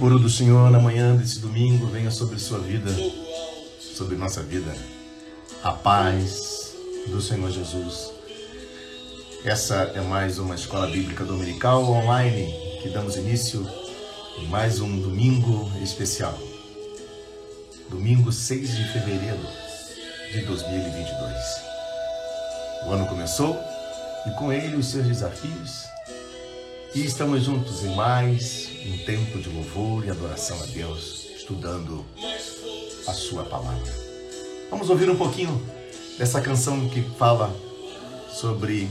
Puro 0.00 0.18
do 0.18 0.30
Senhor 0.30 0.70
na 0.70 0.80
manhã 0.80 1.14
desse 1.14 1.40
domingo 1.40 1.86
venha 1.86 2.10
sobre 2.10 2.38
sua 2.38 2.58
vida, 2.58 2.90
sobre 3.78 4.16
nossa 4.16 4.42
vida. 4.42 4.74
A 5.62 5.72
paz 5.72 6.74
do 7.08 7.20
Senhor 7.20 7.50
Jesus. 7.50 8.10
Essa 9.44 9.92
é 9.94 10.00
mais 10.00 10.38
uma 10.38 10.54
escola 10.54 10.86
bíblica 10.86 11.22
dominical 11.22 11.84
online 11.84 12.50
que 12.80 12.88
damos 12.88 13.16
início 13.16 13.68
em 14.38 14.46
mais 14.46 14.80
um 14.80 15.02
domingo 15.02 15.70
especial. 15.82 16.38
Domingo 17.90 18.32
6 18.32 18.74
de 18.74 18.92
fevereiro 18.94 19.46
de 20.32 20.40
2022. 20.46 21.34
O 22.86 22.90
ano 22.92 23.06
começou 23.06 23.54
e 24.26 24.30
com 24.30 24.50
ele 24.50 24.76
os 24.76 24.86
seus 24.86 25.06
desafios. 25.06 25.99
E 26.92 27.04
estamos 27.04 27.44
juntos 27.44 27.84
em 27.84 27.94
mais 27.94 28.68
um 28.84 28.98
tempo 29.04 29.38
de 29.38 29.48
louvor 29.48 30.04
e 30.04 30.10
adoração 30.10 30.60
a 30.60 30.66
Deus, 30.66 31.24
estudando 31.36 32.04
a 33.06 33.12
Sua 33.12 33.44
palavra. 33.44 33.94
Vamos 34.68 34.90
ouvir 34.90 35.08
um 35.08 35.16
pouquinho 35.16 35.64
dessa 36.18 36.40
canção 36.40 36.88
que 36.88 37.00
fala 37.16 37.54
sobre 38.28 38.90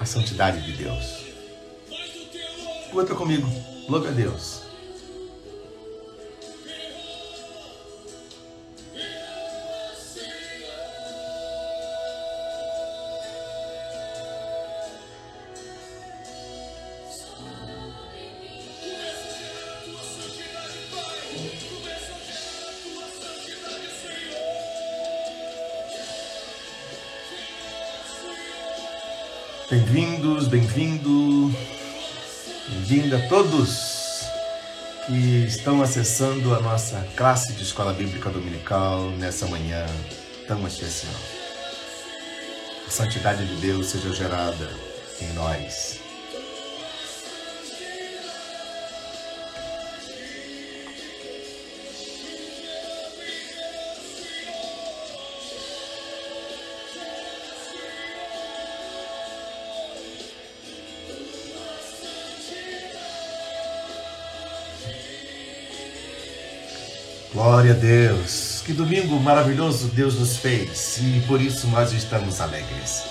a 0.00 0.06
santidade 0.06 0.64
de 0.64 0.72
Deus. 0.72 1.26
Outra 2.94 3.14
comigo, 3.14 3.46
louve 3.90 4.08
a 4.08 4.12
Deus. 4.12 4.65
Bem-vindos, 29.96 30.46
bem-vindo, 30.46 31.50
bem-vinda 32.68 33.16
a 33.16 33.28
todos 33.30 34.26
que 35.06 35.46
estão 35.46 35.80
acessando 35.80 36.54
a 36.54 36.60
nossa 36.60 37.00
classe 37.16 37.54
de 37.54 37.62
Escola 37.62 37.94
Bíblica 37.94 38.28
Dominical 38.28 39.04
nessa 39.12 39.46
manhã 39.46 39.86
tão 40.46 40.66
especial. 40.66 41.14
A 42.86 42.90
santidade 42.90 43.46
de 43.46 43.54
Deus 43.54 43.86
seja 43.86 44.12
gerada 44.12 44.70
em 45.22 45.32
nós. 45.32 46.05
Glória 67.36 67.72
a 67.72 67.76
Deus. 67.76 68.62
Que 68.64 68.72
domingo 68.72 69.20
maravilhoso 69.20 69.88
Deus 69.88 70.18
nos 70.18 70.38
fez 70.38 70.96
e 71.02 71.20
por 71.26 71.38
isso 71.38 71.66
nós 71.66 71.92
estamos 71.92 72.40
alegres. 72.40 73.02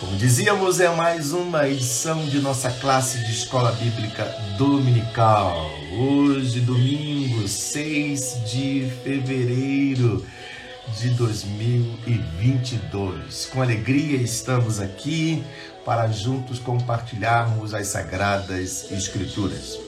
Como 0.00 0.16
dizíamos, 0.16 0.80
é 0.80 0.88
mais 0.88 1.34
uma 1.34 1.68
edição 1.68 2.24
de 2.24 2.40
nossa 2.40 2.70
classe 2.70 3.22
de 3.26 3.30
escola 3.30 3.72
bíblica 3.72 4.24
dominical. 4.56 5.70
Hoje, 5.92 6.60
domingo 6.60 7.46
6 7.46 8.44
de 8.50 8.90
fevereiro 9.04 10.24
de 10.98 11.10
2022. 11.10 13.44
Com 13.52 13.60
alegria 13.60 14.22
estamos 14.22 14.80
aqui 14.80 15.44
para 15.84 16.08
juntos 16.08 16.58
compartilharmos 16.58 17.74
as 17.74 17.88
sagradas 17.88 18.90
escrituras. 18.90 19.87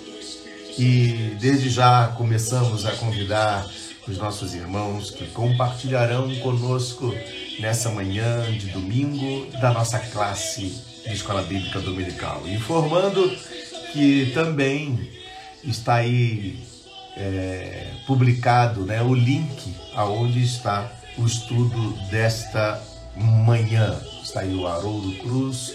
E 0.82 1.36
desde 1.38 1.68
já 1.68 2.08
começamos 2.16 2.86
a 2.86 2.92
convidar 2.92 3.68
os 4.08 4.16
nossos 4.16 4.54
irmãos 4.54 5.10
que 5.10 5.26
compartilharão 5.26 6.34
conosco 6.36 7.14
nessa 7.58 7.90
manhã 7.90 8.50
de 8.50 8.68
domingo 8.68 9.52
da 9.60 9.74
nossa 9.74 9.98
classe 9.98 10.82
de 11.04 11.12
Escola 11.12 11.42
Bíblica 11.42 11.80
Dominical. 11.80 12.48
Informando 12.48 13.30
que 13.92 14.30
também 14.32 14.98
está 15.62 15.96
aí 15.96 16.58
é, 17.14 17.88
publicado 18.06 18.86
né, 18.86 19.02
o 19.02 19.12
link 19.12 19.74
aonde 19.94 20.42
está 20.42 20.90
o 21.18 21.26
estudo 21.26 21.92
desta 22.10 22.82
manhã. 23.14 24.00
Está 24.24 24.40
aí 24.40 24.54
o 24.54 24.66
Haroldo 24.66 25.12
Cruz, 25.18 25.74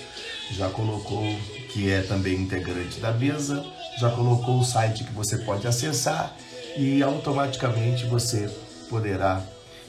já 0.49 0.67
colocou 0.69 1.23
que 1.71 1.91
é 1.91 2.01
também 2.01 2.41
integrante 2.41 2.99
da 2.99 3.11
mesa 3.11 3.63
já 3.97 4.09
colocou 4.11 4.59
o 4.59 4.63
site 4.63 5.03
que 5.03 5.13
você 5.13 5.37
pode 5.39 5.67
acessar 5.67 6.35
e 6.77 7.01
automaticamente 7.01 8.05
você 8.05 8.49
poderá 8.89 9.41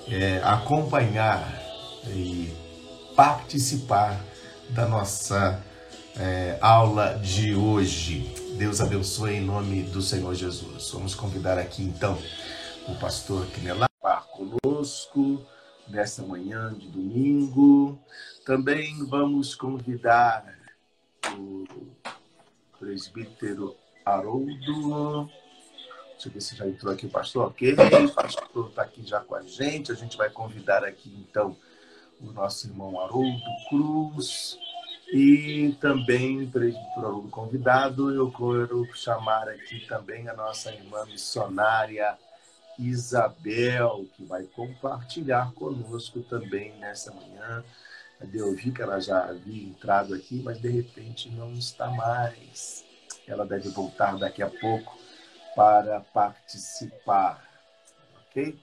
é, 0.08 0.40
acompanhar 0.44 1.60
e 2.08 2.52
participar 3.16 4.20
da 4.70 4.86
nossa 4.86 5.60
é, 6.16 6.58
aula 6.60 7.18
de 7.18 7.54
hoje. 7.54 8.32
Deus 8.56 8.80
abençoe 8.80 9.34
em 9.34 9.40
nome 9.40 9.82
do 9.82 10.00
Senhor 10.00 10.34
Jesus. 10.34 10.90
Vamos 10.92 11.14
convidar 11.14 11.58
aqui 11.58 11.82
então 11.82 12.18
o 12.88 12.94
pastor 12.96 13.46
Quinelar 13.46 13.90
conosco 14.30 15.44
nesta 15.88 16.22
manhã 16.22 16.72
de 16.72 16.88
domingo. 16.88 17.98
Também 18.44 19.04
vamos 19.06 19.54
convidar 19.54 20.44
o 21.36 21.64
presbítero 22.78 23.74
Haroldo. 24.06 25.28
Deixa 26.12 26.28
eu 26.28 26.32
ver 26.32 26.40
se 26.40 26.54
já 26.54 26.66
entrou 26.66 26.92
aqui 26.92 27.06
o 27.06 27.10
pastor. 27.10 27.48
Ok, 27.48 27.74
o 27.74 28.14
pastor 28.14 28.68
está 28.68 28.82
aqui 28.82 29.04
já 29.04 29.20
com 29.20 29.34
a 29.34 29.42
gente. 29.42 29.90
A 29.90 29.96
gente 29.96 30.16
vai 30.16 30.30
convidar 30.30 30.84
aqui 30.84 31.12
então 31.28 31.56
o 32.20 32.30
nosso 32.32 32.68
irmão 32.68 33.00
Haroldo 33.00 33.42
Cruz 33.68 34.56
e 35.12 35.76
também 35.80 36.48
para 36.48 37.10
o 37.10 37.28
convidado. 37.28 38.14
Eu 38.14 38.30
quero 38.30 38.86
chamar 38.94 39.48
aqui 39.48 39.84
também 39.86 40.28
a 40.28 40.34
nossa 40.34 40.72
irmã 40.72 41.04
missionária 41.06 42.16
Isabel, 42.78 44.06
que 44.16 44.24
vai 44.24 44.44
compartilhar 44.44 45.52
conosco 45.52 46.20
também 46.20 46.78
nessa 46.78 47.12
manhã. 47.12 47.64
Eu 48.32 48.54
vi 48.54 48.70
que 48.70 48.80
ela 48.80 49.00
já 49.00 49.24
havia 49.24 49.68
entrado 49.68 50.14
aqui, 50.14 50.40
mas 50.42 50.60
de 50.60 50.68
repente 50.68 51.28
não 51.30 51.52
está 51.52 51.90
mais. 51.90 52.85
Ela 53.26 53.44
deve 53.44 53.68
voltar 53.70 54.16
daqui 54.18 54.42
a 54.42 54.48
pouco 54.48 54.96
para 55.54 56.00
participar. 56.00 57.42
Ok? 58.28 58.58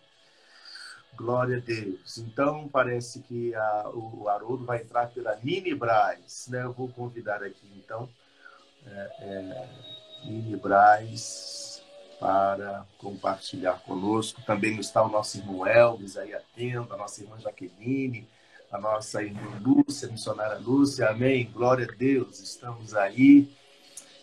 Glória 1.15 1.57
a 1.57 1.59
Deus. 1.59 2.17
Então, 2.17 2.67
parece 2.67 3.19
que 3.21 3.53
a, 3.53 3.89
o 3.93 4.27
Haroldo 4.27 4.65
vai 4.65 4.81
entrar 4.81 5.09
pela 5.09 5.35
Nini 5.43 5.75
Braz. 5.75 6.47
Né? 6.49 6.63
Eu 6.63 6.73
vou 6.73 6.87
convidar 6.87 7.43
aqui, 7.43 7.67
então, 7.75 8.09
é, 8.85 9.09
é, 9.19 9.69
Nini 10.25 10.55
Braz 10.55 11.83
para 12.19 12.85
compartilhar 12.97 13.79
conosco. 13.81 14.41
Também 14.43 14.79
está 14.79 15.03
o 15.03 15.09
nosso 15.09 15.37
irmão 15.37 15.67
Elvis 15.67 16.17
aí 16.17 16.33
atento, 16.33 16.93
a 16.93 16.97
nossa 16.97 17.21
irmã 17.21 17.37
Jaqueline, 17.39 18.27
a 18.71 18.79
nossa 18.79 19.21
irmã 19.21 19.59
Lúcia, 19.61 20.07
missionária 20.07 20.57
Lúcia. 20.57 21.09
Amém. 21.09 21.51
Glória 21.51 21.87
a 21.87 21.95
Deus. 21.95 22.39
Estamos 22.39 22.95
aí 22.95 23.51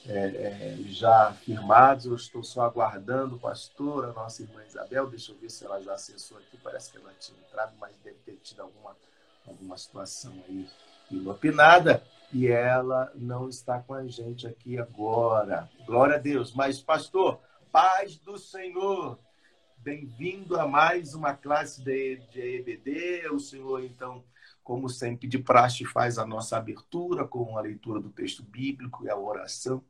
é, 0.07 0.19
é, 0.19 0.77
já 0.87 1.33
firmados. 1.33 2.07
Eu 2.07 2.15
estou 2.15 2.43
só 2.43 2.63
aguardando, 2.63 3.39
pastor, 3.39 4.07
a 4.07 4.13
nossa 4.13 4.43
irmã 4.43 4.65
Isabel. 4.65 5.09
Deixa 5.09 5.33
eu 5.33 5.37
ver 5.37 5.51
se 5.51 5.65
ela 5.65 5.81
já 5.81 5.95
acessou 5.95 6.39
aqui. 6.39 6.57
Parece 6.63 6.91
que 6.91 6.99
ela 6.99 7.13
tinha 7.19 7.39
entrado, 7.39 7.75
mas 7.79 7.95
deve 8.03 8.19
ter 8.19 8.37
tido 8.43 8.63
alguma, 8.63 8.97
alguma 9.47 9.77
situação 9.77 10.33
aí 10.49 10.69
inopinada. 11.11 12.03
E 12.33 12.47
ela 12.47 13.13
não 13.15 13.49
está 13.49 13.81
com 13.81 13.95
a 13.95 14.07
gente 14.07 14.47
aqui 14.47 14.79
agora. 14.79 15.69
Glória 15.85 16.17
a 16.17 16.19
Deus. 16.19 16.53
Mas, 16.55 16.81
pastor, 16.81 17.41
paz 17.73 18.17
do 18.17 18.39
Senhor. 18.39 19.19
Bem-vindo 19.83 20.61
a 20.61 20.69
mais 20.69 21.15
uma 21.15 21.35
classe 21.35 21.83
de, 21.83 22.17
de 22.31 22.41
EBD. 22.41 23.31
O 23.31 23.41
senhor, 23.41 23.83
então, 23.83 24.23
como 24.63 24.91
sempre, 24.91 25.27
de 25.27 25.39
praxe, 25.39 25.87
faz 25.87 26.19
a 26.19 26.27
nossa 26.27 26.59
abertura 26.59 27.27
com 27.27 27.57
a 27.57 27.63
leitura 27.63 27.99
do 27.99 28.11
texto 28.11 28.43
bíblico 28.43 29.05
e 29.05 29.09
a 29.09 29.17
oração 29.17 29.83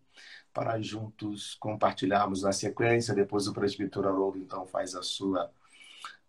para 0.60 0.78
juntos 0.78 1.56
compartilharmos 1.58 2.44
a 2.44 2.52
sequência. 2.52 3.14
Depois 3.14 3.46
o 3.46 3.54
presbítero 3.54 4.06
Haroldo, 4.06 4.36
então, 4.36 4.66
faz 4.66 4.94
a 4.94 5.02
sua 5.02 5.50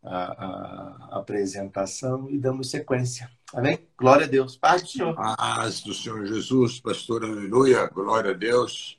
a, 0.01 0.16
a 0.16 1.19
apresentação 1.19 2.30
e 2.30 2.38
damos 2.38 2.69
sequência. 2.69 3.30
Amém? 3.54 3.86
Glória 3.98 4.25
a 4.25 4.30
Deus. 4.30 4.56
Paz 4.56 4.83
do 4.83 4.88
Senhor. 4.88 5.16
Paz 5.16 5.81
do 5.81 5.94
Senhor 5.94 6.25
Jesus, 6.25 6.80
pastor, 6.80 7.25
aleluia, 7.25 7.86
glória 7.88 8.31
a 8.31 8.33
Deus. 8.33 8.98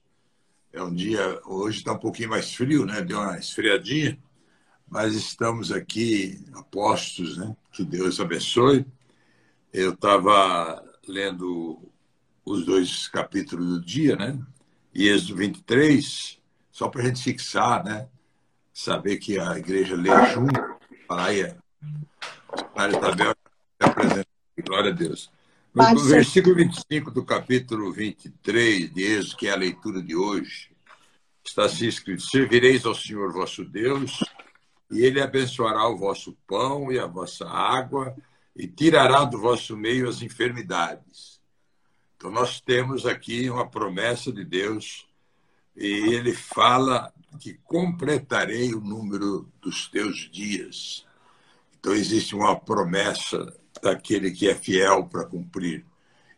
É 0.70 0.82
um 0.82 0.92
dia, 0.92 1.40
hoje 1.46 1.78
está 1.78 1.94
um 1.94 1.98
pouquinho 1.98 2.28
mais 2.28 2.54
frio, 2.54 2.84
né? 2.84 3.00
Deu 3.00 3.18
uma 3.18 3.38
esfriadinha, 3.38 4.18
mas 4.86 5.14
estamos 5.14 5.72
aqui 5.72 6.44
apostos, 6.52 7.38
né? 7.38 7.56
Que 7.72 7.82
Deus 7.82 8.20
abençoe. 8.20 8.84
Eu 9.72 9.94
estava 9.94 10.84
lendo 11.08 11.80
os 12.44 12.66
dois 12.66 13.08
capítulos 13.08 13.66
do 13.66 13.80
dia, 13.80 14.14
né? 14.14 14.38
E 14.94 15.08
Êxodo 15.08 15.36
23, 15.36 16.38
só 16.70 16.88
para 16.88 17.02
a 17.02 17.04
gente 17.06 17.22
fixar, 17.22 17.84
né? 17.84 18.08
Saber 18.74 19.16
que 19.16 19.38
a 19.38 19.58
igreja 19.58 19.96
lê 19.96 20.10
junto, 20.32 20.60
praia, 21.08 21.56
Mário 22.76 23.00
Tabel 23.00 23.34
apresenta, 23.80 24.28
glória 24.64 24.90
a 24.90 24.94
Deus. 24.94 25.30
No, 25.74 25.94
no 25.94 26.04
versículo 26.04 26.54
25 26.54 27.10
do 27.10 27.24
capítulo 27.24 27.90
23 27.92 28.92
de 28.92 29.02
Êxodo, 29.02 29.36
que 29.36 29.48
é 29.48 29.52
a 29.52 29.56
leitura 29.56 30.02
de 30.02 30.14
hoje, 30.14 30.70
está 31.44 31.64
assim 31.64 31.86
escrito: 31.86 32.22
Servireis 32.22 32.84
ao 32.84 32.94
Senhor 32.94 33.32
vosso 33.32 33.64
Deus, 33.64 34.22
e 34.90 35.02
ele 35.02 35.22
abençoará 35.22 35.88
o 35.88 35.96
vosso 35.96 36.36
pão 36.46 36.92
e 36.92 36.98
a 36.98 37.06
vossa 37.06 37.48
água, 37.48 38.14
e 38.54 38.66
tirará 38.66 39.24
do 39.24 39.38
vosso 39.38 39.74
meio 39.74 40.06
as 40.06 40.20
enfermidades 40.20 41.31
então, 42.22 42.30
nós 42.30 42.60
temos 42.60 43.04
aqui 43.04 43.50
uma 43.50 43.68
promessa 43.68 44.30
de 44.30 44.44
Deus, 44.44 45.08
e 45.76 46.14
ele 46.14 46.32
fala 46.32 47.12
que 47.40 47.54
completarei 47.64 48.72
o 48.72 48.80
número 48.80 49.50
dos 49.60 49.88
teus 49.88 50.30
dias. 50.30 51.04
Então, 51.76 51.92
existe 51.92 52.36
uma 52.36 52.54
promessa 52.54 53.52
daquele 53.82 54.30
que 54.30 54.48
é 54.48 54.54
fiel 54.54 55.04
para 55.06 55.24
cumprir. 55.24 55.84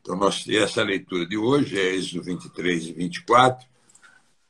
Então, 0.01 0.17
nós, 0.17 0.49
essa 0.49 0.83
leitura 0.83 1.27
de 1.27 1.37
hoje 1.37 1.79
é 1.79 1.95
Êxodo 1.95 2.25
23 2.25 2.85
e 2.87 2.93
24, 2.95 3.69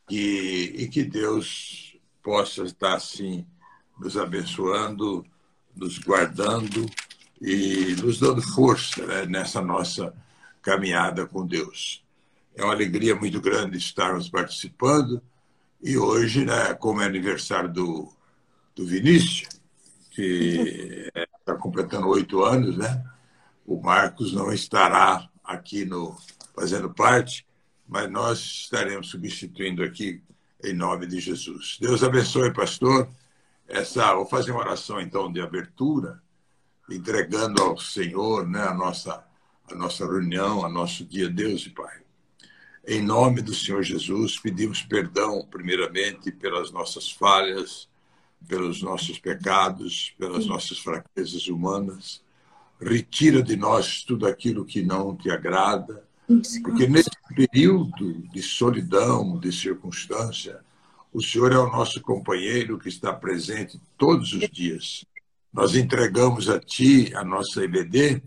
e, 0.09 0.73
e 0.79 0.89
que 0.89 1.03
Deus 1.03 1.97
possa 2.23 2.63
estar 2.63 2.95
assim 2.95 3.45
nos 3.99 4.17
abençoando, 4.17 5.27
nos 5.75 5.99
guardando 5.99 6.87
e 7.43 7.97
nos 8.01 8.21
dando 8.21 8.41
força 8.41 9.05
né, 9.05 9.27
nessa 9.27 9.61
nossa 9.61 10.15
caminhada 10.65 11.27
com 11.27 11.47
Deus. 11.47 12.03
É 12.57 12.65
uma 12.65 12.73
alegria 12.73 13.15
muito 13.15 13.41
grande 13.41 13.77
estarmos 13.77 14.31
participando 14.31 15.23
e 15.83 15.99
hoje, 15.99 16.45
né, 16.45 16.73
como 16.75 17.03
é 17.03 17.05
aniversário 17.05 17.71
do, 17.71 18.11
do 18.75 18.87
Vinícius, 18.87 19.61
que 20.11 21.11
está 21.15 21.55
completando 21.55 22.09
oito 22.09 22.43
anos, 22.43 22.79
né? 22.79 23.05
O 23.67 23.81
Marcos 23.81 24.33
não 24.33 24.53
estará 24.53 25.29
aqui 25.45 25.85
no 25.85 26.17
fazendo 26.55 26.89
parte, 26.89 27.47
mas 27.87 28.11
nós 28.11 28.39
estaremos 28.39 29.11
substituindo 29.11 29.83
aqui 29.83 30.23
em 30.63 30.73
nome 30.73 31.07
de 31.07 31.21
Jesus. 31.21 31.77
Deus 31.81 32.03
abençoe, 32.03 32.53
pastor. 32.53 33.09
Essa, 33.69 34.15
vou 34.15 34.25
fazer 34.25 34.53
uma 34.53 34.61
oração 34.61 35.01
então 35.01 35.31
de 35.31 35.41
abertura, 35.41 36.23
entregando 36.89 37.63
ao 37.63 37.77
Senhor, 37.77 38.49
né, 38.49 38.63
a 38.63 38.73
nossa 38.73 39.23
a 39.71 39.75
nossa 39.75 40.05
reunião, 40.07 40.65
a 40.65 40.69
nosso 40.69 41.05
dia, 41.05 41.29
Deus 41.29 41.67
e 41.67 41.71
Pai. 41.71 41.99
Em 42.87 43.01
nome 43.01 43.41
do 43.41 43.55
Senhor 43.55 43.83
Jesus, 43.83 44.39
pedimos 44.39 44.83
perdão, 44.83 45.47
primeiramente, 45.51 46.31
pelas 46.31 46.71
nossas 46.71 47.11
falhas, 47.11 47.89
pelos 48.47 48.83
nossos 48.83 49.19
pecados, 49.19 50.15
pelas 50.19 50.47
nossas 50.47 50.79
fraquezas 50.79 51.47
humanas. 51.47 52.23
Retira 52.79 53.43
de 53.43 53.57
nós 53.57 54.03
tudo 54.03 54.27
aquilo 54.27 54.67
que 54.67 54.83
não 54.83 55.17
te 55.17 55.31
agrada, 55.31 56.05
porque 56.63 56.87
nesse 56.87 57.11
período 57.35 58.13
de 58.33 58.43
solidão, 58.43 59.39
de 59.39 59.51
circunstância, 59.51 60.61
o 61.13 61.23
Senhor 61.23 61.53
é 61.53 61.59
o 61.59 61.71
nosso 61.71 62.03
companheiro 62.03 62.79
que 62.79 62.89
está 62.89 63.13
presente 63.13 63.81
todos 63.97 64.35
os 64.35 64.49
dias. 64.51 65.07
Nós 65.53 65.75
entregamos 65.75 66.51
a 66.51 66.59
Ti 66.59 67.15
a 67.15 67.25
nossa 67.25 67.65
EBD 67.65 68.23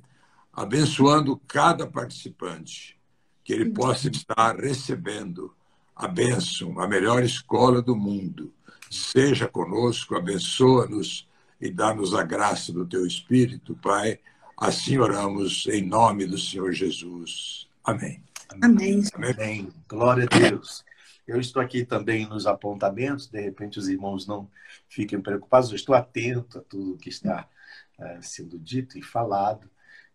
abençoando 0.58 1.40
cada 1.48 1.86
participante, 1.86 3.00
que 3.44 3.54
ele 3.54 3.70
possa 3.70 4.10
estar 4.10 4.56
recebendo 4.56 5.54
a 5.96 6.08
bênção, 6.08 6.80
a 6.80 6.88
melhor 6.88 7.24
escola 7.24 7.80
do 7.80 7.96
mundo. 7.96 8.52
Seja 8.90 9.48
conosco, 9.48 10.16
abençoa-nos 10.16 11.28
e 11.62 11.70
dá-nos 11.70 12.16
a 12.16 12.24
graça 12.24 12.74
do 12.74 12.88
teu 12.88 13.06
Espírito, 13.06 13.76
Pai. 13.76 14.20
Assim 14.58 14.98
oramos 14.98 15.68
em 15.68 15.84
nome 15.84 16.26
do 16.26 16.40
Senhor 16.40 16.74
Jesus. 16.74 17.68
Amém. 17.84 18.24
Amém. 18.50 19.04
Amém. 19.14 19.34
Amém. 19.34 19.70
Glória 19.88 20.24
a 20.24 20.40
Deus. 20.40 20.84
Eu 21.28 21.40
estou 21.40 21.62
aqui 21.62 21.86
também 21.86 22.28
nos 22.28 22.48
apontamentos, 22.48 23.28
de 23.28 23.40
repente 23.40 23.78
os 23.78 23.88
irmãos 23.88 24.26
não 24.26 24.50
fiquem 24.90 25.22
preocupados, 25.22 25.70
eu 25.70 25.76
estou 25.76 25.94
atento 25.94 26.58
a 26.58 26.62
tudo 26.62 26.98
que 26.98 27.10
está 27.10 27.48
uh, 28.00 28.24
sendo 28.24 28.58
dito 28.58 28.98
e 28.98 29.04
falado. 29.04 29.70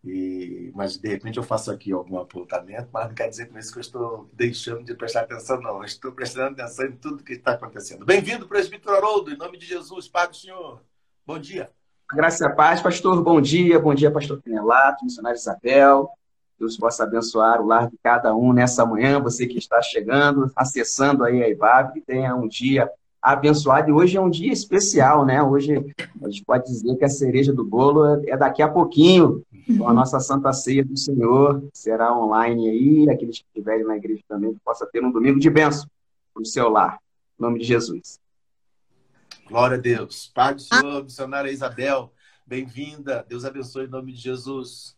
E, 0.05 0.73
mas 0.75 0.97
de 0.97 1.09
repente 1.09 1.37
eu 1.37 1.45
faço 1.45 1.71
aqui 1.71 1.93
algum 1.93 2.19
apontamento, 2.19 2.89
mas 2.93 3.07
não 3.07 3.15
quer 3.15 3.29
dizer 3.29 3.49
com 3.49 3.59
isso 3.59 3.73
que 3.73 3.79
eu 3.79 3.83
estou 3.83 4.31
deixando 4.33 4.83
de 4.83 4.95
prestar 4.95 5.21
atenção, 5.21 5.61
não. 5.61 5.79
Eu 5.79 5.85
estou 5.85 6.11
prestando 6.11 6.61
atenção 6.61 6.87
em 6.87 6.97
tudo 6.97 7.23
que 7.23 7.35
está 7.35 7.53
acontecendo. 7.53 8.05
Bem-vindo, 8.05 8.49
presbítero 8.49 8.97
Haroldo, 8.97 9.31
em 9.31 9.37
nome 9.37 9.57
de 9.57 9.67
Jesus, 9.67 10.09
Pai 10.09 10.29
Senhor. 10.33 10.83
Bom 11.25 11.39
dia. 11.39 11.71
Graças 12.13 12.43
a 12.43 12.51
paz, 12.51 12.83
pastor. 12.83 13.23
Bom 13.23 13.41
dia. 13.41 13.79
Bom 13.79 13.95
dia, 13.95 14.11
pastor 14.11 14.43
Pinelato, 14.43 15.05
missionário 15.05 15.37
Isabel. 15.37 16.11
Deus 16.59 16.77
possa 16.77 17.05
abençoar 17.05 17.61
o 17.61 17.67
lar 17.67 17.89
de 17.89 17.97
cada 18.03 18.35
um 18.35 18.53
nessa 18.53 18.85
manhã. 18.85 19.21
Você 19.21 19.47
que 19.47 19.59
está 19.59 19.81
chegando, 19.81 20.51
acessando 20.57 21.25
aí 21.25 21.43
a 21.43 21.49
IBAB, 21.49 21.93
que 21.95 22.01
tenha 22.01 22.35
um 22.35 22.49
dia 22.49 22.91
abençoado. 23.23 23.89
E 23.89 23.93
hoje 23.93 24.17
é 24.17 24.21
um 24.21 24.29
dia 24.29 24.53
especial, 24.53 25.25
né? 25.25 25.41
Hoje 25.41 25.77
a 26.21 26.29
gente 26.29 26.45
pode 26.45 26.67
dizer 26.67 26.97
que 26.97 27.05
a 27.05 27.09
cereja 27.09 27.53
do 27.53 27.65
bolo 27.65 28.21
é 28.27 28.37
daqui 28.37 28.61
a 28.61 28.69
pouquinho, 28.69 29.45
com 29.79 29.89
a 29.89 29.93
nossa 29.93 30.19
Santa 30.19 30.53
Ceia 30.53 30.85
do 30.85 30.97
Senhor. 30.97 31.63
Será 31.73 32.13
online 32.19 32.69
aí, 32.69 33.11
aqueles 33.11 33.39
que 33.39 33.47
estiverem 33.47 33.87
na 33.87 33.97
igreja 33.97 34.23
também, 34.29 34.53
que 34.53 34.61
possa 34.65 34.85
ter 34.87 35.05
um 35.05 35.13
domingo 35.13 35.39
de 35.39 35.49
bênção 35.49 35.89
para 36.35 36.43
o 36.43 36.47
seu 36.47 36.69
lar. 36.69 36.99
Em 37.39 37.43
nome 37.43 37.61
de 37.61 37.67
Jesus. 37.67 38.19
Glória 39.49 39.77
a 39.77 39.81
Deus. 39.81 40.31
Pai 40.35 40.55
do 40.55 40.63
Senhor, 40.63 41.05
missionária 41.05 41.51
Isabel, 41.51 42.13
bem-vinda. 42.47 43.25
Deus 43.29 43.45
abençoe 43.45 43.85
em 43.85 43.91
nome 43.91 44.13
de 44.13 44.19
Jesus. 44.21 44.97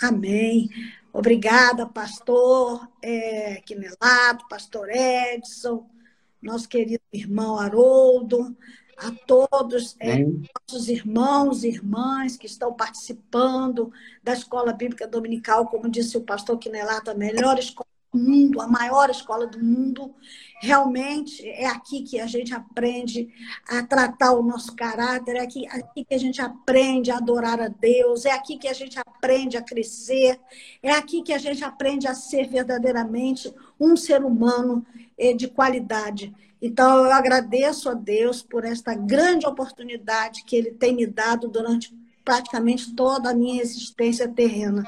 Amém. 0.00 0.68
Obrigada, 1.12 1.86
pastor 1.86 2.88
é, 3.02 3.60
Quinelato, 3.66 4.48
pastor 4.48 4.88
Edson, 4.90 5.86
nosso 6.42 6.68
querido 6.68 7.02
irmão 7.12 7.58
Haroldo, 7.58 8.56
a 8.96 9.10
todos 9.26 9.96
é, 9.98 10.24
nossos 10.68 10.88
irmãos 10.88 11.64
e 11.64 11.68
irmãs 11.68 12.36
que 12.36 12.46
estão 12.46 12.72
participando 12.72 13.92
da 14.22 14.32
Escola 14.32 14.72
Bíblica 14.72 15.06
Dominical, 15.06 15.66
como 15.66 15.88
disse 15.88 16.16
o 16.16 16.22
pastor 16.22 16.58
Quinelato, 16.58 17.10
a 17.10 17.14
melhor 17.14 17.58
escola 17.58 17.88
do 18.12 18.18
mundo, 18.18 18.60
a 18.60 18.68
maior 18.68 19.10
escola 19.10 19.46
do 19.46 19.62
mundo. 19.62 20.14
Realmente 20.60 21.48
é 21.48 21.66
aqui 21.66 22.02
que 22.02 22.20
a 22.20 22.26
gente 22.26 22.54
aprende 22.54 23.28
a 23.68 23.82
tratar 23.82 24.32
o 24.32 24.42
nosso 24.42 24.76
caráter, 24.76 25.36
é 25.36 25.40
aqui, 25.40 25.66
aqui 25.66 26.04
que 26.04 26.14
a 26.14 26.18
gente 26.18 26.40
aprende 26.40 27.10
a 27.10 27.16
adorar 27.16 27.60
a 27.60 27.68
Deus, 27.68 28.24
é 28.24 28.30
aqui 28.30 28.56
que 28.56 28.68
a 28.68 28.72
gente 28.72 28.98
aprende 29.00 29.56
a 29.56 29.62
crescer, 29.62 30.38
é 30.80 30.92
aqui 30.92 31.22
que 31.22 31.32
a 31.32 31.38
gente 31.38 31.64
aprende 31.64 32.06
a 32.06 32.14
ser 32.14 32.46
verdadeiramente 32.46 33.52
um 33.80 33.96
ser 33.96 34.22
humano 34.24 34.86
de 35.36 35.46
qualidade. 35.46 36.34
Então, 36.60 37.04
eu 37.04 37.12
agradeço 37.12 37.88
a 37.88 37.94
Deus 37.94 38.42
por 38.42 38.64
esta 38.64 38.94
grande 38.94 39.46
oportunidade 39.46 40.44
que 40.44 40.56
Ele 40.56 40.72
tem 40.72 40.94
me 40.94 41.06
dado 41.06 41.48
durante 41.48 41.96
praticamente 42.24 42.94
toda 42.94 43.30
a 43.30 43.34
minha 43.34 43.62
existência 43.62 44.28
terrena. 44.28 44.84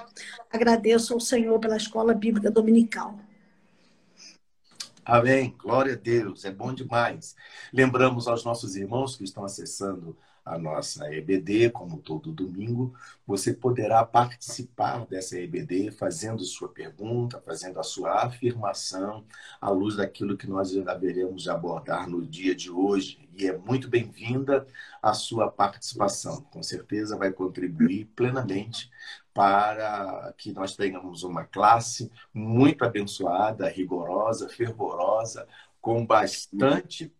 Agradeço 0.52 1.14
ao 1.14 1.20
Senhor 1.20 1.58
pela 1.58 1.76
escola 1.76 2.14
bíblica 2.14 2.50
dominical. 2.50 3.18
Amém. 5.04 5.54
Glória 5.58 5.92
a 5.92 5.96
Deus. 5.96 6.44
É 6.44 6.50
bom 6.50 6.72
demais. 6.72 7.36
Lembramos 7.72 8.26
aos 8.26 8.44
nossos 8.44 8.74
irmãos 8.74 9.16
que 9.16 9.24
estão 9.24 9.44
acessando 9.44 10.16
a 10.44 10.58
nossa 10.58 11.12
EBD, 11.12 11.70
como 11.70 11.98
todo 11.98 12.32
domingo, 12.32 12.94
você 13.26 13.54
poderá 13.54 14.04
participar 14.04 15.06
dessa 15.06 15.38
EBD 15.38 15.90
fazendo 15.90 16.44
sua 16.44 16.68
pergunta, 16.68 17.40
fazendo 17.40 17.80
a 17.80 17.82
sua 17.82 18.24
afirmação 18.24 19.24
à 19.60 19.70
luz 19.70 19.96
daquilo 19.96 20.36
que 20.36 20.46
nós 20.46 20.76
haveremos 20.86 21.48
abordar 21.48 22.08
no 22.08 22.24
dia 22.26 22.54
de 22.54 22.70
hoje. 22.70 23.26
E 23.36 23.46
é 23.46 23.56
muito 23.56 23.88
bem-vinda 23.88 24.66
a 25.02 25.14
sua 25.14 25.50
participação. 25.50 26.42
Com 26.42 26.62
certeza 26.62 27.16
vai 27.16 27.32
contribuir 27.32 28.04
plenamente 28.14 28.90
para 29.32 30.32
que 30.36 30.52
nós 30.52 30.76
tenhamos 30.76 31.22
uma 31.24 31.44
classe 31.44 32.12
muito 32.32 32.84
abençoada, 32.84 33.68
rigorosa, 33.68 34.48
fervorosa, 34.48 35.48
com 35.80 36.06
bastante 36.06 37.12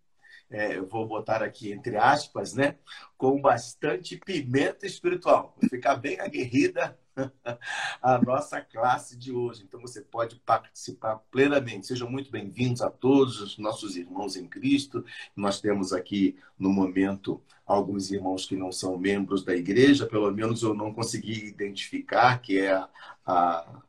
é, 0.54 0.80
vou 0.80 1.04
botar 1.04 1.42
aqui 1.42 1.72
entre 1.72 1.96
aspas, 1.96 2.54
né? 2.54 2.76
Com 3.18 3.40
bastante 3.40 4.16
pimenta 4.16 4.86
espiritual. 4.86 5.56
Vai 5.60 5.68
ficar 5.68 5.96
bem 5.96 6.20
aguerrida 6.20 6.96
a 8.00 8.18
nossa 8.22 8.60
classe 8.60 9.16
de 9.16 9.32
hoje. 9.32 9.64
Então 9.64 9.80
você 9.80 10.00
pode 10.00 10.36
participar 10.36 11.16
plenamente. 11.30 11.88
Sejam 11.88 12.08
muito 12.08 12.30
bem-vindos 12.30 12.82
a 12.82 12.88
todos 12.88 13.40
os 13.40 13.58
nossos 13.58 13.96
irmãos 13.96 14.36
em 14.36 14.46
Cristo. 14.46 15.04
Nós 15.34 15.60
temos 15.60 15.92
aqui 15.92 16.38
no 16.56 16.70
momento 16.70 17.42
alguns 17.66 18.12
irmãos 18.12 18.46
que 18.46 18.54
não 18.54 18.70
são 18.70 18.96
membros 18.96 19.44
da 19.44 19.56
igreja, 19.56 20.06
pelo 20.06 20.30
menos 20.30 20.62
eu 20.62 20.72
não 20.72 20.94
consegui 20.94 21.46
identificar, 21.46 22.40
que 22.40 22.60
é 22.60 22.74
a, 22.74 22.88
a, 23.26 23.80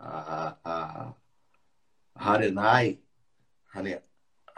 a, 0.00 0.56
a 0.64 1.14
Harenai, 2.14 2.98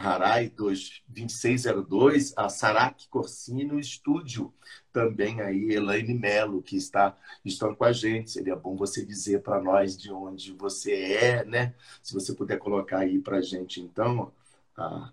Harai 0.01 0.49
2602, 0.49 2.33
a 2.37 2.49
Sarak 2.49 3.09
Corsino 3.09 3.81
Estúdio, 3.81 4.55
também 4.93 5.41
aí 5.41 5.73
Elaine 5.73 6.15
Melo, 6.15 6.63
que 6.63 6.77
está, 6.77 7.17
estão 7.45 7.75
com 7.75 7.83
a 7.83 7.93
gente. 7.93 8.31
Seria 8.31 8.55
bom 8.55 8.77
você 8.77 9.05
dizer 9.05 9.43
para 9.43 9.61
nós 9.61 9.99
de 9.99 10.13
onde 10.13 10.53
você 10.53 10.93
é, 10.93 11.45
né? 11.45 11.75
Se 12.01 12.15
você 12.15 12.33
puder 12.33 12.59
colocar 12.59 13.01
aí 13.01 13.19
para 13.19 13.39
a 13.39 13.43
gente, 13.43 13.81
então, 13.81 14.33
a 14.77 15.13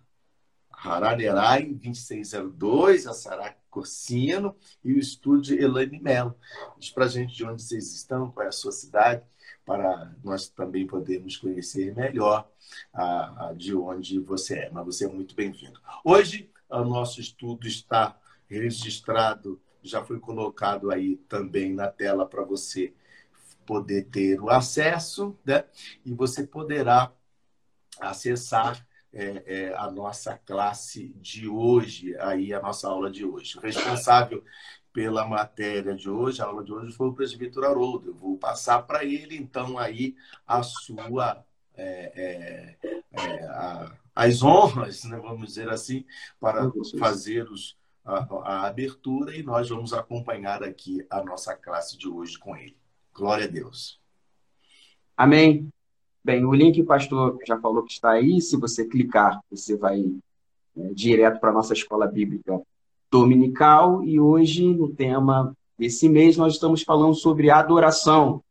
Haranerai 0.71 1.65
2602, 1.65 3.07
a 3.07 3.13
Sarak 3.13 3.57
Corsino 3.71 4.55
e 4.83 4.93
o 4.93 4.99
estúdio 4.99 5.59
Elaine 5.59 5.99
Melo. 5.99 6.37
Diz 6.77 6.91
para 6.91 7.05
a 7.05 7.09
gente 7.09 7.33
de 7.33 7.43
onde 7.43 7.63
vocês 7.63 7.91
estão, 7.91 8.29
qual 8.29 8.45
é 8.45 8.49
a 8.49 8.51
sua 8.51 8.71
cidade, 8.71 9.23
para 9.65 10.13
nós 10.23 10.47
também 10.47 10.85
podermos 10.85 11.37
conhecer 11.37 11.93
melhor 11.95 12.47
a, 12.93 13.47
a, 13.47 13.53
de 13.53 13.75
onde 13.75 14.19
você 14.19 14.59
é. 14.59 14.69
Mas 14.69 14.85
você 14.85 15.05
é 15.05 15.07
muito 15.07 15.35
bem-vindo. 15.35 15.81
Hoje, 16.03 16.51
o 16.69 16.83
nosso 16.83 17.19
estudo 17.19 17.67
está 17.67 18.17
registrado, 18.47 19.59
já 19.81 20.03
foi 20.03 20.19
colocado 20.19 20.91
aí 20.91 21.17
também 21.27 21.73
na 21.73 21.87
tela 21.87 22.25
para 22.25 22.43
você 22.43 22.93
poder 23.65 24.03
ter 24.05 24.39
o 24.39 24.49
acesso, 24.49 25.35
né? 25.43 25.65
E 26.05 26.13
você 26.13 26.45
poderá 26.45 27.11
acessar 27.99 28.85
é, 29.11 29.43
é, 29.45 29.75
a 29.75 29.89
nossa 29.89 30.37
classe 30.37 31.07
de 31.15 31.47
hoje, 31.47 32.15
aí 32.19 32.53
a 32.53 32.61
nossa 32.61 32.87
aula 32.87 33.09
de 33.09 33.25
hoje. 33.25 33.57
O 33.57 33.61
responsável 33.61 34.43
pela 34.95 35.27
matéria 35.27 35.93
de 35.93 36.09
hoje, 36.09 36.41
a 36.41 36.45
aula 36.45 36.63
de 36.63 36.71
hoje 36.71 36.93
foi 36.93 37.09
o 37.09 37.13
presbítero 37.13 37.65
Haroldo. 37.65 38.11
Eu 38.11 38.13
vou 38.13 38.37
passar 38.37 38.81
para 38.83 39.03
ele, 39.03 39.35
então, 39.35 39.77
aí 39.77 40.15
a 40.47 40.63
sua. 40.63 41.43
É, 41.75 42.77
é, 42.81 42.95
é, 43.11 43.43
a, 43.47 43.91
as 44.15 44.41
honras, 44.41 45.03
né, 45.03 45.17
vamos 45.17 45.49
dizer 45.49 45.67
assim, 45.67 46.05
para 46.39 46.71
fazer 46.97 47.51
os, 47.51 47.77
a, 48.05 48.19
a 48.43 48.67
abertura 48.67 49.35
e 49.35 49.43
nós 49.43 49.67
vamos 49.67 49.91
acompanhar 49.91 50.63
aqui 50.63 51.05
a 51.09 51.21
nossa 51.21 51.53
classe 51.53 51.97
de 51.97 52.07
hoje 52.07 52.39
com 52.39 52.55
ele. 52.55 52.77
Glória 53.13 53.43
a 53.43 53.49
Deus. 53.49 53.99
Amém. 55.17 55.67
Bem, 56.23 56.45
o 56.45 56.53
link 56.53 56.81
o 56.81 56.85
pastor 56.85 57.37
já 57.45 57.59
falou 57.59 57.83
que 57.83 57.91
está 57.91 58.11
aí. 58.11 58.39
Se 58.39 58.55
você 58.55 58.85
clicar, 58.85 59.41
você 59.51 59.75
vai 59.75 60.05
é, 60.77 60.93
direto 60.93 61.41
para 61.41 61.49
a 61.49 61.53
nossa 61.53 61.73
escola 61.73 62.07
bíblica 62.07 62.61
dominical 63.15 64.03
e 64.03 64.19
hoje, 64.19 64.67
no 64.75 64.89
tema 64.89 65.55
desse 65.79 66.09
mês, 66.09 66.35
nós 66.35 66.53
estamos 66.53 66.83
falando 66.83 67.15
sobre 67.15 67.49
adoração. 67.49 68.41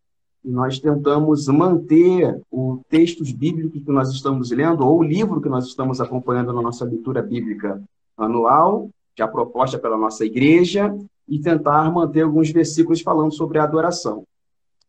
E 0.43 0.51
nós 0.51 0.79
tentamos 0.79 1.47
manter 1.49 2.41
os 2.51 2.81
textos 2.89 3.31
bíblicos 3.31 3.83
que 3.83 3.93
nós 3.93 4.11
estamos 4.11 4.51
lendo, 4.51 4.87
ou 4.87 5.01
o 5.01 5.03
livro 5.03 5.41
que 5.41 5.51
nós 5.51 5.67
estamos 5.67 6.01
acompanhando 6.01 6.51
na 6.51 6.63
nossa 6.63 6.87
leitura 6.87 7.21
bíblica 7.21 7.83
anual, 8.17 8.89
já 9.17 9.29
proposta 9.29 9.79
pela 9.79 9.99
nossa 9.99 10.25
igreja, 10.25 10.97
e 11.29 11.39
tentar 11.39 11.91
manter 11.93 12.23
alguns 12.23 12.51
versículos 12.51 13.03
falando 13.03 13.35
sobre 13.35 13.59
adoração. 13.59 14.25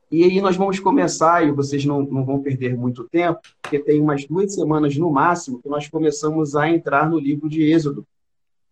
E 0.10 0.24
aí 0.24 0.40
nós 0.40 0.56
vamos 0.56 0.80
começar, 0.80 1.46
e 1.46 1.52
vocês 1.52 1.84
não, 1.84 2.02
não 2.02 2.24
vão 2.24 2.42
perder 2.42 2.78
muito 2.78 3.04
tempo, 3.10 3.40
porque 3.62 3.80
tem 3.80 4.00
umas 4.00 4.26
duas 4.26 4.54
semanas 4.54 4.96
no 4.96 5.12
máximo 5.12 5.62
que 5.62 5.68
nós 5.68 5.90
começamos 5.90 6.56
a 6.56 6.70
entrar 6.70 7.10
no 7.10 7.20
livro 7.20 7.50
de 7.50 7.62
Êxodo 7.64 8.06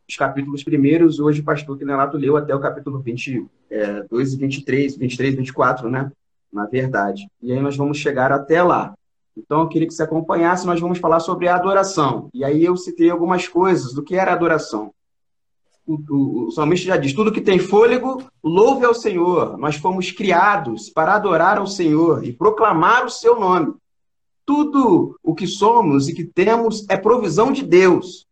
os 0.08 0.16
capítulos 0.16 0.64
primeiros, 0.64 1.20
hoje 1.20 1.42
o 1.42 1.44
pastor 1.44 1.78
Quinelato 1.78 2.18
leu 2.18 2.36
até 2.36 2.54
o 2.54 2.60
capítulo 2.60 3.00
22 3.00 3.48
é, 3.70 4.06
e 4.12 4.38
23, 4.38 4.98
23 4.98 5.36
24, 5.36 5.90
né? 5.90 6.12
Na 6.52 6.66
verdade. 6.66 7.28
E 7.42 7.52
aí 7.52 7.60
nós 7.60 7.76
vamos 7.76 7.98
chegar 7.98 8.32
até 8.32 8.62
lá. 8.62 8.94
Então 9.36 9.62
eu 9.62 9.68
queria 9.68 9.88
que 9.88 9.94
você 9.94 10.04
acompanhasse, 10.04 10.66
nós 10.66 10.80
vamos 10.80 11.00
falar 11.00 11.20
sobre 11.20 11.48
a 11.48 11.56
adoração. 11.56 12.30
E 12.34 12.44
aí 12.44 12.64
eu 12.64 12.78
citei 12.78 13.10
algumas 13.10 13.48
coisas 13.48 13.94
do 13.94 14.04
que 14.04 14.16
era 14.16 14.34
adoração. 14.34 14.94
O, 15.86 15.96
o, 16.10 16.48
o 16.48 16.52
salmista 16.52 16.88
já 16.88 16.98
diz: 16.98 17.14
tudo 17.14 17.32
que 17.32 17.42
tem 17.42 17.58
fôlego, 17.58 18.24
louve 18.44 18.86
ao 18.86 18.94
Senhor. 18.94 19.58
Nós 19.58 19.76
fomos 19.76 20.12
criados 20.12 20.90
para 20.90 21.16
adorar 21.16 21.58
ao 21.58 21.68
Senhor 21.68 22.24
e 22.24 22.32
proclamar 22.32 23.06
o 23.06 23.10
seu 23.10 23.40
nome. 23.40 23.74
Tudo 24.46 25.18
o 25.24 25.34
que 25.34 25.48
somos 25.48 26.08
e 26.10 26.14
que 26.14 26.26
temos 26.26 26.86
é 26.90 26.98
provisão 26.98 27.52
de 27.52 27.64
Deus. 27.64 28.28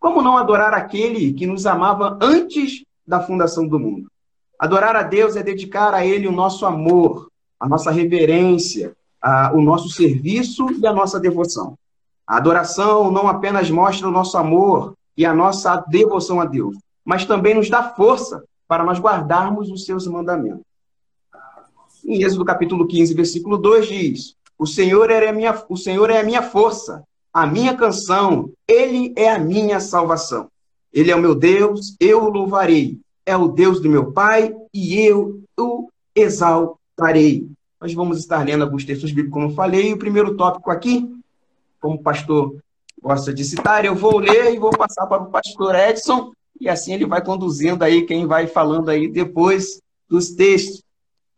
Como 0.00 0.22
não 0.22 0.38
adorar 0.38 0.72
aquele 0.72 1.34
que 1.34 1.46
nos 1.46 1.66
amava 1.66 2.18
antes 2.22 2.82
da 3.06 3.20
fundação 3.20 3.68
do 3.68 3.78
mundo? 3.78 4.10
Adorar 4.58 4.96
a 4.96 5.02
Deus 5.02 5.36
é 5.36 5.42
dedicar 5.42 5.92
a 5.92 6.04
Ele 6.04 6.26
o 6.26 6.32
nosso 6.32 6.64
amor, 6.64 7.28
a 7.60 7.68
nossa 7.68 7.90
reverência, 7.90 8.96
a, 9.20 9.52
o 9.52 9.60
nosso 9.60 9.90
serviço 9.90 10.66
e 10.72 10.86
a 10.86 10.92
nossa 10.92 11.20
devoção. 11.20 11.76
A 12.26 12.38
adoração 12.38 13.10
não 13.10 13.28
apenas 13.28 13.70
mostra 13.70 14.08
o 14.08 14.10
nosso 14.10 14.38
amor 14.38 14.94
e 15.16 15.26
a 15.26 15.34
nossa 15.34 15.76
devoção 15.76 16.40
a 16.40 16.46
Deus, 16.46 16.78
mas 17.04 17.26
também 17.26 17.54
nos 17.54 17.68
dá 17.68 17.82
força 17.82 18.42
para 18.66 18.82
nós 18.82 18.98
guardarmos 18.98 19.70
os 19.70 19.84
seus 19.84 20.06
mandamentos. 20.06 20.64
Em 22.02 22.22
Êxodo 22.22 22.44
capítulo 22.46 22.86
15, 22.86 23.12
versículo 23.12 23.58
2 23.58 23.86
diz: 23.86 24.34
O 24.58 24.66
Senhor 24.66 25.10
é 25.10 25.28
a 25.28 25.32
minha, 25.32 25.62
o 25.68 25.76
Senhor 25.76 26.08
é 26.08 26.20
a 26.20 26.24
minha 26.24 26.40
força, 26.40 27.04
a 27.32 27.46
minha 27.46 27.76
canção, 27.76 28.50
ele 28.66 29.12
é 29.16 29.30
a 29.30 29.38
minha 29.38 29.80
salvação. 29.80 30.48
Ele 30.92 31.10
é 31.10 31.16
o 31.16 31.20
meu 31.20 31.34
Deus, 31.34 31.94
eu 32.00 32.24
o 32.24 32.30
louvarei. 32.30 32.98
É 33.24 33.36
o 33.36 33.48
Deus 33.48 33.80
do 33.80 33.88
meu 33.88 34.12
Pai 34.12 34.52
e 34.74 34.96
eu 34.96 35.40
o 35.58 35.88
exaltarei. 36.14 37.46
Nós 37.80 37.94
vamos 37.94 38.18
estar 38.18 38.44
lendo 38.44 38.64
alguns 38.64 38.84
textos 38.84 39.10
bíblicos, 39.10 39.32
como 39.32 39.46
eu 39.46 39.54
falei. 39.54 39.92
O 39.92 39.98
primeiro 39.98 40.36
tópico 40.36 40.70
aqui, 40.70 41.08
como 41.80 41.94
o 41.96 42.02
pastor 42.02 42.56
gosta 43.00 43.32
de 43.32 43.44
citar, 43.44 43.84
eu 43.84 43.94
vou 43.94 44.18
ler 44.18 44.52
e 44.52 44.58
vou 44.58 44.70
passar 44.70 45.06
para 45.06 45.22
o 45.22 45.30
pastor 45.30 45.74
Edson, 45.74 46.32
e 46.60 46.68
assim 46.68 46.92
ele 46.92 47.06
vai 47.06 47.24
conduzindo 47.24 47.82
aí 47.82 48.04
quem 48.04 48.26
vai 48.26 48.46
falando 48.46 48.90
aí 48.90 49.08
depois 49.08 49.80
dos 50.08 50.30
textos. 50.30 50.82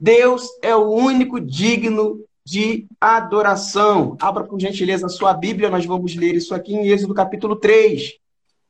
Deus 0.01 0.49
é 0.63 0.75
o 0.75 0.91
único 0.91 1.39
digno 1.39 2.25
de 2.45 2.87
adoração. 3.01 4.17
Abra 4.21 4.45
por 4.45 4.61
gentileza 4.61 5.07
a 5.07 5.11
sua 5.11 5.33
Bíblia, 5.33 5.71
nós 5.71 5.87
vamos 5.87 6.15
ler 6.17 6.35
isso 6.35 6.55
aqui 6.55 6.75
em 6.75 6.89
Êxodo 6.89 7.15
capítulo 7.15 7.57
3, 7.57 8.15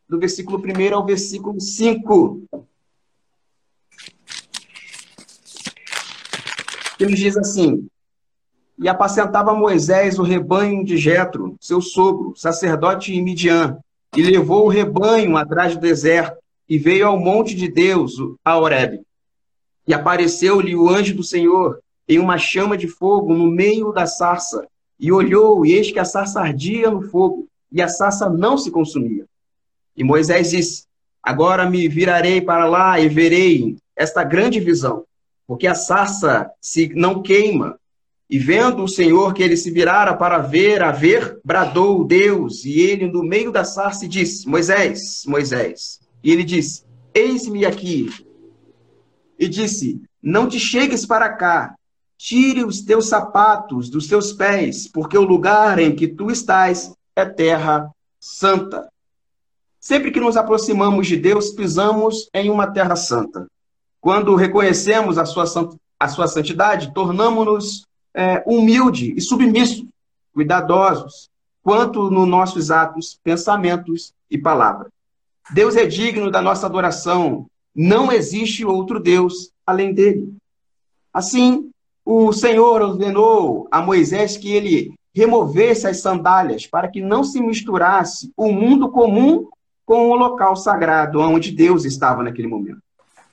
do 0.09 0.19
versículo 0.19 0.59
1 0.59 0.95
ao 0.95 1.05
versículo 1.05 1.61
5. 1.61 2.43
Ele 7.01 7.15
diz 7.15 7.37
assim: 7.37 7.89
E 8.79 8.89
apacentava 8.89 9.55
Moisés 9.55 10.19
o 10.19 10.23
rebanho 10.23 10.85
de 10.85 10.97
Jetro, 10.97 11.57
seu 11.61 11.81
sogro, 11.81 12.35
sacerdote 12.37 13.13
em 13.13 13.23
Midian, 13.23 13.79
e 14.15 14.23
levou 14.23 14.67
o 14.67 14.69
rebanho 14.69 15.37
atrás 15.37 15.75
do 15.75 15.81
deserto, 15.81 16.37
e 16.69 16.79
veio 16.79 17.07
ao 17.07 17.19
monte 17.19 17.55
de 17.55 17.69
Deus, 17.69 18.13
a 18.45 18.57
Horebe. 18.57 19.01
E 19.87 19.93
apareceu-lhe 19.93 20.77
o 20.77 20.89
anjo 20.89 21.15
do 21.17 21.25
Senhor, 21.25 21.81
em 22.15 22.19
uma 22.19 22.39
chama 22.39 22.77
de 22.77 22.89
fogo 22.89 23.35
no 23.35 23.47
meio 23.47 23.93
da 23.93 24.07
sarça. 24.07 24.67
E 24.99 25.11
olhou, 25.11 25.67
e 25.67 25.73
eis 25.73 25.91
que 25.91 25.99
a 25.99 26.05
sarça 26.05 26.41
ardia 26.41 26.91
no 26.91 27.03
fogo, 27.03 27.49
e 27.71 27.83
a 27.83 27.89
sarça 27.89 28.29
não 28.29 28.57
se 28.57 28.71
consumia. 28.71 29.27
E 29.97 30.05
Moisés 30.05 30.51
disse: 30.51 30.85
Agora 31.23 31.69
me 31.69 31.89
virarei 31.89 32.41
para 32.41 32.67
lá 32.67 33.01
e 33.01 33.09
verei 33.09 33.77
esta 33.97 34.23
grande 34.23 34.61
visão, 34.61 35.05
porque 35.47 35.67
a 35.67 35.75
sarça 35.75 36.51
se 36.61 36.89
não 36.95 37.23
queima. 37.23 37.79
E 38.29 38.39
vendo 38.39 38.83
o 38.83 38.89
Senhor 38.89 39.35
que 39.35 39.43
ele 39.43 39.57
se 39.57 39.71
virara 39.71 40.15
para 40.15 40.39
ver, 40.39 40.83
a 40.83 40.91
ver, 40.91 41.39
bradou 41.45 42.03
Deus, 42.05 42.65
e 42.65 42.81
ele 42.81 43.07
no 43.07 43.23
meio 43.23 43.51
da 43.53 43.65
sarça 43.65 44.09
disse: 44.09 44.49
Moisés, 44.49 45.25
Moisés. 45.27 46.01
E 46.23 46.31
ele 46.31 46.45
disse: 46.45 46.85
Eis-me 47.15 47.67
aqui. 47.67 48.09
E 49.39 49.49
disse: 49.49 50.01
Não 50.23 50.49
te 50.49 50.59
chegues 50.59 51.05
para 51.05 51.29
cá, 51.31 51.75
tire 52.23 52.65
os 52.65 52.83
teus 52.83 53.09
sapatos 53.09 53.91
dos 53.91 54.07
teus 54.07 54.33
pés, 54.33 54.87
porque 54.87 55.19
o 55.19 55.25
lugar 55.25 55.81
em 55.81 55.93
que 55.93 56.07
tu 56.07 56.31
estás 56.31 56.95
é 57.17 57.25
terra 57.25 57.91
santa. 58.21 58.89
Sempre 59.81 60.13
que 60.13 60.21
nos 60.21 60.37
aproximamos 60.37 61.09
de 61.09 61.17
Deus, 61.17 61.51
pisamos 61.51 62.31
em 62.33 62.49
uma 62.49 62.69
terra 62.69 62.95
santa. 62.95 63.49
Quando 64.01 64.37
reconhecemos 64.37 65.19
a 65.19 65.25
sua, 65.25 65.47
a 65.99 66.09
sua 66.09 66.29
santidade, 66.29 66.95
tornamos-nos 66.95 67.85
é, 68.15 68.41
humildes 68.47 69.15
e 69.17 69.21
submissos, 69.21 69.85
cuidadosos, 70.33 71.29
quanto 71.61 72.09
nos 72.09 72.29
nossos 72.29 72.71
atos, 72.71 73.19
pensamentos 73.25 74.15
e 74.31 74.39
palavras. 74.39 74.93
Deus 75.51 75.75
é 75.75 75.87
digno 75.87 76.31
da 76.31 76.41
nossa 76.41 76.67
adoração. 76.67 77.47
Não 77.75 78.13
existe 78.13 78.65
outro 78.65 79.01
Deus 79.01 79.51
além 79.67 79.93
dele. 79.93 80.33
Assim, 81.13 81.72
o 82.05 82.33
Senhor 82.33 82.83
ordenou 82.83 83.69
a 83.71 83.81
Moisés 83.81 84.37
que 84.37 84.53
ele 84.53 84.95
removesse 85.15 85.87
as 85.87 86.01
sandálias 86.01 86.67
para 86.67 86.89
que 86.89 87.01
não 87.01 87.23
se 87.23 87.41
misturasse 87.41 88.33
o 88.37 88.51
mundo 88.51 88.91
comum 88.91 89.49
com 89.85 90.11
o 90.11 90.15
local 90.15 90.57
sagrado 90.57 91.21
onde 91.21 91.53
Deus 91.53 91.85
estava 91.85 92.23
naquele 92.23 92.49
momento. 92.49 92.81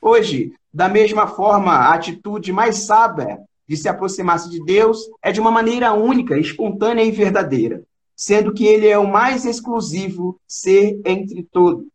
Hoje, 0.02 0.54
da 0.74 0.88
mesma 0.88 1.28
forma, 1.28 1.72
a 1.72 1.94
atitude 1.94 2.52
mais 2.52 2.78
sábia 2.78 3.40
de 3.68 3.78
se 3.78 3.88
aproximar-se 3.88 4.50
de 4.50 4.64
Deus 4.64 5.10
é 5.22 5.32
de 5.32 5.40
uma 5.40 5.52
maneira 5.52 5.94
única, 5.94 6.38
espontânea 6.38 7.04
e 7.04 7.12
verdadeira, 7.12 7.84
sendo 8.16 8.54
que 8.54 8.66
ele 8.66 8.88
é 8.88 8.98
o 8.98 9.08
mais 9.08 9.46
exclusivo 9.46 10.40
ser 10.48 11.00
entre 11.06 11.44
todos. 11.44 11.86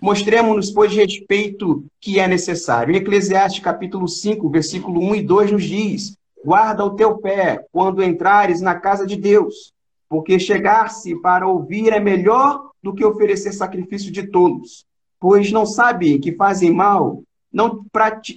Mostremos-nos, 0.00 0.70
pois, 0.70 0.92
respeito 0.94 1.84
que 2.00 2.18
é 2.18 2.26
necessário. 2.26 2.94
Em 2.94 2.98
Eclesiastes 2.98 3.62
capítulo 3.62 4.08
5, 4.08 4.48
versículo 4.48 5.00
1 5.00 5.16
e 5.16 5.22
2 5.22 5.52
nos 5.52 5.64
diz: 5.64 6.16
Guarda 6.42 6.84
o 6.84 6.94
teu 6.94 7.18
pé 7.18 7.66
quando 7.70 8.02
entrares 8.02 8.60
na 8.60 8.74
casa 8.74 9.06
de 9.06 9.16
Deus, 9.16 9.72
porque 10.08 10.38
chegar-se 10.38 11.14
para 11.16 11.46
ouvir 11.46 11.92
é 11.92 12.00
melhor 12.00 12.70
do 12.82 12.94
que 12.94 13.04
oferecer 13.04 13.52
sacrifício 13.52 14.10
de 14.10 14.26
tolos. 14.26 14.86
Pois 15.20 15.52
não 15.52 15.66
sabe 15.66 16.18
que 16.18 16.32
fazem 16.32 16.72
mal, 16.72 17.22
não, 17.52 17.84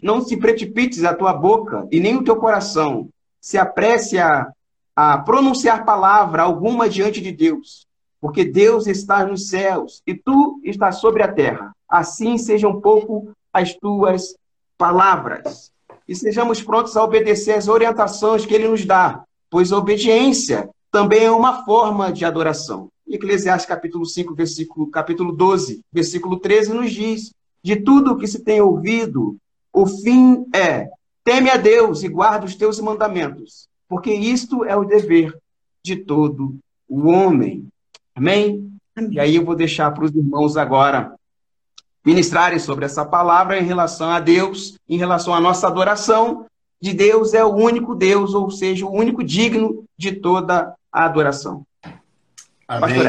não 0.04 0.22
se 0.22 0.38
precipites 0.38 1.04
a 1.04 1.14
tua 1.14 1.34
boca 1.34 1.88
e 1.92 2.00
nem 2.00 2.16
o 2.16 2.24
teu 2.24 2.36
coração 2.36 3.10
se 3.40 3.58
apresse 3.58 4.18
a, 4.18 4.52
a 4.96 5.18
pronunciar 5.20 5.86
palavra 5.86 6.44
alguma 6.44 6.90
diante 6.90 7.22
de 7.22 7.32
Deus 7.32 7.87
porque 8.20 8.44
Deus 8.44 8.88
está 8.88 9.26
nos 9.26 9.50
céus 9.50 10.02
e 10.06 10.14
tu 10.14 10.60
estás 10.64 10.98
sobre 10.98 11.24
a 11.24 11.32
terra. 11.32 11.72
Assim 11.88 12.38
sejam 12.38 12.72
um 12.72 12.82
pouco 12.82 13.32
as 13.54 13.74
tuas 13.74 14.36
palavras. 14.78 15.72
E 16.08 16.16
sejamos 16.16 16.62
prontos 16.62 16.96
a 16.96 17.04
obedecer 17.04 17.54
as 17.54 17.68
orientações 17.68 18.46
que 18.46 18.54
ele 18.54 18.68
nos 18.68 18.86
dá, 18.86 19.24
pois 19.50 19.72
a 19.72 19.78
obediência 19.78 20.70
também 20.92 21.26
é 21.26 21.32
uma 21.32 21.66
forma 21.66 22.12
de 22.12 22.26
adoração. 22.26 22.90
Eclesiastes 23.08 23.68
capítulo 23.68 24.06
5, 24.06 24.34
versículo, 24.34 24.88
capítulo 24.88 25.32
12, 25.32 25.82
versículo 25.92 26.40
13 26.40 26.74
nos 26.74 26.92
diz: 26.92 27.34
De 27.64 27.76
tudo 27.78 28.14
o 28.14 28.18
que 28.18 28.28
se 28.28 28.44
tem 28.44 28.62
ouvido, 28.62 29.38
o 29.72 29.86
fim 29.86 30.46
é: 30.54 30.90
teme 31.24 31.50
a 31.50 31.58
Deus 31.58 32.04
e 32.04 32.10
guarda 32.10 32.46
os 32.46 32.56
teus 32.56 32.80
mandamentos, 32.80 33.68
porque 33.88 34.14
isto 34.14 34.66
é 34.66 34.76
o 34.76 34.86
dever 34.86 35.38
de 35.84 35.96
todo 35.96 36.58
o 36.88 37.08
homem. 37.08 37.68
Amém? 38.18 38.68
Amém? 38.96 39.12
E 39.14 39.20
aí 39.20 39.36
eu 39.36 39.46
vou 39.46 39.56
deixar 39.56 39.92
para 39.92 40.04
os 40.04 40.12
irmãos 40.12 40.58
agora 40.58 41.14
ministrarem 42.04 42.58
sobre 42.58 42.84
essa 42.84 43.06
palavra 43.06 43.60
em 43.60 43.64
relação 43.64 44.10
a 44.10 44.20
Deus, 44.20 44.76
em 44.90 44.98
relação 44.98 45.36
à 45.36 45.40
nossa 45.40 45.68
adoração. 45.68 46.48
De 46.82 46.94
Deus 46.94 47.36
é 47.36 47.44
o 47.46 47.54
único 47.54 47.94
Deus, 47.94 48.34
ou 48.34 48.50
seja, 48.50 48.88
o 48.88 48.92
único 48.92 49.24
digno 49.24 49.86
de 49.96 50.14
toda 50.14 50.76
a 50.92 51.06
adoração. 51.06 51.64
Amém. 52.68 53.00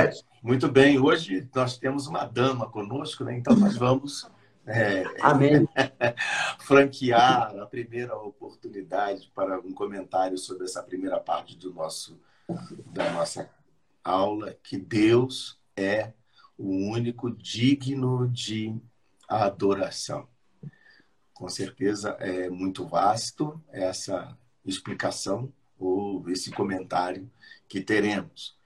Muito 0.43 0.69
bem. 0.69 0.99
Hoje 0.99 1.49
nós 1.55 1.79
temos 1.79 2.07
uma 2.07 2.27
dama 2.27 2.69
conosco, 2.69 3.25
né? 3.25 3.37
então 3.37 3.57
nós 3.57 3.77
vamos 3.77 4.31
é, 4.67 5.05
Amém. 5.23 5.67
franquear 6.61 7.57
a 7.59 7.65
primeira 7.67 8.15
oportunidade 8.15 9.33
para 9.35 9.59
um 9.59 9.73
comentário 9.73 10.37
sobre 10.37 10.65
essa 10.65 10.83
primeira 10.83 11.19
parte 11.19 11.57
do 11.57 11.73
nosso 11.73 12.21
da 12.93 13.11
nossa 13.11 13.49
aula 14.09 14.57
que 14.63 14.79
Deus 14.79 15.61
é 15.77 16.13
o 16.57 16.91
único 16.91 17.31
digno 17.31 18.27
de 18.29 18.75
adoração. 19.29 20.27
Com 21.35 21.49
certeza 21.49 22.11
é 22.19 22.49
muito 22.49 22.87
vasto 22.87 23.63
essa 23.71 24.37
explicação 24.65 25.53
ou 25.79 26.29
esse 26.29 26.51
comentário 26.51 27.31
que 27.69 27.81
teremos. 27.81 28.57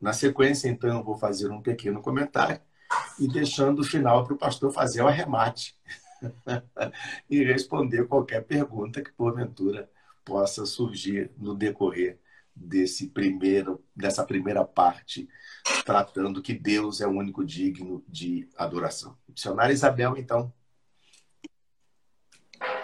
Na 0.00 0.12
sequência, 0.12 0.68
então, 0.68 0.98
eu 0.98 1.04
vou 1.04 1.16
fazer 1.16 1.50
um 1.50 1.60
pequeno 1.60 2.00
comentário 2.00 2.60
e 3.18 3.28
deixando 3.28 3.80
o 3.80 3.84
final 3.84 4.24
para 4.24 4.34
o 4.34 4.38
pastor 4.38 4.72
fazer 4.72 5.02
o 5.02 5.08
arremate 5.08 5.76
e 7.28 7.42
responder 7.44 8.06
qualquer 8.06 8.44
pergunta 8.44 9.02
que 9.02 9.12
porventura 9.12 9.90
possa 10.24 10.64
surgir 10.64 11.30
no 11.36 11.54
decorrer 11.54 12.18
desse 12.54 13.08
primeiro, 13.08 13.84
dessa 13.94 14.24
primeira 14.24 14.64
parte, 14.64 15.28
tratando 15.84 16.42
que 16.42 16.54
Deus 16.54 17.00
é 17.00 17.06
o 17.06 17.10
único 17.10 17.44
digno 17.44 18.04
de 18.08 18.48
adoração. 18.56 19.16
Dicionário 19.28 19.72
Isabel, 19.72 20.16
então. 20.16 20.52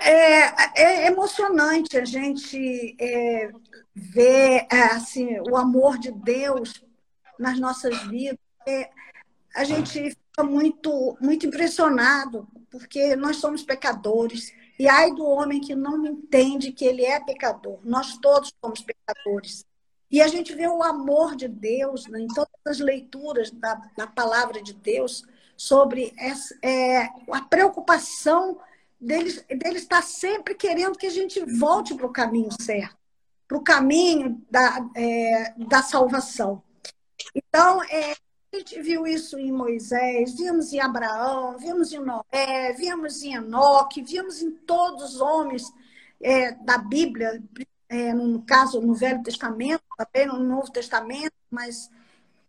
É, 0.01 0.83
é 0.83 1.07
emocionante 1.07 1.97
a 1.97 2.05
gente 2.05 2.97
é, 3.01 3.51
ver 3.95 4.67
é, 4.71 4.83
assim, 4.93 5.39
o 5.51 5.57
amor 5.57 5.99
de 5.99 6.11
Deus 6.11 6.85
nas 7.39 7.61
nossas 7.61 8.03
vidas. 8.05 8.39
É, 8.67 8.91
a 9.55 9.65
gente 9.65 10.11
fica 10.11 10.43
muito, 10.43 11.17
muito 11.21 11.47
impressionado, 11.47 12.49
porque 12.71 13.15
nós 13.17 13.37
somos 13.37 13.63
pecadores 13.63 14.53
e 14.79 14.89
ai 14.89 15.13
do 15.13 15.25
homem 15.25 15.61
que 15.61 15.75
não 15.75 16.07
entende 16.07 16.73
que 16.73 16.85
ele 16.85 17.05
é 17.05 17.19
pecador. 17.19 17.79
Nós 17.83 18.17
todos 18.19 18.53
somos 18.61 18.81
pecadores. 18.81 19.65
E 20.11 20.23
a 20.23 20.29
gente 20.29 20.55
vê 20.55 20.67
o 20.69 20.83
amor 20.83 21.37
de 21.37 21.49
Deus 21.49 22.07
né, 22.07 22.21
em 22.21 22.29
todas 22.29 22.51
as 22.65 22.79
leituras 22.79 23.51
da, 23.51 23.75
da 23.97 24.07
palavra 24.07 24.63
de 24.63 24.73
Deus 24.73 25.25
sobre 25.57 26.15
essa, 26.17 26.57
é, 26.63 27.09
a 27.33 27.43
preocupação 27.43 28.59
dele, 29.01 29.33
dele 29.49 29.79
estar 29.79 30.03
sempre 30.03 30.55
querendo 30.55 30.97
que 30.97 31.07
a 31.07 31.11
gente 31.11 31.45
volte 31.59 31.95
para 31.95 32.07
o 32.07 32.13
caminho 32.13 32.51
certo, 32.61 32.97
para 33.47 33.59
o 33.59 33.63
caminho 33.63 34.41
da, 34.51 34.89
é, 34.95 35.55
da 35.57 35.83
salvação. 35.83 36.63
Então, 37.35 37.83
é, 37.85 38.15
a 38.53 38.57
gente 38.57 38.81
viu 38.81 39.07
isso 39.07 39.39
em 39.39 39.53
Moisés, 39.53 40.35
vimos 40.35 40.73
em 40.73 40.81
Abraão, 40.81 41.59
vimos 41.59 41.93
em 41.93 41.99
Noé, 41.99 42.73
vimos 42.73 43.23
em 43.23 43.35
Enoque, 43.35 44.03
vimos 44.03 44.41
em 44.41 44.51
todos 44.51 45.15
os 45.15 45.21
homens 45.21 45.71
é, 46.21 46.53
da 46.53 46.79
Bíblia, 46.79 47.43
é, 47.89 48.15
no 48.15 48.41
caso 48.43 48.81
no 48.81 48.95
Velho 48.95 49.23
Testamento, 49.23 49.83
também 49.97 50.27
no 50.27 50.41
Novo 50.41 50.73
Testamento, 50.73 51.35
mas 51.51 51.91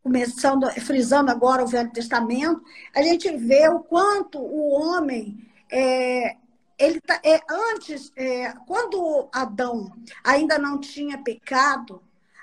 começando, 0.02 0.70
frisando 0.82 1.32
agora 1.32 1.64
o 1.64 1.68
Velho 1.68 1.92
Testamento, 1.92 2.64
a 2.96 3.02
gente 3.02 3.30
vê 3.36 3.68
o 3.68 3.82
quanto 3.82 4.40
o 4.40 4.72
homem 4.72 5.46
é, 5.70 6.38
ele 6.78 7.02
tá, 7.02 7.20
é, 7.26 7.42
antes, 7.50 8.12
é, 8.16 8.54
quando 8.66 9.28
Adão 9.34 9.92
ainda 10.24 10.58
não 10.58 10.80
tinha 10.80 11.18
pecado, 11.18 12.02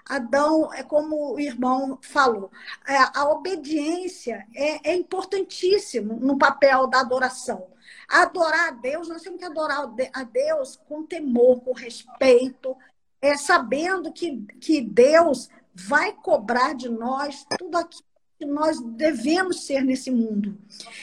Adão, 0.08 0.72
é 0.72 0.82
como 0.82 1.34
o 1.34 1.40
irmão 1.40 1.98
falou, 2.00 2.50
é, 2.86 2.96
a 3.14 3.28
obediência 3.28 4.46
é, 4.54 4.90
é 4.90 4.94
importantíssimo 4.94 6.18
no 6.20 6.38
papel 6.38 6.86
da 6.86 7.00
adoração. 7.00 7.66
Adorar 8.08 8.68
a 8.68 8.70
Deus, 8.70 9.08
nós 9.08 9.22
temos 9.22 9.38
que 9.38 9.44
adorar 9.44 9.88
a 10.12 10.22
Deus 10.22 10.76
com 10.88 11.04
temor, 11.04 11.60
com 11.60 11.72
respeito, 11.72 12.76
é, 13.20 13.36
sabendo 13.36 14.12
que, 14.12 14.46
que 14.60 14.80
Deus 14.80 15.48
vai 15.74 16.12
cobrar 16.12 16.74
de 16.74 16.88
nós 16.88 17.44
tudo 17.58 17.76
aquilo 17.76 18.06
que 18.38 18.44
nós 18.44 18.78
devemos 18.80 19.64
ser 19.66 19.82
nesse 19.82 20.10
mundo. 20.10 20.58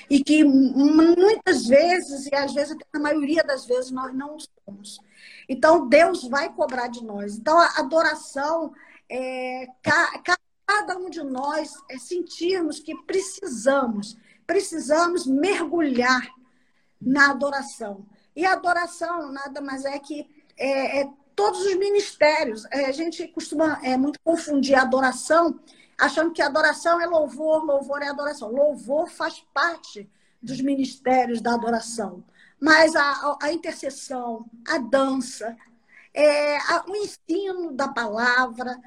E 0.09 0.23
que 0.23 0.43
muitas 0.43 1.65
vezes, 1.65 2.27
e 2.27 2.35
às 2.35 2.53
vezes 2.53 2.77
na 2.93 2.99
maioria 2.99 3.43
das 3.43 3.65
vezes, 3.65 3.91
nós 3.91 4.13
não 4.13 4.37
somos. 4.39 4.99
Então, 5.49 5.87
Deus 5.87 6.27
vai 6.27 6.53
cobrar 6.53 6.87
de 6.87 7.03
nós. 7.03 7.37
Então, 7.37 7.57
a 7.57 7.79
adoração 7.79 8.73
é, 9.13 9.67
cada 10.65 10.97
um 10.97 11.07
de 11.07 11.21
nós 11.21 11.71
é 11.87 11.99
sentirmos 11.99 12.79
que 12.79 12.95
precisamos, 13.03 14.17
precisamos 14.47 15.27
mergulhar 15.27 16.27
na 16.99 17.29
adoração. 17.29 18.07
E 18.35 18.43
adoração 18.43 19.31
nada 19.31 19.61
mais 19.61 19.85
é 19.85 19.99
que 19.99 20.27
é, 20.57 21.01
é 21.01 21.09
todos 21.35 21.63
os 21.63 21.75
ministérios. 21.75 22.65
É, 22.71 22.85
a 22.85 22.91
gente 22.91 23.27
costuma 23.27 23.79
é, 23.83 23.95
muito 23.95 24.19
confundir 24.23 24.73
adoração, 24.73 25.59
achando 25.95 26.33
que 26.33 26.41
adoração 26.41 26.99
é 26.99 27.05
louvor, 27.05 27.63
louvor 27.63 28.01
é 28.01 28.07
adoração. 28.07 28.51
Louvor 28.51 29.11
faz 29.11 29.45
parte 29.53 30.09
dos 30.41 30.59
ministérios 30.59 31.39
da 31.39 31.53
adoração. 31.53 32.23
Mas 32.59 32.95
a, 32.95 33.37
a 33.43 33.53
intercessão, 33.53 34.49
a 34.67 34.79
dança, 34.79 35.55
é, 36.13 36.57
a, 36.57 36.85
o 36.87 36.95
ensino 36.95 37.71
da 37.73 37.87
palavra, 37.89 38.79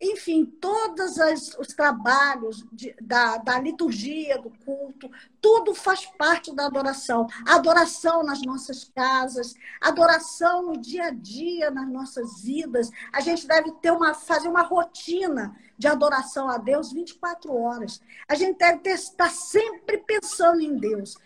enfim, 0.00 0.44
todos 0.44 1.16
os 1.58 1.68
trabalhos 1.68 2.66
de, 2.70 2.94
da, 3.00 3.38
da 3.38 3.58
liturgia, 3.58 4.38
do 4.38 4.50
culto, 4.64 5.10
tudo 5.40 5.74
faz 5.74 6.04
parte 6.18 6.54
da 6.54 6.66
adoração. 6.66 7.26
Adoração 7.46 8.22
nas 8.22 8.42
nossas 8.42 8.84
casas, 8.84 9.54
adoração 9.80 10.62
no 10.62 10.76
dia 10.76 11.04
a 11.04 11.10
dia, 11.10 11.70
nas 11.70 11.88
nossas 11.88 12.42
vidas. 12.42 12.90
A 13.10 13.20
gente 13.20 13.46
deve 13.46 13.72
ter 13.72 13.90
uma, 13.90 14.12
fazer 14.12 14.48
uma 14.48 14.62
rotina 14.62 15.56
de 15.78 15.88
adoração 15.88 16.50
a 16.50 16.58
Deus 16.58 16.92
24 16.92 17.54
horas. 17.54 18.00
A 18.28 18.34
gente 18.34 18.58
deve 18.58 18.80
ter, 18.80 18.90
estar 18.90 19.30
sempre 19.30 19.98
pensando 19.98 20.60
em 20.60 20.76
Deus, 20.76 21.16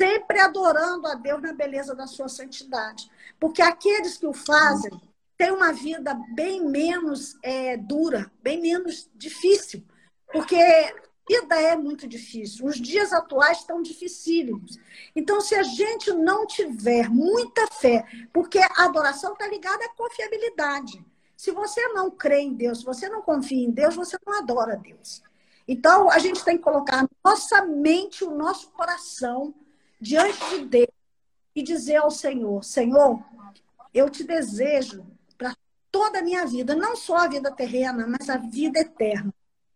sempre 0.00 0.40
adorando 0.40 1.06
a 1.06 1.14
Deus 1.14 1.40
na 1.40 1.52
beleza 1.52 1.94
da 1.94 2.08
sua 2.08 2.28
santidade. 2.28 3.08
Porque 3.38 3.62
aqueles 3.62 4.16
que 4.16 4.26
o 4.26 4.32
fazem 4.32 4.90
tem 5.36 5.50
uma 5.50 5.72
vida 5.72 6.14
bem 6.34 6.64
menos 6.64 7.36
é, 7.42 7.76
dura, 7.76 8.30
bem 8.42 8.60
menos 8.60 9.10
difícil, 9.14 9.84
porque 10.32 10.56
vida 11.28 11.60
é 11.60 11.76
muito 11.76 12.06
difícil. 12.06 12.66
Os 12.66 12.80
dias 12.80 13.12
atuais 13.12 13.58
estão 13.58 13.82
dificílimos. 13.82 14.78
Então, 15.14 15.40
se 15.40 15.54
a 15.54 15.62
gente 15.62 16.12
não 16.12 16.46
tiver 16.46 17.08
muita 17.08 17.66
fé, 17.66 18.04
porque 18.32 18.58
a 18.58 18.84
adoração 18.84 19.32
está 19.32 19.48
ligada 19.48 19.84
à 19.84 19.88
confiabilidade. 19.90 21.04
Se 21.36 21.50
você 21.50 21.88
não 21.88 22.10
crê 22.10 22.40
em 22.40 22.54
Deus, 22.54 22.78
se 22.78 22.84
você 22.84 23.08
não 23.08 23.20
confia 23.22 23.62
em 23.62 23.70
Deus, 23.70 23.94
você 23.94 24.16
não 24.24 24.38
adora 24.38 24.76
Deus. 24.76 25.22
Então, 25.68 26.10
a 26.10 26.18
gente 26.18 26.44
tem 26.44 26.56
que 26.56 26.62
colocar 26.62 27.06
nossa 27.24 27.64
mente, 27.66 28.24
o 28.24 28.30
nosso 28.30 28.70
coração 28.70 29.52
diante 30.00 30.38
de 30.50 30.64
Deus 30.64 30.88
e 31.54 31.62
dizer 31.62 31.96
ao 31.96 32.10
Senhor: 32.10 32.62
Senhor, 32.62 33.22
eu 33.92 34.08
te 34.08 34.22
desejo 34.22 35.04
toda 35.96 36.18
a 36.18 36.22
minha 36.22 36.44
vida, 36.44 36.74
não 36.74 36.94
só 36.94 37.16
a 37.16 37.26
vida 37.26 37.50
terrena, 37.50 38.06
mas 38.06 38.28
a 38.28 38.36
vida 38.36 38.78
eterna. 38.80 39.32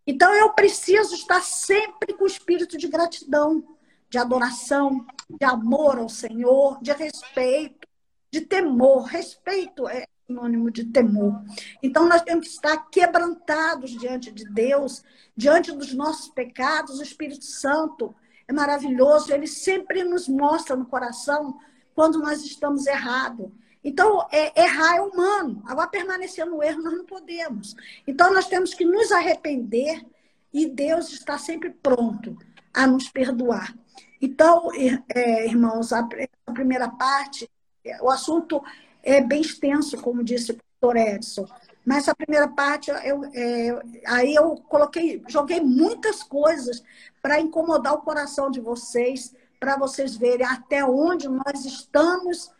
Então 0.06 0.30
eu 0.34 0.52
preciso 0.52 1.14
estar 1.14 1.40
sempre 1.40 2.12
com 2.12 2.24
o 2.24 2.26
espírito 2.26 2.76
de 2.76 2.88
gratidão, 2.88 3.64
de 4.10 4.18
adoração, 4.18 5.06
de 5.30 5.46
amor 5.46 5.98
ao 5.98 6.10
Senhor, 6.10 6.78
de 6.82 6.92
respeito, 6.92 7.88
de 8.30 8.42
temor. 8.42 9.04
Respeito 9.04 9.88
é 9.88 10.04
sinônimo 10.26 10.70
de 10.70 10.84
temor. 10.84 11.42
Então 11.82 12.06
nós 12.06 12.20
temos 12.20 12.48
que 12.48 12.52
estar 12.52 12.76
quebrantados 12.90 13.92
diante 13.92 14.30
de 14.30 14.44
Deus, 14.44 15.02
diante 15.34 15.72
dos 15.72 15.94
nossos 15.94 16.28
pecados. 16.28 16.98
O 16.98 17.02
Espírito 17.02 17.46
Santo 17.46 18.14
é 18.46 18.52
maravilhoso, 18.52 19.32
ele 19.32 19.46
sempre 19.46 20.04
nos 20.04 20.28
mostra 20.28 20.76
no 20.76 20.84
coração 20.84 21.58
quando 21.94 22.18
nós 22.18 22.44
estamos 22.44 22.86
errados. 22.86 23.48
Então, 23.82 24.26
é, 24.30 24.62
errar 24.62 24.96
é 24.96 25.00
humano. 25.00 25.62
Agora, 25.66 25.88
permanecer 25.88 26.44
no 26.44 26.62
erro, 26.62 26.82
nós 26.82 26.94
não 26.94 27.06
podemos. 27.06 27.74
Então, 28.06 28.32
nós 28.32 28.46
temos 28.46 28.74
que 28.74 28.84
nos 28.84 29.10
arrepender 29.10 30.04
e 30.52 30.66
Deus 30.66 31.12
está 31.12 31.38
sempre 31.38 31.70
pronto 31.70 32.36
a 32.74 32.86
nos 32.86 33.08
perdoar. 33.08 33.74
Então, 34.20 34.68
é, 35.14 35.46
irmãos, 35.46 35.92
a, 35.92 36.06
a, 36.46 36.52
primeira 36.52 36.88
parte, 36.88 37.48
é, 37.84 38.02
o 38.02 38.10
assunto 38.10 38.62
é 39.02 39.20
bem 39.22 39.40
extenso, 39.40 39.96
como 40.00 40.22
disse 40.22 40.52
o 40.52 40.56
pastor 40.56 40.96
Edson. 40.96 41.46
Mas 41.84 42.06
a 42.08 42.14
primeira 42.14 42.46
parte, 42.46 42.90
eu, 42.90 43.24
é, 43.32 43.80
aí 44.06 44.34
eu 44.34 44.56
coloquei, 44.68 45.22
joguei 45.26 45.60
muitas 45.60 46.22
coisas 46.22 46.82
para 47.22 47.40
incomodar 47.40 47.94
o 47.94 48.02
coração 48.02 48.50
de 48.50 48.60
vocês, 48.60 49.34
para 49.58 49.76
vocês 49.76 50.14
verem 50.16 50.46
até 50.46 50.84
onde 50.84 51.28
nós 51.28 51.64
estamos 51.64 52.50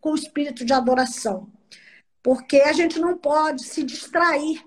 com 0.00 0.12
o 0.12 0.16
espírito 0.16 0.64
de 0.64 0.72
adoração. 0.72 1.48
Porque 2.22 2.58
a 2.58 2.72
gente 2.72 2.98
não 2.98 3.16
pode 3.16 3.64
se 3.64 3.82
distrair, 3.82 4.64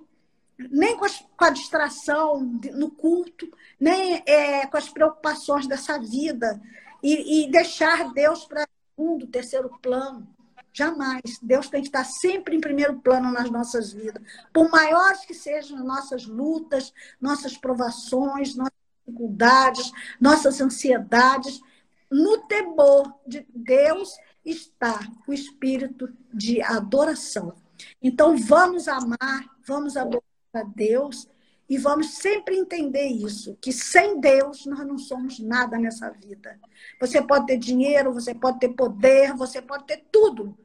nem 0.57 0.97
com, 0.97 1.05
a 1.39 1.49
distração 1.49 2.39
no 2.73 2.89
culto, 2.91 3.49
nem 3.79 4.23
é, 4.25 4.65
com 4.67 4.77
as 4.77 4.89
preocupações 4.89 5.67
dessa 5.67 5.99
vida, 5.99 6.61
e, 7.01 7.43
e 7.45 7.51
deixar 7.51 8.13
Deus 8.13 8.45
para 8.45 8.67
segundo, 8.95 9.27
terceiro 9.27 9.69
plano. 9.81 10.27
Jamais. 10.71 11.21
Deus 11.41 11.69
tem 11.69 11.81
que 11.81 11.87
estar 11.87 12.03
sempre 12.03 12.55
em 12.55 12.61
primeiro 12.61 12.99
plano 12.99 13.31
nas 13.31 13.49
nossas 13.51 13.93
vidas. 13.93 14.23
Por 14.51 14.71
maiores 14.71 15.23
que 15.25 15.33
sejam 15.33 15.77
as 15.77 15.83
nossas 15.83 16.25
lutas, 16.25 16.91
nossas 17.21 17.55
provações, 17.55 18.55
nossas 18.55 18.73
dificuldades, 19.05 19.91
nossas 20.19 20.59
ansiedades, 20.59 21.61
no 22.09 22.39
temor 22.47 23.13
de 23.27 23.45
Deus 23.53 24.17
está 24.45 24.99
o 25.27 25.33
espírito 25.33 26.11
de 26.33 26.61
adoração. 26.61 27.53
Então, 28.01 28.37
vamos 28.37 28.87
amar, 28.87 29.45
vamos 29.65 29.97
adorar 29.97 30.23
a 30.53 30.63
Deus 30.63 31.27
e 31.69 31.77
vamos 31.77 32.15
sempre 32.15 32.57
entender 32.57 33.07
isso, 33.07 33.57
que 33.61 33.71
sem 33.71 34.19
Deus 34.19 34.65
nós 34.65 34.85
não 34.85 34.97
somos 34.97 35.39
nada 35.39 35.77
nessa 35.77 36.09
vida. 36.09 36.59
Você 36.99 37.21
pode 37.21 37.47
ter 37.47 37.57
dinheiro, 37.57 38.13
você 38.13 38.35
pode 38.35 38.59
ter 38.59 38.69
poder, 38.69 39.33
você 39.33 39.61
pode 39.61 39.85
ter 39.85 40.03
tudo, 40.11 40.55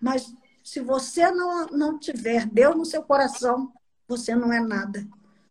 mas 0.00 0.32
se 0.62 0.80
você 0.80 1.30
não, 1.30 1.66
não 1.68 1.98
tiver 1.98 2.44
Deus 2.46 2.76
no 2.76 2.84
seu 2.84 3.02
coração, 3.02 3.72
você 4.06 4.34
não 4.34 4.52
é 4.52 4.60
nada. 4.60 5.06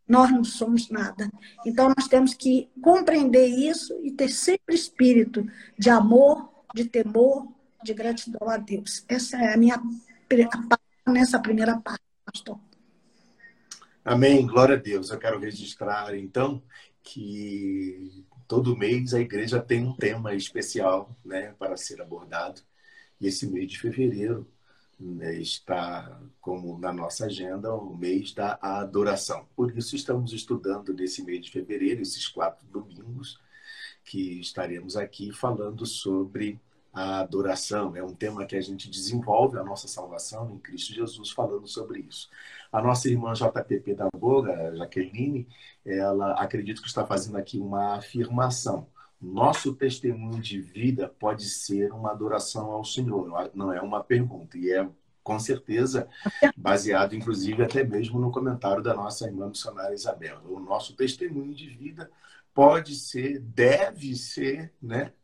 Nós 0.08 0.32
não 0.32 0.43
somos 0.43 0.89
nada. 0.89 1.30
Então, 1.65 1.91
nós 1.97 2.08
temos 2.08 2.34
que 2.34 2.69
compreender 2.82 3.47
isso 3.47 4.00
e 4.04 4.12
ter 4.12 4.30
sempre 4.30 4.76
espírito 4.76 5.45
de 5.78 5.89
amor, 5.89 6.50
de 6.73 6.86
temor, 6.86 7.47
de 7.84 7.94
gratidão 7.94 8.50
a 8.50 8.58
Deus. 8.58 9.04
Essa 9.08 9.38
é 9.38 9.54
a 9.54 9.58
minha 9.58 9.82
nessa 11.08 11.40
primeira 11.40 11.80
parte, 11.80 12.04
pastor. 12.26 12.60
Amém. 14.04 14.46
Glória 14.46 14.76
a 14.76 14.80
Deus. 14.80 15.10
Eu 15.10 15.20
quero 15.20 15.40
registrar, 15.40 16.16
então, 16.16 16.62
que 17.04 18.26
todo 18.48 18.78
mês 18.78 19.13
a 19.13 19.20
igreja 19.20 19.60
tem 19.60 19.84
um 19.84 19.96
tema 19.96 20.34
especial 20.34 21.16
né, 21.24 21.54
para 21.60 21.76
ser 21.78 22.02
abordado. 22.02 22.62
E 23.20 23.28
esse 23.28 23.48
mês 23.48 23.72
de 23.72 23.80
fevereiro 23.80 24.48
né, 25.00 25.36
está 25.36 26.20
como 26.40 26.78
na 26.78 26.92
nossa 26.92 27.26
agenda 27.26 27.74
o 27.74 27.96
mês 27.96 28.34
da 28.34 28.58
adoração. 28.62 29.48
Por 29.56 29.78
isso 29.78 29.96
estamos 29.96 30.34
estudando 30.34 30.94
nesse 30.94 31.24
mês 31.24 31.46
de 31.46 31.52
fevereiro, 31.52 32.02
esses 32.02 32.28
quatro 32.28 32.66
domingos, 32.68 33.40
que 34.04 34.40
estaremos 34.40 34.96
aqui 34.96 35.32
falando 35.32 35.86
sobre 35.86 36.60
a 36.97 37.19
adoração. 37.19 37.95
É 37.95 38.03
um 38.03 38.13
tema 38.13 38.43
que 38.45 38.55
a 38.55 38.62
gente 38.62 38.89
desenvolve 38.89 39.60
a 39.60 39.63
nossa 39.63 39.88
salvação 39.88 40.49
em 40.49 40.57
Cristo 40.57 40.95
Jesus 40.95 41.29
falando 41.29 41.67
sobre 41.67 41.99
isso. 41.99 42.27
A 42.71 42.81
nossa 42.81 43.07
irmã 43.07 43.33
JPP 43.33 43.93
da 43.93 44.10
Boga, 44.17 44.75
Jaqueline, 44.75 45.47
ela 45.86 46.33
acredito 46.33 46.81
que 46.81 46.88
está 46.88 47.05
fazendo 47.05 47.38
aqui 47.38 47.60
uma 47.60 47.97
afirmação. 47.97 48.88
Nosso 49.21 49.75
testemunho 49.75 50.41
de 50.41 50.60
vida 50.60 51.07
pode 51.19 51.45
ser 51.45 51.93
uma 51.93 52.12
adoração 52.12 52.71
ao 52.71 52.83
Senhor, 52.83 53.51
não 53.53 53.71
é 53.71 53.79
uma 53.79 54.03
pergunta. 54.03 54.57
E 54.57 54.71
é 54.71 54.89
com 55.23 55.38
certeza 55.38 56.07
baseado, 56.55 57.13
inclusive, 57.13 57.62
até 57.62 57.83
mesmo 57.83 58.19
no 58.19 58.31
comentário 58.31 58.81
da 58.81 58.95
nossa 58.95 59.27
irmã 59.27 59.49
missionária 59.49 59.93
Isabel. 59.93 60.39
O 60.45 60.60
nosso 60.60 60.95
testemunho 60.95 61.53
de 61.53 61.69
vida 61.69 62.10
pode 62.55 62.95
ser, 62.95 63.39
deve 63.39 64.15
ser, 64.15 64.73
né, 64.81 65.12
é 65.12 65.16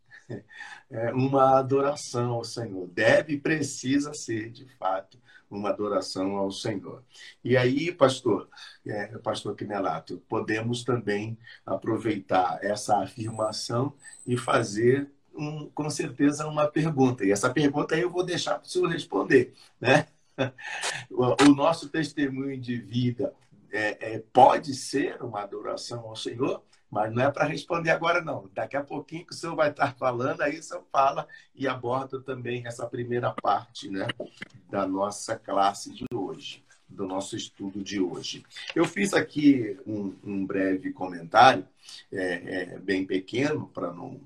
uma 1.13 1.57
adoração 1.57 2.31
ao 2.31 2.43
Senhor. 2.43 2.87
Deve 2.87 3.37
precisa 3.37 4.13
ser, 4.13 4.51
de 4.51 4.65
fato, 4.77 5.17
uma 5.49 5.69
adoração 5.69 6.35
ao 6.37 6.51
Senhor. 6.51 7.03
E 7.43 7.55
aí, 7.55 7.91
pastor, 7.91 8.49
é, 8.85 9.07
pastor 9.19 9.55
Quinelato, 9.55 10.21
podemos 10.27 10.83
também 10.83 11.37
aproveitar 11.65 12.59
essa 12.63 12.97
afirmação 13.01 13.93
e 14.25 14.35
fazer 14.37 15.09
um, 15.35 15.69
com 15.69 15.89
certeza 15.89 16.47
uma 16.47 16.67
pergunta. 16.67 17.25
E 17.25 17.31
essa 17.31 17.49
pergunta 17.49 17.95
eu 17.95 18.09
vou 18.09 18.23
deixar 18.23 18.55
para 18.55 18.65
o 18.65 18.69
senhor 18.69 18.87
responder. 18.87 19.53
Né? 19.79 20.07
O, 21.11 21.43
o 21.43 21.55
nosso 21.55 21.89
testemunho 21.89 22.59
de 22.59 22.75
vida 22.75 23.31
é, 23.71 24.15
é, 24.15 24.23
pode 24.33 24.73
ser 24.73 25.21
uma 25.21 25.41
adoração 25.41 25.99
ao 25.99 26.15
Senhor? 26.15 26.63
Mas 26.93 27.11
não 27.11 27.23
é 27.23 27.31
para 27.31 27.45
responder 27.45 27.89
agora, 27.89 28.21
não. 28.21 28.47
Daqui 28.53 28.77
a 28.77 28.83
pouquinho 28.83 29.25
que 29.25 29.33
o 29.33 29.35
senhor 29.35 29.55
vai 29.55 29.71
estar 29.71 29.95
falando, 29.95 30.41
aí 30.41 30.59
o 30.59 30.63
senhor 30.63 30.83
fala 30.91 31.27
e 31.55 31.67
aborda 31.67 32.21
também 32.21 32.67
essa 32.67 32.85
primeira 32.85 33.31
parte 33.31 33.89
né, 33.89 34.07
da 34.69 34.85
nossa 34.85 35.35
classe 35.35 35.91
de 35.91 36.05
hoje, 36.13 36.63
do 36.87 37.07
nosso 37.07 37.35
estudo 37.35 37.83
de 37.83 37.99
hoje. 37.99 38.45
Eu 38.75 38.85
fiz 38.85 39.11
aqui 39.11 39.75
um, 39.87 40.13
um 40.23 40.45
breve 40.45 40.93
comentário, 40.93 41.67
é, 42.11 42.73
é, 42.75 42.77
bem 42.77 43.03
pequeno, 43.07 43.67
para 43.73 43.91
não 43.91 44.21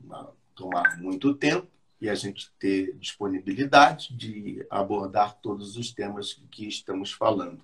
tomar 0.53 0.97
muito 0.99 1.33
tempo, 1.33 1.67
e 2.01 2.09
a 2.09 2.15
gente 2.15 2.51
ter 2.59 2.93
disponibilidade 2.97 4.13
de 4.13 4.67
abordar 4.69 5.37
todos 5.41 5.77
os 5.77 5.93
temas 5.93 6.33
que 6.51 6.67
estamos 6.67 7.13
falando. 7.13 7.61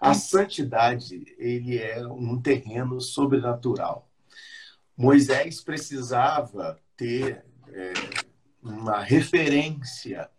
A 0.00 0.14
santidade, 0.14 1.34
ele 1.36 1.78
é 1.78 2.06
um 2.06 2.40
terreno 2.40 3.00
sobrenatural. 3.00 4.09
Moisés 5.00 5.62
precisava 5.62 6.78
ter 6.94 7.42
é, 7.68 7.94
uma 8.62 9.00
referência 9.00 10.30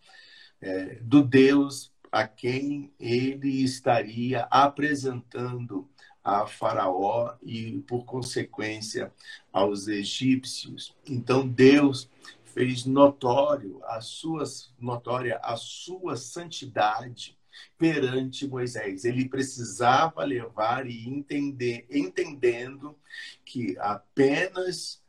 é, 0.61 0.99
do 1.01 1.23
Deus 1.23 1.91
a 2.11 2.27
quem 2.27 2.93
ele 2.99 3.63
estaria 3.63 4.41
apresentando 4.51 5.89
a 6.23 6.45
Faraó 6.45 7.33
e, 7.41 7.79
por 7.87 8.05
consequência, 8.05 9.11
aos 9.51 9.87
egípcios. 9.87 10.95
Então, 11.07 11.47
Deus 11.47 12.07
fez 12.45 12.85
notório 12.85 13.81
a 13.85 13.99
sua, 13.99 14.43
notória 14.79 15.39
a 15.41 15.57
sua 15.57 16.15
santidade 16.15 17.35
perante 17.77 18.47
Moisés. 18.47 19.05
Ele 19.05 19.27
precisava 19.27 20.23
levar 20.23 20.87
e 20.87 21.07
entender, 21.07 21.85
entendendo 21.89 22.97
que 23.45 23.77
apenas 23.79 25.01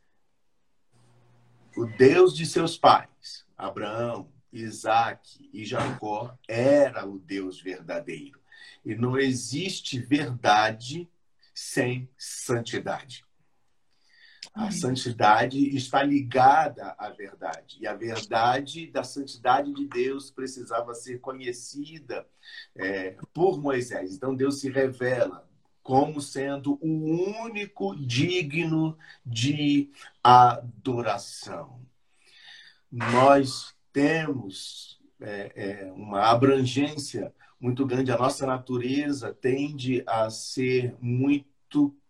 o 1.75 1.85
Deus 1.85 2.35
de 2.35 2.45
seus 2.45 2.77
pais, 2.77 3.45
Abraão, 3.57 4.31
Isaac 4.51 5.49
e 5.51 5.65
Jacó, 5.65 6.37
era 6.47 7.07
o 7.07 7.17
Deus 7.17 7.59
verdadeiro. 7.59 8.39
E 8.85 8.95
não 8.95 9.17
existe 9.17 9.99
verdade 9.99 11.09
sem 11.53 12.09
santidade. 12.17 13.25
A 14.53 14.69
santidade 14.69 15.75
está 15.75 16.03
ligada 16.03 16.93
à 16.97 17.09
verdade. 17.09 17.77
E 17.81 17.87
a 17.87 17.95
verdade 17.95 18.85
da 18.91 19.03
santidade 19.03 19.73
de 19.73 19.87
Deus 19.87 20.29
precisava 20.29 20.93
ser 20.93 21.19
conhecida 21.19 22.27
é, 22.75 23.17
por 23.33 23.59
Moisés. 23.59 24.13
Então 24.13 24.35
Deus 24.35 24.59
se 24.59 24.69
revela 24.69 25.47
como 25.81 26.21
sendo 26.21 26.77
o 26.81 27.43
único 27.43 27.95
digno 27.95 28.97
de 29.25 29.91
adoração. 30.23 31.81
Nós 32.91 33.73
temos 33.91 35.01
é, 35.19 35.51
é, 35.55 35.91
uma 35.93 36.29
abrangência 36.29 37.33
muito 37.59 37.85
grande. 37.85 38.11
A 38.11 38.17
nossa 38.17 38.45
natureza 38.45 39.33
tende 39.33 40.03
a 40.05 40.29
ser 40.29 40.95
muito 41.01 41.52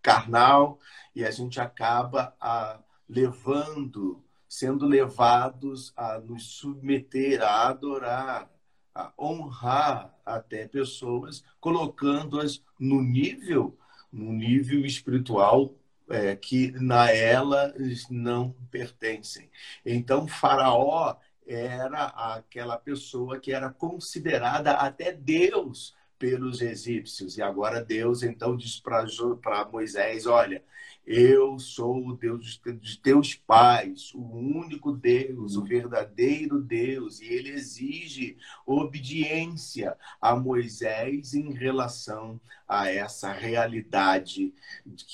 carnal 0.01 0.79
e 1.15 1.23
a 1.23 1.31
gente 1.31 1.59
acaba 1.59 2.35
a, 2.39 2.79
levando, 3.07 4.23
sendo 4.47 4.85
levados 4.85 5.93
a 5.95 6.19
nos 6.19 6.43
submeter, 6.57 7.41
a 7.41 7.69
adorar, 7.69 8.49
a 8.93 9.11
honrar 9.17 10.13
até 10.25 10.67
pessoas, 10.67 11.43
colocando-as 11.59 12.63
no 12.79 13.01
nível, 13.01 13.77
no 14.11 14.31
nível 14.31 14.85
espiritual 14.85 15.73
é, 16.09 16.35
que 16.35 16.71
na 16.73 17.09
elas 17.09 18.07
não 18.09 18.55
pertencem. 18.69 19.49
Então, 19.85 20.27
Faraó 20.27 21.15
era 21.45 22.05
aquela 22.05 22.77
pessoa 22.77 23.39
que 23.39 23.51
era 23.51 23.69
considerada 23.69 24.73
até 24.73 25.11
Deus 25.11 25.95
pelos 26.23 26.61
egípcios. 26.61 27.37
E 27.37 27.41
agora 27.41 27.83
Deus 27.83 28.23
então 28.23 28.55
diz 28.55 28.79
para 28.79 29.69
Moisés: 29.69 30.25
Olha, 30.25 30.63
eu 31.05 31.59
sou 31.59 32.07
o 32.07 32.15
Deus 32.15 32.61
de 32.79 32.97
teus 32.97 33.35
pais, 33.35 34.13
o 34.15 34.21
único 34.21 34.93
Deus, 34.93 35.57
o 35.57 35.65
verdadeiro 35.65 36.61
Deus. 36.61 37.19
E 37.19 37.25
ele 37.25 37.49
exige 37.49 38.37
obediência 38.65 39.97
a 40.21 40.33
Moisés 40.33 41.33
em 41.33 41.51
relação 41.51 42.39
a 42.65 42.89
essa 42.89 43.33
realidade 43.33 44.53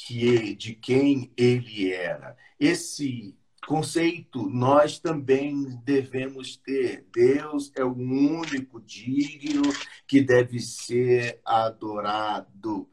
que, 0.05 0.53
de 0.53 0.75
quem 0.75 1.31
ele 1.35 1.91
era. 1.91 2.37
Esse 2.59 3.35
conceito 3.69 4.49
nós 4.49 4.97
também 4.97 5.79
devemos 5.83 6.57
ter. 6.57 7.05
Deus 7.13 7.71
é 7.75 7.83
o 7.83 7.93
único 7.93 8.81
digno 8.81 9.61
que 10.07 10.21
deve 10.21 10.59
ser 10.59 11.39
adorado. 11.45 12.89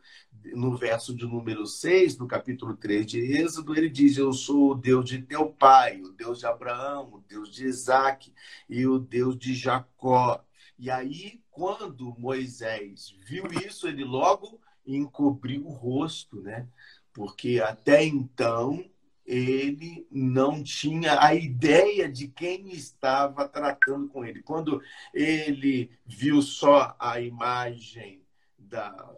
No 0.53 0.77
verso 0.77 1.17
de 1.17 1.25
número 1.25 1.65
6 1.65 2.17
do 2.17 2.27
capítulo 2.27 2.77
3 2.77 3.07
de 3.07 3.21
Êxodo, 3.21 3.75
ele 3.75 3.89
diz: 3.89 4.19
Eu 4.19 4.35
sou 4.35 4.73
o 4.73 4.75
Deus 4.75 5.09
de 5.09 5.23
teu 5.23 5.49
pai, 5.49 6.03
o 6.03 6.11
Deus 6.11 6.41
de 6.41 6.47
Abraão, 6.47 7.09
o 7.11 7.25
Deus 7.27 7.51
de 7.51 7.65
Isaac 7.65 8.31
e 8.69 8.87
o 8.87 8.99
Deus 8.99 9.39
de 9.39 9.55
Jacó. 9.55 10.45
E 10.79 10.91
aí, 10.91 11.41
quando 11.51 12.15
Moisés 12.19 13.17
viu 13.27 13.47
isso, 13.67 13.89
ele 13.89 14.05
logo 14.05 14.61
encobriu 14.87 15.67
o 15.67 15.73
rosto, 15.73 16.43
né? 16.43 16.69
Porque 17.15 17.61
até 17.65 18.05
então 18.05 18.85
ele 19.27 20.07
não 20.11 20.63
tinha 20.63 21.21
a 21.21 21.35
ideia 21.35 22.09
de 22.09 22.29
quem 22.29 22.71
estava 22.71 23.49
tratando 23.49 24.09
com 24.09 24.25
ele. 24.25 24.43
Quando 24.43 24.81
ele 25.13 25.91
viu 26.07 26.41
só 26.41 26.95
a 26.99 27.21
imagem 27.21 28.23
da, 28.57 29.11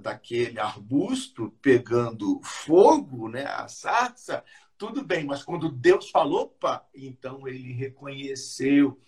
daquele 0.00 0.58
arbusto 0.58 1.54
pegando 1.62 2.40
fogo, 2.42 3.28
né, 3.28 3.44
a 3.44 3.68
sarça, 3.68 4.44
tudo 4.76 5.04
bem, 5.04 5.24
mas 5.24 5.42
quando 5.42 5.70
Deus 5.70 6.10
falou, 6.10 6.42
opa, 6.42 6.86
então 6.94 7.46
ele 7.46 7.72
reconheceu 7.72 8.98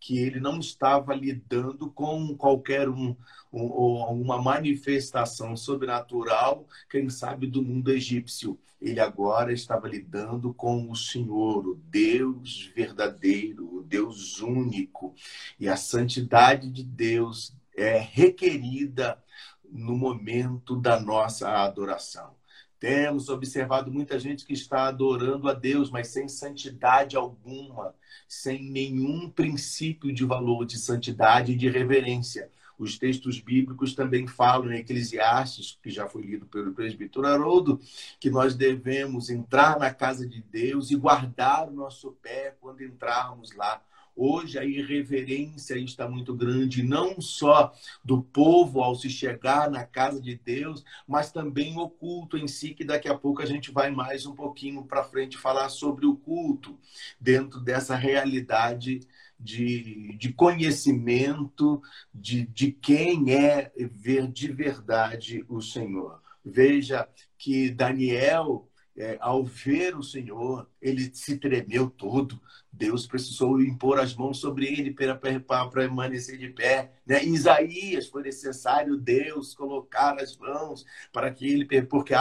que 0.00 0.18
ele 0.18 0.40
não 0.40 0.58
estava 0.58 1.14
lidando 1.14 1.90
com 1.90 2.34
qualquer 2.36 2.88
um, 2.88 3.14
uma 3.52 4.40
manifestação 4.40 5.56
sobrenatural, 5.56 6.66
quem 6.88 7.08
sabe 7.10 7.46
do 7.46 7.62
mundo 7.62 7.90
egípcio. 7.90 8.58
Ele 8.80 9.00
agora 9.00 9.52
estava 9.52 9.88
lidando 9.88 10.54
com 10.54 10.90
o 10.90 10.94
Senhor, 10.94 11.66
o 11.66 11.74
Deus 11.74 12.70
verdadeiro, 12.74 13.78
o 13.78 13.82
Deus 13.82 14.40
único. 14.40 15.14
E 15.58 15.68
a 15.68 15.76
santidade 15.76 16.70
de 16.70 16.84
Deus 16.84 17.54
é 17.76 17.98
requerida 17.98 19.22
no 19.70 19.96
momento 19.96 20.76
da 20.76 21.00
nossa 21.00 21.48
adoração. 21.64 22.36
Temos 22.78 23.28
observado 23.28 23.90
muita 23.90 24.18
gente 24.20 24.46
que 24.46 24.52
está 24.52 24.86
adorando 24.86 25.48
a 25.48 25.52
Deus, 25.54 25.90
mas 25.90 26.08
sem 26.08 26.28
santidade 26.28 27.16
alguma, 27.16 27.92
sem 28.28 28.70
nenhum 28.70 29.28
princípio 29.28 30.12
de 30.12 30.24
valor 30.24 30.64
de 30.64 30.78
santidade 30.78 31.52
e 31.52 31.56
de 31.56 31.68
reverência. 31.68 32.52
Os 32.78 32.96
textos 32.96 33.40
bíblicos 33.40 33.94
também 33.94 34.26
falam 34.26 34.72
em 34.72 34.78
Eclesiastes, 34.78 35.78
que 35.82 35.90
já 35.90 36.08
foi 36.08 36.22
lido 36.22 36.46
pelo 36.46 36.72
presbítero 36.72 37.26
Haroldo, 37.26 37.80
que 38.20 38.30
nós 38.30 38.54
devemos 38.54 39.30
entrar 39.30 39.78
na 39.78 39.92
casa 39.92 40.26
de 40.26 40.40
Deus 40.40 40.90
e 40.90 40.96
guardar 40.96 41.68
o 41.68 41.72
nosso 41.72 42.12
pé 42.22 42.56
quando 42.60 42.82
entrarmos 42.82 43.54
lá. 43.54 43.82
Hoje 44.20 44.58
a 44.58 44.64
irreverência 44.64 45.76
está 45.76 46.08
muito 46.08 46.34
grande, 46.34 46.82
não 46.82 47.20
só 47.20 47.72
do 48.04 48.20
povo 48.20 48.82
ao 48.82 48.96
se 48.96 49.08
chegar 49.08 49.70
na 49.70 49.84
casa 49.84 50.20
de 50.20 50.34
Deus, 50.34 50.84
mas 51.06 51.30
também 51.30 51.78
o 51.78 51.88
culto 51.88 52.36
em 52.36 52.48
si, 52.48 52.74
que 52.74 52.84
daqui 52.84 53.08
a 53.08 53.16
pouco 53.16 53.40
a 53.40 53.46
gente 53.46 53.70
vai 53.70 53.92
mais 53.92 54.26
um 54.26 54.34
pouquinho 54.34 54.82
para 54.82 55.04
frente 55.04 55.38
falar 55.38 55.68
sobre 55.68 56.04
o 56.04 56.16
culto, 56.16 56.76
dentro 57.20 57.60
dessa 57.60 57.94
realidade 57.94 59.00
de, 59.38 60.16
de 60.16 60.32
conhecimento 60.32 61.80
de, 62.12 62.46
de 62.46 62.72
quem 62.72 63.34
é 63.34 63.70
ver 63.76 64.26
de 64.26 64.52
verdade 64.52 65.44
o 65.48 65.60
Senhor. 65.60 66.20
Veja 66.44 67.08
que 67.36 67.70
Daniel 67.70 68.68
é, 68.98 69.16
ao 69.20 69.44
ver 69.44 69.96
o 69.96 70.02
Senhor, 70.02 70.68
ele 70.82 71.14
se 71.14 71.38
tremeu 71.38 71.88
todo. 71.88 72.40
Deus 72.72 73.06
precisou 73.06 73.62
impor 73.62 74.00
as 74.00 74.14
mãos 74.14 74.38
sobre 74.38 74.66
ele 74.66 74.92
para, 74.92 75.68
permanecer 75.68 76.36
de 76.36 76.48
pé. 76.48 76.92
Né? 77.06 77.24
Isaías 77.24 78.08
foi 78.08 78.24
necessário 78.24 78.96
Deus 78.96 79.54
colocar 79.54 80.20
as 80.20 80.36
mãos 80.36 80.84
para 81.12 81.30
que 81.30 81.46
ele, 81.46 81.82
porque 81.82 82.12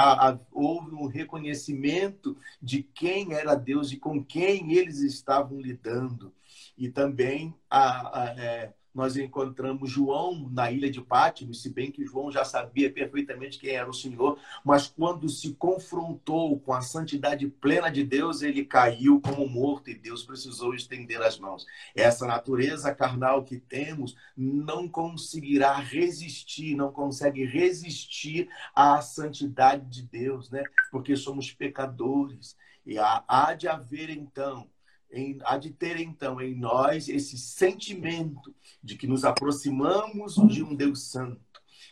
houve 0.51 0.93
um 0.93 1.07
reconhecimento 1.07 2.37
de 2.61 2.83
quem 2.83 3.33
era 3.33 3.55
Deus 3.55 3.91
e 3.91 3.97
com 3.97 4.23
quem 4.23 4.73
eles 4.73 4.99
estavam 4.99 5.59
lidando. 5.59 6.31
E 6.77 6.89
também 6.89 7.55
a, 7.69 8.21
a 8.21 8.25
é, 8.39 8.73
nós 8.97 9.15
encontramos 9.15 9.91
João 9.91 10.49
na 10.49 10.71
ilha 10.71 10.89
de 10.89 10.99
Pátimos, 10.99 11.61
se 11.61 11.69
bem 11.69 11.91
que 11.91 12.03
João 12.03 12.31
já 12.31 12.43
sabia 12.43 12.91
perfeitamente 12.91 13.59
quem 13.59 13.75
era 13.75 13.87
o 13.87 13.93
Senhor, 13.93 14.39
mas 14.65 14.87
quando 14.87 15.29
se 15.29 15.53
confrontou 15.53 16.59
com 16.59 16.73
a 16.73 16.81
santidade 16.81 17.47
plena 17.47 17.91
de 17.91 18.03
Deus, 18.03 18.41
ele 18.41 18.65
caiu 18.65 19.21
como 19.21 19.47
morto 19.47 19.91
e 19.91 19.93
Deus 19.93 20.23
precisou 20.23 20.73
estender 20.73 21.21
as 21.21 21.37
mãos. 21.37 21.63
Essa 21.95 22.25
natureza 22.25 22.91
carnal 22.91 23.43
que 23.43 23.59
temos 23.59 24.15
não 24.35 24.89
conseguirá 24.89 25.75
resistir, 25.75 26.75
não 26.75 26.91
consegue 26.91 27.45
resistir 27.45 28.49
à 28.73 28.99
santidade 28.99 29.85
de 29.91 30.01
Deus, 30.01 30.49
né? 30.49 30.63
Porque 30.89 31.15
somos 31.15 31.51
pecadores. 31.51 32.57
E 32.83 32.97
há 32.97 33.53
de 33.53 33.67
haver 33.67 34.09
então 34.09 34.67
em, 35.11 35.37
há 35.43 35.57
de 35.57 35.71
ter 35.71 35.99
então 35.99 36.39
em 36.41 36.55
nós 36.55 37.07
esse 37.07 37.37
sentimento 37.37 38.53
de 38.83 38.95
que 38.97 39.07
nos 39.07 39.23
aproximamos 39.23 40.35
de 40.47 40.63
um 40.63 40.75
Deus 40.75 41.03
Santo. 41.03 41.41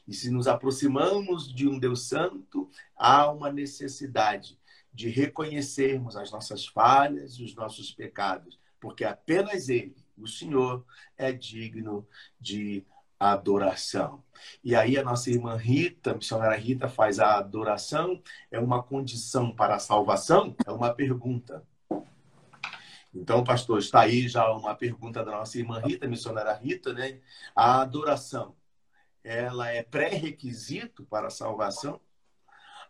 E 0.08 0.14
se 0.14 0.30
nos 0.30 0.48
aproximamos 0.48 1.54
de 1.54 1.68
um 1.68 1.80
Deus 1.80 2.08
Santo, 2.08 2.70
há 2.96 3.32
uma 3.32 3.52
necessidade 3.52 4.60
de 4.94 5.10
reconhecermos 5.10 6.16
as 6.16 6.32
nossas 6.32 6.66
falhas, 6.66 7.40
os 7.40 7.56
nossos 7.56 7.92
pecados, 7.92 8.60
porque 8.80 9.04
apenas 9.04 9.68
Ele, 9.68 9.96
o 10.18 10.28
Senhor, 10.28 10.86
é 11.18 11.32
digno 11.32 12.08
de 12.40 12.86
adoração. 13.20 14.24
E 14.64 14.76
aí 14.76 14.98
a 14.98 15.04
nossa 15.04 15.30
irmã 15.30 15.56
Rita, 15.56 16.12
a 16.12 16.16
missionária 16.16 16.58
Rita, 16.58 16.88
faz 16.88 17.20
a 17.20 17.38
adoração, 17.38 18.22
é 18.52 18.60
uma 18.60 18.84
condição 18.84 19.54
para 19.54 19.76
a 19.76 19.80
salvação? 19.80 20.56
É 20.66 20.72
uma 20.72 20.94
pergunta. 20.94 21.66
Então, 23.16 23.44
pastor, 23.46 23.80
está 23.80 24.02
aí 24.02 24.28
já 24.28 24.52
uma 24.52 24.76
pergunta 24.76 25.24
da 25.24 25.32
nossa 25.32 25.58
irmã 25.58 25.80
Rita, 25.80 26.06
missionária 26.06 26.54
Rita, 26.54 26.94
né? 26.94 27.22
A 27.56 27.82
adoração, 27.82 28.54
ela 29.24 29.70
é 29.70 29.82
pré-requisito 29.84 31.06
para 31.06 31.28
a 31.28 31.32
salvação? 31.32 32.02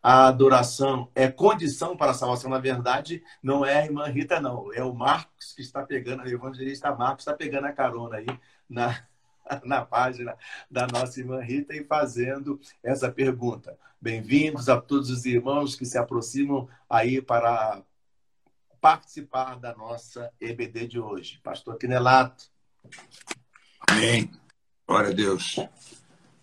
A 0.02 0.28
adoração 0.28 1.12
é 1.16 1.30
condição 1.32 1.96
para 1.96 2.12
a 2.12 2.14
salvação, 2.16 2.50
na 2.50 2.60
verdade, 2.60 3.24
não 3.42 3.64
é 3.64 3.82
a 3.82 3.86
irmã 3.86 4.08
Rita, 4.08 4.40
não. 4.40 4.74
É 4.74 4.84
o 4.84 4.94
Marcos 4.94 5.54
que 5.54 5.62
está 5.62 5.84
pegando, 5.84 6.24
o 6.24 6.28
evangelista 6.28 6.94
Marcos 6.96 7.22
está 7.22 7.34
pegando 7.34 7.68
a 7.68 7.72
carona 7.74 8.18
aí 8.18 8.28
na, 8.68 9.06
na 9.64 9.86
página 9.86 10.36
da 10.70 10.88
nossa 10.88 11.20
irmã 11.20 11.40
Rita 11.40 11.76
e 11.76 11.84
fazendo 11.84 12.60
essa 12.84 13.12
pergunta. 13.12 13.78
Bem-vindos 14.02 14.70
a 14.70 14.82
todos 14.82 15.12
os 15.12 15.26
irmãos 15.26 15.76
que 15.76 15.86
se 15.86 15.98
aproximam 15.98 16.68
aí 16.90 17.22
para 17.22 17.84
participar 18.86 19.56
da 19.56 19.76
nossa 19.76 20.32
EBD 20.39 20.86
de 20.86 21.00
hoje. 21.00 21.39
Pastor 21.41 21.76
Quinelato. 21.76 22.45
Amém. 23.89 24.30
Glória 24.88 25.10
a 25.10 25.12
Deus. 25.12 25.56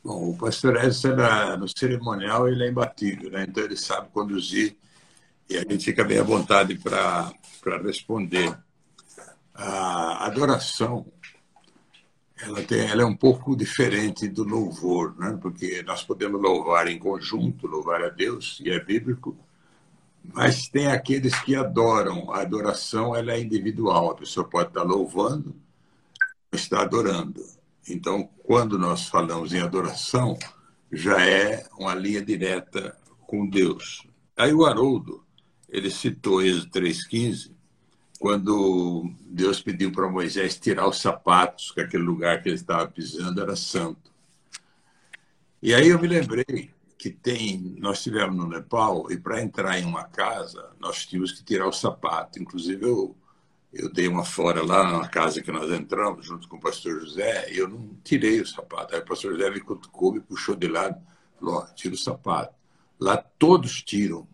Bom, 0.03 0.31
o 0.31 0.37
pastor 0.37 0.85
Edson, 0.85 1.15
no 1.57 1.69
cerimonial, 1.69 2.49
ele 2.49 2.65
é 2.65 2.69
imbatível, 2.69 3.31
né? 3.31 3.47
então 3.49 3.63
ele 3.63 3.77
sabe 3.77 4.09
conduzir 4.09 4.77
e 5.49 5.57
a 5.57 5.61
gente 5.61 5.85
fica 5.85 6.03
bem 6.03 6.19
à 6.19 6.25
vontade 6.25 6.77
para 6.81 7.33
responder. 7.81 8.59
A 9.55 10.27
adoração 10.27 11.07
ela, 12.43 12.61
tem, 12.65 12.81
ela 12.81 13.03
é 13.03 13.07
um 13.07 13.17
pouco 13.17 13.55
diferente 13.55 14.27
do 14.27 14.43
louvor, 14.43 15.17
né? 15.17 15.39
porque 15.41 15.81
nós 15.85 16.03
podemos 16.03 16.43
louvar 16.43 16.89
em 16.89 16.99
conjunto, 16.99 17.69
louvar 17.69 18.03
a 18.03 18.09
Deus, 18.09 18.61
e 18.65 18.69
é 18.69 18.83
bíblico, 18.83 19.39
mas 20.25 20.69
tem 20.69 20.87
aqueles 20.87 21.39
que 21.41 21.57
adoram. 21.57 22.33
A 22.33 22.43
adoração 22.43 23.17
ela 23.17 23.33
é 23.33 23.41
individual. 23.41 24.11
A 24.11 24.15
pessoa 24.15 24.49
pode 24.49 24.69
estar 24.69 24.83
louvando, 24.83 25.55
está 26.53 26.83
adorando. 26.83 27.45
Então, 27.89 28.29
quando 28.45 28.79
nós 28.79 29.09
falamos 29.09 29.53
em 29.53 29.61
adoração, 29.61 30.39
já 30.91 31.25
é 31.27 31.67
uma 31.79 31.95
linha 31.95 32.23
direta 32.23 32.97
com 33.27 33.49
Deus. 33.49 34.07
Aí 34.37 34.53
o 34.53 34.65
Haroldo, 34.65 35.25
ele 35.69 35.91
citou 35.91 36.43
Êxodo 36.43 36.71
3,15, 36.71 37.51
quando 38.21 39.11
Deus 39.27 39.61
pediu 39.61 39.91
para 39.91 40.09
Moisés 40.09 40.57
tirar 40.57 40.87
os 40.87 41.01
sapatos, 41.01 41.73
que 41.73 41.81
aquele 41.81 42.05
lugar 42.05 42.41
que 42.41 42.49
ele 42.49 42.57
estava 42.57 42.87
pisando 42.87 43.41
era 43.41 43.57
santo. 43.57 44.13
E 45.61 45.75
aí 45.75 45.89
eu 45.89 45.99
me 45.99 46.07
lembrei 46.07 46.71
que 47.03 47.11
tem, 47.11 47.75
nós 47.81 48.01
tivemos 48.01 48.37
no 48.37 48.47
Nepal 48.47 49.11
e 49.11 49.17
para 49.17 49.43
entrar 49.43 49.77
em 49.77 49.85
uma 49.85 50.05
casa 50.05 50.71
nós 50.79 51.05
tínhamos 51.05 51.33
que 51.33 51.43
tirar 51.43 51.67
o 51.67 51.73
sapato. 51.73 52.41
Inclusive 52.41 52.85
eu 52.85 53.17
eu 53.73 53.93
dei 53.93 54.07
uma 54.07 54.23
fora 54.25 54.63
lá 54.63 55.01
na 55.01 55.09
casa 55.09 55.43
que 55.43 55.51
nós 55.51 55.69
entramos 55.73 56.27
junto 56.27 56.47
com 56.47 56.59
o 56.59 56.61
pastor 56.61 57.01
José 57.01 57.53
e 57.53 57.59
eu 57.59 57.67
não 57.67 57.91
tirei 58.05 58.41
o 58.41 58.47
sapato. 58.47 58.95
Aí 58.95 59.01
o 59.01 59.05
pastor 59.05 59.33
José 59.33 59.51
me 59.51 59.61
cutucou, 59.61 60.13
me 60.13 60.21
puxou 60.21 60.55
de 60.55 60.69
lado, 60.69 61.03
falou: 61.41 61.67
tira 61.75 61.95
o 61.95 61.99
sapato. 61.99 62.55
Lá 63.01 63.17
todos 63.17 63.83
tiram. 63.83 64.25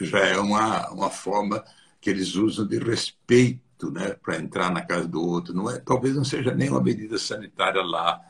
Já 0.00 0.20
é 0.20 0.38
uma 0.38 0.90
uma 0.90 1.10
forma 1.10 1.64
que 2.00 2.10
eles 2.10 2.36
usam 2.36 2.64
de 2.64 2.78
respeito, 2.78 3.90
né, 3.90 4.10
para 4.22 4.36
entrar 4.36 4.70
na 4.70 4.82
casa 4.82 5.08
do 5.08 5.20
outro. 5.20 5.52
Não 5.52 5.68
é, 5.68 5.80
talvez 5.80 6.14
não 6.14 6.24
seja 6.24 6.54
nem 6.54 6.70
uma 6.70 6.80
medida 6.80 7.18
sanitária 7.18 7.82
lá 7.82 8.20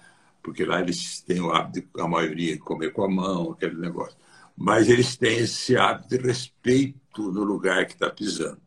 porque 0.45 0.65
lá 0.65 0.81
eles 0.81 1.23
têm 1.23 1.41
o 1.41 1.51
hábito, 1.51 1.89
a 1.99 2.07
maioria, 2.07 2.53
de 2.53 2.61
comer 2.61 2.93
com 2.93 3.03
a 3.03 3.09
mão, 3.09 3.53
aquele 3.53 3.77
negócio. 3.77 4.17
Mas 4.55 4.91
eles 4.91 5.17
têm 5.17 5.39
esse 5.39 5.75
hábito 5.75 6.11
de 6.11 6.19
respeito 6.19 7.33
no 7.33 7.43
lugar 7.43 7.87
que 7.87 7.95
está 7.95 8.11
pisando. 8.11 8.61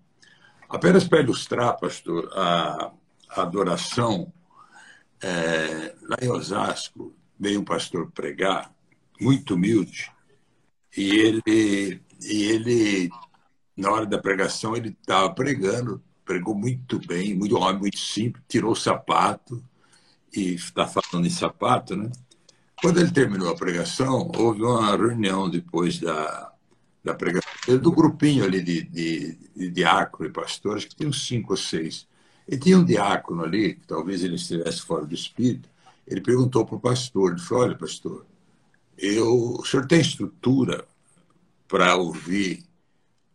Apenas 0.67 1.07
para 1.07 1.21
ilustrar, 1.21 1.79
pastor, 1.79 2.29
a, 2.33 2.91
adoração, 3.29 4.33
é, 5.21 5.95
lá 6.01 6.17
em 6.19 6.29
Osasco, 6.29 7.13
veio 7.39 7.61
um 7.61 7.63
pastor 7.63 8.09
pregar, 8.11 8.73
muito 9.21 9.53
humilde, 9.53 10.11
e 10.95 11.11
ele, 11.11 12.01
e 12.21 12.43
ele 12.43 13.09
na 13.77 13.91
hora 13.91 14.05
da 14.07 14.17
pregação, 14.17 14.75
ele 14.75 14.89
estava 14.89 15.31
pregando, 15.31 16.01
pregou 16.25 16.55
muito 16.55 16.99
bem, 17.05 17.35
muito 17.35 17.55
homem, 17.55 17.79
muito 17.79 17.99
simples, 17.99 18.43
tirou 18.47 18.71
o 18.71 18.75
sapato, 18.75 19.63
e 20.37 20.53
está 20.53 20.87
falando 20.87 21.25
em 21.25 21.31
sapato, 21.31 21.95
né? 21.95 22.11
Quando 22.79 22.99
ele 22.99 23.11
terminou 23.11 23.49
a 23.49 23.55
pregação, 23.55 24.31
houve 24.37 24.61
uma 24.61 24.95
reunião 24.95 25.49
depois 25.49 25.99
da, 25.99 26.53
da 27.03 27.15
pregação, 27.15 27.49
do 27.81 27.91
grupinho 27.91 28.43
ali 28.43 28.61
de, 28.61 28.83
de, 28.83 29.35
de 29.55 29.69
diácono 29.71 30.29
e 30.29 30.31
pastores, 30.31 30.85
que 30.85 31.05
uns 31.05 31.25
cinco 31.25 31.53
ou 31.53 31.57
seis. 31.57 32.07
E 32.47 32.55
tinha 32.55 32.77
um 32.77 32.85
diácono 32.85 33.43
ali, 33.43 33.73
que 33.73 33.87
talvez 33.87 34.23
ele 34.23 34.35
estivesse 34.35 34.81
fora 34.81 35.05
do 35.05 35.13
espírito, 35.15 35.67
ele 36.05 36.21
perguntou 36.21 36.65
para 36.65 36.75
o 36.75 36.79
pastor, 36.79 37.31
ele 37.31 37.41
falou, 37.41 37.63
olha, 37.63 37.75
pastor, 37.75 38.25
eu, 38.95 39.55
o 39.59 39.65
senhor 39.65 39.87
tem 39.87 39.99
estrutura 39.99 40.85
para 41.67 41.95
ouvir 41.95 42.63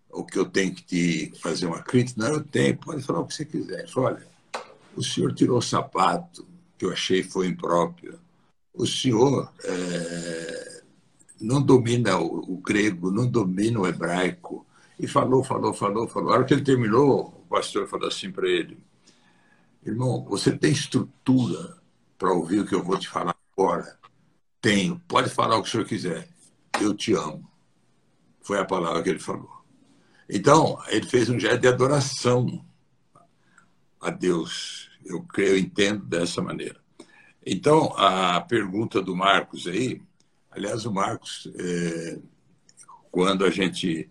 o 0.09 0.25
que 0.25 0.39
eu 0.39 0.45
tenho 0.45 0.73
que 0.73 0.83
te 0.83 1.33
fazer 1.41 1.67
uma 1.67 1.83
crítica? 1.83 2.23
Não, 2.23 2.35
eu 2.35 2.45
tenho, 2.45 2.77
pode 2.77 3.03
falar 3.03 3.21
o 3.21 3.27
que 3.27 3.35
você 3.35 3.45
quiser. 3.45 3.81
Ele 3.81 3.89
falou, 3.89 4.11
olha, 4.11 4.27
o 4.97 5.03
senhor 5.03 5.35
tirou 5.35 5.59
o 5.59 5.63
sapato, 5.63 6.47
que 6.83 6.87
eu 6.87 6.93
achei 6.93 7.23
foi 7.23 7.47
impróprio. 7.47 8.19
O 8.75 8.85
senhor 8.85 9.53
é, 9.63 10.83
não 11.41 11.63
domina 11.63 12.19
o, 12.19 12.55
o, 12.55 12.57
grego, 12.57 13.09
não 13.09 13.25
domina 13.25 13.79
o 13.79 13.87
hebraico. 13.87 14.67
E 14.99 15.07
falou, 15.07 15.45
falou, 15.45 15.73
falou, 15.73 16.09
falou. 16.09 16.31
A 16.31 16.35
hora 16.35 16.45
que 16.45 16.53
ele 16.53 16.65
terminou, 16.65 17.45
o 17.45 17.49
pastor 17.49 17.87
falou 17.87 18.09
assim 18.09 18.33
para 18.33 18.49
ele: 18.49 18.83
Irmão, 19.87 20.25
você 20.29 20.51
tem 20.51 20.73
estrutura 20.73 21.77
para 22.19 22.33
ouvir 22.33 22.61
o 22.61 22.67
que 22.67 22.75
eu 22.75 22.83
vou 22.83 22.99
te 22.99 23.09
falar 23.09 23.37
agora? 23.57 23.97
Tenho. 24.61 25.01
Pode 25.07 25.31
falar 25.31 25.59
o 25.59 25.63
que 25.63 25.69
o 25.69 25.71
senhor 25.71 25.87
quiser. 25.87 26.29
Eu 26.81 26.95
te 26.95 27.13
amo. 27.13 27.49
Foi 28.41 28.59
a 28.59 28.65
palavra 28.65 29.05
que 29.05 29.11
ele 29.11 29.21
falou. 29.21 29.51
Então, 30.29 30.83
ele 30.89 31.07
fez 31.07 31.29
um 31.29 31.39
gesto 31.39 31.61
de 31.61 31.69
adoração 31.69 32.65
a 34.01 34.11
Deus. 34.11 34.92
Eu, 35.05 35.27
eu 35.39 35.59
entendo 35.59 36.05
dessa 36.05 36.41
maneira. 36.41 36.77
Então, 37.45 37.93
a 37.97 38.41
pergunta 38.41 39.03
do 39.03 39.17
Marcos 39.17 39.67
aí, 39.67 40.01
aliás, 40.51 40.87
o 40.87 40.93
Marcos, 40.93 41.51
é, 41.57 42.19
quando 43.11 43.45
a 43.45 43.51
gente 43.51 44.09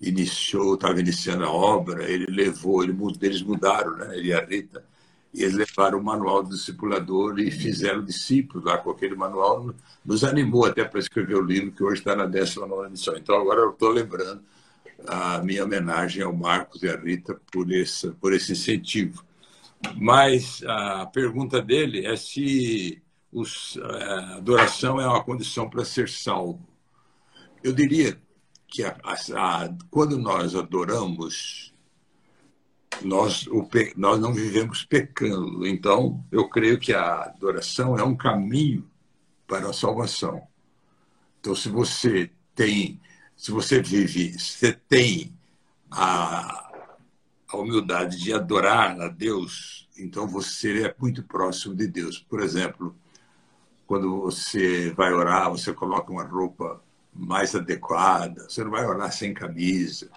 iniciou, 0.00 0.74
estava 0.74 0.98
iniciando 0.98 1.44
a 1.44 1.50
obra, 1.50 2.10
ele 2.10 2.26
levou, 2.26 2.82
ele, 2.82 2.96
eles 3.20 3.42
mudaram, 3.42 3.96
né, 3.96 4.18
ele 4.18 4.28
e 4.28 4.32
a 4.32 4.44
Rita, 4.44 4.84
e 5.32 5.42
eles 5.42 5.54
levaram 5.54 5.98
o 5.98 6.04
manual 6.04 6.42
do 6.42 6.50
discipulador 6.50 7.38
e 7.38 7.50
fizeram 7.50 8.04
discípulos 8.04 8.64
lá 8.64 8.76
com 8.78 8.90
aquele 8.90 9.14
manual, 9.14 9.72
nos 10.04 10.24
animou 10.24 10.66
até 10.66 10.84
para 10.84 10.98
escrever 10.98 11.36
o 11.36 11.44
livro 11.44 11.72
que 11.72 11.82
hoje 11.82 12.00
está 12.00 12.14
na 12.14 12.26
19 12.26 12.88
edição. 12.88 13.16
Então, 13.16 13.36
agora 13.36 13.60
eu 13.60 13.70
estou 13.70 13.90
lembrando 13.90 14.42
a 15.06 15.38
minha 15.38 15.64
homenagem 15.64 16.22
ao 16.22 16.34
Marcos 16.34 16.82
e 16.82 16.88
à 16.88 16.96
Rita 16.96 17.40
por 17.50 17.70
esse, 17.72 18.10
por 18.12 18.32
esse 18.32 18.52
incentivo. 18.52 19.24
Mas 19.96 20.62
a 20.64 21.06
pergunta 21.06 21.60
dele 21.60 22.06
é 22.06 22.16
se 22.16 23.02
os, 23.32 23.78
a 23.78 24.36
adoração 24.36 25.00
é 25.00 25.06
uma 25.06 25.24
condição 25.24 25.68
para 25.68 25.84
ser 25.84 26.08
salvo. 26.08 26.66
Eu 27.62 27.72
diria 27.72 28.20
que 28.66 28.82
a, 28.84 28.96
a, 29.04 29.74
quando 29.90 30.18
nós 30.18 30.54
adoramos, 30.54 31.72
nós, 33.02 33.46
o, 33.46 33.68
nós 33.96 34.20
não 34.20 34.32
vivemos 34.32 34.84
pecando. 34.84 35.66
Então, 35.66 36.24
eu 36.30 36.48
creio 36.48 36.78
que 36.78 36.92
a 36.92 37.22
adoração 37.24 37.98
é 37.98 38.02
um 38.02 38.16
caminho 38.16 38.88
para 39.46 39.68
a 39.68 39.72
salvação. 39.72 40.42
Então, 41.40 41.54
se 41.54 41.68
você 41.68 42.30
tem, 42.54 43.00
se 43.36 43.50
você 43.50 43.80
vive, 43.80 44.38
você 44.38 44.72
tem 44.72 45.32
a, 45.90 46.71
a 47.52 47.60
humildade 47.60 48.18
de 48.18 48.32
adorar 48.32 49.00
a 49.00 49.08
Deus, 49.08 49.88
então 49.98 50.26
você 50.26 50.86
é 50.86 50.94
muito 50.98 51.22
próximo 51.22 51.74
de 51.74 51.86
Deus. 51.86 52.18
Por 52.18 52.40
exemplo, 52.40 52.94
quando 53.86 54.20
você 54.20 54.90
vai 54.92 55.12
orar, 55.12 55.50
você 55.50 55.72
coloca 55.72 56.10
uma 56.10 56.24
roupa 56.24 56.82
mais 57.12 57.54
adequada, 57.54 58.48
você 58.48 58.64
não 58.64 58.70
vai 58.70 58.86
orar 58.86 59.12
sem 59.12 59.34
camisa, 59.34 60.08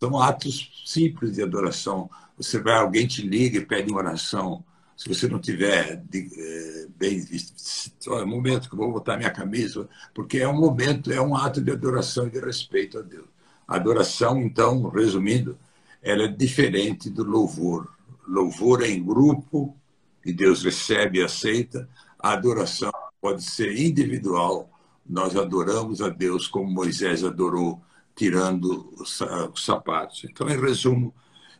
São 0.00 0.20
atos 0.20 0.84
simples 0.84 1.32
de 1.32 1.42
adoração. 1.42 2.10
Você 2.36 2.60
vai, 2.60 2.76
alguém 2.76 3.06
te 3.06 3.22
liga 3.22 3.58
e 3.58 3.64
pede 3.64 3.90
uma 3.90 4.00
oração. 4.00 4.64
Se 4.96 5.08
você 5.08 5.28
não 5.28 5.40
tiver 5.40 5.96
de, 5.96 6.28
é, 6.36 6.86
bem 6.96 7.20
visto, 7.20 8.12
é 8.12 8.22
o 8.22 8.26
momento 8.26 8.68
que 8.68 8.74
eu 8.74 8.78
vou 8.78 8.92
botar 8.92 9.16
minha 9.16 9.30
camisa, 9.30 9.88
porque 10.12 10.38
é 10.38 10.48
um 10.48 10.58
momento, 10.58 11.10
é 11.12 11.20
um 11.20 11.34
ato 11.36 11.60
de 11.60 11.70
adoração 11.70 12.26
e 12.26 12.30
de 12.30 12.40
respeito 12.40 12.98
a 12.98 13.02
Deus. 13.02 13.26
Adoração, 13.66 14.42
então, 14.42 14.88
resumindo, 14.90 15.58
ela 16.02 16.24
é 16.24 16.28
diferente 16.28 17.08
do 17.08 17.22
louvor. 17.22 17.88
Louvor 18.26 18.82
é 18.82 18.88
em 18.88 19.02
grupo, 19.02 19.76
e 20.24 20.32
Deus 20.32 20.62
recebe 20.62 21.18
e 21.18 21.22
aceita. 21.22 21.88
A 22.18 22.32
adoração 22.32 22.92
pode 23.20 23.42
ser 23.42 23.76
individual. 23.78 24.70
Nós 25.06 25.36
adoramos 25.36 26.00
a 26.00 26.08
Deus 26.08 26.46
como 26.48 26.70
Moisés 26.70 27.24
adorou, 27.24 27.80
tirando 28.14 28.92
os 28.96 29.18
sapatos. 29.64 30.24
Então, 30.24 30.48
em 30.48 30.60
resumo, 30.60 31.14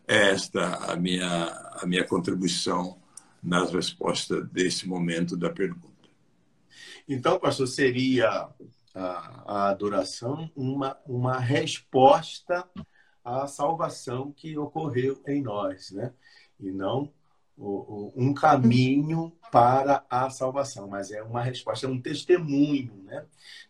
é 0.07 0.31
esta 0.31 0.93
a 0.93 0.97
minha, 0.97 1.47
a 1.81 1.87
minha 1.87 2.05
contribuição 2.05 2.99
nas 3.43 3.73
respostas 3.73 4.47
desse 4.51 4.87
momento 4.89 5.37
da 5.37 5.51
pergunta. 5.51 5.93
Então, 7.09 7.39
pastor, 7.39 7.67
seria 7.67 8.49
a, 8.95 9.43
a 9.47 9.69
adoração 9.71 10.51
uma, 10.55 10.97
uma 11.07 11.39
resposta 11.39 12.69
à 13.25 13.47
salvação 13.47 14.33
que 14.33 14.57
ocorreu 14.57 15.23
em 15.27 15.43
nós, 15.43 15.91
né? 15.91 16.13
E 16.59 16.71
não 16.71 17.13
um 17.57 18.33
caminho 18.35 19.33
para 19.51 20.05
a 20.09 20.31
salvação, 20.31 20.89
mas 20.89 21.13
é 21.13 21.23
uma 21.23 21.43
resposta, 21.43 21.87
é 21.87 21.89
um 21.89 22.01
testemunho, 22.01 23.03
né? 23.05 23.25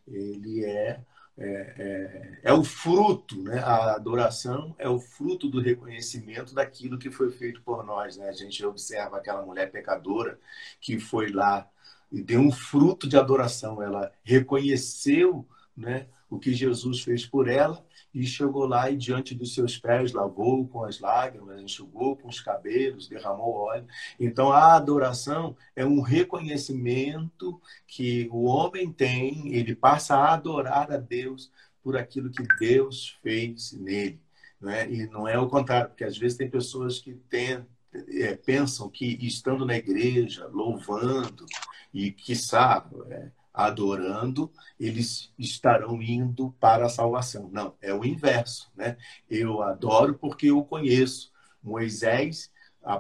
Ele 0.07 0.65
é 0.65 1.01
é, 1.39 2.39
é, 2.45 2.51
é, 2.51 2.53
o 2.53 2.63
fruto, 2.63 3.43
né? 3.43 3.59
A 3.61 3.95
adoração 3.95 4.75
é 4.79 4.89
o 4.89 5.01
fruto 5.01 5.49
do 5.49 5.61
reconhecimento 5.61 6.55
daquilo 6.55 6.99
que 6.99 7.11
foi 7.11 7.31
feito 7.33 7.63
por 7.63 7.85
nós, 7.85 8.19
né? 8.19 8.29
A 8.29 8.33
gente 8.33 8.65
observa 8.65 9.17
aquela 9.17 9.45
mulher 9.45 9.71
pecadora 9.71 10.39
que 10.81 11.01
foi 11.01 11.33
lá 11.33 11.69
e 12.11 12.23
deu 12.23 12.39
um 12.39 12.53
fruto 12.53 13.09
de 13.09 13.17
adoração, 13.17 13.83
ela 13.83 14.13
reconheceu, 14.23 15.47
né? 15.75 16.07
O 16.29 16.39
que 16.39 16.53
Jesus 16.53 17.03
fez 17.03 17.25
por 17.27 17.49
ela 17.49 17.85
e 18.15 18.27
chegou 18.27 18.67
lá 18.67 18.91
e 18.91 18.97
diante 18.97 19.35
dos 19.35 19.55
seus 19.55 19.79
pés 19.79 20.13
lavou 20.13 20.67
com 20.69 20.85
as 20.85 21.01
lágrimas, 21.01 21.61
enxugou 21.61 22.17
com 22.17 22.29
os 22.29 22.41
cabelos, 22.41 23.09
derramou 23.09 23.55
óleo. 23.55 23.87
Então 24.21 24.53
a 24.53 24.75
adoração 24.75 25.57
é 25.75 25.85
um 25.85 26.01
reconhecimento 26.01 27.61
que 27.87 28.29
o 28.31 28.45
homem 28.45 28.93
tem, 28.93 29.55
ele 29.55 29.75
passa 29.75 30.17
a 30.17 30.35
adorar 30.35 30.93
a 30.93 30.99
Deus 30.99 31.51
por 31.83 31.97
aquilo 31.97 32.31
que 32.31 32.47
Deus 32.59 33.19
fez 33.23 33.73
nele. 33.73 34.21
Né? 34.61 34.91
E 34.91 35.07
não 35.07 35.27
é 35.27 35.39
o 35.39 35.49
contrário, 35.49 35.89
porque 35.89 36.05
às 36.05 36.17
vezes 36.17 36.37
tem 36.37 36.49
pessoas 36.49 36.99
que 36.99 37.15
têm, 37.15 37.67
é, 37.93 38.37
pensam 38.37 38.89
que 38.89 39.19
estando 39.27 39.67
na 39.67 39.77
igreja, 39.77 40.47
louvando, 40.47 41.45
e 41.93 42.15
sabe, 42.35 42.97
é, 43.11 43.31
adorando, 43.53 44.51
eles 44.79 45.33
estarão 45.39 46.01
indo 46.01 46.55
para 46.59 46.87
a 46.87 46.89
salvação. 46.89 47.51
Não, 47.53 47.75
é 47.81 47.93
o 47.93 48.05
inverso, 48.05 48.71
né? 48.75 48.97
Eu 49.29 49.63
adoro 49.63 50.15
porque 50.15 50.47
eu 50.47 50.65
conheço. 50.65 51.31
Moisés 51.63 52.51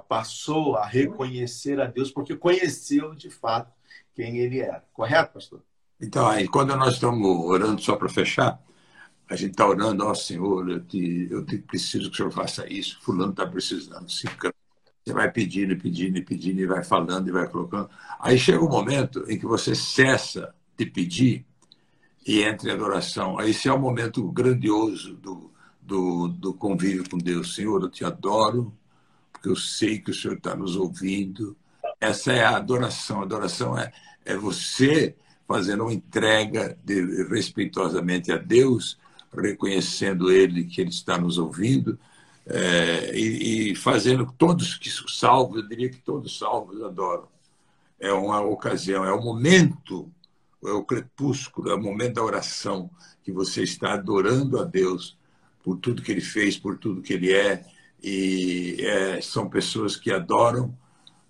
passou 0.08 0.76
a 0.76 0.86
reconhecer 0.86 1.80
a 1.80 1.86
Deus 1.86 2.10
porque 2.10 2.36
conheceu 2.36 3.14
de 3.14 3.30
fato 3.30 3.72
quem 4.14 4.38
ele 4.38 4.60
era. 4.60 4.84
Correto, 4.92 5.34
pastor? 5.34 5.62
Então, 6.00 6.28
aí, 6.28 6.46
quando 6.48 6.76
nós 6.76 6.94
estamos 6.94 7.28
orando, 7.46 7.80
só 7.80 7.96
para 7.96 8.08
fechar, 8.08 8.60
a 9.28 9.36
gente 9.36 9.52
está 9.52 9.66
orando, 9.66 10.04
ó 10.04 10.10
oh, 10.10 10.14
Senhor, 10.14 10.68
eu, 10.68 10.84
te, 10.84 11.28
eu 11.30 11.44
te 11.46 11.58
preciso 11.58 12.10
que 12.10 12.14
o 12.14 12.16
Senhor 12.16 12.32
faça 12.32 12.70
isso, 12.70 13.00
fulano 13.00 13.30
está 13.30 13.46
precisando, 13.46 14.10
ciclano 14.10 14.54
você 15.04 15.12
vai 15.12 15.30
pedindo, 15.30 15.76
pedindo, 15.76 16.22
pedindo, 16.22 16.60
e 16.60 16.66
vai 16.66 16.84
falando 16.84 17.28
e 17.28 17.32
vai 17.32 17.48
colocando. 17.48 17.90
Aí 18.20 18.38
chega 18.38 18.64
um 18.64 18.68
momento 18.68 19.24
em 19.28 19.36
que 19.36 19.46
você 19.46 19.74
cessa 19.74 20.54
de 20.78 20.86
pedir 20.86 21.44
e 22.24 22.42
entra 22.42 22.70
em 22.70 22.72
adoração. 22.72 23.38
Aí 23.38 23.50
esse 23.50 23.68
é 23.68 23.72
o 23.72 23.78
momento 23.78 24.30
grandioso 24.30 25.14
do, 25.14 25.50
do, 25.80 26.28
do 26.28 26.54
convívio 26.54 27.08
com 27.10 27.18
Deus. 27.18 27.56
Senhor, 27.56 27.82
eu 27.82 27.90
te 27.90 28.04
adoro, 28.04 28.72
porque 29.32 29.48
eu 29.48 29.56
sei 29.56 29.98
que 29.98 30.12
o 30.12 30.14
Senhor 30.14 30.36
está 30.36 30.54
nos 30.54 30.76
ouvindo. 30.76 31.56
Essa 32.00 32.32
é 32.32 32.44
a 32.44 32.56
adoração. 32.56 33.20
A 33.20 33.24
adoração 33.24 33.76
é, 33.76 33.92
é 34.24 34.36
você 34.36 35.16
fazendo 35.48 35.82
uma 35.82 35.92
entrega 35.92 36.78
de, 36.84 37.24
respeitosamente 37.24 38.30
a 38.30 38.36
Deus, 38.36 38.96
reconhecendo 39.36 40.30
Ele 40.30 40.64
que 40.64 40.80
Ele 40.80 40.90
está 40.90 41.18
nos 41.18 41.38
ouvindo 41.38 41.98
é, 42.46 43.16
e, 43.16 43.70
e, 43.70 43.74
fazendo 43.74 44.26
todos 44.36 44.76
que 44.76 44.90
salvos, 44.90 45.62
eu 45.62 45.68
diria 45.68 45.88
que 45.88 45.98
todos 45.98 46.38
salvos 46.38 46.82
adoram. 46.82 47.28
É 48.00 48.12
uma 48.12 48.40
ocasião, 48.40 49.04
é 49.04 49.12
o 49.12 49.22
momento, 49.22 50.10
é 50.64 50.72
o 50.72 50.84
crepúsculo, 50.84 51.70
é 51.70 51.74
o 51.74 51.80
momento 51.80 52.14
da 52.14 52.24
oração, 52.24 52.90
que 53.22 53.30
você 53.30 53.62
está 53.62 53.94
adorando 53.94 54.58
a 54.58 54.64
Deus 54.64 55.16
por 55.62 55.76
tudo 55.78 56.02
que 56.02 56.10
Ele 56.10 56.20
fez, 56.20 56.56
por 56.56 56.76
tudo 56.78 57.02
que 57.02 57.12
Ele 57.12 57.32
é, 57.32 57.64
e 58.02 58.76
é, 58.80 59.20
são 59.20 59.48
pessoas 59.48 59.96
que 59.96 60.10
adoram 60.10 60.76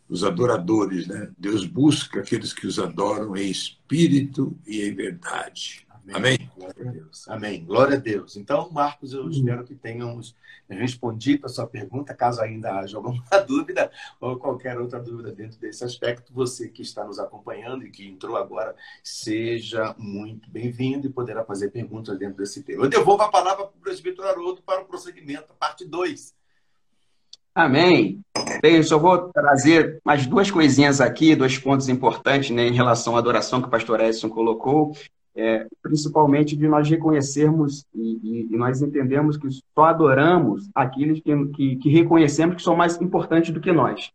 os 0.08 0.24
adoradores, 0.24 1.06
né? 1.06 1.30
Deus 1.38 1.66
busca 1.66 2.20
aqueles 2.20 2.52
que 2.52 2.66
os 2.66 2.78
adoram 2.78 3.36
em 3.36 3.50
espírito 3.50 4.56
e 4.66 4.82
em 4.82 4.94
verdade. 4.94 5.86
Amém. 6.10 6.36
Amém. 6.36 6.50
Glória 6.56 6.88
a 6.88 6.92
Deus. 6.92 7.28
Amém. 7.28 7.64
Glória 7.64 7.96
a 7.96 8.00
Deus. 8.00 8.36
Então, 8.36 8.68
Marcos, 8.70 9.12
eu 9.12 9.28
espero 9.28 9.64
que 9.64 9.74
tenhamos 9.74 10.34
respondido 10.68 11.46
a 11.46 11.48
sua 11.48 11.66
pergunta. 11.66 12.14
Caso 12.14 12.40
ainda 12.40 12.78
haja 12.78 12.96
alguma 12.96 13.22
dúvida 13.46 13.90
ou 14.20 14.36
qualquer 14.36 14.78
outra 14.78 14.98
dúvida 14.98 15.32
dentro 15.32 15.58
desse 15.58 15.84
aspecto, 15.84 16.32
você 16.32 16.68
que 16.68 16.82
está 16.82 17.04
nos 17.04 17.18
acompanhando 17.18 17.84
e 17.84 17.90
que 17.90 18.06
entrou 18.06 18.36
agora, 18.36 18.74
seja 19.02 19.94
muito 19.96 20.50
bem-vindo 20.50 21.06
e 21.06 21.10
poderá 21.10 21.44
fazer 21.44 21.70
perguntas 21.70 22.18
dentro 22.18 22.38
desse 22.38 22.62
tema. 22.62 22.84
Eu 22.84 22.90
devolvo 22.90 23.22
a 23.22 23.30
palavra 23.30 23.66
para 23.66 23.76
o 23.76 23.80
presbítero 23.80 24.26
Haroldo 24.26 24.62
para 24.62 24.82
o 24.82 24.84
prosseguimento, 24.84 25.54
parte 25.54 25.84
2. 25.84 26.34
Amém. 27.54 28.24
Bem, 28.62 28.76
eu 28.76 28.82
só 28.82 28.98
vou 28.98 29.30
trazer 29.30 30.00
mais 30.02 30.26
duas 30.26 30.50
coisinhas 30.50 31.02
aqui, 31.02 31.36
dois 31.36 31.58
pontos 31.58 31.88
importantes 31.88 32.50
né, 32.50 32.66
em 32.66 32.72
relação 32.72 33.14
à 33.14 33.18
adoração 33.18 33.60
que 33.60 33.68
o 33.68 33.70
pastor 33.70 34.00
Edson 34.00 34.30
colocou 34.30 34.96
é, 35.34 35.66
principalmente 35.82 36.56
de 36.56 36.68
nós 36.68 36.88
reconhecermos 36.88 37.84
e, 37.94 38.18
e, 38.22 38.48
e, 38.50 38.56
nós 38.56 38.82
entendemos 38.82 39.36
que 39.36 39.48
só 39.50 39.84
adoramos 39.84 40.68
aqueles 40.74 41.20
que, 41.20 41.46
que, 41.46 41.76
que, 41.76 41.88
reconhecemos 41.90 42.56
que 42.56 42.62
são 42.62 42.76
mais 42.76 43.00
importantes 43.00 43.52
do 43.52 43.60
que 43.60 43.72
nós. 43.72 44.10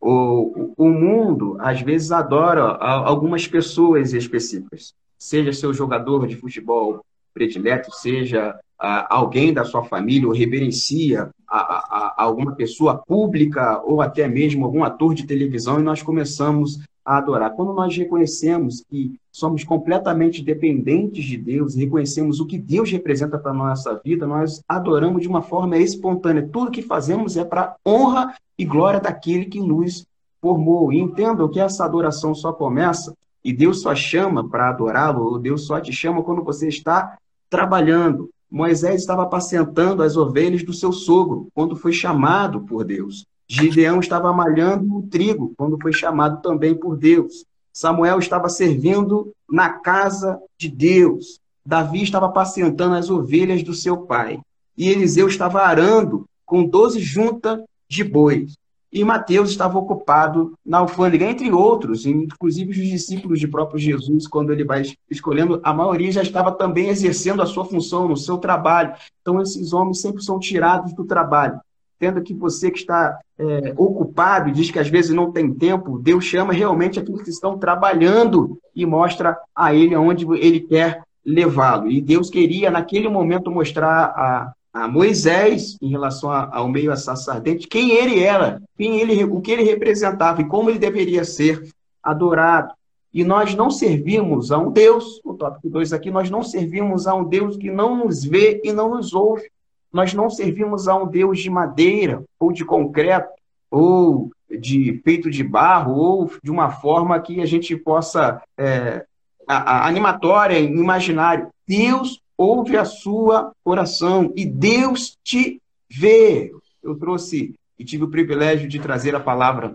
O, 0.00 0.74
o 0.76 0.88
mundo, 0.88 1.56
às 1.60 1.80
vezes, 1.80 2.12
adora 2.12 2.62
algumas 2.62 3.46
pessoas 3.46 4.12
específicas, 4.12 4.94
seja 5.18 5.52
seu 5.52 5.72
jogador 5.72 6.26
de 6.26 6.36
futebol 6.36 7.04
predileto, 7.34 7.92
seja 7.92 8.58
alguém 8.78 9.52
da 9.52 9.64
sua 9.64 9.84
família, 9.84 10.28
ou 10.28 10.34
reverencia 10.34 11.30
a, 11.48 11.58
a, 11.58 12.14
a 12.16 12.22
alguma 12.22 12.54
pessoa 12.54 12.96
pública, 12.96 13.80
ou 13.84 14.00
até 14.00 14.28
mesmo 14.28 14.64
algum 14.64 14.84
ator 14.84 15.14
de 15.14 15.26
televisão, 15.26 15.80
e 15.80 15.82
nós 15.82 16.02
começamos 16.02 16.78
a 17.08 17.16
adorar. 17.16 17.54
Quando 17.54 17.72
nós 17.72 17.96
reconhecemos 17.96 18.84
que 18.86 19.18
somos 19.32 19.64
completamente 19.64 20.42
dependentes 20.42 21.24
de 21.24 21.38
Deus, 21.38 21.74
reconhecemos 21.74 22.38
o 22.38 22.44
que 22.46 22.58
Deus 22.58 22.90
representa 22.90 23.38
para 23.38 23.50
a 23.50 23.54
nossa 23.54 23.98
vida, 24.04 24.26
nós 24.26 24.62
adoramos 24.68 25.22
de 25.22 25.28
uma 25.28 25.40
forma 25.40 25.78
espontânea. 25.78 26.46
Tudo 26.52 26.70
que 26.70 26.82
fazemos 26.82 27.38
é 27.38 27.44
para 27.46 27.74
honra 27.86 28.34
e 28.58 28.64
glória 28.66 29.00
daquele 29.00 29.46
que 29.46 29.58
nos 29.58 30.06
formou. 30.38 30.92
E 30.92 31.00
entendam 31.00 31.48
que 31.48 31.58
essa 31.58 31.82
adoração 31.82 32.34
só 32.34 32.52
começa 32.52 33.14
e 33.42 33.54
Deus 33.54 33.80
só 33.80 33.94
chama 33.94 34.46
para 34.46 34.68
adorá-lo, 34.68 35.38
Deus 35.38 35.64
só 35.64 35.80
te 35.80 35.90
chama 35.90 36.22
quando 36.22 36.44
você 36.44 36.68
está 36.68 37.16
trabalhando. 37.48 38.28
Moisés 38.50 39.00
estava 39.00 39.22
apacentando 39.22 40.02
as 40.02 40.14
ovelhas 40.14 40.62
do 40.62 40.74
seu 40.74 40.92
sogro 40.92 41.48
quando 41.54 41.74
foi 41.74 41.92
chamado 41.94 42.60
por 42.60 42.84
Deus. 42.84 43.24
Gideão 43.48 43.98
estava 43.98 44.30
malhando 44.30 44.94
o 44.94 45.02
trigo 45.02 45.54
quando 45.56 45.80
foi 45.80 45.92
chamado 45.92 46.42
também 46.42 46.74
por 46.74 46.96
Deus. 46.96 47.46
Samuel 47.72 48.18
estava 48.18 48.48
servindo 48.48 49.32
na 49.50 49.70
casa 49.70 50.38
de 50.58 50.68
Deus. 50.68 51.40
Davi 51.64 52.02
estava 52.02 52.26
apacentando 52.26 52.94
as 52.94 53.08
ovelhas 53.08 53.62
do 53.62 53.72
seu 53.72 53.98
pai. 53.98 54.40
E 54.76 54.88
Eliseu 54.90 55.28
estava 55.28 55.62
arando 55.62 56.26
com 56.44 56.64
doze 56.64 57.00
juntas 57.00 57.60
de 57.88 58.04
bois. 58.04 58.52
E 58.92 59.04
Mateus 59.04 59.50
estava 59.50 59.78
ocupado 59.78 60.54
na 60.64 60.78
alfândega, 60.78 61.26
entre 61.26 61.52
outros, 61.52 62.06
inclusive 62.06 62.70
os 62.70 62.88
discípulos 62.88 63.38
de 63.38 63.46
próprio 63.46 63.78
Jesus, 63.78 64.26
quando 64.26 64.50
ele 64.50 64.64
vai 64.64 64.82
escolhendo, 65.10 65.60
a 65.62 65.74
maioria 65.74 66.10
já 66.10 66.22
estava 66.22 66.52
também 66.52 66.88
exercendo 66.88 67.42
a 67.42 67.46
sua 67.46 67.66
função 67.66 68.08
no 68.08 68.16
seu 68.16 68.38
trabalho. 68.38 68.94
Então, 69.20 69.42
esses 69.42 69.74
homens 69.74 70.00
sempre 70.00 70.22
são 70.22 70.38
tirados 70.38 70.94
do 70.94 71.04
trabalho 71.04 71.60
tendo 71.98 72.22
que 72.22 72.32
você 72.32 72.70
que 72.70 72.78
está 72.78 73.18
é, 73.38 73.74
ocupado 73.76 74.52
diz 74.52 74.70
que 74.70 74.78
às 74.78 74.88
vezes 74.88 75.14
não 75.14 75.32
tem 75.32 75.52
tempo, 75.52 75.98
Deus 75.98 76.24
chama 76.24 76.52
realmente 76.52 76.98
aqueles 76.98 77.22
que 77.22 77.30
estão 77.30 77.58
trabalhando 77.58 78.58
e 78.74 78.86
mostra 78.86 79.36
a 79.54 79.74
ele 79.74 79.94
aonde 79.94 80.26
ele 80.38 80.60
quer 80.60 81.02
levá-lo. 81.24 81.90
E 81.90 82.00
Deus 82.00 82.30
queria, 82.30 82.70
naquele 82.70 83.08
momento, 83.08 83.50
mostrar 83.50 84.04
a, 84.04 84.52
a 84.72 84.88
Moisés 84.88 85.76
em 85.82 85.88
relação 85.88 86.30
ao 86.30 86.68
meio 86.68 86.96
sacerdente, 86.96 87.68
quem 87.68 87.90
ele 87.90 88.22
era, 88.22 88.62
quem 88.76 89.00
ele, 89.00 89.24
o 89.24 89.40
que 89.40 89.50
ele 89.50 89.62
representava 89.62 90.40
e 90.40 90.46
como 90.46 90.70
ele 90.70 90.78
deveria 90.78 91.24
ser 91.24 91.68
adorado. 92.02 92.72
E 93.12 93.24
nós 93.24 93.54
não 93.54 93.70
servimos 93.70 94.52
a 94.52 94.58
um 94.58 94.70
Deus, 94.70 95.20
o 95.24 95.34
tópico 95.34 95.68
2 95.68 95.92
aqui, 95.92 96.10
nós 96.10 96.30
não 96.30 96.42
servimos 96.42 97.06
a 97.06 97.14
um 97.14 97.24
Deus 97.24 97.56
que 97.56 97.70
não 97.70 97.96
nos 97.96 98.22
vê 98.22 98.60
e 98.62 98.72
não 98.72 98.90
nos 98.90 99.14
ouve. 99.14 99.50
Nós 99.92 100.12
não 100.14 100.28
servimos 100.28 100.88
a 100.88 100.94
um 100.94 101.06
Deus 101.06 101.38
de 101.40 101.50
madeira, 101.50 102.22
ou 102.38 102.52
de 102.52 102.64
concreto, 102.64 103.30
ou 103.70 104.30
de 104.50 105.00
feito 105.04 105.30
de 105.30 105.42
barro, 105.42 105.94
ou 105.94 106.30
de 106.42 106.50
uma 106.50 106.70
forma 106.70 107.20
que 107.20 107.40
a 107.40 107.46
gente 107.46 107.76
possa, 107.76 108.42
é, 108.56 109.04
a, 109.46 109.56
a 109.56 109.86
animatória, 109.86 110.58
imaginário. 110.58 111.48
Deus 111.66 112.20
ouve 112.36 112.76
a 112.76 112.84
sua 112.84 113.52
oração 113.64 114.32
e 114.36 114.46
Deus 114.46 115.16
te 115.24 115.60
vê. 115.90 116.52
Eu 116.82 116.96
trouxe 116.96 117.54
e 117.78 117.84
tive 117.84 118.04
o 118.04 118.10
privilégio 118.10 118.68
de 118.68 118.78
trazer 118.78 119.14
a 119.14 119.20
palavra 119.20 119.74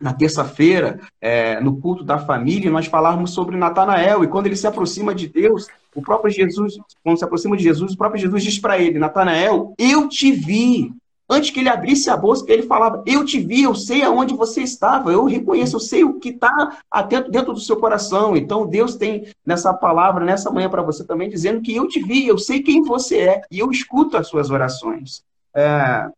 na 0.00 0.12
terça-feira, 0.12 1.00
é, 1.20 1.60
no 1.60 1.80
culto 1.80 2.04
da 2.04 2.18
família, 2.18 2.70
nós 2.70 2.86
falávamos 2.86 3.32
sobre 3.32 3.56
Natanael, 3.56 4.22
e 4.22 4.28
quando 4.28 4.46
ele 4.46 4.54
se 4.54 4.66
aproxima 4.66 5.12
de 5.12 5.26
Deus, 5.26 5.66
o 5.94 6.02
próprio 6.02 6.32
Jesus, 6.32 6.74
quando 7.02 7.18
se 7.18 7.24
aproxima 7.24 7.56
de 7.56 7.62
Jesus, 7.62 7.92
o 7.92 7.96
próprio 7.96 8.20
Jesus 8.20 8.42
diz 8.42 8.58
para 8.58 8.78
ele, 8.78 8.98
Natanael, 8.98 9.74
eu 9.78 10.08
te 10.08 10.30
vi. 10.32 10.92
Antes 11.30 11.50
que 11.50 11.60
ele 11.60 11.68
abrisse 11.68 12.08
a 12.08 12.16
bolsa, 12.16 12.44
ele 12.48 12.62
falava, 12.62 13.02
eu 13.04 13.22
te 13.22 13.38
vi, 13.38 13.62
eu 13.62 13.74
sei 13.74 14.02
aonde 14.02 14.34
você 14.34 14.62
estava, 14.62 15.12
eu 15.12 15.24
reconheço, 15.24 15.76
eu 15.76 15.80
sei 15.80 16.02
o 16.02 16.14
que 16.14 16.30
está 16.30 16.78
atento 16.90 17.30
dentro 17.30 17.52
do 17.52 17.60
seu 17.60 17.76
coração. 17.76 18.34
Então, 18.34 18.66
Deus 18.66 18.96
tem 18.96 19.26
nessa 19.44 19.74
palavra, 19.74 20.24
nessa 20.24 20.50
manhã 20.50 20.70
para 20.70 20.80
você 20.80 21.04
também, 21.04 21.28
dizendo 21.28 21.60
que 21.60 21.76
eu 21.76 21.86
te 21.86 22.02
vi, 22.02 22.26
eu 22.26 22.38
sei 22.38 22.62
quem 22.62 22.82
você 22.82 23.18
é, 23.18 23.42
e 23.50 23.58
eu 23.58 23.70
escuto 23.70 24.16
as 24.16 24.26
suas 24.26 24.48
orações. 24.48 25.22
É... 25.54 26.08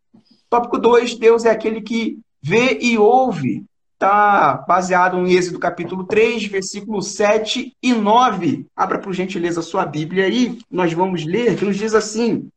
Tópico 0.48 0.78
2, 0.78 1.16
Deus 1.16 1.44
é 1.44 1.50
aquele 1.50 1.80
que 1.80 2.18
vê 2.42 2.78
e 2.80 2.96
ouve 2.96 3.64
está 4.00 4.64
baseado 4.66 5.18
em 5.18 5.34
Êxodo 5.34 5.58
capítulo 5.58 6.04
3, 6.04 6.46
versículos 6.46 7.08
7 7.08 7.76
e 7.82 7.92
9. 7.92 8.66
Abra 8.74 8.98
por 8.98 9.12
gentileza 9.12 9.60
sua 9.60 9.84
Bíblia 9.84 10.24
aí, 10.24 10.58
nós 10.70 10.90
vamos 10.94 11.26
ler, 11.26 11.54
que 11.58 11.66
nos 11.66 11.76
diz 11.76 11.92
assim, 11.94 12.48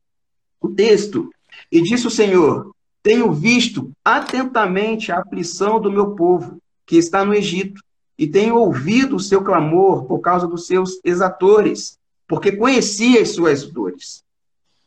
o 0.62 0.70
texto. 0.70 1.30
E 1.70 1.82
disse 1.82 2.08
o 2.08 2.10
Senhor, 2.10 2.74
tenho 3.04 3.30
visto 3.34 3.91
atentamente 4.06 5.12
a 5.12 5.20
aflição 5.20 5.82
do 5.82 5.91
meu 5.91 6.12
povo, 6.12 6.60
que 6.86 6.96
está 6.96 7.26
no 7.26 7.34
Egito, 7.34 7.84
e 8.18 8.26
tenho 8.26 8.56
ouvido 8.56 9.18
o 9.18 9.20
seu 9.20 9.44
clamor 9.44 10.06
por 10.06 10.20
causa 10.20 10.48
dos 10.48 10.66
seus 10.66 10.98
exatores, 11.04 12.00
porque 12.26 12.54
conheci 12.54 13.18
as 13.18 13.32
suas 13.32 13.64
dores. 13.64 14.24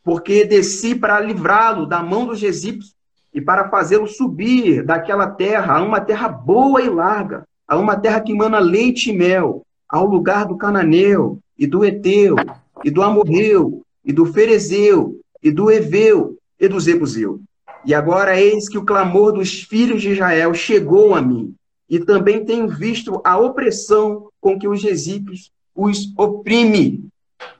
Porque 0.03 0.43
desci 0.43 0.95
para 0.95 1.19
livrá-lo 1.19 1.85
da 1.85 2.01
mão 2.01 2.25
dos 2.25 2.41
egípcios, 2.41 2.96
e 3.37 3.41
para 3.41 3.69
fazê-lo 3.69 4.07
subir 4.07 4.83
daquela 4.83 5.27
terra 5.27 5.77
a 5.77 5.83
uma 5.83 6.01
terra 6.01 6.27
boa 6.27 6.81
e 6.81 6.89
larga, 6.89 7.43
a 7.67 7.77
uma 7.77 7.95
terra 7.95 8.19
que 8.19 8.31
emana 8.31 8.57
leite 8.57 9.11
e 9.11 9.13
mel, 9.13 9.61
ao 9.87 10.07
lugar 10.07 10.47
do 10.47 10.57
cananeu 10.57 11.37
e 11.55 11.67
do 11.67 11.85
eteu 11.85 12.35
e 12.83 12.89
do 12.89 13.03
amorreu 13.03 13.83
e 14.03 14.11
do 14.11 14.25
ferezeu 14.25 15.19
e 15.43 15.51
do 15.51 15.69
eveu 15.69 16.35
e 16.59 16.67
do 16.67 16.79
zebuseu. 16.79 17.39
E 17.85 17.93
agora 17.93 18.41
eis 18.41 18.67
que 18.67 18.79
o 18.79 18.83
clamor 18.83 19.33
dos 19.33 19.61
filhos 19.61 20.01
de 20.01 20.13
Israel 20.13 20.51
chegou 20.55 21.13
a 21.13 21.21
mim, 21.21 21.53
e 21.87 21.99
também 21.99 22.43
tenho 22.43 22.67
visto 22.67 23.21
a 23.23 23.37
opressão 23.37 24.29
com 24.41 24.57
que 24.57 24.67
os 24.67 24.83
egípcios 24.83 25.51
os 25.75 26.11
oprime. 26.17 27.07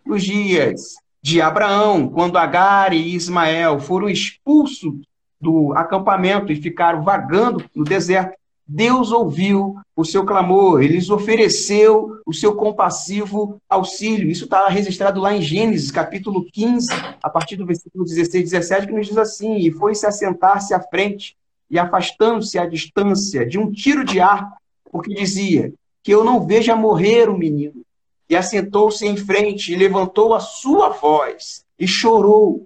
Os 0.03 0.23
dias 0.23 0.95
de 1.21 1.39
Abraão, 1.39 2.09
quando 2.09 2.35
Agar 2.35 2.93
e 2.93 3.13
Ismael 3.13 3.79
foram 3.79 4.09
expulsos 4.09 5.05
do 5.39 5.73
acampamento 5.73 6.51
e 6.51 6.55
ficaram 6.55 7.03
vagando 7.03 7.63
no 7.75 7.83
deserto, 7.83 8.37
Deus 8.67 9.13
ouviu 9.13 9.77
o 9.95 10.03
seu 10.03 10.25
clamor, 10.25 10.83
ele 10.83 10.95
lhes 10.95 11.09
ofereceu 11.09 12.19
o 12.25 12.33
seu 12.33 12.53
compassivo 12.53 13.61
auxílio. 13.69 14.29
Isso 14.29 14.43
está 14.43 14.67
registrado 14.67 15.21
lá 15.21 15.33
em 15.33 15.41
Gênesis, 15.41 15.89
capítulo 15.89 16.45
15, 16.51 16.89
a 17.23 17.29
partir 17.29 17.55
do 17.55 17.65
versículo 17.65 18.03
16 18.03 18.35
e 18.35 18.43
17, 18.43 18.87
que 18.87 18.93
nos 18.93 19.07
diz 19.07 19.17
assim: 19.17 19.55
E 19.55 19.71
foi-se 19.71 20.05
assentar-se 20.05 20.73
à 20.73 20.81
frente, 20.81 21.37
e 21.69 21.79
afastando-se 21.79 22.59
à 22.59 22.65
distância 22.65 23.45
de 23.45 23.57
um 23.57 23.71
tiro 23.71 24.03
de 24.03 24.19
arco, 24.19 24.57
porque 24.91 25.13
dizia: 25.13 25.73
Que 26.03 26.13
eu 26.13 26.25
não 26.25 26.45
veja 26.45 26.75
morrer 26.75 27.29
o 27.29 27.37
menino. 27.37 27.81
E 28.29 28.35
assentou-se 28.35 29.07
em 29.07 29.15
frente, 29.15 29.71
e 29.71 29.77
levantou 29.77 30.33
a 30.33 30.41
sua 30.41 30.89
voz, 30.89 31.63
e 31.79 31.87
chorou, 31.87 32.65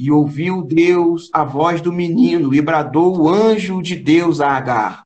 e 0.00 0.10
ouviu 0.10 0.62
Deus 0.62 1.28
a 1.30 1.44
voz 1.44 1.82
do 1.82 1.92
menino, 1.92 2.54
e 2.54 2.62
bradou 2.62 3.18
o 3.18 3.28
anjo 3.28 3.82
de 3.82 3.94
Deus 3.94 4.40
a 4.40 4.48
Agar, 4.48 5.04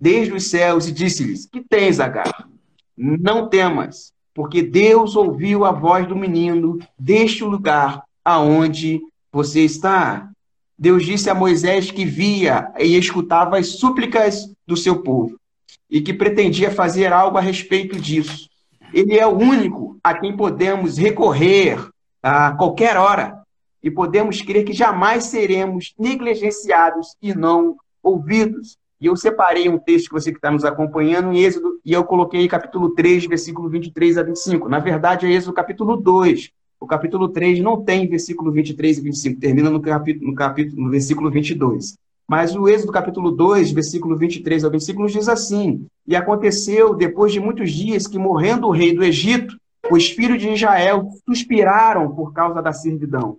desde 0.00 0.32
os 0.32 0.48
céus, 0.48 0.88
e 0.88 0.92
disse-lhes: 0.92 1.44
Que 1.44 1.60
tens, 1.60 2.00
Agar? 2.00 2.48
Não 2.96 3.46
temas, 3.46 4.14
porque 4.32 4.62
Deus 4.62 5.14
ouviu 5.16 5.66
a 5.66 5.70
voz 5.70 6.08
do 6.08 6.16
menino 6.16 6.78
deste 6.98 7.44
lugar 7.44 8.04
aonde 8.24 9.02
você 9.30 9.60
está. 9.60 10.30
Deus 10.78 11.04
disse 11.04 11.28
a 11.28 11.34
Moisés 11.34 11.90
que 11.90 12.06
via 12.06 12.72
e 12.78 12.96
escutava 12.96 13.58
as 13.58 13.66
súplicas 13.78 14.50
do 14.66 14.78
seu 14.78 15.02
povo 15.02 15.38
e 15.90 16.00
que 16.00 16.14
pretendia 16.14 16.70
fazer 16.70 17.12
algo 17.12 17.36
a 17.36 17.42
respeito 17.42 18.00
disso. 18.00 18.48
Ele 18.94 19.18
é 19.18 19.26
o 19.26 19.36
único 19.36 19.98
a 20.02 20.14
quem 20.14 20.34
podemos 20.34 20.96
recorrer 20.96 21.86
a 22.22 22.52
qualquer 22.52 22.96
hora 22.96 23.44
e 23.86 23.90
podemos 23.90 24.42
crer 24.42 24.64
que 24.64 24.72
jamais 24.72 25.26
seremos 25.26 25.94
negligenciados 25.96 27.14
e 27.22 27.32
não 27.32 27.76
ouvidos. 28.02 28.76
E 29.00 29.06
eu 29.06 29.14
separei 29.14 29.68
um 29.68 29.78
texto 29.78 30.08
que 30.08 30.14
você 30.14 30.32
que 30.32 30.38
está 30.38 30.50
nos 30.50 30.64
acompanhando 30.64 31.32
em 31.32 31.38
Êxodo, 31.38 31.78
e 31.84 31.92
eu 31.92 32.02
coloquei 32.02 32.48
capítulo 32.48 32.96
3, 32.96 33.26
versículo 33.26 33.68
23 33.68 34.18
a 34.18 34.24
25. 34.24 34.68
Na 34.68 34.80
verdade, 34.80 35.24
é 35.24 35.30
Êxodo 35.30 35.54
capítulo 35.54 35.96
2. 35.96 36.50
O 36.80 36.86
capítulo 36.88 37.28
3 37.28 37.60
não 37.60 37.80
tem 37.80 38.08
versículo 38.08 38.50
23 38.50 38.98
e 38.98 39.00
25, 39.02 39.40
termina 39.40 39.70
no 39.70 39.80
capítulo, 39.80 40.30
no 40.32 40.34
capítulo 40.34 40.82
no 40.82 40.90
versículo 40.90 41.30
22. 41.30 41.94
Mas 42.28 42.56
o 42.56 42.68
Êxodo 42.68 42.90
capítulo 42.90 43.30
2, 43.30 43.70
versículo 43.70 44.16
23 44.16 44.64
ao 44.64 44.70
25, 44.72 45.06
diz 45.06 45.28
assim: 45.28 45.86
E 46.04 46.16
aconteceu, 46.16 46.92
depois 46.92 47.32
de 47.32 47.38
muitos 47.38 47.70
dias, 47.70 48.08
que 48.08 48.18
morrendo 48.18 48.66
o 48.66 48.72
rei 48.72 48.92
do 48.92 49.04
Egito, 49.04 49.56
os 49.88 50.08
filhos 50.08 50.42
de 50.42 50.48
Israel 50.48 51.08
suspiraram 51.24 52.10
por 52.10 52.32
causa 52.32 52.60
da 52.60 52.72
servidão 52.72 53.38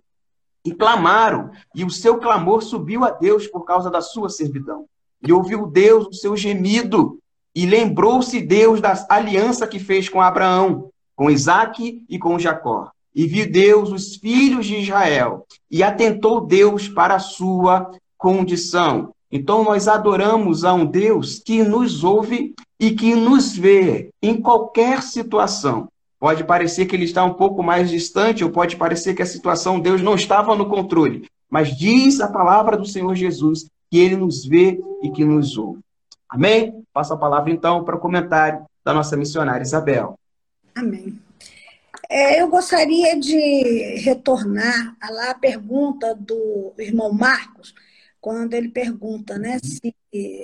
e 0.68 0.74
clamaram, 0.74 1.50
e 1.74 1.86
o 1.86 1.90
seu 1.90 2.18
clamor 2.18 2.62
subiu 2.62 3.06
a 3.06 3.10
Deus 3.10 3.48
por 3.48 3.64
causa 3.64 3.90
da 3.90 4.02
sua 4.02 4.30
servidão. 4.30 4.86
E 5.26 5.32
ouviu 5.32 5.66
Deus 5.66 6.08
o 6.08 6.14
seu 6.14 6.36
gemido, 6.36 7.20
e 7.56 7.66
lembrou-se 7.66 8.42
Deus 8.42 8.82
da 8.82 8.94
aliança 9.10 9.66
que 9.66 9.80
fez 9.80 10.10
com 10.10 10.22
Abraão, 10.22 10.90
com 11.16 11.32
Isaque 11.32 12.04
e 12.10 12.20
com 12.20 12.38
Jacó. 12.38 12.92
E 13.16 13.26
viu 13.26 13.50
Deus 13.50 13.92
os 13.94 14.18
filhos 14.18 14.66
de 14.66 14.76
Israel, 14.76 15.48
e 15.72 15.82
atentou 15.82 16.42
Deus 16.42 16.90
para 16.90 17.16
a 17.16 17.20
sua 17.20 17.90
condição. 18.18 19.14
Então 19.32 19.64
nós 19.64 19.88
adoramos 19.88 20.66
a 20.66 20.74
um 20.74 20.86
Deus 20.86 21.40
que 21.40 21.64
nos 21.64 22.04
ouve 22.04 22.54
e 22.78 22.92
que 22.92 23.16
nos 23.16 23.56
vê 23.56 24.10
em 24.22 24.42
qualquer 24.42 25.02
situação. 25.02 25.88
Pode 26.20 26.44
parecer 26.44 26.86
que 26.86 26.96
ele 26.96 27.06
está 27.06 27.24
um 27.24 27.34
pouco 27.34 27.62
mais 27.62 27.90
distante, 27.90 28.44
ou 28.44 28.50
pode 28.50 28.76
parecer 28.76 29.14
que 29.14 29.22
a 29.22 29.26
situação 29.26 29.80
Deus 29.80 30.02
não 30.02 30.16
estava 30.16 30.56
no 30.56 30.68
controle. 30.68 31.28
Mas 31.50 31.78
diz 31.78 32.20
a 32.20 32.28
palavra 32.28 32.76
do 32.76 32.86
Senhor 32.86 33.14
Jesus 33.16 33.70
que 33.90 34.00
ele 34.00 34.18
nos 34.18 34.46
vê 34.46 34.80
e 35.04 35.12
que 35.12 35.24
nos 35.24 35.58
ouve. 35.58 35.80
Amém? 36.30 36.84
Passo 36.92 37.14
a 37.14 37.18
palavra 37.18 37.52
então 37.52 37.84
para 37.84 37.96
o 37.96 38.00
comentário 38.00 38.66
da 38.84 38.94
nossa 38.94 39.16
missionária 39.16 39.64
Isabel. 39.64 40.18
Amém. 40.76 41.20
É, 42.10 42.42
eu 42.42 42.50
gostaria 42.50 43.20
de 43.20 44.00
retornar 44.00 44.96
a 45.02 45.12
lá 45.12 45.32
a 45.32 45.36
pergunta 45.36 46.16
do 46.16 46.74
irmão 46.78 47.12
Marcos, 47.12 47.74
quando 48.22 48.54
ele 48.54 48.70
pergunta 48.70 49.38
né, 49.38 49.60
se, 49.60 49.94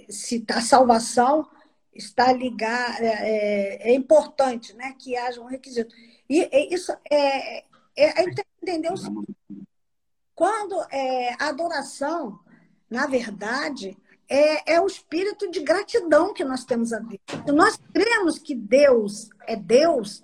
se 0.10 0.44
a 0.50 0.62
salvação 0.62 1.48
está 1.96 2.32
ligado, 2.32 3.02
é, 3.02 3.08
é, 3.08 3.92
é, 3.92 3.94
importante 3.94 4.74
né, 4.76 4.96
que 4.98 5.16
haja 5.16 5.42
um 5.42 5.46
requisito. 5.46 5.94
E, 6.30 6.42
e 6.52 6.74
isso 6.74 6.92
é, 7.10 7.60
é, 7.60 7.66
é 7.96 8.24
entender 8.24 8.92
o 8.92 8.98
seguinte, 8.98 9.36
quando 10.36 10.76
é, 10.92 11.36
a 11.40 11.50
adoração, 11.50 12.40
na 12.90 13.06
verdade, 13.06 13.98
é, 14.30 14.74
é 14.76 14.82
o 14.82 14.88
espírito 14.88 15.50
de 15.52 15.62
gratidão 15.62 16.34
que 16.34 16.44
nós 16.44 16.66
temos 16.66 16.92
a 16.92 17.00
Deus. 17.00 17.22
Se 17.46 17.52
nós 17.52 17.80
cremos 17.94 18.40
que 18.40 18.56
Deus 18.56 19.30
é 19.46 19.56
Deus, 19.56 20.24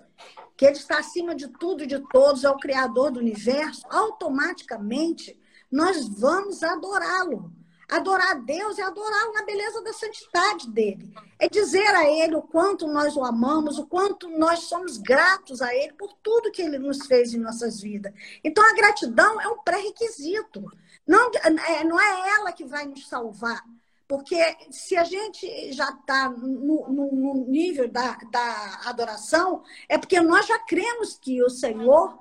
que 0.56 0.64
Ele 0.64 0.76
está 0.76 0.98
acima 0.98 1.34
de 1.34 1.48
tudo 1.48 1.84
e 1.84 1.86
de 1.86 2.00
todos, 2.08 2.44
é 2.44 2.50
o 2.50 2.58
Criador 2.58 3.12
do 3.12 3.20
universo, 3.20 3.82
automaticamente 3.88 5.38
nós 5.70 6.08
vamos 6.08 6.62
adorá-lo. 6.62 7.52
Adorar 7.90 8.30
a 8.30 8.34
Deus 8.34 8.78
é 8.78 8.82
adorá-lo 8.82 9.32
na 9.32 9.44
beleza 9.44 9.82
da 9.82 9.92
santidade 9.92 10.70
dele. 10.70 11.12
É 11.38 11.48
dizer 11.48 11.88
a 11.88 12.08
ele 12.08 12.36
o 12.36 12.42
quanto 12.42 12.86
nós 12.86 13.16
o 13.16 13.24
amamos, 13.24 13.78
o 13.78 13.86
quanto 13.86 14.28
nós 14.28 14.60
somos 14.60 14.96
gratos 14.96 15.60
a 15.60 15.74
ele 15.74 15.92
por 15.94 16.12
tudo 16.22 16.52
que 16.52 16.62
ele 16.62 16.78
nos 16.78 17.06
fez 17.06 17.34
em 17.34 17.38
nossas 17.38 17.80
vidas. 17.80 18.12
Então, 18.44 18.64
a 18.64 18.74
gratidão 18.74 19.40
é 19.40 19.48
um 19.48 19.58
pré-requisito. 19.58 20.64
Não, 21.06 21.30
é, 21.68 21.84
não 21.84 22.00
é 22.00 22.30
ela 22.30 22.52
que 22.52 22.64
vai 22.64 22.86
nos 22.86 23.08
salvar. 23.08 23.64
Porque 24.06 24.36
se 24.70 24.96
a 24.96 25.04
gente 25.04 25.72
já 25.72 25.88
está 25.90 26.28
no, 26.28 26.88
no, 26.88 27.12
no, 27.12 27.46
nível 27.46 27.88
da, 27.88 28.18
da 28.30 28.80
adoração, 28.86 29.62
é 29.88 29.96
porque 29.96 30.20
nós 30.20 30.46
já 30.46 30.58
cremos 30.58 31.16
que 31.16 31.40
o 31.42 31.48
Senhor 31.48 32.18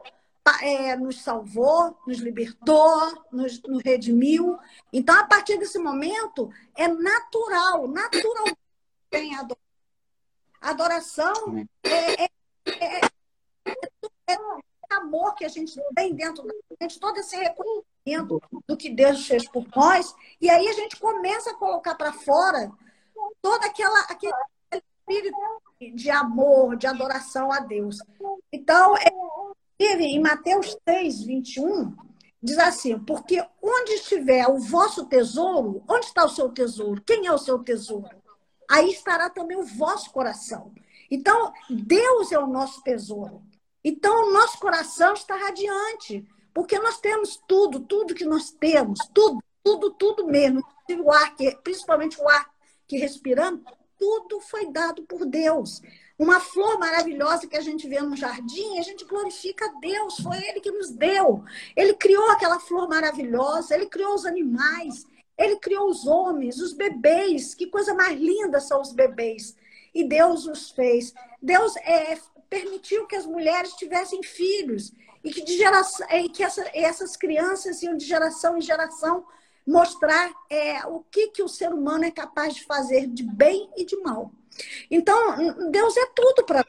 é, 0.62 0.96
nos 0.96 1.22
salvou, 1.22 1.98
nos 2.06 2.20
libertou, 2.20 3.26
nos, 3.32 3.62
nos 3.64 3.84
redimiu. 3.84 4.58
Então, 4.92 5.18
a 5.18 5.26
partir 5.26 5.58
desse 5.58 5.80
momento, 5.80 6.52
é 6.76 6.88
natural, 6.88 7.88
natural 7.88 8.46
tem 9.10 9.36
adoração. 9.36 9.70
Adoração 10.62 11.68
é, 11.84 12.26
é, 12.26 12.30
é, 12.68 13.02
é, 14.28 14.38
amor 14.90 15.36
que 15.36 15.46
a 15.46 15.50
gente 15.50 15.80
tem 15.96 16.14
dentro 16.14 16.44
da 16.44 16.54
gente, 16.82 17.00
todo 17.00 17.18
esse 17.18 17.36
reconhecimento 17.36 18.42
do 18.68 18.78
que 18.78 18.90
Deus 18.90 19.26
fez 19.26 19.48
por 19.48 19.66
nós, 19.76 20.14
e 20.42 20.50
aí 20.50 20.68
a 20.68 20.74
gente 20.74 21.00
começa 21.00 21.52
a 21.52 21.56
colocar 21.56 21.96
para 21.96 22.12
fora 22.12 22.72
toda 23.42 23.66
aquela 23.66 24.02
aquele 24.02 24.34
espírito 24.74 25.38
de 25.96 26.10
amor, 26.10 26.76
de 26.76 26.88
adoração 26.88 27.52
a 27.52 27.60
Deus. 27.60 27.98
Então, 28.52 28.96
é, 28.98 29.12
em 29.80 30.20
Mateus 30.20 30.78
6, 30.88 31.24
21, 31.24 31.96
diz 32.44 32.58
assim: 32.58 33.00
Porque 33.00 33.42
onde 33.62 33.94
estiver 33.94 34.48
o 34.48 34.60
vosso 34.60 35.06
tesouro, 35.06 35.82
onde 35.88 36.06
está 36.06 36.26
o 36.26 36.30
seu 36.30 36.50
tesouro? 36.50 37.02
Quem 37.06 37.26
é 37.26 37.32
o 37.32 37.38
seu 37.38 37.60
tesouro? 37.60 38.10
Aí 38.70 38.90
estará 38.92 39.30
também 39.30 39.58
o 39.58 39.66
vosso 39.66 40.12
coração. 40.12 40.74
Então, 41.10 41.52
Deus 41.70 42.32
é 42.32 42.38
o 42.38 42.46
nosso 42.46 42.84
tesouro. 42.84 43.42
Então, 43.84 44.28
o 44.28 44.34
nosso 44.34 44.60
coração 44.60 45.14
está 45.14 45.36
radiante, 45.36 46.28
porque 46.54 46.78
nós 46.78 47.00
temos 47.00 47.40
tudo, 47.48 47.80
tudo 47.80 48.14
que 48.14 48.26
nós 48.26 48.52
temos, 48.52 49.00
tudo, 49.14 49.42
tudo, 49.64 49.92
tudo 49.92 50.28
mesmo. 50.28 50.62
O 51.04 51.12
ar, 51.12 51.36
que, 51.36 51.56
principalmente 51.64 52.20
o 52.20 52.28
ar 52.28 52.50
que 52.86 52.98
respiramos, 52.98 53.62
tudo 53.98 54.40
foi 54.42 54.72
dado 54.72 55.04
por 55.04 55.26
Deus. 55.26 55.82
Uma 56.20 56.42
flor 56.42 56.78
maravilhosa 56.78 57.48
que 57.48 57.56
a 57.56 57.62
gente 57.62 57.88
vê 57.88 58.02
no 58.02 58.14
jardim, 58.14 58.78
a 58.78 58.82
gente 58.82 59.06
glorifica 59.06 59.74
Deus, 59.80 60.18
foi 60.20 60.38
Ele 60.38 60.60
que 60.60 60.70
nos 60.70 60.92
deu. 60.92 61.46
Ele 61.78 61.94
criou 61.94 62.30
aquela 62.30 62.60
flor 62.60 62.90
maravilhosa, 62.90 63.74
Ele 63.74 63.86
criou 63.86 64.14
os 64.14 64.26
animais, 64.26 65.08
Ele 65.38 65.56
criou 65.56 65.90
os 65.90 66.06
homens, 66.06 66.60
os 66.60 66.74
bebês. 66.74 67.56
Que 67.56 67.68
coisa 67.68 67.94
mais 67.94 68.20
linda 68.20 68.60
são 68.60 68.82
os 68.82 68.92
bebês. 68.92 69.56
E 69.96 70.04
Deus 70.04 70.46
os 70.46 70.72
fez. 70.72 71.14
Deus 71.42 71.74
é, 71.78 72.18
permitiu 72.50 73.08
que 73.08 73.16
as 73.16 73.26
mulheres 73.26 73.72
tivessem 73.76 74.22
filhos 74.22 74.92
e 75.24 75.32
que, 75.32 75.42
de 75.42 75.56
geração, 75.56 76.06
e 76.12 76.28
que 76.28 76.44
essa, 76.44 76.70
essas 76.74 77.16
crianças 77.16 77.82
iam 77.82 77.96
de 77.96 78.06
geração 78.06 78.58
em 78.58 78.62
geração 78.62 79.26
mostrar 79.66 80.34
é, 80.50 80.86
o 80.86 81.00
que, 81.00 81.30
que 81.30 81.44
o 81.44 81.48
ser 81.48 81.72
humano 81.74 82.04
é 82.04 82.12
capaz 82.12 82.56
de 82.56 82.66
fazer 82.66 83.08
de 83.08 83.24
bem 83.24 83.70
e 83.78 83.86
de 83.86 83.96
mal. 84.02 84.34
Então, 84.90 85.70
Deus 85.72 85.96
é 85.98 86.06
tudo 86.16 86.46
para 86.46 86.66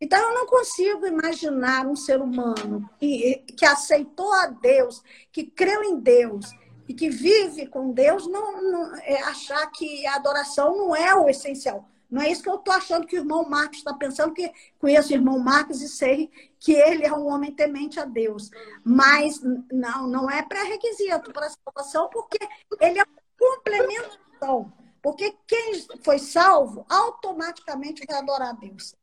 então, 0.00 0.20
eu 0.28 0.34
não 0.34 0.46
consigo 0.46 1.06
imaginar 1.06 1.84
um 1.86 1.96
ser 1.96 2.20
humano 2.20 2.88
que, 3.00 3.44
que 3.56 3.64
aceitou 3.64 4.32
a 4.32 4.46
Deus, 4.46 5.02
que 5.32 5.44
creu 5.44 5.82
em 5.82 5.98
Deus 5.98 6.46
e 6.86 6.94
que 6.94 7.10
vive 7.10 7.66
com 7.66 7.90
Deus, 7.90 8.26
não, 8.28 8.62
não 8.62 8.96
é, 8.96 9.20
achar 9.22 9.66
que 9.72 10.06
a 10.06 10.14
adoração 10.14 10.76
não 10.76 10.94
é 10.94 11.14
o 11.14 11.28
essencial. 11.28 11.88
Não 12.08 12.22
é 12.22 12.30
isso 12.30 12.42
que 12.42 12.48
eu 12.48 12.54
estou 12.54 12.72
achando 12.72 13.06
que 13.06 13.16
o 13.16 13.20
irmão 13.20 13.46
Marcos 13.46 13.78
está 13.78 13.92
pensando, 13.92 14.32
que 14.32 14.50
conheço 14.78 15.10
o 15.10 15.14
irmão 15.14 15.38
Marcos 15.38 15.82
e 15.82 15.88
sei 15.88 16.30
que 16.58 16.72
ele 16.72 17.04
é 17.04 17.12
um 17.12 17.26
homem 17.26 17.52
temente 17.52 18.00
a 18.00 18.06
Deus. 18.06 18.50
Mas 18.82 19.42
não, 19.70 20.06
não 20.06 20.30
é 20.30 20.42
pré-requisito 20.42 21.32
para 21.32 21.46
a 21.46 21.50
salvação, 21.50 22.08
porque 22.08 22.38
ele 22.80 23.00
é 23.00 23.04
complementação. 23.38 24.72
Porque 25.08 25.34
quem 25.46 25.72
foi 26.04 26.18
salvo 26.18 26.84
automaticamente 26.86 28.04
vai 28.06 28.18
adorar 28.18 28.50
a 28.50 28.52
Deus. 28.52 28.94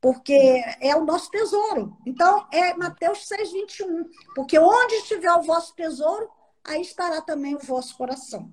Porque 0.00 0.62
é 0.80 0.94
o 0.94 1.04
nosso 1.04 1.28
tesouro. 1.28 1.96
Então, 2.06 2.46
é 2.52 2.72
Mateus 2.74 3.26
6, 3.26 3.50
21. 3.50 4.08
Porque 4.32 4.56
onde 4.60 4.94
estiver 4.94 5.32
o 5.32 5.42
vosso 5.42 5.74
tesouro, 5.74 6.30
aí 6.62 6.80
estará 6.80 7.20
também 7.20 7.56
o 7.56 7.58
vosso 7.58 7.96
coração. 7.96 8.48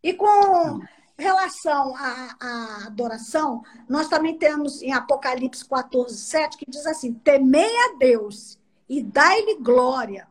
E 0.00 0.14
com 0.14 0.78
relação 1.18 1.96
à, 1.96 2.36
à, 2.40 2.86
adoração, 2.86 3.64
nós 3.88 4.06
também 4.06 4.38
temos 4.38 4.82
em 4.82 4.92
Apocalipse 4.92 5.68
14, 5.68 6.16
7, 6.16 6.58
que 6.58 6.70
diz 6.70 6.86
assim: 6.86 7.12
temei 7.12 7.76
a 7.76 7.96
Deus 7.98 8.56
e 8.88 9.02
dai-lhe 9.02 9.56
glória. 9.56 10.28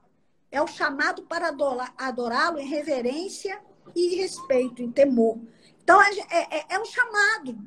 É 0.50 0.62
o 0.62 0.68
chamado 0.68 1.24
para 1.24 1.54
adorá-lo 1.98 2.58
em 2.58 2.68
reverência 2.70 3.62
e 3.96 4.16
respeito, 4.16 4.82
e 4.82 4.92
temor. 4.92 5.40
Então, 5.84 6.02
é, 6.02 6.10
é, 6.30 6.66
é 6.70 6.80
um 6.80 6.86
chamado. 6.86 7.58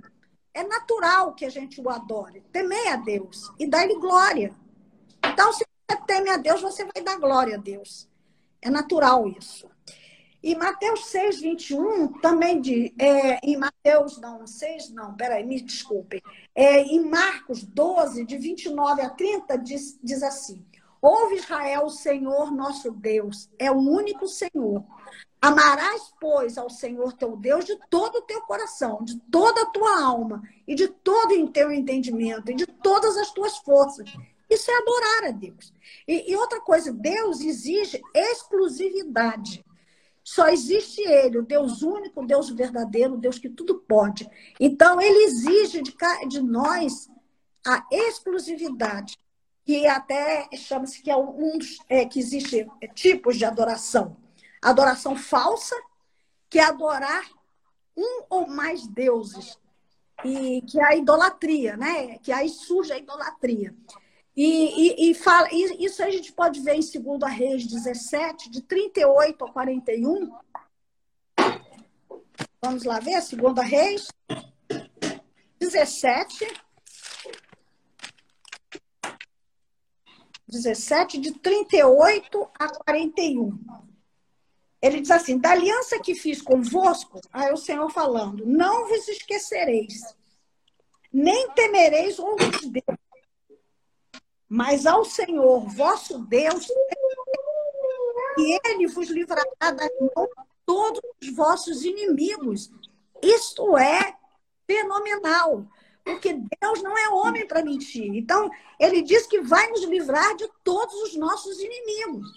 É 0.53 0.63
natural 0.63 1.35
que 1.35 1.45
a 1.45 1.51
gente 1.51 1.81
o 1.81 1.91
adore. 1.91 2.43
Temer 2.53 2.93
a 2.93 2.97
Deus 2.97 3.53
e 3.59 3.67
dar-lhe 3.67 3.95
glória. 3.97 4.55
Então, 5.25 5.53
se 5.53 5.65
você 5.65 6.01
teme 6.07 6.31
a 6.31 6.37
Deus, 6.37 6.61
você 6.61 6.85
vai 6.85 7.03
dar 7.03 7.19
glória 7.19 7.57
a 7.57 7.59
Deus. 7.59 8.09
É 8.63 8.71
natural 8.71 9.29
isso. 9.29 9.69
E 10.43 10.55
Mateus 10.55 11.07
6, 11.07 11.41
21 11.41 12.21
também 12.21 12.61
diz, 12.61 12.93
é, 12.99 13.41
em 13.43 13.57
Mateus, 13.57 14.21
não, 14.21 14.47
6, 14.47 14.91
não, 14.91 15.15
peraí, 15.15 15.43
me 15.43 15.59
desculpem. 15.59 16.21
É, 16.55 16.83
em 16.83 17.03
Marcos 17.03 17.65
12, 17.65 18.27
de 18.27 18.37
29 18.37 19.01
a 19.01 19.09
30, 19.09 19.57
diz, 19.57 19.99
diz 20.03 20.23
assim: 20.23 20.63
Ouve 21.01 21.37
Israel, 21.37 21.87
o 21.87 21.91
Senhor 21.91 22.51
nosso 22.51 22.91
Deus, 22.91 23.49
é 23.59 23.71
o 23.71 23.79
único 23.79 24.29
Senhor. 24.29 24.85
Amarás, 25.45 26.11
pois, 26.19 26.57
ao 26.57 26.71
Senhor 26.71 27.13
teu 27.13 27.37
Deus 27.37 27.67
de 27.67 27.79
todo 27.91 28.17
o 28.17 28.23
teu 28.23 28.41
coração, 28.41 29.05
de 29.05 29.21
toda 29.31 29.61
a 29.61 29.67
tua 29.67 30.03
alma 30.03 30.43
e 30.67 30.75
de 30.75 30.89
todo 30.89 31.35
o 31.35 31.51
teu 31.51 31.71
entendimento 31.71 32.51
e 32.51 32.55
de 32.55 32.67
todas 32.67 33.15
as 33.19 33.31
tuas 33.31 33.59
forças. 33.59 34.11
Isso 34.49 34.71
é 34.71 34.75
adorar 34.79 35.25
a 35.25 35.31
Deus. 35.33 35.71
E, 36.09 36.33
e 36.33 36.35
outra 36.35 36.63
coisa, 36.63 36.91
Deus 36.91 37.43
exige 37.43 38.01
exclusividade. 38.15 39.63
Só 40.23 40.49
existe 40.49 41.03
Ele, 41.03 41.41
o 41.41 41.43
Deus 41.43 41.83
único, 41.83 42.23
o 42.23 42.27
Deus 42.27 42.49
verdadeiro, 42.49 43.13
o 43.13 43.21
Deus 43.21 43.39
que 43.39 43.51
tudo 43.51 43.81
pode. 43.81 44.27
Então, 44.59 44.99
Ele 44.99 45.25
exige 45.27 45.83
de, 45.83 45.95
de 46.27 46.41
nós 46.41 47.11
a 47.67 47.87
exclusividade, 47.93 49.19
que 49.63 49.87
até 49.87 50.49
chama-se 50.57 51.03
que 51.03 51.11
é 51.11 51.17
um 51.19 51.59
dos 51.59 51.77
é, 51.87 52.07
que 52.07 52.19
existe 52.19 52.67
tipos 52.95 53.37
de 53.37 53.45
adoração 53.45 54.24
adoração 54.71 55.17
falsa, 55.17 55.77
que 56.49 56.59
é 56.59 56.65
adorar 56.65 57.25
um 57.97 58.25
ou 58.29 58.49
mais 58.49 58.87
deuses, 58.87 59.59
e 60.25 60.63
que 60.63 60.81
é 60.81 60.85
a 60.85 60.97
idolatria, 60.97 61.77
né? 61.77 62.19
Que 62.19 62.33
aí 62.33 62.49
surge 62.49 62.93
a 62.93 62.99
idolatria. 62.99 63.75
E, 64.37 65.07
e, 65.07 65.11
e, 65.11 65.15
fala, 65.15 65.49
isso 65.53 66.03
a 66.03 66.11
gente 66.11 66.33
pode 66.33 66.61
ver 66.61 66.75
em 66.75 66.81
2 66.81 67.33
Reis 67.33 67.67
17, 67.67 68.51
de 68.51 68.63
38 68.63 69.45
a 69.45 69.53
41. 69.53 70.33
Vamos 72.61 72.83
lá 72.85 72.99
ver, 72.99 73.23
2 73.23 73.69
Reis 73.69 74.09
17. 75.61 76.65
17, 80.49 81.19
de 81.19 81.33
38 81.33 82.49
a 82.59 82.69
41. 82.69 83.84
Ele 84.85 85.01
diz 85.01 85.11
assim: 85.11 85.39
da 85.39 85.53
aliança 85.53 85.99
que 85.99 86.15
fiz 86.15 86.43
convosco, 86.43 87.19
aí 87.33 87.51
o 87.51 87.57
Senhor 87.57 87.89
falando, 87.91 88.45
não 88.45 88.87
vos 88.87 89.09
esquecereis, 89.09 90.15
nem 91.11 91.51
temereis 91.53 92.19
outros 92.19 92.61
deuses, 92.67 93.01
mas 94.47 94.85
ao 94.85 95.03
Senhor 95.03 95.67
vosso 95.71 96.19
Deus, 96.27 96.69
e 98.37 98.61
ele 98.63 98.87
vos 98.89 99.09
livrará 99.09 99.47
da 99.59 99.89
mão 99.99 100.27
de 100.27 100.45
todos 100.67 101.01
os 101.23 101.35
vossos 101.35 101.83
inimigos. 101.83 102.71
Isto 103.23 103.79
é 103.79 104.15
fenomenal, 104.67 105.67
porque 106.05 106.35
Deus 106.61 106.83
não 106.83 106.99
é 106.99 107.09
homem 107.09 107.47
para 107.47 107.65
mentir. 107.65 108.15
Então, 108.15 108.51
ele 108.79 109.01
diz 109.01 109.27
que 109.27 109.41
vai 109.41 109.67
nos 109.71 109.85
livrar 109.85 110.37
de 110.37 110.47
todos 110.63 110.95
os 111.05 111.17
nossos 111.17 111.59
inimigos. 111.59 112.29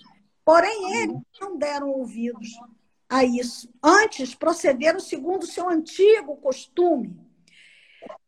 Porém, 0.47 1.01
eles 1.01 1.17
não 1.41 1.57
deram 1.57 1.89
ouvidos 1.89 2.57
a 3.09 3.21
isso. 3.25 3.69
Antes, 3.83 4.33
procederam 4.33 4.97
segundo 4.97 5.43
o 5.43 5.45
seu 5.45 5.69
antigo 5.69 6.37
costume. 6.37 7.19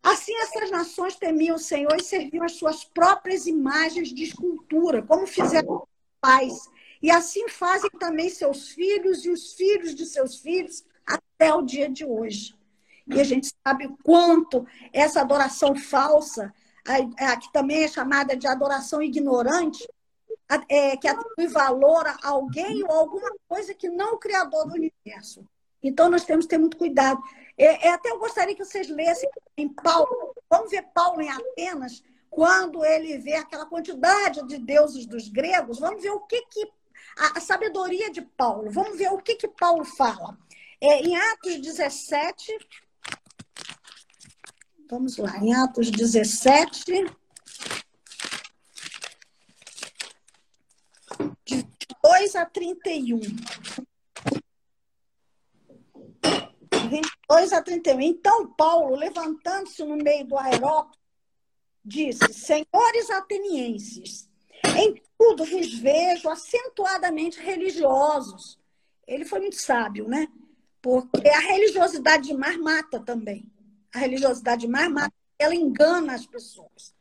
Assim, 0.04 0.36
essas 0.40 0.70
nações 0.70 1.16
temiam 1.16 1.56
o 1.56 1.58
Senhor 1.60 1.96
e 1.96 2.04
serviam 2.04 2.44
as 2.44 2.56
suas 2.56 2.84
próprias 2.84 3.48
imagens 3.48 4.10
de 4.10 4.24
escultura, 4.24 5.02
como 5.02 5.26
fizeram 5.26 5.76
os 5.76 5.88
pais, 6.20 6.70
e 7.02 7.10
assim 7.10 7.48
fazem 7.48 7.90
também 7.92 8.30
seus 8.30 8.68
filhos 8.68 9.24
e 9.24 9.30
os 9.30 9.54
filhos 9.54 9.96
de 9.96 10.06
seus 10.06 10.40
filhos 10.40 10.84
até 11.08 11.54
o 11.54 11.62
dia 11.62 11.90
de 11.90 12.04
hoje. 12.04 12.54
E 13.08 13.18
a 13.18 13.24
gente 13.24 13.50
sabe 13.66 13.86
o 13.86 13.98
quanto 14.04 14.68
essa 14.92 15.22
adoração 15.22 15.74
falsa, 15.74 16.54
que 17.42 17.54
também 17.54 17.86
é 17.86 17.88
chamada 17.88 18.36
de 18.36 18.46
adoração 18.46 19.02
ignorante, 19.02 19.88
é, 20.68 20.98
que 20.98 21.08
atribui 21.08 21.48
valor 21.48 22.08
a 22.08 22.18
alguém 22.24 22.84
ou 22.84 22.92
alguma 22.92 23.32
coisa 23.48 23.74
que 23.74 23.90
não 23.90 24.14
o 24.14 24.18
Criador 24.18 24.68
do 24.68 24.74
universo. 24.74 25.46
Então, 25.82 26.10
nós 26.10 26.26
temos 26.26 26.46
que 26.46 26.50
ter 26.50 26.58
muito 26.58 26.78
cuidado. 26.78 27.22
É, 27.58 27.88
é, 27.88 27.92
até 27.92 28.10
eu 28.10 28.20
gostaria 28.20 28.56
que 28.56 28.66
vocês 28.66 28.90
lessem 28.90 29.30
em 29.58 29.70
Paulo. 29.70 30.34
Vamos 30.50 30.72
ver 30.72 30.84
Paulo 30.94 31.22
em 31.22 31.30
Atenas, 31.30 32.04
quando 32.30 32.84
ele 32.84 33.18
vê 33.18 33.36
aquela 33.36 33.66
quantidade 33.66 34.46
de 34.48 34.58
deuses 34.58 35.06
dos 35.06 35.30
gregos. 35.30 35.80
Vamos 35.80 36.02
ver 36.02 36.12
o 36.12 36.22
que, 36.22 36.42
que 36.48 36.72
a, 37.18 37.38
a 37.38 37.42
sabedoria 37.42 38.12
de 38.12 38.22
Paulo. 38.22 38.70
Vamos 38.72 38.98
ver 38.98 39.12
o 39.12 39.18
que, 39.18 39.36
que 39.36 39.48
Paulo 39.48 39.86
fala. 39.86 40.38
É, 40.82 41.02
em 41.02 41.16
Atos 41.16 41.60
17. 41.60 42.58
Vamos 44.90 45.18
lá, 45.18 45.38
em 45.38 45.54
Atos 45.54 45.92
17. 45.92 47.06
De 51.46 51.68
2 52.02 52.36
a 52.36 52.46
31. 52.46 53.20
22 56.90 57.54
a 57.54 57.62
31. 57.62 58.02
Então, 58.02 58.54
Paulo, 58.54 58.96
levantando-se 58.96 59.84
no 59.84 59.98
meio 59.98 60.26
do 60.26 60.38
aerópago, 60.38 60.98
disse: 61.84 62.34
Senhores 62.34 63.10
atenienses, 63.12 64.30
em 64.78 65.02
tudo 65.18 65.46
vos 65.46 65.74
vejo 65.74 66.30
acentuadamente 66.30 67.40
religiosos. 67.40 68.58
Ele 69.08 69.26
foi 69.26 69.40
muito 69.40 69.58
sábio, 69.58 70.08
né? 70.08 70.28
Porque 70.82 71.28
a 71.28 71.40
religiosidade 71.40 72.28
demais 72.28 72.58
mata 72.58 73.00
também. 73.00 73.52
A 73.94 74.00
religiosidade 74.00 74.62
demais 74.62 74.90
mata, 74.90 75.14
ela 75.38 75.56
engana 75.56 76.14
as 76.14 76.26
pessoas. 76.26 76.96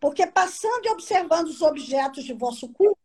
Porque 0.00 0.26
passando 0.26 0.84
e 0.84 0.90
observando 0.90 1.46
os 1.46 1.62
objetos 1.62 2.24
de 2.24 2.34
vosso 2.34 2.68
culto, 2.68 2.98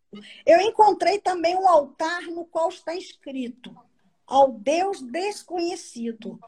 eu 0.45 0.59
encontrei 0.61 1.19
também 1.19 1.55
um 1.55 1.67
altar 1.67 2.23
no 2.23 2.45
qual 2.45 2.69
está 2.69 2.95
escrito: 2.95 3.75
ao 4.25 4.51
Deus 4.51 5.01
desconhecido. 5.01 6.39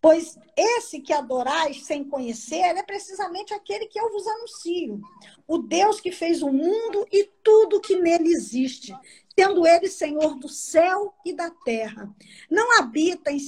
Pois 0.00 0.38
esse 0.54 1.00
que 1.00 1.14
adorais 1.14 1.86
sem 1.86 2.04
conhecer 2.04 2.60
é 2.76 2.82
precisamente 2.82 3.54
aquele 3.54 3.86
que 3.86 3.98
eu 3.98 4.12
vos 4.12 4.26
anuncio. 4.26 5.00
O 5.48 5.56
Deus 5.56 5.98
que 5.98 6.12
fez 6.12 6.42
o 6.42 6.52
mundo 6.52 7.06
e 7.10 7.24
tudo 7.42 7.80
que 7.80 7.98
nele 7.98 8.28
existe, 8.28 8.94
sendo 9.34 9.66
ele 9.66 9.88
Senhor 9.88 10.34
do 10.38 10.46
céu 10.46 11.14
e 11.24 11.32
da 11.32 11.50
terra. 11.50 12.14
Não 12.50 12.78
habita 12.78 13.32
em 13.32 13.38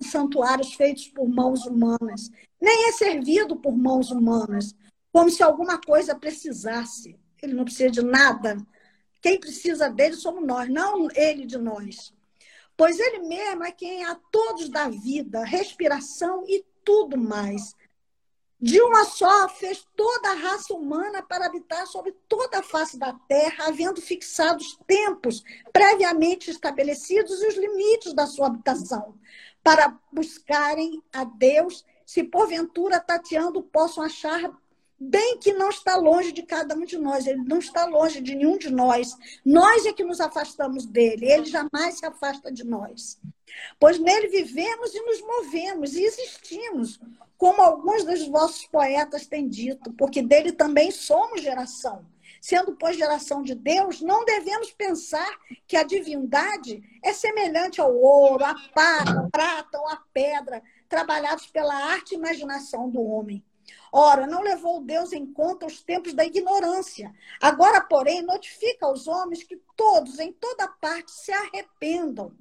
santuários 0.00 0.72
feitos 0.72 1.06
por 1.08 1.28
mãos 1.28 1.66
humanas, 1.66 2.30
nem 2.58 2.88
é 2.88 2.92
servido 2.92 3.54
por 3.54 3.76
mãos 3.76 4.10
humanas, 4.10 4.74
como 5.12 5.28
se 5.28 5.42
alguma 5.42 5.78
coisa 5.78 6.14
precisasse. 6.14 7.14
Ele 7.42 7.52
não 7.52 7.64
precisa 7.64 7.90
de 7.90 8.02
nada. 8.02 8.56
Quem 9.20 9.38
precisa 9.38 9.88
dele 9.88 10.14
somos 10.14 10.46
nós, 10.46 10.68
não 10.68 11.08
ele 11.14 11.46
de 11.46 11.58
nós 11.58 12.14
pois 12.76 13.00
ele 13.00 13.20
mesmo 13.20 13.64
é 13.64 13.72
quem 13.72 14.04
a 14.04 14.14
todos 14.30 14.68
dá 14.68 14.88
vida, 14.88 15.44
respiração 15.44 16.44
e 16.46 16.64
tudo 16.84 17.16
mais. 17.16 17.74
De 18.60 18.80
uma 18.80 19.04
só 19.04 19.48
fez 19.48 19.86
toda 19.94 20.30
a 20.30 20.34
raça 20.34 20.72
humana 20.74 21.22
para 21.22 21.46
habitar 21.46 21.86
sobre 21.86 22.12
toda 22.28 22.58
a 22.58 22.62
face 22.62 22.98
da 22.98 23.12
terra, 23.28 23.66
havendo 23.66 24.00
fixado 24.00 24.62
os 24.62 24.78
tempos 24.86 25.42
previamente 25.72 26.50
estabelecidos 26.50 27.42
e 27.42 27.48
os 27.48 27.54
limites 27.54 28.14
da 28.14 28.26
sua 28.26 28.46
habitação, 28.46 29.14
para 29.62 29.98
buscarem 30.10 31.02
a 31.12 31.24
Deus, 31.24 31.84
se 32.04 32.24
porventura 32.24 32.98
tateando 32.98 33.62
possam 33.62 34.02
achar 34.04 34.50
bem 34.98 35.38
que 35.38 35.52
não 35.52 35.68
está 35.68 35.96
longe 35.96 36.32
de 36.32 36.42
cada 36.42 36.74
um 36.74 36.84
de 36.84 36.96
nós, 36.96 37.26
ele 37.26 37.42
não 37.44 37.58
está 37.58 37.84
longe 37.84 38.20
de 38.20 38.34
nenhum 38.34 38.56
de 38.56 38.70
nós. 38.70 39.14
Nós 39.44 39.84
é 39.84 39.92
que 39.92 40.04
nos 40.04 40.20
afastamos 40.20 40.86
dele, 40.86 41.30
ele 41.30 41.44
jamais 41.44 41.98
se 41.98 42.06
afasta 42.06 42.50
de 42.50 42.64
nós. 42.64 43.20
Pois 43.78 43.98
nele 43.98 44.28
vivemos 44.28 44.94
e 44.94 45.00
nos 45.00 45.20
movemos 45.20 45.94
e 45.94 46.02
existimos, 46.02 46.98
como 47.36 47.60
alguns 47.60 48.04
dos 48.04 48.26
vossos 48.26 48.66
poetas 48.66 49.26
têm 49.26 49.48
dito, 49.48 49.92
porque 49.92 50.22
dele 50.22 50.52
também 50.52 50.90
somos 50.90 51.42
geração. 51.42 52.04
Sendo, 52.40 52.76
pois, 52.76 52.96
geração 52.96 53.42
de 53.42 53.54
Deus, 53.54 54.00
não 54.00 54.24
devemos 54.24 54.70
pensar 54.70 55.28
que 55.66 55.76
a 55.76 55.82
divindade 55.82 56.80
é 57.02 57.12
semelhante 57.12 57.80
ao 57.80 57.94
ouro, 57.94 58.44
à 58.44 58.54
prata 59.32 59.78
ou 59.78 59.88
à 59.88 59.96
pedra, 60.12 60.62
trabalhados 60.88 61.46
pela 61.48 61.74
arte 61.74 62.12
e 62.12 62.16
imaginação 62.16 62.88
do 62.88 63.02
homem 63.02 63.44
Ora, 63.98 64.26
não 64.26 64.42
levou 64.42 64.82
Deus 64.82 65.14
em 65.14 65.24
conta 65.24 65.64
os 65.64 65.80
tempos 65.80 66.12
da 66.12 66.22
ignorância. 66.22 67.14
Agora, 67.40 67.80
porém, 67.80 68.20
notifica 68.20 68.84
aos 68.84 69.08
homens 69.08 69.42
que 69.42 69.56
todos, 69.74 70.18
em 70.18 70.30
toda 70.34 70.68
parte, 70.68 71.10
se 71.10 71.32
arrependam. 71.32 72.36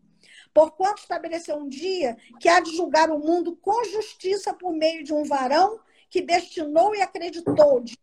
Porquanto 0.53 0.99
estabeleceu 0.99 1.55
um 1.55 1.69
dia 1.69 2.17
que 2.41 2.49
há 2.49 2.59
de 2.59 2.75
julgar 2.75 3.09
o 3.09 3.17
mundo 3.17 3.55
com 3.55 3.85
justiça 3.85 4.53
por 4.53 4.73
meio 4.73 5.01
de 5.01 5.13
um 5.13 5.23
varão 5.23 5.79
que 6.09 6.21
destinou 6.21 6.93
e 6.93 7.01
acreditou 7.01 7.79
de 7.79 7.97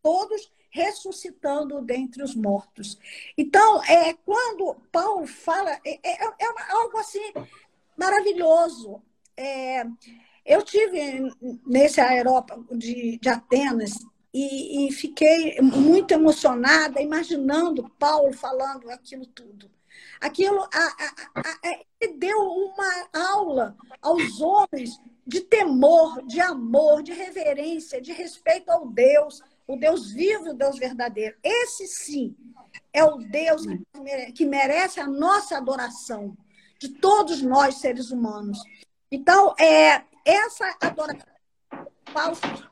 todos, 0.00 0.52
ressuscitando 0.70 1.82
dentre 1.82 2.22
os 2.22 2.36
mortos. 2.36 2.96
Então, 3.36 3.82
é 3.82 4.14
quando 4.14 4.76
Paulo 4.92 5.26
fala, 5.26 5.72
é, 5.84 5.98
é, 6.04 6.24
é 6.24 6.72
algo 6.72 6.96
assim 6.98 7.32
maravilhoso. 7.96 9.02
É, 9.36 9.84
eu 10.44 10.62
tive 10.62 11.30
nesse 11.66 12.00
aerópago 12.00 12.76
de, 12.76 13.18
de 13.18 13.28
Atenas 13.28 13.92
e, 14.34 14.86
e, 14.86 14.92
fiquei 14.92 15.60
muito 15.60 16.12
emocionada 16.12 17.00
imaginando 17.02 17.90
Paulo 17.98 18.32
falando 18.32 18.90
aquilo 18.90 19.26
tudo. 19.26 19.70
Aquilo 20.20 20.60
a, 20.62 20.86
a, 21.34 21.40
a, 21.40 22.08
deu 22.16 22.38
uma 22.38 23.08
aula 23.12 23.76
aos 24.00 24.40
homens 24.40 24.98
de 25.26 25.40
temor, 25.40 26.24
de 26.26 26.40
amor, 26.40 27.02
de 27.02 27.12
reverência, 27.12 28.00
de 28.00 28.12
respeito 28.12 28.70
ao 28.70 28.88
Deus, 28.88 29.40
o 29.66 29.76
Deus 29.76 30.12
vivo 30.12 30.50
o 30.50 30.54
Deus 30.54 30.78
verdadeiro. 30.78 31.36
Esse 31.42 31.86
sim 31.86 32.34
é 32.92 33.04
o 33.04 33.18
Deus 33.18 33.62
que 34.34 34.44
merece 34.44 34.98
a 34.98 35.06
nossa 35.06 35.56
adoração, 35.56 36.36
de 36.78 36.88
todos 36.88 37.42
nós 37.42 37.76
seres 37.76 38.10
humanos. 38.10 38.58
Então, 39.10 39.54
é, 39.58 40.04
essa 40.24 40.76
adoração 40.80 41.26
falsa 42.12 42.70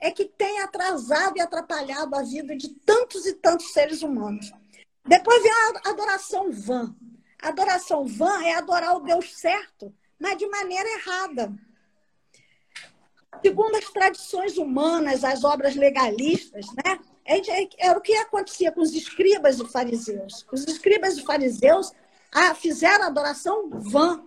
é 0.00 0.10
que 0.10 0.24
tem 0.24 0.60
atrasado 0.60 1.36
e 1.36 1.40
atrapalhado 1.40 2.14
a 2.14 2.22
vida 2.22 2.56
de 2.56 2.68
tantos 2.68 3.26
e 3.26 3.34
tantos 3.34 3.72
seres 3.72 4.02
humanos. 4.02 4.50
Depois 5.04 5.42
vem 5.42 5.52
a 5.52 5.90
adoração 5.90 6.52
vã. 6.52 6.94
A 7.42 7.48
adoração 7.48 8.04
vã 8.04 8.42
é 8.44 8.54
adorar 8.54 8.96
o 8.96 9.00
Deus 9.00 9.36
certo, 9.36 9.94
mas 10.18 10.36
de 10.36 10.46
maneira 10.48 10.88
errada. 10.88 11.52
Segundo 13.42 13.76
as 13.76 13.84
tradições 13.90 14.58
humanas, 14.58 15.24
as 15.24 15.44
obras 15.44 15.74
legalistas, 15.76 16.66
né? 16.84 16.98
Era 17.78 17.98
o 17.98 18.02
que 18.02 18.14
acontecia 18.14 18.72
com 18.72 18.80
os 18.80 18.92
escribas 18.94 19.60
e 19.60 19.68
fariseus. 19.68 20.46
Os 20.50 20.66
escribas 20.66 21.18
e 21.18 21.22
fariseus 21.22 21.92
ah, 22.32 22.54
fizeram 22.54 23.04
adoração 23.04 23.68
vã. 23.70 24.24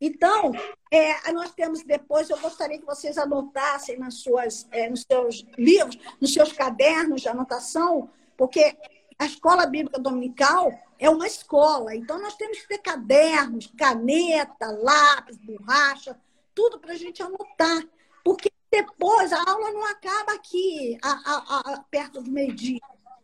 Então, 0.00 0.52
é, 0.90 1.32
nós 1.32 1.52
temos 1.52 1.82
depois, 1.82 2.28
eu 2.28 2.38
gostaria 2.38 2.78
que 2.78 2.84
vocês 2.84 3.16
anotassem 3.16 3.98
nas 3.98 4.14
suas, 4.14 4.66
é, 4.70 4.90
nos 4.90 5.02
seus 5.02 5.44
livros, 5.56 5.96
nos 6.20 6.32
seus 6.32 6.52
cadernos 6.52 7.22
de 7.22 7.28
anotação, 7.28 8.10
porque 8.36 8.76
a 9.18 9.24
escola 9.24 9.66
bíblica 9.66 9.98
dominical 9.98 10.70
é 10.98 11.08
uma 11.08 11.26
escola, 11.26 11.94
então 11.94 12.20
nós 12.20 12.36
temos 12.36 12.58
que 12.58 12.68
ter 12.68 12.78
cadernos, 12.78 13.72
caneta, 13.76 14.66
lápis, 14.82 15.38
borracha, 15.38 16.18
tudo 16.54 16.78
para 16.78 16.92
a 16.92 16.96
gente 16.96 17.22
anotar, 17.22 17.82
porque 18.22 18.50
depois 18.70 19.32
a 19.32 19.42
aula 19.48 19.72
não 19.72 19.84
acaba 19.86 20.32
aqui, 20.32 20.98
a, 21.02 21.10
a, 21.10 21.72
a, 21.72 21.84
perto 21.90 22.20
do 22.20 22.30
meio-dia. 22.30 22.80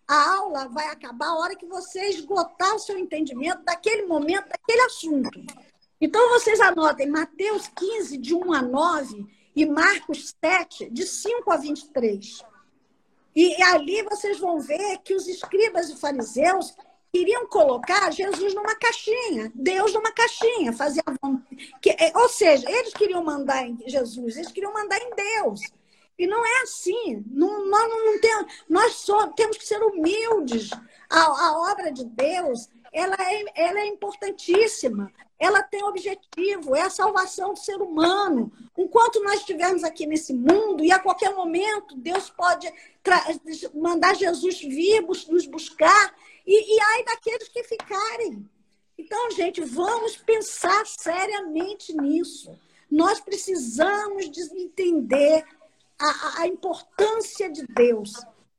A 0.08 0.34
aula 0.36 0.68
vai 0.68 0.88
acabar 0.88 1.28
a 1.28 1.36
hora 1.36 1.56
que 1.56 1.66
você 1.66 2.08
esgotar 2.08 2.74
o 2.74 2.78
seu 2.78 2.98
entendimento 2.98 3.62
daquele 3.62 4.06
momento, 4.06 4.48
daquele 4.48 4.82
assunto. 4.82 5.30
Então, 6.04 6.30
vocês 6.30 6.60
anotem 6.60 7.08
Mateus 7.08 7.68
15, 7.68 8.18
de 8.18 8.34
1 8.34 8.52
a 8.52 8.60
9, 8.60 9.24
e 9.54 9.64
Marcos 9.64 10.34
7, 10.44 10.90
de 10.90 11.06
5 11.06 11.48
a 11.48 11.56
23. 11.56 12.42
E 13.36 13.62
ali 13.62 14.02
vocês 14.02 14.40
vão 14.40 14.58
ver 14.58 14.98
que 15.04 15.14
os 15.14 15.28
escribas 15.28 15.90
e 15.90 15.96
fariseus 15.96 16.74
queriam 17.12 17.46
colocar 17.46 18.10
Jesus 18.10 18.52
numa 18.52 18.74
caixinha, 18.74 19.52
Deus 19.54 19.94
numa 19.94 20.10
caixinha, 20.10 20.72
fazer 20.72 21.04
que, 21.80 21.90
é, 21.90 22.12
ou 22.16 22.28
seja, 22.28 22.68
eles 22.68 22.92
queriam 22.94 23.22
mandar 23.22 23.64
em 23.64 23.78
Jesus, 23.86 24.36
eles 24.36 24.50
queriam 24.50 24.72
mandar 24.72 24.98
em 24.98 25.14
Deus. 25.14 25.60
E 26.18 26.26
não 26.26 26.44
é 26.44 26.62
assim. 26.62 27.24
Não, 27.30 27.64
nós 27.66 27.88
não 27.88 28.20
temos, 28.20 28.52
nós 28.68 28.94
só 28.94 29.28
temos 29.28 29.56
que 29.56 29.64
ser 29.64 29.80
humildes. 29.80 30.70
A, 31.08 31.46
a 31.46 31.70
obra 31.70 31.92
de 31.92 32.04
Deus 32.04 32.68
ela 32.92 33.16
é, 33.18 33.44
ela 33.54 33.80
é 33.80 33.86
importantíssima. 33.86 35.10
Ela 35.42 35.60
tem 35.60 35.82
objetivo, 35.82 36.76
é 36.76 36.82
a 36.82 36.88
salvação 36.88 37.52
do 37.52 37.58
ser 37.58 37.82
humano. 37.82 38.52
Enquanto 38.78 39.20
nós 39.24 39.40
estivermos 39.40 39.82
aqui 39.82 40.06
nesse 40.06 40.32
mundo, 40.32 40.84
e 40.84 40.92
a 40.92 41.00
qualquer 41.00 41.34
momento 41.34 41.96
Deus 41.96 42.30
pode 42.30 42.72
mandar 43.74 44.14
Jesus 44.14 44.60
vir 44.60 45.02
nos 45.02 45.44
buscar, 45.46 46.14
e, 46.46 46.76
e 46.76 46.80
ai 46.80 47.04
daqueles 47.04 47.48
que 47.48 47.64
ficarem. 47.64 48.48
Então, 48.96 49.32
gente, 49.32 49.60
vamos 49.62 50.16
pensar 50.16 50.86
seriamente 50.86 51.92
nisso. 51.92 52.56
Nós 52.88 53.20
precisamos 53.20 54.30
de 54.30 54.42
entender 54.62 55.44
a, 56.00 56.42
a 56.42 56.46
importância 56.46 57.50
de 57.50 57.66
Deus. 57.66 58.12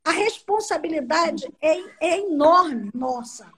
A 0.03 0.11
responsabilidade 0.11 1.49
é, 1.61 1.79
é 2.01 2.19
enorme, 2.19 2.91
nossa. 2.93 3.49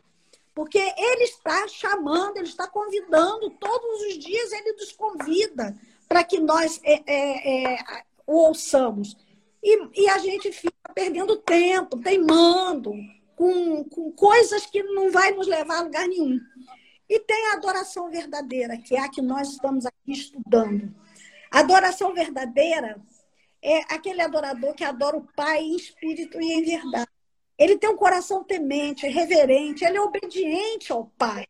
Porque 0.55 0.79
ele 0.79 1.23
está 1.25 1.67
chamando, 1.67 2.37
ele 2.37 2.47
está 2.47 2.65
convidando, 2.65 3.49
todos 3.51 4.01
os 4.03 4.17
dias 4.17 4.53
ele 4.53 4.71
nos 4.71 4.93
convida 4.93 5.77
para 6.07 6.23
que 6.23 6.39
nós 6.39 6.79
é, 6.81 7.03
é, 7.05 7.73
é, 7.73 8.03
o 8.25 8.37
ouçamos. 8.37 9.17
E, 9.61 10.03
e, 10.03 10.09
a 10.09 10.17
gente 10.17 10.51
fica 10.53 10.93
perdendo 10.93 11.35
tempo, 11.37 11.99
teimando, 11.99 12.93
com, 13.35 13.83
com 13.83 14.11
coisas 14.13 14.65
que 14.65 14.81
não 14.81 15.11
vai 15.11 15.31
nos 15.31 15.45
levar 15.45 15.79
a 15.79 15.81
lugar 15.81 16.07
nenhum. 16.07 16.39
E 17.09 17.19
tem 17.19 17.47
a 17.47 17.53
adoração 17.55 18.09
verdadeira, 18.09 18.77
que 18.77 18.95
é 18.95 18.99
a 18.99 19.09
que 19.09 19.21
nós 19.21 19.49
estamos 19.49 19.85
aqui 19.85 20.11
estudando. 20.11 20.95
A 21.51 21.59
adoração 21.59 22.13
verdadeira 22.13 22.97
é 23.61 23.79
aquele 23.93 24.21
adorador 24.21 24.73
que 24.73 24.83
adora 24.83 25.17
o 25.17 25.27
Pai 25.35 25.63
em 25.63 25.75
espírito 25.75 26.39
e 26.39 26.53
em 26.53 26.63
verdade. 26.63 27.14
Ele 27.57 27.77
tem 27.77 27.89
um 27.89 27.95
coração 27.95 28.43
temente, 28.43 29.07
reverente, 29.07 29.85
ele 29.85 29.97
é 29.97 30.01
obediente 30.01 30.91
ao 30.91 31.05
Pai. 31.17 31.45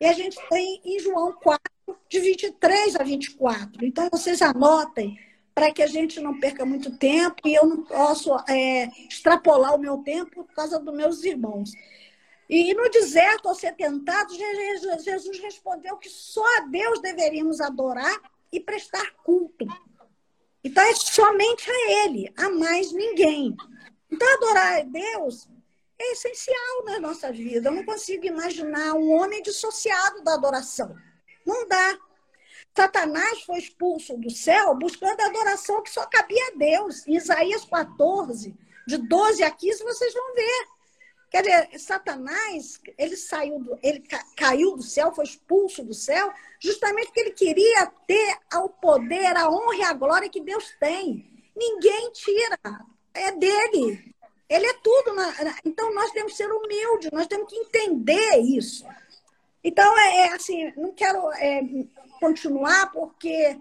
E 0.00 0.06
a 0.06 0.12
gente 0.12 0.36
tem 0.48 0.80
em 0.84 0.98
João 0.98 1.32
4, 1.34 1.62
de 2.08 2.20
23 2.20 2.96
a 2.96 3.02
24. 3.02 3.84
Então, 3.84 4.08
vocês 4.10 4.42
anotem 4.42 5.18
para 5.54 5.70
que 5.70 5.82
a 5.82 5.86
gente 5.86 6.20
não 6.20 6.40
perca 6.40 6.64
muito 6.64 6.96
tempo 6.96 7.46
e 7.46 7.54
eu 7.54 7.66
não 7.66 7.84
posso 7.84 8.34
é, 8.48 8.86
extrapolar 9.08 9.74
o 9.74 9.78
meu 9.78 9.98
tempo 9.98 10.44
por 10.44 10.54
causa 10.54 10.78
dos 10.78 10.94
meus 10.94 11.22
irmãos. 11.24 11.72
E 12.48 12.74
no 12.74 12.88
deserto, 12.90 13.48
ao 13.48 13.54
ser 13.54 13.74
tentado, 13.74 14.34
Jesus 14.34 15.38
respondeu 15.40 15.96
que 15.96 16.08
só 16.08 16.44
a 16.58 16.60
Deus 16.60 17.00
deveríamos 17.00 17.60
adorar 17.60 18.20
e 18.50 18.60
prestar 18.60 19.10
culto. 19.24 19.66
Então 20.64 20.82
é 20.82 20.94
somente 20.94 21.70
a 21.70 22.04
Ele, 22.04 22.32
a 22.36 22.50
mais 22.50 22.92
ninguém. 22.92 23.56
Então 24.12 24.34
adorar 24.34 24.80
a 24.80 24.82
Deus 24.82 25.48
é 25.98 26.12
essencial 26.12 26.84
na 26.84 27.00
nossa 27.00 27.32
vida. 27.32 27.68
Eu 27.68 27.72
não 27.72 27.84
consigo 27.84 28.26
imaginar 28.26 28.92
um 28.92 29.10
homem 29.12 29.42
dissociado 29.42 30.22
da 30.22 30.34
adoração. 30.34 30.94
Não 31.46 31.66
dá. 31.66 31.98
Satanás 32.76 33.42
foi 33.42 33.58
expulso 33.58 34.16
do 34.18 34.30
céu 34.30 34.74
buscando 34.74 35.18
a 35.20 35.26
adoração 35.26 35.82
que 35.82 35.90
só 35.90 36.06
cabia 36.06 36.46
a 36.48 36.58
Deus. 36.58 37.06
Em 37.08 37.16
Isaías 37.16 37.64
14, 37.64 38.54
de 38.86 38.98
12 38.98 39.42
a 39.42 39.50
15, 39.50 39.82
vocês 39.82 40.12
vão 40.12 40.34
ver. 40.34 40.66
Quer 41.30 41.42
dizer, 41.42 41.78
Satanás, 41.78 42.78
ele 42.98 43.16
saiu, 43.16 43.58
do, 43.58 43.78
ele 43.82 44.04
caiu 44.36 44.76
do 44.76 44.82
céu, 44.82 45.14
foi 45.14 45.24
expulso 45.24 45.82
do 45.82 45.94
céu, 45.94 46.30
justamente 46.60 47.06
porque 47.06 47.20
ele 47.20 47.30
queria 47.30 47.86
ter 48.06 48.38
o 48.56 48.68
poder, 48.68 49.34
a 49.38 49.48
honra 49.48 49.76
e 49.76 49.82
a 49.82 49.94
glória 49.94 50.28
que 50.28 50.42
Deus 50.42 50.74
tem. 50.78 51.30
Ninguém 51.56 52.12
tira, 52.12 52.58
é 53.14 53.32
dele. 53.32 54.14
Ele 54.48 54.66
é 54.66 54.74
tudo. 54.82 55.14
Na, 55.14 55.32
então 55.64 55.94
nós 55.94 56.10
temos 56.10 56.32
que 56.32 56.38
ser 56.38 56.50
humildes, 56.50 57.10
nós 57.12 57.26
temos 57.26 57.48
que 57.48 57.56
entender 57.56 58.38
isso. 58.38 58.84
Então, 59.64 59.96
é, 59.98 60.16
é 60.18 60.32
assim, 60.34 60.72
não 60.76 60.92
quero 60.92 61.32
é, 61.34 61.62
continuar, 62.20 62.90
porque 62.92 63.56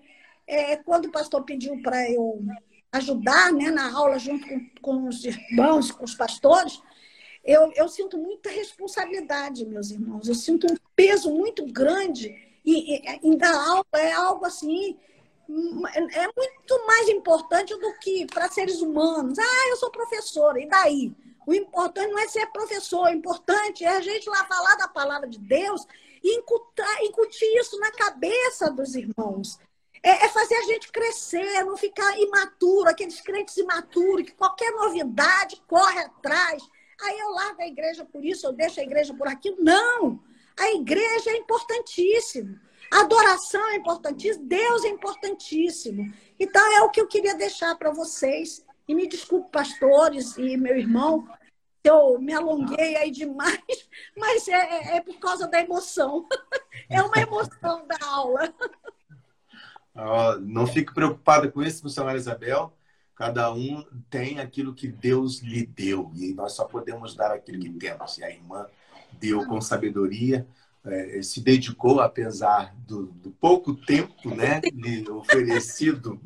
é, 0.48 0.76
quando 0.78 1.06
o 1.06 1.12
pastor 1.12 1.44
pediu 1.44 1.80
para 1.82 2.10
eu 2.10 2.42
ajudar 2.92 3.54
né, 3.54 3.70
na 3.70 3.96
aula 3.96 4.18
junto 4.18 4.48
com, 4.48 4.70
com 4.82 5.08
os 5.08 5.24
irmãos, 5.24 5.92
com 5.92 6.04
os 6.04 6.16
pastores, 6.16 6.82
eu, 7.44 7.72
eu 7.76 7.88
sinto 7.88 8.18
muita 8.18 8.50
responsabilidade, 8.50 9.66
meus 9.66 9.92
irmãos. 9.92 10.28
Eu 10.28 10.36
sinto 10.36 10.68
um 10.72 10.76
peso 10.96 11.32
muito 11.34 11.66
grande. 11.66 12.36
E, 12.64 12.96
e, 12.96 13.20
e 13.24 13.38
dar 13.38 13.56
aula 13.56 13.86
é 13.96 14.12
algo 14.12 14.46
assim 14.46 14.98
é 16.14 16.28
muito 16.36 16.88
mais 16.88 17.10
importante 17.10 17.76
do 17.78 17.94
que 18.00 18.26
para 18.28 18.50
seres 18.50 18.82
humanos. 18.82 19.38
Ah, 19.40 19.70
eu 19.70 19.78
sou 19.78 19.92
professora, 19.92 20.60
e 20.60 20.68
daí? 20.68 21.14
O 21.46 21.54
importante 21.54 22.12
não 22.12 22.20
é 22.20 22.28
ser 22.28 22.46
professor, 22.48 23.08
o 23.08 23.14
importante 23.14 23.84
é 23.84 23.90
a 23.90 24.02
gente 24.02 24.30
lá 24.30 24.46
falar 24.46 24.76
da 24.76 24.88
palavra 24.88 25.28
de 25.28 25.40
Deus 25.40 25.86
e 26.24 26.38
incutar, 26.38 27.04
incutir 27.04 27.50
isso 27.58 27.80
na 27.80 27.92
cabeça 27.92 28.70
dos 28.70 28.96
irmãos. 28.96 29.58
É, 30.04 30.26
é, 30.26 30.30
fazer 30.30 30.56
a 30.56 30.64
gente 30.64 30.92
crescer, 30.92 31.64
não 31.64 31.78
ficar 31.78 32.18
imaturo, 32.20 32.90
aqueles 32.90 33.22
crentes 33.22 33.58
imaturos, 33.58 34.26
que 34.26 34.34
qualquer 34.34 34.72
novidade 34.72 35.62
corre 35.68 36.00
atrás, 36.00 36.64
Aí 37.02 37.20
eu 37.20 37.32
largo 37.32 37.62
a 37.62 37.68
igreja 37.68 38.06
por 38.06 38.24
isso, 38.24 38.46
eu 38.46 38.54
deixo 38.54 38.80
a 38.80 38.84
igreja 38.84 39.14
por 39.14 39.28
aquilo. 39.28 39.58
Não! 39.60 40.20
A 40.58 40.72
igreja 40.74 41.32
é 41.32 41.38
importantíssimo. 41.38 42.60
Adoração 42.92 43.70
é 43.70 43.78
importantíssima, 43.78 44.46
Deus 44.46 44.84
é 44.84 44.90
importantíssimo. 44.90 46.14
Então 46.38 46.62
é 46.74 46.82
o 46.82 46.90
que 46.90 47.00
eu 47.00 47.08
queria 47.08 47.36
deixar 47.36 47.76
para 47.76 47.92
vocês. 47.92 48.66
E 48.88 48.94
me 48.94 49.08
desculpe, 49.08 49.50
pastores 49.50 50.36
e 50.38 50.58
meu 50.58 50.78
irmão, 50.78 51.26
eu 51.84 52.20
me 52.20 52.34
alonguei 52.34 52.98
aí 52.98 53.10
demais, 53.10 53.60
mas 54.18 54.48
é, 54.48 54.54
é, 54.54 54.98
é 54.98 55.02
por 55.02 55.18
causa 55.20 55.48
da 55.48 55.62
emoção. 55.62 56.28
É 56.90 57.02
uma 57.02 57.18
emoção 57.18 57.88
da 57.88 57.98
aula. 58.06 58.54
Não 60.42 60.68
fique 60.68 60.94
preocupada 60.94 61.50
com 61.50 61.62
isso, 61.62 61.86
missionária 61.86 62.18
Isabel. 62.18 62.74
Cada 63.16 63.54
um 63.54 63.86
tem 64.10 64.40
aquilo 64.40 64.74
que 64.74 64.88
Deus 64.88 65.40
lhe 65.40 65.66
deu 65.66 66.12
e 66.16 66.34
nós 66.34 66.54
só 66.54 66.66
podemos 66.66 67.16
dar 67.16 67.32
aquilo 67.32 67.62
que 67.62 67.70
temos. 67.72 68.18
E 68.18 68.24
a 68.24 68.30
irmã 68.30 68.68
deu 69.14 69.46
com 69.46 69.62
sabedoria, 69.62 70.46
é, 70.86 71.22
se 71.22 71.42
dedicou, 71.42 72.00
apesar 72.00 72.76
do, 72.88 73.08
do 73.08 73.32
pouco 73.32 73.76
tempo 73.76 74.34
né, 74.34 74.62
lhe 74.74 75.08
oferecido 75.10 76.20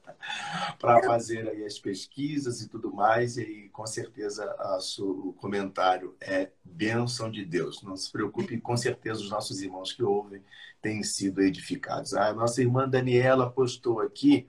para 0.78 1.02
fazer 1.02 1.48
aí 1.48 1.64
as 1.64 1.78
pesquisas 1.78 2.60
e 2.60 2.68
tudo 2.68 2.92
mais. 2.92 3.36
E 3.36 3.68
com 3.72 3.86
certeza 3.86 4.44
a 4.58 4.78
sua, 4.80 5.12
o 5.12 5.32
comentário 5.32 6.16
é 6.20 6.50
bênção 6.64 7.30
de 7.30 7.44
Deus. 7.44 7.82
Não 7.82 7.96
se 7.96 8.10
preocupe, 8.10 8.60
com 8.60 8.76
certeza 8.76 9.20
os 9.20 9.30
nossos 9.30 9.60
irmãos 9.60 9.92
que 9.92 10.02
ouvem 10.02 10.42
têm 10.80 11.02
sido 11.02 11.42
edificados. 11.42 12.14
A 12.14 12.32
nossa 12.32 12.60
irmã 12.60 12.88
Daniela 12.88 13.50
postou 13.50 14.00
aqui 14.00 14.48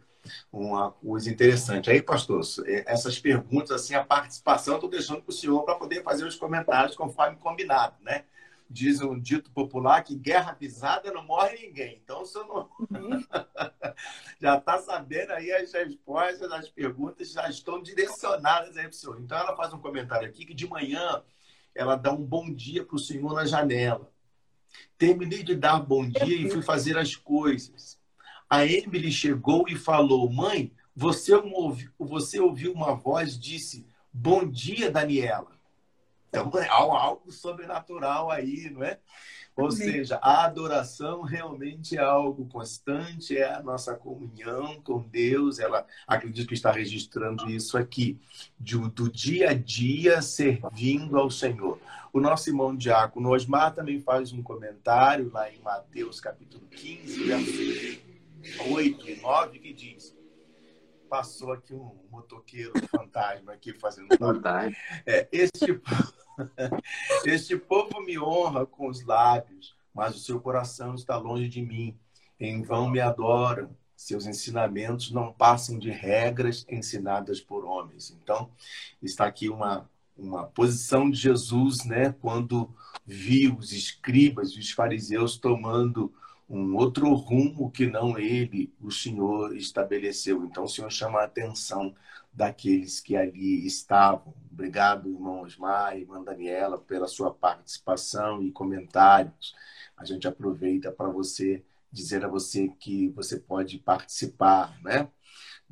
uma 0.51 0.91
coisa 0.91 1.29
interessante. 1.29 1.89
Aí, 1.89 2.01
pastor, 2.01 2.41
é, 2.65 2.91
essas 2.91 3.19
perguntas, 3.19 3.71
assim, 3.71 3.93
a 3.93 4.03
participação, 4.03 4.75
estou 4.75 4.89
deixando 4.89 5.21
para 5.21 5.31
o 5.31 5.35
senhor 5.35 5.63
para 5.63 5.75
poder 5.75 6.01
fazer 6.03 6.25
os 6.25 6.35
comentários 6.35 6.95
conforme 6.95 7.37
combinado, 7.37 7.95
né? 8.01 8.23
Diz 8.73 8.99
um 9.01 9.19
dito 9.19 9.51
popular 9.51 10.03
que 10.03 10.15
guerra 10.15 10.53
pisada 10.53 11.13
não 11.13 11.23
morre 11.23 11.67
ninguém. 11.67 12.01
Então, 12.03 12.23
o 12.23 12.25
senhor 12.25 12.47
não... 12.47 12.69
Uhum. 12.79 13.23
já 14.41 14.57
está 14.57 14.79
sabendo 14.79 15.31
aí 15.31 15.51
as 15.51 15.71
respostas, 15.71 16.51
as 16.51 16.67
perguntas 16.69 17.31
já 17.31 17.47
estão 17.47 17.81
direcionadas 17.81 18.75
aí 18.75 18.83
para 18.83 18.91
o 18.91 18.93
senhor. 18.93 19.21
Então, 19.21 19.37
ela 19.37 19.55
faz 19.55 19.71
um 19.73 19.79
comentário 19.79 20.27
aqui 20.27 20.45
que 20.45 20.53
de 20.53 20.67
manhã 20.67 21.23
ela 21.75 21.95
dá 21.95 22.11
um 22.11 22.23
bom 22.23 22.51
dia 22.51 22.83
para 22.83 22.95
o 22.95 22.99
senhor 22.99 23.33
na 23.33 23.45
janela. 23.45 24.11
Terminei 24.97 25.43
de 25.43 25.55
dar 25.55 25.79
bom 25.79 26.09
dia 26.09 26.35
e 26.35 26.49
fui 26.49 26.63
fazer 26.63 26.97
as 26.97 27.15
coisas 27.15 28.01
a 28.53 28.67
Emily 28.67 29.11
chegou 29.11 29.65
e 29.67 29.75
falou: 29.75 30.31
Mãe, 30.31 30.71
você 30.95 31.33
ouviu, 31.33 31.89
você 31.97 32.39
ouviu 32.39 32.71
uma 32.71 32.93
voz, 32.93 33.35
disse: 33.37 33.83
Bom 34.13 34.47
dia, 34.47 34.91
Daniela. 34.91 35.52
Então 36.33 36.51
é 36.59 36.67
algo 36.67 37.31
sobrenatural 37.31 38.31
aí, 38.31 38.67
não 38.71 38.83
é? 38.83 38.97
Ou 39.55 39.69
seja, 39.69 40.17
a 40.19 40.45
adoração 40.45 41.21
realmente 41.21 41.95
é 41.95 42.01
algo 42.01 42.47
constante, 42.47 43.37
é 43.37 43.53
a 43.53 43.61
nossa 43.61 43.93
comunhão 43.93 44.81
com 44.81 44.99
Deus. 44.99 45.59
Ela 45.59 45.85
acredito 46.07 46.47
que 46.47 46.55
está 46.55 46.71
registrando 46.71 47.47
isso 47.47 47.77
aqui, 47.77 48.19
de, 48.59 48.79
do 48.89 49.11
dia 49.11 49.51
a 49.51 49.53
dia 49.53 50.23
servindo 50.23 51.19
ao 51.19 51.29
Senhor. 51.29 51.79
O 52.11 52.19
nosso 52.19 52.49
irmão 52.49 52.75
Diácono 52.75 53.29
Osmar 53.29 53.75
também 53.75 54.01
faz 54.01 54.31
um 54.31 54.41
comentário 54.41 55.29
lá 55.31 55.51
em 55.51 55.59
Mateus 55.59 56.19
capítulo 56.19 56.65
15, 56.71 57.23
versículo 57.23 58.73
8 58.73 59.09
e 59.09 59.15
9 59.17 59.59
que 59.59 59.71
diz: 59.71 60.12
Passou 61.13 61.51
aqui 61.51 61.75
um 61.75 61.95
motoqueiro 62.09 62.73
fantasma 62.87 63.53
aqui 63.53 63.71
fazendo 63.71 64.17
fantasma. 64.17 64.75
É, 65.05 65.27
este, 65.31 65.79
este 67.23 67.55
povo 67.55 68.01
me 68.01 68.17
honra 68.17 68.65
com 68.65 68.87
os 68.87 69.05
lábios, 69.05 69.75
mas 69.93 70.15
o 70.15 70.19
seu 70.19 70.41
coração 70.41 70.95
está 70.95 71.15
longe 71.15 71.47
de 71.47 71.61
mim. 71.61 71.95
Em 72.39 72.63
vão 72.63 72.89
me 72.89 72.99
adoram. 72.99 73.77
Seus 73.95 74.25
ensinamentos 74.25 75.11
não 75.11 75.31
passam 75.31 75.77
de 75.77 75.91
regras 75.91 76.65
ensinadas 76.67 77.39
por 77.39 77.63
homens. 77.63 78.09
Então, 78.09 78.49
está 78.99 79.27
aqui 79.27 79.49
uma 79.49 79.87
uma 80.17 80.45
posição 80.45 81.09
de 81.09 81.17
Jesus, 81.19 81.85
né, 81.85 82.13
quando 82.21 82.73
viu 83.05 83.55
os 83.57 83.71
escribas 83.71 84.51
e 84.51 84.59
os 84.59 84.71
fariseus 84.71 85.37
tomando 85.37 86.13
um 86.49 86.75
outro 86.75 87.13
rumo 87.13 87.71
que 87.71 87.85
não 87.85 88.17
ele, 88.17 88.73
o 88.81 88.91
Senhor, 88.91 89.55
estabeleceu. 89.55 90.43
Então, 90.45 90.65
o 90.65 90.69
Senhor 90.69 90.91
chama 90.91 91.19
a 91.19 91.25
atenção 91.25 91.95
daqueles 92.31 92.99
que 92.99 93.15
ali 93.15 93.65
estavam. 93.65 94.33
Obrigado, 94.51 95.09
irmão 95.09 95.41
Osmar 95.41 95.97
irmã 95.97 96.23
Daniela, 96.23 96.77
pela 96.77 97.07
sua 97.07 97.33
participação 97.33 98.41
e 98.41 98.51
comentários. 98.51 99.55
A 99.97 100.05
gente 100.05 100.27
aproveita 100.27 100.91
para 100.91 101.09
você 101.09 101.63
dizer 101.91 102.25
a 102.25 102.27
você 102.27 102.69
que 102.79 103.09
você 103.09 103.39
pode 103.39 103.77
participar, 103.77 104.75
né? 104.81 105.07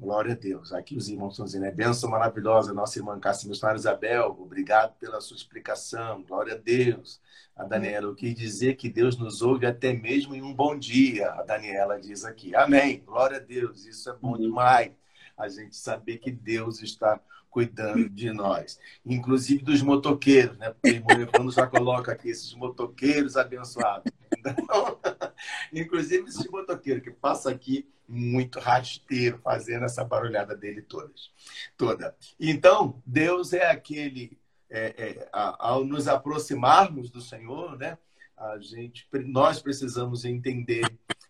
Glória 0.02 0.34
a 0.34 0.36
Deus. 0.36 0.74
Aqui 0.74 0.98
os 0.98 1.10
irmãos 1.10 1.34
estão 1.34 1.46
dizendo, 1.46 1.66
é 1.66 1.72
bênção 1.72 2.10
maravilhosa, 2.10 2.74
nossa 2.74 2.98
irmã 2.98 3.20
Cássia 3.20 3.48
Missionária 3.48 3.78
Isabel, 3.78 4.36
obrigado 4.40 4.98
pela 4.98 5.22
sua 5.22 5.38
explicação, 5.38 6.24
glória 6.24 6.56
a 6.56 6.58
Deus. 6.58 7.22
A 7.56 7.64
Daniela, 7.66 8.08
eu 8.08 8.16
quis 8.16 8.34
dizer 8.34 8.78
que 8.78 8.90
Deus 8.90 9.16
nos 9.16 9.44
ouve 9.44 9.68
até 9.68 9.94
mesmo 9.94 10.34
em 10.34 10.42
um 10.42 10.56
bom 10.56 10.76
dia, 10.76 11.30
a 11.30 11.44
Daniela 11.44 12.02
diz 12.02 12.26
aqui. 12.26 12.56
Amém, 12.56 13.04
glória 13.06 13.38
a 13.38 13.40
Deus, 13.40 13.86
isso 13.86 14.10
é 14.10 14.16
bom 14.16 14.36
demais. 14.36 14.92
A 15.38 15.48
gente 15.48 15.76
saber 15.76 16.18
que 16.18 16.32
Deus 16.32 16.82
está 16.82 17.22
cuidando 17.52 18.10
de 18.10 18.32
nós, 18.32 18.80
inclusive 19.06 19.62
dos 19.62 19.82
motoqueiros, 19.82 20.58
né? 20.58 20.72
Porque 20.72 20.90
o 20.90 20.96
irmão 20.96 21.22
Evandro 21.22 21.52
já 21.52 21.68
coloca 21.68 22.14
aqui 22.14 22.30
esses 22.30 22.54
motoqueiros 22.54 23.36
abençoados. 23.36 24.12
Então, 24.36 24.98
inclusive 25.72 26.30
esses 26.30 26.48
motoqueiros 26.48 27.04
que 27.04 27.12
passam 27.12 27.52
aqui 27.52 27.88
muito 28.08 28.60
rasteiro 28.60 29.38
fazendo 29.44 29.86
essa 29.86 30.04
barulhada 30.04 30.56
dele 30.56 30.82
todas, 30.82 31.30
toda. 31.78 32.16
Então, 32.40 33.02
Deus 33.06 33.54
é 33.54 33.70
aquele, 33.70 34.38
é, 34.70 34.86
é, 34.98 35.30
ao 35.32 35.86
nos 35.86 36.08
aproximarmos 36.08 37.10
do 37.10 37.22
Senhor, 37.22 37.78
né, 37.78 37.98
a 38.38 38.58
gente, 38.60 39.08
nós 39.26 39.62
precisamos 39.62 40.26
entender, 40.26 40.86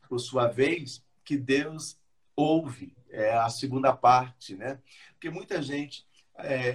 por 0.07 0.19
sua 0.19 0.47
vez, 0.47 1.03
que 1.25 1.35
Deus 1.35 1.97
ouve, 2.35 2.95
é 3.09 3.33
a 3.33 3.49
segunda 3.49 3.93
parte, 3.93 4.55
né? 4.55 4.79
Porque 5.13 5.29
muita 5.29 5.61
gente 5.61 6.07
é, 6.43 6.69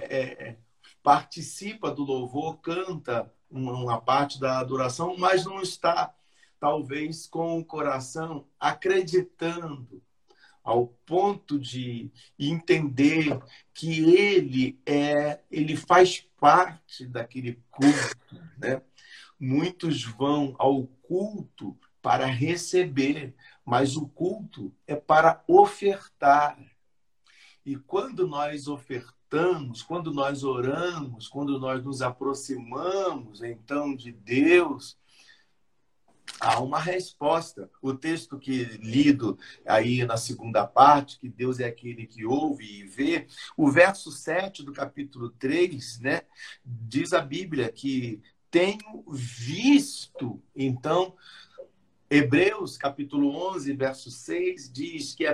é, 0.49 0.57
participa 1.03 1.91
do 1.91 2.03
louvor, 2.03 2.57
canta 2.57 3.31
uma 3.49 3.99
parte 4.01 4.39
da 4.39 4.59
adoração, 4.59 5.15
mas 5.17 5.45
não 5.45 5.61
está 5.61 6.13
talvez 6.59 7.27
com 7.27 7.59
o 7.59 7.65
coração 7.65 8.47
acreditando 8.59 10.01
ao 10.63 10.87
ponto 11.05 11.57
de 11.57 12.11
entender 12.37 13.41
que 13.73 14.13
ele 14.13 14.77
é, 14.85 15.39
ele 15.49 15.77
faz 15.77 16.27
parte 16.37 17.05
daquele 17.05 17.63
culto, 17.71 18.35
né? 18.57 18.81
Muitos 19.39 20.03
vão 20.03 20.55
ao 20.57 20.87
culto 21.03 21.77
para 22.01 22.25
receber, 22.25 23.33
mas 23.63 23.95
o 23.95 24.07
culto 24.07 24.73
é 24.85 24.95
para 24.95 25.41
ofertar. 25.47 26.59
E 27.65 27.75
quando 27.75 28.27
nós 28.27 28.67
ofertamos, 28.67 29.16
quando 29.87 30.13
nós 30.13 30.43
oramos, 30.43 31.27
quando 31.27 31.59
nós 31.59 31.83
nos 31.83 32.01
aproximamos 32.01 33.43
então 33.43 33.95
de 33.95 34.11
Deus, 34.11 34.97
há 36.39 36.59
uma 36.59 36.79
resposta. 36.79 37.69
O 37.81 37.93
texto 37.93 38.39
que 38.39 38.63
lido 38.63 39.37
aí 39.65 40.05
na 40.05 40.17
segunda 40.17 40.65
parte, 40.65 41.19
que 41.19 41.29
Deus 41.29 41.59
é 41.59 41.65
aquele 41.65 42.05
que 42.05 42.25
ouve 42.25 42.79
e 42.79 42.83
vê, 42.83 43.27
o 43.55 43.69
verso 43.69 44.11
7 44.11 44.63
do 44.63 44.71
capítulo 44.71 45.29
3, 45.31 45.99
né, 45.99 46.21
diz 46.63 47.13
a 47.13 47.21
Bíblia 47.21 47.71
que 47.71 48.21
tenho 48.49 49.03
visto, 49.11 50.41
então, 50.55 51.15
Hebreus 52.09 52.77
capítulo 52.77 53.35
11, 53.53 53.73
verso 53.73 54.09
6 54.09 54.71
diz 54.71 55.13
que 55.13 55.25
é 55.25 55.33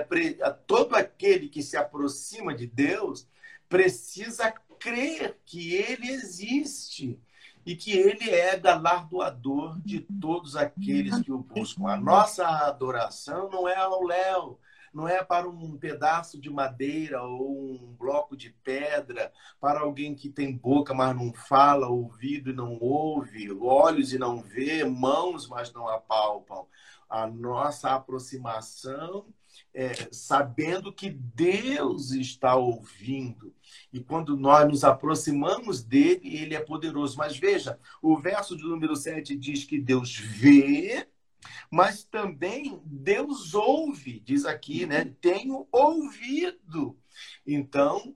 todo 0.66 0.96
aquele 0.96 1.48
que 1.48 1.62
se 1.62 1.76
aproxima 1.76 2.52
de 2.52 2.66
Deus 2.66 3.28
precisa 3.74 4.52
crer 4.78 5.40
que 5.44 5.74
ele 5.74 6.08
existe 6.08 7.20
e 7.66 7.74
que 7.74 7.90
ele 7.90 8.30
é 8.30 8.56
galardoador 8.56 9.80
de 9.80 9.98
todos 10.20 10.54
aqueles 10.54 11.20
que 11.22 11.32
o 11.32 11.38
buscam. 11.38 11.88
A 11.88 11.96
nossa 11.96 12.46
adoração 12.46 13.50
não 13.50 13.66
é 13.66 13.74
ao 13.74 14.04
léu, 14.04 14.60
não 14.92 15.08
é 15.08 15.24
para 15.24 15.48
um 15.48 15.76
pedaço 15.76 16.40
de 16.40 16.48
madeira 16.48 17.24
ou 17.24 17.72
um 17.72 17.96
bloco 17.98 18.36
de 18.36 18.50
pedra, 18.62 19.32
para 19.60 19.80
alguém 19.80 20.14
que 20.14 20.28
tem 20.28 20.56
boca, 20.56 20.94
mas 20.94 21.16
não 21.16 21.32
fala, 21.32 21.88
ouvido 21.88 22.50
e 22.50 22.54
não 22.54 22.78
ouve, 22.80 23.50
olhos 23.60 24.12
e 24.12 24.18
não 24.18 24.40
vê, 24.40 24.84
mãos, 24.84 25.48
mas 25.48 25.72
não 25.72 25.88
apalpam. 25.88 26.64
A 27.10 27.26
nossa 27.26 27.90
aproximação 27.90 29.26
é, 29.74 29.92
sabendo 30.12 30.92
que 30.92 31.10
Deus 31.10 32.12
está 32.12 32.54
ouvindo. 32.54 33.52
E 33.92 34.00
quando 34.00 34.36
nós 34.36 34.68
nos 34.68 34.84
aproximamos 34.84 35.82
dele, 35.82 36.36
ele 36.36 36.54
é 36.54 36.60
poderoso. 36.60 37.18
Mas 37.18 37.36
veja, 37.36 37.78
o 38.00 38.16
verso 38.16 38.56
de 38.56 38.62
número 38.62 38.94
7 38.94 39.36
diz 39.36 39.64
que 39.64 39.78
Deus 39.78 40.16
vê, 40.16 41.08
mas 41.70 42.04
também 42.04 42.80
Deus 42.84 43.52
ouve, 43.52 44.20
diz 44.20 44.44
aqui, 44.44 44.86
né? 44.86 45.12
Tenho 45.20 45.66
ouvido. 45.72 46.96
Então, 47.44 48.14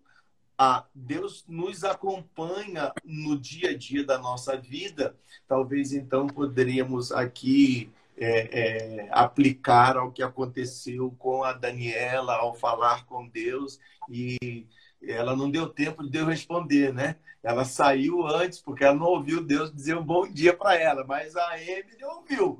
a 0.56 0.84
Deus 0.94 1.44
nos 1.46 1.84
acompanha 1.84 2.92
no 3.04 3.38
dia 3.38 3.70
a 3.70 3.76
dia 3.76 4.04
da 4.04 4.18
nossa 4.18 4.56
vida. 4.56 5.16
Talvez 5.46 5.92
então 5.92 6.26
poderíamos 6.26 7.12
aqui 7.12 7.92
é, 8.20 9.04
é, 9.04 9.08
aplicar 9.12 9.96
ao 9.96 10.10
que 10.10 10.22
aconteceu 10.22 11.14
com 11.18 11.44
a 11.44 11.52
Daniela 11.52 12.34
ao 12.34 12.54
falar 12.54 13.06
com 13.06 13.28
Deus 13.28 13.78
e 14.10 14.66
ela 15.00 15.36
não 15.36 15.50
deu 15.50 15.68
tempo 15.68 16.02
de 16.02 16.10
Deus 16.10 16.28
responder, 16.28 16.92
né? 16.92 17.16
Ela 17.42 17.64
saiu 17.64 18.26
antes 18.26 18.60
porque 18.60 18.82
ela 18.82 18.96
não 18.96 19.06
ouviu 19.06 19.42
Deus 19.42 19.72
dizer 19.72 19.96
um 19.96 20.04
bom 20.04 20.26
dia 20.26 20.52
para 20.52 20.74
ela, 20.74 21.04
mas 21.04 21.36
a 21.36 21.62
Emily 21.62 22.04
ouviu. 22.04 22.58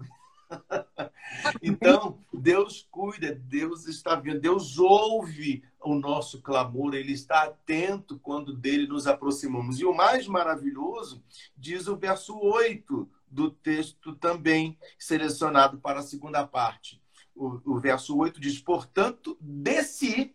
então, 1.60 2.18
Deus 2.32 2.86
cuida, 2.90 3.34
Deus 3.34 3.86
está 3.86 4.14
vendo, 4.14 4.40
Deus 4.40 4.78
ouve 4.78 5.62
o 5.80 5.94
nosso 5.94 6.40
clamor, 6.40 6.94
Ele 6.94 7.12
está 7.12 7.42
atento 7.42 8.18
quando 8.20 8.54
dele 8.54 8.86
nos 8.86 9.06
aproximamos. 9.06 9.80
E 9.80 9.84
o 9.84 9.94
mais 9.94 10.26
maravilhoso, 10.28 11.22
diz 11.56 11.88
o 11.88 11.96
verso 11.96 12.38
8 12.38 13.08
do 13.30 13.50
texto 13.50 14.14
também 14.16 14.78
selecionado 14.98 15.78
para 15.78 16.00
a 16.00 16.02
segunda 16.02 16.46
parte. 16.46 17.02
O, 17.34 17.74
o 17.74 17.78
verso 17.78 18.16
8 18.16 18.40
diz: 18.40 18.58
Portanto, 18.58 19.36
desci. 19.40 20.34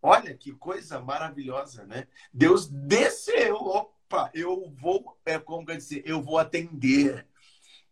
Olha 0.00 0.34
que 0.36 0.52
coisa 0.52 1.00
maravilhosa, 1.00 1.86
né? 1.86 2.06
Deus 2.32 2.68
desceu. 2.68 3.56
Opa, 3.56 4.30
eu 4.34 4.70
vou, 4.78 5.18
é 5.24 5.38
como 5.38 5.70
eu 5.70 5.76
dizer, 5.76 6.02
eu 6.04 6.22
vou 6.22 6.38
atender, 6.38 7.26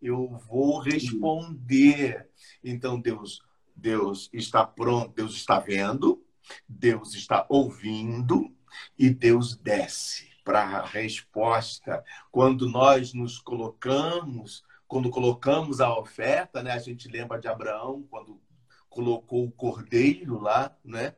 eu 0.00 0.28
vou 0.46 0.78
responder. 0.78 2.28
Então, 2.62 3.00
Deus, 3.00 3.42
Deus 3.74 4.28
está 4.32 4.64
pronto, 4.66 5.14
Deus 5.14 5.34
está 5.34 5.58
vendo, 5.58 6.22
Deus 6.68 7.14
está 7.14 7.46
ouvindo 7.48 8.54
e 8.98 9.08
Deus 9.08 9.56
desce 9.56 10.31
para 10.44 10.60
a 10.60 10.84
resposta. 10.84 12.04
Quando 12.30 12.68
nós 12.68 13.12
nos 13.12 13.38
colocamos, 13.38 14.64
quando 14.86 15.10
colocamos 15.10 15.80
a 15.80 15.96
oferta, 15.98 16.62
né? 16.62 16.72
A 16.72 16.78
gente 16.78 17.08
lembra 17.08 17.40
de 17.40 17.48
Abraão 17.48 18.06
quando 18.10 18.40
colocou 18.88 19.46
o 19.46 19.52
cordeiro 19.52 20.40
lá, 20.40 20.76
né? 20.84 21.14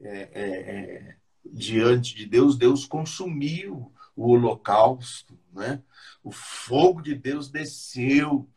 É, 0.00 0.30
é, 0.32 0.40
é, 0.40 1.16
diante 1.44 2.14
de 2.14 2.26
Deus, 2.26 2.56
Deus 2.56 2.86
consumiu 2.86 3.92
o 4.16 4.30
holocausto, 4.30 5.38
né? 5.52 5.82
O 6.22 6.30
fogo 6.30 7.02
de 7.02 7.14
Deus 7.14 7.50
desceu 7.50 8.48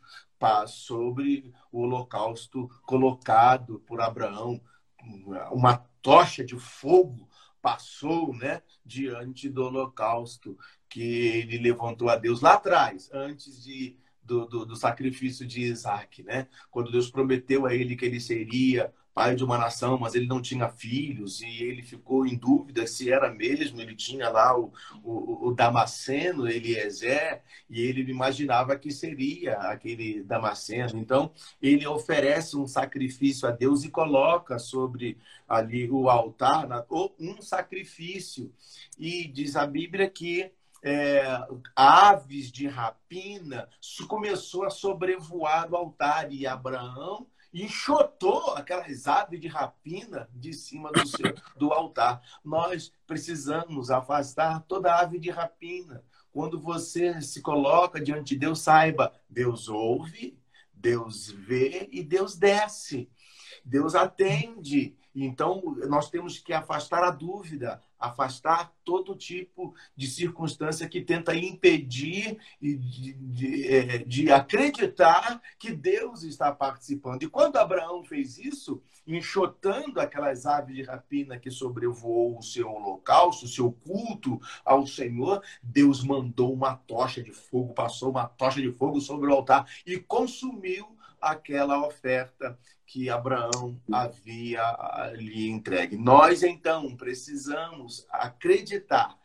sobre 0.68 1.52
o 1.72 1.82
holocausto 1.82 2.70
colocado 2.84 3.80
por 3.88 4.00
Abraão, 4.00 4.62
uma 5.52 5.78
tocha 6.02 6.44
de 6.44 6.58
fogo 6.60 7.27
passou, 7.68 8.34
né, 8.34 8.62
diante 8.86 9.50
do 9.50 9.66
holocausto 9.66 10.58
que 10.88 11.02
ele 11.02 11.58
levantou 11.58 12.08
a 12.08 12.16
Deus 12.16 12.40
lá 12.40 12.54
atrás, 12.54 13.10
antes 13.12 13.62
de 13.62 13.98
do, 14.28 14.46
do, 14.46 14.66
do, 14.66 14.76
sacrifício 14.76 15.48
de 15.48 15.62
Isaac, 15.62 16.22
né? 16.22 16.48
Quando 16.70 16.92
Deus 16.92 17.10
prometeu 17.10 17.66
a 17.66 17.74
ele 17.74 17.96
que 17.96 18.06
ele 18.06 18.20
seria 18.20 18.94
pai 19.18 19.36
de 19.36 19.44
uma 19.44 19.58
nação, 19.58 19.98
mas 19.98 20.14
ele 20.14 20.28
não 20.28 20.40
tinha 20.40 20.70
filhos 20.70 21.42
e 21.42 21.64
ele 21.64 21.82
ficou 21.82 22.24
em 22.24 22.36
dúvida 22.36 22.86
se 22.86 23.12
era 23.12 23.34
mesmo. 23.34 23.82
Ele 23.82 23.96
tinha 23.96 24.30
lá 24.30 24.56
o, 24.56 24.72
o, 25.04 25.48
o 25.48 25.56
Damasceno, 25.56 26.48
Eliezer, 26.48 27.42
e 27.68 27.82
ele 27.82 28.12
imaginava 28.12 28.78
que 28.78 28.92
seria 28.92 29.56
aquele 29.56 30.22
Damasceno. 30.22 31.00
Então, 31.00 31.32
ele 31.60 31.88
oferece 31.88 32.56
um 32.56 32.68
sacrifício 32.68 33.48
a 33.48 33.52
Deus 33.52 33.84
e 33.84 33.90
coloca 33.90 34.60
sobre 34.60 35.18
ali 35.50 35.90
o 35.90 36.12
altar 36.12 36.86
um 37.20 37.42
sacrifício. 37.42 38.54
E 39.00 39.28
diz 39.28 39.56
a 39.56 39.66
Bíblia 39.66 40.08
que 40.08 40.52
é, 40.84 41.24
aves 41.76 42.52
de 42.52 42.68
rapina 42.68 43.70
começou 44.08 44.66
a 44.66 44.70
sobrevoar 44.70 45.68
do 45.68 45.76
altar 45.76 46.32
e 46.32 46.48
Abraão 46.48 47.28
enxotou 47.54 48.54
aquelas 48.56 49.08
aves 49.08 49.40
de 49.40 49.48
rapina 49.48 50.30
de 50.34 50.54
cima 50.54 50.92
do, 50.92 51.08
seu, 51.08 51.34
do 51.58 51.72
altar. 51.72 52.22
Nós 52.44 52.92
precisamos 53.06 53.90
afastar 53.90 54.62
toda 54.68 54.96
ave 54.96 55.20
de 55.20 55.30
rapina. 55.30 56.04
Quando 56.32 56.60
você 56.60 57.22
se 57.22 57.42
coloca 57.42 58.02
diante 58.02 58.36
de 58.36 58.40
Deus, 58.40 58.60
saiba, 58.60 59.14
Deus 59.30 59.68
ouve, 59.70 60.38
Deus 60.74 61.32
vê 61.32 61.90
e 61.92 62.04
Deus 62.04 62.36
desce. 62.36 63.10
Deus 63.66 63.96
atende. 63.96 64.96
Então, 65.26 65.76
nós 65.90 66.10
temos 66.10 66.38
que 66.38 66.54
afastar 66.54 67.04
a 67.04 67.10
dúvida, 67.10 67.82
afastar 68.00 68.72
todo 68.86 69.16
tipo 69.16 69.74
de 69.96 70.06
circunstância 70.08 70.88
que 70.88 71.02
tenta 71.02 71.36
impedir 71.36 72.38
de, 72.62 72.78
de, 72.78 73.68
é, 73.68 73.98
de, 73.98 74.32
acreditar 74.32 75.42
que 75.58 75.72
Deus 75.72 76.22
está 76.22 76.52
participando. 76.52 77.24
E 77.24 77.30
quando 77.30 77.58
Abraão 77.58 78.04
fez 78.04 78.38
isso, 78.38 78.80
enxotando 79.08 80.00
aquelas 80.00 80.46
aves 80.46 80.76
de 80.76 80.84
rapina 80.84 81.40
que 81.40 81.50
sobrevoou 81.50 82.38
o 82.38 82.44
seu 82.44 82.70
holocausto, 82.70 83.46
o 83.46 83.50
seu 83.50 83.72
culto 83.72 84.40
ao 84.64 84.86
Senhor, 84.86 85.42
Deus 85.64 86.04
mandou 86.04 86.54
uma 86.54 86.76
tocha 86.76 87.24
de 87.24 87.32
fogo, 87.32 87.74
passou 87.74 88.12
uma 88.12 88.28
tocha 88.28 88.62
de 88.62 88.72
fogo 88.72 89.02
sobre 89.02 89.32
o 89.32 89.34
altar 89.34 89.68
e 89.84 89.98
consumiu 89.98 90.96
aquela 91.20 91.86
oferta 91.86 92.58
que 92.88 93.10
Abraão 93.10 93.80
havia 93.92 94.64
lhe 95.16 95.50
entregue. 95.50 95.98
Nós, 95.98 96.42
então, 96.42 96.96
precisamos 96.96 98.08
acreditar 98.10 99.20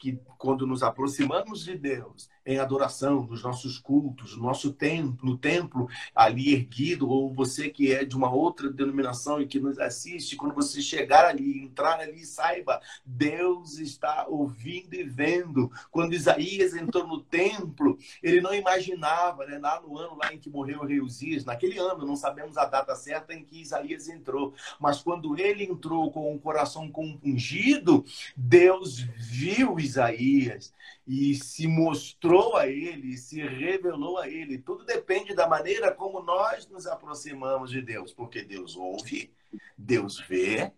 que 0.00 0.18
quando 0.38 0.66
nos 0.66 0.82
aproximamos 0.82 1.64
de 1.64 1.76
Deus 1.76 2.28
em 2.46 2.58
adoração, 2.58 3.26
nos 3.26 3.42
nossos 3.42 3.78
cultos, 3.78 4.36
no 4.36 4.42
nosso 4.42 4.72
templo, 4.72 5.18
no 5.22 5.38
templo 5.38 5.88
ali 6.14 6.52
erguido, 6.52 7.08
ou 7.08 7.32
você 7.32 7.70
que 7.70 7.92
é 7.92 8.04
de 8.04 8.16
uma 8.16 8.30
outra 8.30 8.70
denominação 8.70 9.40
e 9.40 9.46
que 9.46 9.58
nos 9.58 9.78
assiste, 9.78 10.36
quando 10.36 10.54
você 10.54 10.82
chegar 10.82 11.24
ali, 11.24 11.62
entrar 11.62 12.00
ali, 12.00 12.24
saiba, 12.24 12.80
Deus 13.04 13.78
está 13.78 14.26
ouvindo 14.28 14.94
e 14.94 15.04
vendo. 15.04 15.70
Quando 15.90 16.14
Isaías 16.14 16.74
entrou 16.74 17.06
no 17.06 17.20
templo, 17.20 17.98
ele 18.22 18.40
não 18.40 18.54
imaginava, 18.54 19.46
né, 19.46 19.58
lá 19.58 19.80
no 19.80 19.98
ano 19.98 20.16
lá 20.16 20.32
em 20.32 20.38
que 20.38 20.50
morreu 20.50 20.80
o 20.80 20.86
rei 20.86 21.00
Uzias, 21.00 21.44
naquele 21.44 21.78
ano, 21.78 22.06
não 22.06 22.16
sabemos 22.16 22.56
a 22.56 22.64
data 22.64 22.94
certa 22.94 23.32
em 23.32 23.44
que 23.44 23.60
Isaías 23.60 24.08
entrou, 24.08 24.54
mas 24.78 25.00
quando 25.00 25.38
ele 25.38 25.64
entrou 25.64 26.10
com 26.10 26.34
o 26.34 26.38
coração 26.38 26.90
compungido, 26.90 28.04
Deus 28.36 28.98
viu 28.98 29.78
Isaías 29.78 30.72
e 31.06 31.34
se 31.34 31.66
mostrou 31.66 32.56
a 32.56 32.66
ele, 32.66 33.16
se 33.16 33.42
revelou 33.42 34.18
a 34.18 34.28
ele. 34.28 34.58
Tudo 34.58 34.84
depende 34.84 35.34
da 35.34 35.46
maneira 35.46 35.92
como 35.92 36.22
nós 36.22 36.66
nos 36.68 36.86
aproximamos 36.86 37.70
de 37.70 37.82
Deus, 37.82 38.12
porque 38.12 38.42
Deus 38.42 38.74
ouve, 38.74 39.32
Deus 39.76 40.18
vê 40.20 40.72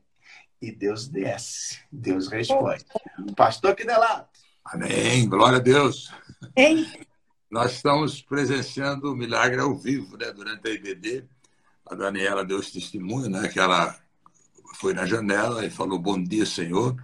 e 0.61 0.73
Deus 0.73 1.07
desce, 1.07 1.81
Deus 1.93 2.29
responde. 2.29 2.85
Pastor 3.37 3.75
Quinelato. 3.75 4.41
Amém, 4.65 5.29
glória 5.29 5.59
a 5.59 5.61
Deus. 5.61 6.13
Hein? 6.57 6.85
Nós 7.49 7.75
estamos 7.75 8.21
presenciando 8.21 9.13
o 9.13 9.17
milagre 9.17 9.61
ao 9.61 9.77
vivo, 9.77 10.17
né? 10.17 10.33
Durante 10.33 10.69
a 10.69 10.73
IBD, 10.73 11.25
a 11.87 11.95
Daniela 11.95 12.45
deu 12.45 12.59
esse 12.59 12.73
testemunho, 12.73 13.31
né? 13.31 13.47
Que 13.47 13.61
ela 13.61 13.97
foi 14.75 14.93
na 14.93 15.07
janela 15.07 15.65
e 15.65 15.71
falou: 15.71 16.01
Bom 16.01 16.21
dia, 16.21 16.45
Senhor 16.45 16.97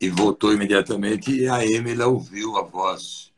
e 0.00 0.08
voltou 0.08 0.52
imediatamente 0.52 1.32
e 1.32 1.48
a 1.48 1.64
Emily 1.64 2.02
ouviu 2.02 2.56
a 2.56 2.62
voz 2.62 3.32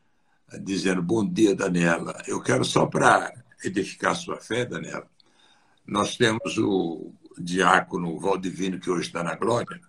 dizendo 0.59 1.01
bom 1.01 1.27
dia, 1.27 1.55
Daniela. 1.55 2.21
Eu 2.27 2.41
quero 2.41 2.63
só 2.63 2.85
para 2.85 3.33
edificar 3.63 4.15
sua 4.15 4.37
fé, 4.37 4.65
Daniela. 4.65 5.07
Nós 5.87 6.15
temos 6.15 6.57
o 6.57 7.13
diácono 7.37 8.19
Valdivino, 8.19 8.79
que 8.79 8.89
hoje 8.89 9.07
está 9.07 9.23
na 9.23 9.35
Glória. 9.35 9.79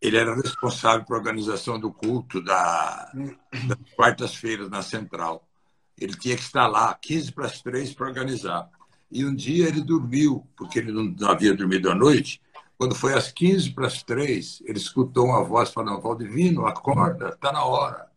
Ele 0.00 0.16
era 0.16 0.34
responsável 0.34 1.06
pela 1.06 1.18
organização 1.18 1.78
do 1.78 1.92
culto 1.92 2.42
da, 2.42 3.10
das 3.12 3.94
quartas-feiras 3.96 4.68
na 4.68 4.82
Central. 4.82 5.48
Ele 5.96 6.16
tinha 6.16 6.36
que 6.36 6.42
estar 6.42 6.66
lá 6.66 6.92
15 6.94 7.32
para 7.32 7.46
as 7.46 7.62
3 7.62 7.94
para 7.94 8.08
organizar. 8.08 8.68
E 9.10 9.24
um 9.24 9.34
dia 9.34 9.68
ele 9.68 9.80
dormiu, 9.80 10.46
porque 10.56 10.80
ele 10.80 10.90
não 10.90 11.28
havia 11.28 11.54
dormido 11.54 11.90
à 11.90 11.94
noite, 11.94 12.41
quando 12.82 12.96
foi 12.96 13.14
às 13.14 13.30
15 13.30 13.70
para 13.70 13.86
as 13.86 14.02
3, 14.02 14.60
ele 14.66 14.76
escutou 14.76 15.26
uma 15.26 15.44
voz 15.44 15.70
falando: 15.70 16.00
Valdivino, 16.00 16.66
acorda, 16.66 17.28
está 17.28 17.52
na 17.52 17.64
hora. 17.64 18.08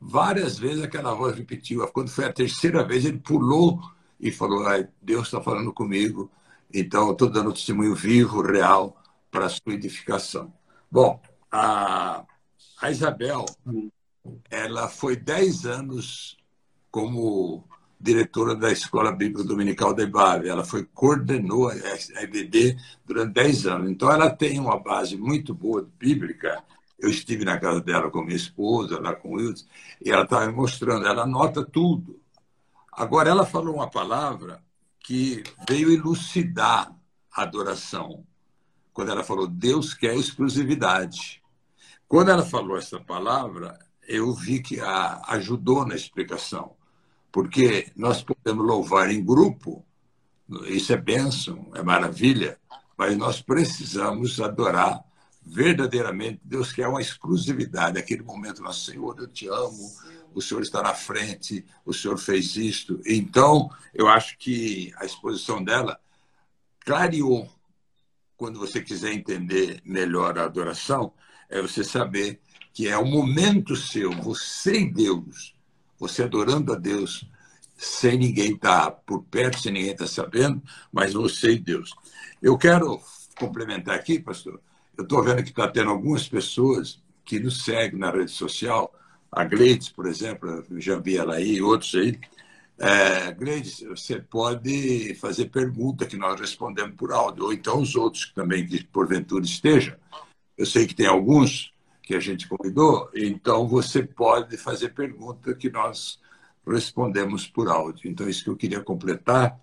Várias 0.00 0.58
vezes 0.58 0.82
aquela 0.82 1.14
voz 1.14 1.36
repetiu. 1.36 1.86
Quando 1.92 2.10
foi 2.10 2.24
a 2.24 2.32
terceira 2.32 2.82
vez, 2.82 3.04
ele 3.04 3.18
pulou 3.18 3.80
e 4.18 4.32
falou: 4.32 4.64
Deus 5.00 5.28
está 5.28 5.40
falando 5.40 5.72
comigo. 5.72 6.28
Então, 6.74 7.12
estou 7.12 7.30
dando 7.30 7.52
testemunho 7.52 7.94
vivo, 7.94 8.42
real, 8.42 9.00
para 9.30 9.46
a 9.46 9.48
sua 9.48 9.72
edificação. 9.72 10.52
Bom, 10.90 11.22
a, 11.48 12.24
a 12.80 12.90
Isabel, 12.90 13.44
ela 14.50 14.88
foi 14.88 15.14
10 15.14 15.64
anos 15.64 16.36
como 16.90 17.68
diretora 18.02 18.56
da 18.56 18.72
Escola 18.72 19.12
Bíblica 19.12 19.44
Dominical 19.44 19.94
da 19.94 20.02
IBAV. 20.02 20.48
Ela 20.48 20.64
foi 20.64 20.84
coordenou 20.84 21.68
a 21.68 21.74
EBD 22.22 22.76
durante 23.06 23.32
10 23.32 23.66
anos. 23.68 23.90
Então, 23.90 24.10
ela 24.10 24.28
tem 24.28 24.58
uma 24.58 24.78
base 24.78 25.16
muito 25.16 25.54
boa 25.54 25.88
bíblica. 25.98 26.62
Eu 26.98 27.08
estive 27.08 27.44
na 27.44 27.58
casa 27.58 27.80
dela 27.80 28.10
com 28.10 28.22
minha 28.22 28.36
esposa, 28.36 29.00
lá 29.00 29.14
com 29.14 29.30
o 29.30 29.34
Wilson, 29.36 29.66
e 30.04 30.10
ela 30.10 30.24
estava 30.24 30.46
me 30.46 30.52
mostrando, 30.52 31.06
ela 31.06 31.22
anota 31.22 31.64
tudo. 31.64 32.20
Agora, 32.92 33.30
ela 33.30 33.46
falou 33.46 33.76
uma 33.76 33.88
palavra 33.88 34.60
que 34.98 35.42
veio 35.68 35.92
elucidar 35.92 36.92
a 37.32 37.42
adoração. 37.42 38.24
Quando 38.92 39.10
ela 39.10 39.24
falou, 39.24 39.46
Deus 39.46 39.94
quer 39.94 40.14
exclusividade. 40.16 41.40
Quando 42.06 42.30
ela 42.30 42.44
falou 42.44 42.76
essa 42.76 43.00
palavra, 43.00 43.78
eu 44.06 44.34
vi 44.34 44.60
que 44.60 44.80
a 44.80 45.22
ajudou 45.28 45.86
na 45.86 45.94
explicação 45.94 46.76
porque 47.32 47.90
nós 47.96 48.22
podemos 48.22 48.64
louvar 48.64 49.10
em 49.10 49.24
grupo, 49.24 49.84
isso 50.66 50.92
é 50.92 50.96
bênção, 50.96 51.70
é 51.74 51.82
maravilha, 51.82 52.58
mas 52.96 53.16
nós 53.16 53.40
precisamos 53.40 54.38
adorar 54.38 55.02
verdadeiramente. 55.40 56.40
Deus 56.44 56.70
quer 56.72 56.86
uma 56.86 57.00
exclusividade, 57.00 57.98
aquele 57.98 58.22
momento, 58.22 58.62
nosso 58.62 58.90
Senhor, 58.90 59.18
eu 59.18 59.26
te 59.26 59.48
amo, 59.48 59.90
o 60.34 60.42
Senhor 60.42 60.62
está 60.62 60.82
na 60.82 60.94
frente, 60.94 61.64
o 61.86 61.92
Senhor 61.92 62.18
fez 62.18 62.54
isto. 62.56 63.00
Então, 63.06 63.70
eu 63.94 64.08
acho 64.08 64.36
que 64.36 64.92
a 64.96 65.06
exposição 65.06 65.64
dela 65.64 65.98
clareou. 66.80 67.50
Quando 68.36 68.58
você 68.58 68.82
quiser 68.82 69.12
entender 69.12 69.80
melhor 69.84 70.38
a 70.38 70.44
adoração, 70.44 71.12
é 71.48 71.62
você 71.62 71.82
saber 71.84 72.40
que 72.72 72.88
é 72.88 72.98
o 72.98 73.04
momento 73.04 73.76
seu, 73.76 74.10
você 74.10 74.80
e 74.80 74.92
Deus, 74.92 75.54
você 76.02 76.24
adorando 76.24 76.72
a 76.72 76.76
Deus 76.76 77.24
sem 77.76 78.18
ninguém 78.18 78.54
estar 78.54 78.86
tá 78.86 78.90
por 78.90 79.22
perto, 79.22 79.60
sem 79.60 79.72
ninguém 79.72 79.92
estar 79.92 80.04
tá 80.04 80.10
sabendo, 80.10 80.60
mas 80.92 81.12
você 81.12 81.52
e 81.52 81.58
Deus. 81.60 81.94
Eu 82.42 82.58
quero 82.58 83.00
complementar 83.38 83.94
aqui, 83.94 84.18
pastor. 84.18 84.60
Eu 84.98 85.04
estou 85.04 85.22
vendo 85.22 85.44
que 85.44 85.50
está 85.50 85.68
tendo 85.68 85.90
algumas 85.90 86.28
pessoas 86.28 87.00
que 87.24 87.38
nos 87.38 87.64
seguem 87.64 88.00
na 88.00 88.10
rede 88.10 88.32
social, 88.32 88.92
a 89.30 89.44
Gleides, 89.44 89.90
por 89.90 90.06
exemplo, 90.06 90.64
já 90.72 90.98
vi 90.98 91.16
ela 91.16 91.36
aí, 91.36 91.62
outros 91.62 91.94
aí. 91.94 92.18
É, 92.78 93.32
Gleides, 93.32 93.80
você 93.82 94.18
pode 94.18 95.14
fazer 95.20 95.46
pergunta 95.46 96.04
que 96.04 96.16
nós 96.16 96.38
respondemos 96.40 96.96
por 96.96 97.12
áudio, 97.12 97.44
ou 97.44 97.52
então 97.52 97.80
os 97.80 97.94
outros 97.94 98.32
também 98.34 98.66
que 98.66 98.82
porventura 98.84 99.44
estejam. 99.44 99.94
Eu 100.58 100.66
sei 100.66 100.84
que 100.84 100.96
tem 100.96 101.06
alguns 101.06 101.71
que 102.02 102.14
a 102.14 102.20
gente 102.20 102.48
convidou, 102.48 103.08
então 103.14 103.68
você 103.68 104.02
pode 104.02 104.56
fazer 104.56 104.90
pergunta 104.90 105.54
que 105.54 105.70
nós 105.70 106.18
respondemos 106.66 107.46
por 107.46 107.68
áudio. 107.68 108.10
Então, 108.10 108.28
isso 108.28 108.44
que 108.44 108.50
eu 108.50 108.56
queria 108.56 108.80
completar. 108.80 109.58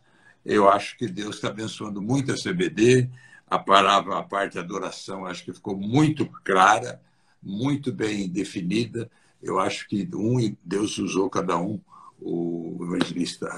Eu 0.45 0.70
acho 0.70 0.98
que 0.98 1.07
Deus 1.07 1.36
está 1.36 1.49
abençoando 1.49 2.02
muito 2.02 2.32
a 2.32 2.36
CBD. 2.36 3.10
A 3.48 3.57
palavra, 3.57 4.18
a 4.18 4.24
parte 4.24 4.53
de 4.53 4.60
adoração, 4.60 5.26
acho 5.26 5.44
que 5.44 5.53
ficou 5.53 5.76
muito 5.76 6.26
clara, 6.44 7.02
muito 7.41 7.91
bem 7.91 8.28
definida. 8.30 9.10
Eu 9.41 9.60
acho 9.60 9.88
que 9.88 10.07
um, 10.14 10.56
Deus 10.64 10.98
usou 10.98 11.30
cada 11.30 11.57
um, 11.57 11.80
o 12.22 12.78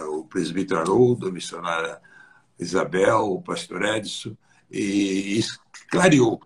o 0.10 0.24
presbítero 0.26 0.80
Haroldo, 0.80 1.28
a 1.28 1.32
missionária 1.32 2.00
Isabel, 2.60 3.34
o 3.34 3.42
pastor 3.42 3.84
Edson, 3.84 4.36
e 4.70 5.38
isso 5.38 5.60
clareou 5.90 6.40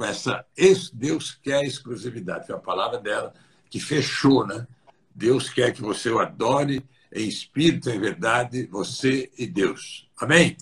com 0.00 0.04
essa 0.06 0.46
Deus 0.94 1.38
quer 1.42 1.62
exclusividade, 1.62 2.46
foi 2.46 2.56
a 2.56 2.58
palavra 2.58 2.98
dela 2.98 3.34
que 3.68 3.78
fechou, 3.78 4.46
né? 4.46 4.66
Deus 5.14 5.50
quer 5.50 5.74
que 5.74 5.82
você 5.82 6.08
o 6.08 6.18
adore 6.18 6.82
em 7.12 7.28
espírito, 7.28 7.90
em 7.90 8.00
verdade, 8.00 8.66
você 8.66 9.30
e 9.36 9.46
Deus. 9.46 10.08
Amém? 10.18 10.56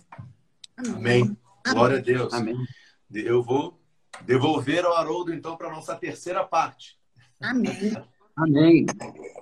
Amém. 0.76 1.36
Glória 1.64 1.98
a 1.98 2.00
Deus. 2.00 2.34
Amém. 2.34 2.56
Eu 3.12 3.40
vou 3.40 3.80
devolver 4.26 4.84
ao 4.84 4.96
Haroldo, 4.96 5.32
então, 5.32 5.56
para 5.56 5.68
a 5.68 5.72
nossa 5.72 5.94
terceira 5.94 6.42
parte. 6.42 6.98
Amém. 7.40 7.96
Amém. 8.34 8.86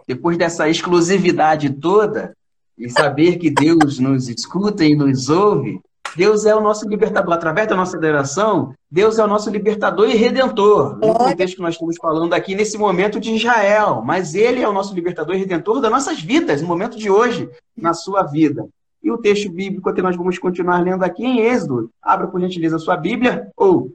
Depois 0.06 0.36
dessa 0.36 0.68
exclusividade 0.68 1.70
toda, 1.70 2.36
e 2.77 2.90
saber 2.90 3.39
que 3.39 3.48
Deus 3.48 3.98
nos 3.98 4.28
escuta 4.28 4.85
e 4.85 4.94
nos 4.94 5.31
ouve, 5.31 5.81
Deus 6.16 6.47
é 6.47 6.55
o 6.55 6.60
nosso 6.60 6.88
libertador. 6.88 7.34
Através 7.34 7.68
da 7.68 7.76
nossa 7.76 7.97
adoração, 7.97 8.72
Deus 8.90 9.18
é 9.18 9.24
o 9.24 9.28
nosso 9.28 9.51
libertador 9.51 10.09
e 10.09 10.16
redentor. 10.16 10.97
No 10.97 11.12
contexto 11.12 11.56
que 11.56 11.62
nós 11.62 11.74
estamos 11.74 11.97
falando 12.01 12.32
aqui 12.32 12.55
nesse 12.55 12.78
momento 12.78 13.20
de 13.20 13.34
Israel. 13.34 14.02
Mas 14.05 14.34
Ele 14.34 14.62
é 14.62 14.68
o 14.68 14.72
nosso 14.72 14.94
libertador 14.94 15.34
e 15.34 15.38
redentor 15.38 15.80
das 15.80 15.90
nossas 15.90 16.20
vidas, 16.20 16.62
no 16.62 16.68
momento 16.68 16.97
de 16.97 17.10
hoje, 17.10 17.48
na 17.76 17.93
sua 17.93 18.22
vida. 18.22 18.66
E 19.02 19.10
o 19.10 19.18
texto 19.18 19.51
bíblico 19.52 19.93
que 19.93 20.02
nós 20.02 20.16
vamos 20.16 20.38
continuar 20.38 20.82
lendo 20.82 21.05
aqui 21.05 21.24
em 21.24 21.40
Êxodo. 21.40 21.90
Abra, 22.02 22.26
por 22.26 22.40
gentileza, 22.40 22.76
a 22.76 22.80
sua 22.80 22.97
Bíblia, 22.97 23.48
ou 23.56 23.93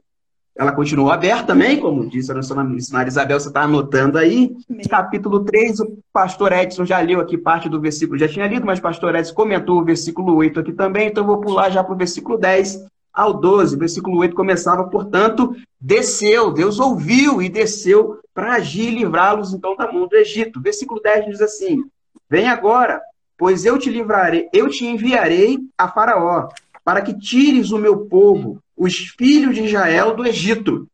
ela 0.56 0.72
continuou 0.72 1.10
aberta 1.10 1.46
também, 1.46 1.80
como 1.80 2.08
disse 2.08 2.30
a 2.30 2.34
nossa 2.34 2.62
missionária 2.62 3.08
Isabel, 3.08 3.40
você 3.40 3.48
está 3.48 3.62
anotando 3.62 4.18
aí. 4.18 4.54
Capítulo 4.88 5.44
3, 5.44 5.80
o 5.80 5.98
pastor 6.12 6.52
Edson 6.52 6.84
já 6.84 7.00
leu 7.00 7.20
aqui 7.20 7.38
parte 7.38 7.68
do 7.68 7.80
versículo, 7.80 8.18
já 8.18 8.28
tinha 8.28 8.46
lido, 8.46 8.66
mas 8.66 8.78
o 8.78 8.82
pastor 8.82 9.14
Edson 9.14 9.34
comentou 9.34 9.80
o 9.80 9.84
versículo 9.84 10.34
8 10.34 10.60
aqui 10.60 10.72
também, 10.72 11.08
então 11.08 11.24
eu 11.24 11.26
vou 11.26 11.40
pular 11.40 11.70
já 11.70 11.82
para 11.82 11.94
o 11.94 11.96
versículo 11.96 12.36
10 12.36 12.84
ao 13.12 13.34
12. 13.34 13.76
O 13.76 13.78
versículo 13.78 14.18
8 14.18 14.34
começava, 14.34 14.84
portanto, 14.84 15.54
desceu, 15.80 16.50
Deus 16.50 16.78
ouviu 16.78 17.40
e 17.40 17.48
desceu 17.48 18.18
para 18.34 18.54
agir 18.54 18.88
e 18.88 18.96
livrá-los 18.96 19.52
então 19.52 19.74
da 19.76 19.90
mão 19.90 20.06
do 20.06 20.16
Egito. 20.16 20.58
O 20.58 20.62
versículo 20.62 21.00
10 21.00 21.26
diz 21.26 21.40
assim: 21.40 21.82
Vem 22.28 22.48
agora, 22.48 23.00
pois 23.38 23.64
eu 23.64 23.78
te 23.78 23.90
livrarei, 23.90 24.48
eu 24.52 24.68
te 24.68 24.86
enviarei 24.86 25.58
a 25.76 25.88
Faraó, 25.88 26.48
para 26.84 27.00
que 27.00 27.18
tires 27.18 27.70
o 27.70 27.78
meu 27.78 28.06
povo 28.06 28.61
os 28.76 28.96
filhos 28.96 29.54
de 29.54 29.64
Israel 29.64 30.14
do 30.14 30.26
Egito. 30.26 30.88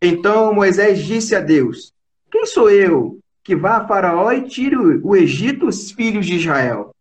Então 0.00 0.54
Moisés 0.54 1.00
disse 1.04 1.34
a 1.34 1.40
Deus: 1.40 1.92
Quem 2.30 2.46
sou 2.46 2.70
eu 2.70 3.18
que 3.44 3.56
vá 3.56 3.78
a 3.78 3.86
Faraó 3.86 4.30
e 4.32 4.42
tire 4.42 4.76
o 4.76 5.16
Egito 5.16 5.66
os 5.66 5.90
filhos 5.90 6.26
de 6.26 6.36
Israel? 6.36 6.94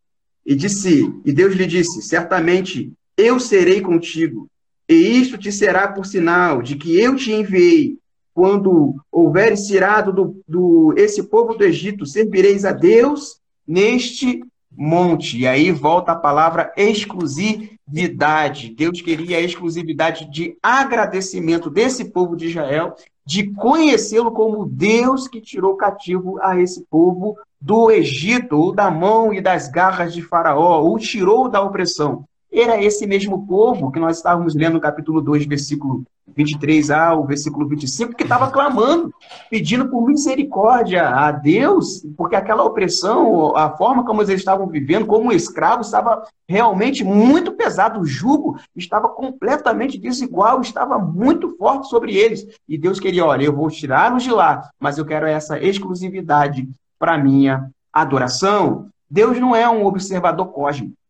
E 0.46 0.56
disse, 0.56 1.12
e 1.24 1.32
Deus 1.32 1.54
lhe 1.54 1.66
disse: 1.66 2.02
Certamente 2.02 2.92
eu 3.18 3.40
serei 3.40 3.82
contigo, 3.82 4.48
e 4.88 4.94
isto 4.94 5.38
te 5.38 5.52
será 5.52 5.88
por 5.88 6.06
sinal 6.06 6.62
de 6.62 6.76
que 6.76 7.00
eu 7.00 7.16
te 7.16 7.32
enviei. 7.32 7.98
Quando 8.34 8.96
houveres 9.12 9.68
tirado 9.68 10.14
do, 10.14 10.42
do 10.48 10.94
esse 10.98 11.24
povo 11.24 11.54
do 11.54 11.66
Egito, 11.66 12.06
servireis 12.06 12.64
a 12.64 12.72
Deus 12.72 13.42
neste 13.68 14.42
monte. 14.82 15.38
E 15.38 15.48
aí 15.48 15.72
volta 15.72 16.14
a 16.14 16.16
palavra 16.16 16.74
exclusividade. 16.76 18.74
Deus 18.74 19.00
queria 19.02 19.38
a 19.38 19.42
exclusividade 19.42 20.30
de 20.30 20.58
agradecimento 20.62 21.70
desse 21.70 22.06
povo 22.06 22.36
de 22.36 22.48
Israel, 22.48 22.96
de 23.24 23.52
conhecê-lo 23.52 24.32
como 24.32 24.66
Deus 24.66 25.28
que 25.28 25.40
tirou 25.40 25.76
cativo 25.76 26.40
a 26.42 26.60
esse 26.60 26.84
povo 26.90 27.38
do 27.60 27.92
Egito, 27.92 28.58
ou 28.58 28.74
da 28.74 28.90
mão 28.90 29.32
e 29.32 29.40
das 29.40 29.68
garras 29.68 30.14
de 30.14 30.24
Faraó, 30.24 30.82
ou 30.82 30.98
tirou 30.98 31.48
da 31.48 31.62
opressão. 31.62 32.26
Era 32.54 32.84
esse 32.84 33.08
mesmo 33.08 33.48
povo 33.48 33.92
que 33.92 34.00
nós 34.00 34.18
estávamos 34.18 34.54
lendo 34.54 34.74
no 34.74 34.82
capítulo 34.82 35.22
2, 35.22 35.46
versículo 35.46 36.04
23a 36.38 37.12
ao 37.12 37.26
versículo 37.26 37.68
25, 37.68 38.14
que 38.16 38.24
estava 38.24 38.52
clamando, 38.52 39.14
pedindo 39.50 39.90
por 39.90 40.06
misericórdia 40.06 41.08
a 41.08 41.32
Deus, 41.32 42.06
porque 42.18 42.36
aquela 42.36 42.64
opressão, 42.64 43.56
a 43.56 43.70
forma 43.78 44.04
como 44.04 44.22
eles 44.22 44.42
estavam 44.42 44.68
vivendo, 44.68 45.06
como 45.06 45.32
escravos, 45.32 45.88
estava 45.88 46.28
realmente 46.48 47.04
muito 47.04 47.54
pesado. 47.54 48.02
O 48.02 48.06
jugo 48.06 48.60
estava 48.76 49.08
completamente 49.08 49.98
desigual, 49.98 50.60
estava 50.60 51.00
muito 51.00 51.56
forte 51.58 51.88
sobre 51.88 52.16
eles. 52.16 52.46
E 52.68 52.78
Deus 52.78 53.00
queria, 53.00 53.26
olha, 53.26 53.46
eu 53.46 53.56
vou 53.56 53.70
tirá-los 53.70 54.24
de 54.24 54.32
lá, 54.32 54.70
mas 54.80 54.98
eu 54.98 55.06
quero 55.06 55.26
essa 55.26 55.58
exclusividade 55.58 56.70
para 57.00 57.18
minha 57.18 57.70
adoração. 57.94 58.88
Deus 59.10 59.38
não 59.40 59.56
é 59.56 59.70
um 59.70 59.86
observador 59.86 60.48
cósmico 60.48 61.01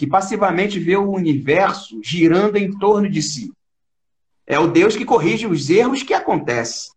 que 0.00 0.06
passivamente 0.06 0.78
vê 0.78 0.96
o 0.96 1.12
universo 1.12 2.00
girando 2.02 2.56
em 2.56 2.72
torno 2.78 3.06
de 3.06 3.20
si. 3.20 3.52
É 4.46 4.58
o 4.58 4.66
Deus 4.66 4.96
que 4.96 5.04
corrige 5.04 5.46
os 5.46 5.68
erros 5.68 6.02
que 6.02 6.14
acontecem. 6.14 6.90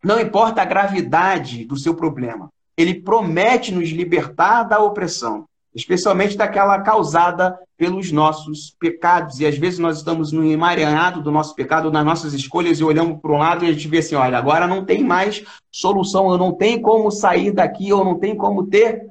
Não 0.00 0.20
importa 0.20 0.62
a 0.62 0.64
gravidade 0.64 1.64
do 1.64 1.76
seu 1.76 1.96
problema, 1.96 2.48
ele 2.76 2.94
promete 2.94 3.74
nos 3.74 3.88
libertar 3.88 4.62
da 4.62 4.78
opressão, 4.78 5.46
especialmente 5.74 6.36
daquela 6.36 6.80
causada 6.80 7.58
pelos 7.76 8.12
nossos 8.12 8.72
pecados. 8.78 9.40
E 9.40 9.46
às 9.46 9.58
vezes 9.58 9.80
nós 9.80 9.96
estamos 9.96 10.30
no 10.30 10.48
emaranhado 10.48 11.20
do 11.20 11.32
nosso 11.32 11.56
pecado, 11.56 11.90
nas 11.90 12.04
nossas 12.04 12.34
escolhas, 12.34 12.78
e 12.78 12.84
olhamos 12.84 13.20
para 13.20 13.32
um 13.32 13.38
lado 13.38 13.64
e 13.64 13.68
a 13.68 13.72
gente 13.72 13.88
vê 13.88 13.98
assim: 13.98 14.14
olha, 14.14 14.38
agora 14.38 14.68
não 14.68 14.84
tem 14.84 15.02
mais 15.02 15.44
solução, 15.72 16.30
eu 16.30 16.38
não 16.38 16.52
tenho 16.52 16.80
como 16.80 17.10
sair 17.10 17.50
daqui, 17.50 17.88
eu 17.88 18.04
não 18.04 18.16
tenho 18.16 18.36
como 18.36 18.64
ter. 18.64 19.10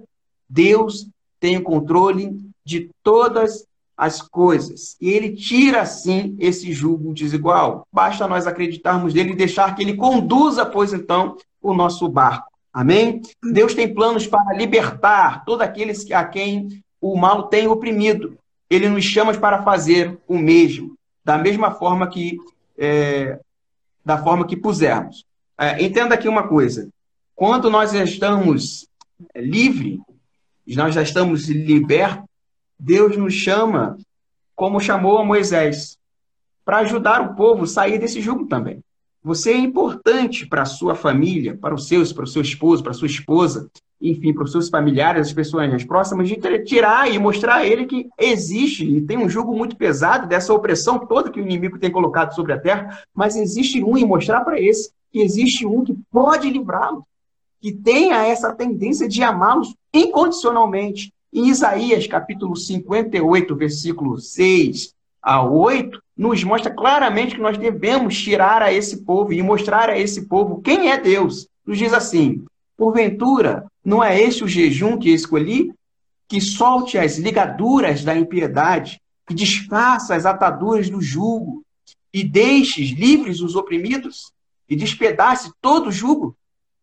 Deus 0.50 1.10
tem 1.42 1.58
o 1.58 1.62
controle 1.64 2.53
de 2.66 2.90
todas 3.04 3.66
as 3.96 4.22
coisas. 4.22 4.98
E 5.00 5.10
ele 5.10 5.36
tira, 5.36 5.82
assim, 5.82 6.36
esse 6.40 6.72
jugo 6.72 7.14
desigual. 7.14 7.88
Basta 7.92 8.28
nós 8.28 8.48
acreditarmos 8.48 9.14
nele 9.14 9.32
e 9.32 9.36
deixar 9.36 9.76
que 9.76 9.82
ele 9.82 9.96
conduza, 9.96 10.66
pois 10.66 10.94
então, 10.94 11.38
o 11.62 11.74
nosso 11.74 12.08
barco. 12.10 12.52
Amém? 12.74 13.22
Deus 13.52 13.76
tem 13.76 13.94
planos 13.94 14.26
para 14.26 14.54
libertar 14.54 15.46
todos 15.46 15.62
aqueles 15.62 16.10
a 16.12 16.26
quem 16.26 16.84
o 17.00 17.16
mal 17.16 17.44
tem 17.44 17.68
oprimido. 17.68 18.38
Ele 18.70 18.90
nos 18.90 19.04
chama 19.04 19.34
para 19.36 19.62
fazer 19.62 20.18
o 20.28 20.38
mesmo, 20.38 20.96
da 21.24 21.38
mesma 21.38 21.70
forma 21.70 22.08
que 22.08 22.38
é, 22.78 23.40
da 24.04 24.18
forma 24.18 24.48
que 24.48 24.58
pusermos. 24.58 25.24
É, 25.58 25.84
entenda 25.84 26.16
aqui 26.16 26.28
uma 26.28 26.48
coisa: 26.48 26.90
quando 27.36 27.70
nós 27.70 27.94
estamos 27.94 28.88
livres, 29.36 30.00
nós 30.68 30.96
já 30.96 31.04
estamos 31.04 31.48
libertos 31.48 32.26
Deus 32.86 33.16
nos 33.16 33.34
chama, 33.34 33.98
como 34.54 34.78
chamou 34.82 35.18
a 35.18 35.24
Moisés, 35.24 35.98
para 36.66 36.80
ajudar 36.80 37.22
o 37.22 37.34
povo 37.34 37.64
a 37.64 37.68
sair 37.68 37.98
desse 37.98 38.20
jugo 38.20 38.46
também. 38.46 38.84
Você 39.24 39.54
é 39.54 39.58
importante 39.58 40.46
para 40.46 40.64
a 40.64 40.66
sua 40.66 40.94
família, 40.94 41.56
para 41.56 41.74
os 41.74 41.88
seus, 41.88 42.12
para 42.12 42.26
o 42.26 42.28
seu 42.28 42.42
esposo, 42.42 42.84
para 42.84 42.92
a 42.92 42.94
sua 42.94 43.08
esposa, 43.08 43.72
enfim, 44.02 44.34
para 44.34 44.44
os 44.44 44.52
seus 44.52 44.68
familiares, 44.68 45.28
as 45.28 45.34
pessoas 45.34 45.70
mais 45.70 45.86
próximas, 45.86 46.28
de 46.28 46.36
tirar 46.66 47.10
e 47.10 47.18
mostrar 47.18 47.56
a 47.56 47.66
ele 47.66 47.86
que 47.86 48.10
existe 48.20 48.84
e 48.84 49.00
tem 49.00 49.18
um 49.18 49.30
jugo 49.30 49.56
muito 49.56 49.78
pesado 49.78 50.28
dessa 50.28 50.54
opressão 50.54 51.00
toda 51.00 51.32
que 51.32 51.40
o 51.40 51.44
inimigo 51.44 51.80
tem 51.80 51.90
colocado 51.90 52.36
sobre 52.36 52.52
a 52.52 52.60
terra, 52.60 53.02
mas 53.16 53.38
existe 53.38 53.82
um 53.82 53.98
e 53.98 54.04
mostrar 54.04 54.42
para 54.42 54.60
esse 54.60 54.92
que 55.10 55.22
existe 55.22 55.66
um 55.66 55.86
que 55.86 55.98
pode 56.12 56.50
livrá-lo, 56.50 57.08
que 57.62 57.72
tenha 57.72 58.28
essa 58.28 58.54
tendência 58.54 59.08
de 59.08 59.24
amá-los 59.24 59.74
incondicionalmente, 59.94 61.13
em 61.34 61.50
Isaías, 61.50 62.06
capítulo 62.06 62.56
58, 62.56 63.56
versículo 63.56 64.20
6 64.20 64.94
a 65.22 65.42
8, 65.42 66.02
nos 66.16 66.44
mostra 66.44 66.72
claramente 66.72 67.36
que 67.36 67.42
nós 67.42 67.58
devemos 67.58 68.16
tirar 68.22 68.62
a 68.62 68.72
esse 68.72 69.04
povo 69.04 69.34
e 69.34 69.42
mostrar 69.42 69.90
a 69.90 69.98
esse 69.98 70.28
povo 70.28 70.62
quem 70.62 70.92
é 70.92 70.98
Deus. 70.98 71.48
Nos 71.66 71.78
diz 71.78 71.92
assim: 71.92 72.46
Porventura, 72.78 73.66
não 73.84 74.04
é 74.04 74.22
este 74.22 74.44
o 74.44 74.48
jejum 74.48 74.98
que 74.98 75.10
escolhi? 75.10 75.74
Que 76.28 76.40
solte 76.40 76.98
as 76.98 77.18
ligaduras 77.18 78.04
da 78.04 78.16
impiedade, 78.16 79.02
que 79.26 79.34
desfaça 79.34 80.16
as 80.16 80.26
ataduras 80.26 80.90
do 80.90 81.02
jugo, 81.02 81.64
e 82.14 82.24
deixes 82.24 82.92
livres 82.92 83.42
os 83.42 83.56
oprimidos, 83.56 84.32
e 84.70 84.76
despedace 84.76 85.52
todo 85.60 85.88
o 85.88 85.92
jugo? 85.92 86.36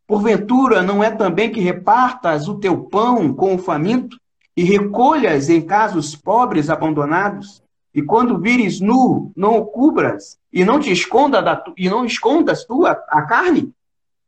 Porventura, 0.06 0.82
não 0.82 1.04
é 1.04 1.10
também 1.10 1.52
que 1.52 1.60
repartas 1.60 2.48
o 2.48 2.58
teu 2.58 2.82
pão 2.84 3.32
com 3.32 3.54
o 3.54 3.58
faminto, 3.58 4.18
e 4.60 4.62
recolhas 4.62 5.48
em 5.48 5.62
casos 5.62 6.14
pobres 6.14 6.68
abandonados, 6.68 7.62
e 7.94 8.02
quando 8.02 8.38
vires 8.38 8.78
nu, 8.78 9.32
não 9.34 9.56
o 9.56 9.64
cubras, 9.64 10.38
e 10.52 10.66
não 10.66 10.78
te 10.78 10.92
esconda 10.92 11.40
da 11.40 11.56
tu, 11.56 11.72
e 11.78 11.88
não 11.88 12.04
escondas 12.04 12.66
tua 12.66 12.90
a 13.08 13.22
carne, 13.22 13.72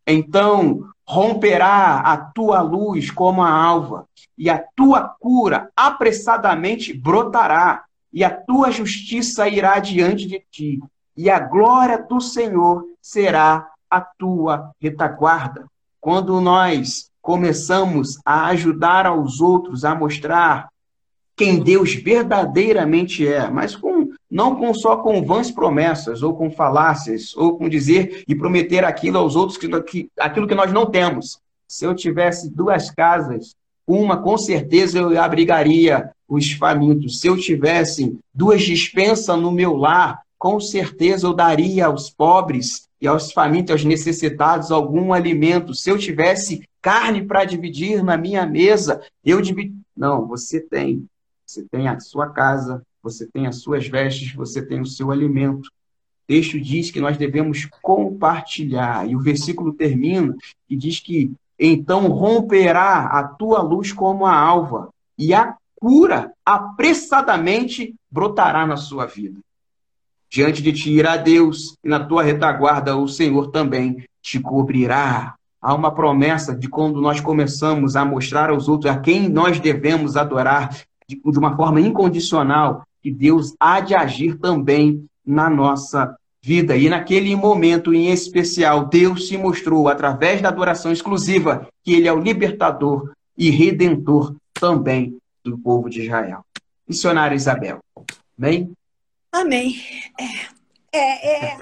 então 0.07 0.89
romperá 1.07 1.99
a 1.99 2.17
tua 2.17 2.63
luz 2.63 3.11
como 3.11 3.43
a 3.43 3.51
alva, 3.51 4.09
e 4.39 4.49
a 4.49 4.57
tua 4.75 5.03
cura 5.21 5.71
apressadamente 5.77 6.95
brotará, 6.95 7.85
e 8.11 8.25
a 8.25 8.31
tua 8.31 8.71
justiça 8.71 9.47
irá 9.47 9.81
diante 9.81 10.27
de 10.27 10.43
ti, 10.51 10.83
e 11.15 11.29
a 11.29 11.39
glória 11.39 11.99
do 11.99 12.23
Senhor 12.23 12.87
será 13.03 13.69
a 13.91 14.01
tua 14.01 14.73
retaguarda. 14.81 15.67
Quando 16.01 16.41
nós 16.41 17.12
começamos 17.23 18.19
a 18.25 18.49
ajudar 18.49 19.07
aos 19.07 19.41
outros 19.41 19.85
a 19.85 19.95
mostrar 19.95 20.69
quem 21.37 21.61
Deus 21.61 21.95
verdadeiramente 21.95 23.27
é, 23.27 23.49
mas 23.49 23.75
com, 23.75 24.11
não 24.31 24.57
com 24.57 24.75
só 24.75 24.97
com 24.97 25.25
vãs 25.25 25.51
promessas, 25.51 26.23
ou 26.23 26.35
com 26.35 26.51
falácias, 26.51 27.35
ou 27.37 27.57
com 27.57 27.69
dizer 27.69 28.25
e 28.29 28.35
prometer 28.35 28.85
aquilo 28.85 29.19
aos 29.19 29.35
outros, 29.35 29.57
que, 29.57 29.69
que, 29.83 30.09
aquilo 30.19 30.47
que 30.47 30.55
nós 30.55 30.73
não 30.73 30.85
temos. 30.85 31.39
Se 31.67 31.87
eu 31.87 31.95
tivesse 31.95 32.51
duas 32.51 32.91
casas, 32.91 33.55
uma 33.87 34.19
com 34.19 34.37
certeza 34.37 34.99
eu 34.99 35.21
abrigaria 35.21 36.11
os 36.29 36.53
famintos. 36.53 37.21
Se 37.21 37.29
eu 37.29 37.37
tivesse 37.37 38.19
duas 38.33 38.63
dispensas 38.63 39.39
no 39.41 39.51
meu 39.51 39.75
lar, 39.75 40.21
com 40.39 40.61
certeza 40.61 41.27
eu 41.27 41.33
daria 41.33 41.87
aos 41.87 42.11
pobres 42.11 42.89
e 43.01 43.07
aos 43.07 43.33
famintos, 43.33 43.73
aos 43.73 43.85
necessitados, 43.85 44.71
algum 44.71 45.13
alimento. 45.13 45.75
Se 45.75 45.91
eu 45.91 45.99
tivesse 45.99 46.63
carne 46.83 47.25
para 47.25 47.45
dividir 47.45 48.03
na 48.03 48.17
minha 48.17 48.45
mesa. 48.45 49.01
Eu 49.25 49.41
divido. 49.41 49.75
Não, 49.97 50.27
você 50.27 50.61
tem. 50.61 51.07
Você 51.47 51.65
tem 51.71 51.89
a 51.89 52.01
sua 52.01 52.29
casa, 52.29 52.83
você 53.03 53.27
tem 53.27 53.47
as 53.47 53.57
suas 53.57 53.87
vestes, 53.87 54.35
você 54.35 54.61
tem 54.61 54.81
o 54.81 54.87
seu 54.87 55.11
alimento. 55.11 55.67
O 55.67 56.27
texto 56.27 56.61
diz 56.61 56.91
que 56.91 57.01
nós 57.01 57.17
devemos 57.17 57.67
compartilhar. 57.81 59.09
E 59.09 59.15
o 59.15 59.21
versículo 59.21 59.73
termina 59.73 60.35
e 60.69 60.77
diz 60.77 60.99
que 60.99 61.31
então 61.59 62.09
romperá 62.09 63.07
a 63.07 63.23
tua 63.23 63.63
luz 63.63 63.93
como 63.93 64.27
a 64.27 64.35
alva, 64.35 64.89
e 65.17 65.33
a 65.33 65.57
cura 65.77 66.33
apressadamente 66.45 67.95
brotará 68.11 68.67
na 68.67 68.77
sua 68.77 69.07
vida. 69.07 69.39
Diante 70.29 70.63
de 70.63 70.73
ti 70.73 70.91
irá 70.91 71.17
Deus, 71.17 71.77
e 71.85 71.89
na 71.89 72.05
tua 72.05 72.23
retaguarda 72.23 72.97
o 72.97 73.07
Senhor 73.07 73.51
também 73.51 74.05
te 74.21 74.41
cobrirá. 74.41 75.37
Há 75.63 75.75
uma 75.75 75.95
promessa 75.95 76.55
de 76.55 76.69
quando 76.69 77.01
nós 77.01 77.21
começamos 77.21 77.95
a 77.95 78.05
mostrar 78.05 78.51
aos 78.51 78.69
outros 78.69 78.91
a 78.91 78.99
quem 78.99 79.29
nós 79.29 79.61
devemos 79.61 80.17
adorar 80.17 80.71
de, 81.09 81.21
de 81.25 81.39
uma 81.39 81.55
forma 81.57 81.81
incondicional, 81.81 82.85
que 83.01 83.13
Deus 83.13 83.55
há 83.61 83.79
de 83.79 83.95
agir 83.95 84.39
também 84.39 85.07
na 85.25 85.49
nossa 85.49 86.17
vida. 86.43 86.77
E 86.77 86.89
naquele 86.89 87.37
momento 87.37 87.95
em 87.95 88.11
especial, 88.11 88.87
Deus 88.87 89.29
se 89.29 89.39
mostrou 89.39 89.89
através 89.89 90.43
da 90.43 90.49
adoração 90.49 90.91
exclusiva 90.91 91.69
que 91.85 91.93
Ele 91.93 92.09
é 92.09 92.13
o 92.13 92.21
libertador 92.21 93.13
e 93.39 93.49
redentor 93.49 94.35
também 94.53 95.17
do 95.45 95.57
povo 95.57 95.89
de 95.89 96.03
Israel. 96.03 96.45
Missionária 96.89 97.37
Isabel. 97.37 97.79
Amém? 98.37 98.73
Amém. 99.33 99.77
É, 100.21 100.25
é, 100.93 101.55
é, 101.55 101.59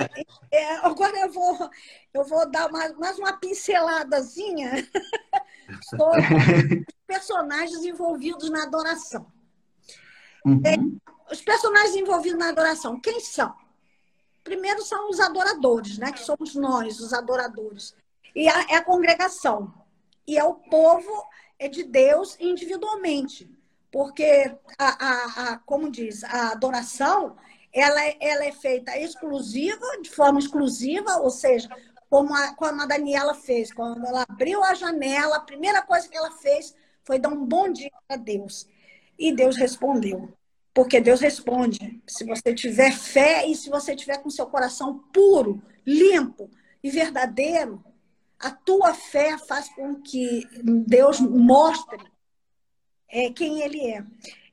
é, 0.50 0.76
agora 0.78 1.16
eu 1.20 1.30
vou, 1.30 1.70
eu 2.12 2.24
vou 2.24 2.50
dar 2.50 2.70
mais, 2.70 2.92
mais 2.96 3.18
uma 3.18 3.32
pinceladazinha 3.34 4.88
sobre 5.88 6.84
os 6.88 7.04
personagens 7.06 7.84
envolvidos 7.84 8.50
na 8.50 8.64
adoração. 8.64 9.26
Uhum. 10.44 10.60
É, 10.64 11.32
os 11.32 11.40
personagens 11.42 11.94
envolvidos 11.94 12.38
na 12.38 12.48
adoração, 12.48 13.00
quem 13.00 13.20
são? 13.20 13.54
Primeiro 14.42 14.82
são 14.82 15.08
os 15.10 15.20
adoradores, 15.20 15.98
né? 15.98 16.10
Que 16.10 16.20
somos 16.20 16.54
nós, 16.56 16.98
os 16.98 17.12
adoradores. 17.12 17.94
E 18.34 18.48
a, 18.48 18.66
é 18.70 18.76
a 18.76 18.84
congregação. 18.84 19.72
E 20.26 20.36
é 20.36 20.42
o 20.42 20.54
povo 20.54 21.24
é 21.58 21.68
de 21.68 21.84
Deus 21.84 22.36
individualmente. 22.40 23.48
Porque, 23.92 24.56
a, 24.78 25.06
a, 25.06 25.24
a, 25.52 25.58
como 25.58 25.90
diz, 25.90 26.24
a 26.24 26.52
adoração 26.52 27.36
ela, 27.72 28.00
ela 28.20 28.44
é 28.44 28.52
feita 28.52 28.98
exclusiva, 28.98 29.84
de 30.02 30.10
forma 30.10 30.38
exclusiva, 30.38 31.18
ou 31.18 31.30
seja, 31.30 31.68
como 32.08 32.34
a, 32.34 32.54
como 32.54 32.82
a 32.82 32.86
Daniela 32.86 33.34
fez. 33.34 33.72
Quando 33.72 34.04
ela 34.04 34.24
abriu 34.28 34.62
a 34.64 34.74
janela, 34.74 35.36
a 35.36 35.40
primeira 35.40 35.80
coisa 35.82 36.08
que 36.08 36.16
ela 36.16 36.32
fez 36.32 36.74
foi 37.04 37.18
dar 37.18 37.28
um 37.28 37.44
bom 37.44 37.70
dia 37.72 37.90
para 38.06 38.16
Deus. 38.16 38.66
E 39.18 39.32
Deus 39.32 39.56
respondeu. 39.56 40.32
Porque 40.74 41.00
Deus 41.00 41.20
responde. 41.20 42.02
Se 42.06 42.24
você 42.24 42.54
tiver 42.54 42.92
fé 42.92 43.46
e 43.46 43.54
se 43.54 43.70
você 43.70 43.94
tiver 43.94 44.18
com 44.18 44.30
seu 44.30 44.46
coração 44.46 44.98
puro, 45.12 45.62
limpo 45.86 46.50
e 46.82 46.90
verdadeiro, 46.90 47.84
a 48.38 48.50
tua 48.50 48.94
fé 48.94 49.36
faz 49.38 49.68
com 49.68 49.96
que 49.96 50.46
Deus 50.86 51.20
mostre 51.20 51.98
é, 53.08 53.30
quem 53.30 53.60
Ele 53.60 53.86
é. 53.86 54.04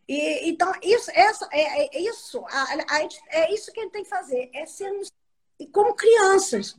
E, 0.08 0.50
então, 0.50 0.72
isso, 0.82 1.12
essa, 1.12 1.48
é, 1.52 1.98
é 1.98 2.02
isso, 2.02 2.44
a, 2.46 2.96
a, 2.96 3.10
é 3.30 3.54
isso 3.54 3.72
que 3.72 3.90
tem 3.90 4.04
que 4.04 4.10
fazer, 4.10 4.50
é 4.54 4.66
sermos 4.66 5.12
como 5.72 5.94
crianças. 5.96 6.78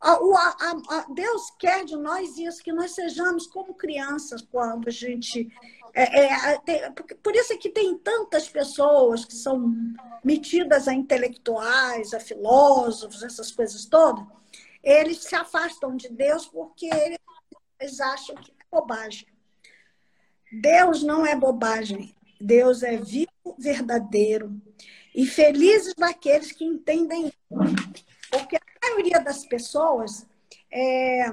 A, 0.00 1.06
Deus 1.14 1.50
quer 1.58 1.84
de 1.84 1.96
nós 1.96 2.36
isso, 2.36 2.62
que 2.62 2.72
nós 2.72 2.90
sejamos 2.90 3.46
como 3.46 3.74
crianças 3.74 4.42
quando 4.42 4.88
a 4.88 4.90
gente 4.90 5.48
é, 5.94 6.52
é, 6.52 6.58
tem, 6.58 6.92
por 7.22 7.36
isso 7.36 7.52
é 7.52 7.56
que 7.56 7.70
tem 7.70 7.96
tantas 7.96 8.48
pessoas 8.48 9.24
que 9.24 9.34
são 9.34 9.72
metidas 10.24 10.88
a 10.88 10.92
intelectuais, 10.92 12.12
a 12.12 12.18
filósofos, 12.18 13.22
essas 13.22 13.52
coisas 13.52 13.86
todas. 13.86 14.26
Eles 14.82 15.18
se 15.18 15.36
afastam 15.36 15.96
de 15.96 16.08
Deus 16.08 16.46
porque 16.46 16.90
eles 17.80 18.00
acham 18.00 18.34
que 18.34 18.50
é 18.50 18.64
bobagem. 18.70 19.28
Deus 20.60 21.04
não 21.04 21.24
é 21.24 21.36
bobagem. 21.36 22.14
Deus 22.40 22.82
é 22.82 22.96
vivo, 22.96 23.28
verdadeiro. 23.58 24.60
E 25.14 25.26
felizes 25.26 25.94
daqueles 25.94 26.52
que 26.52 26.64
entendem 26.64 27.32
Porque 28.30 28.56
a 28.56 28.60
maioria 28.82 29.20
das 29.20 29.46
pessoas, 29.46 30.26
é, 30.70 31.32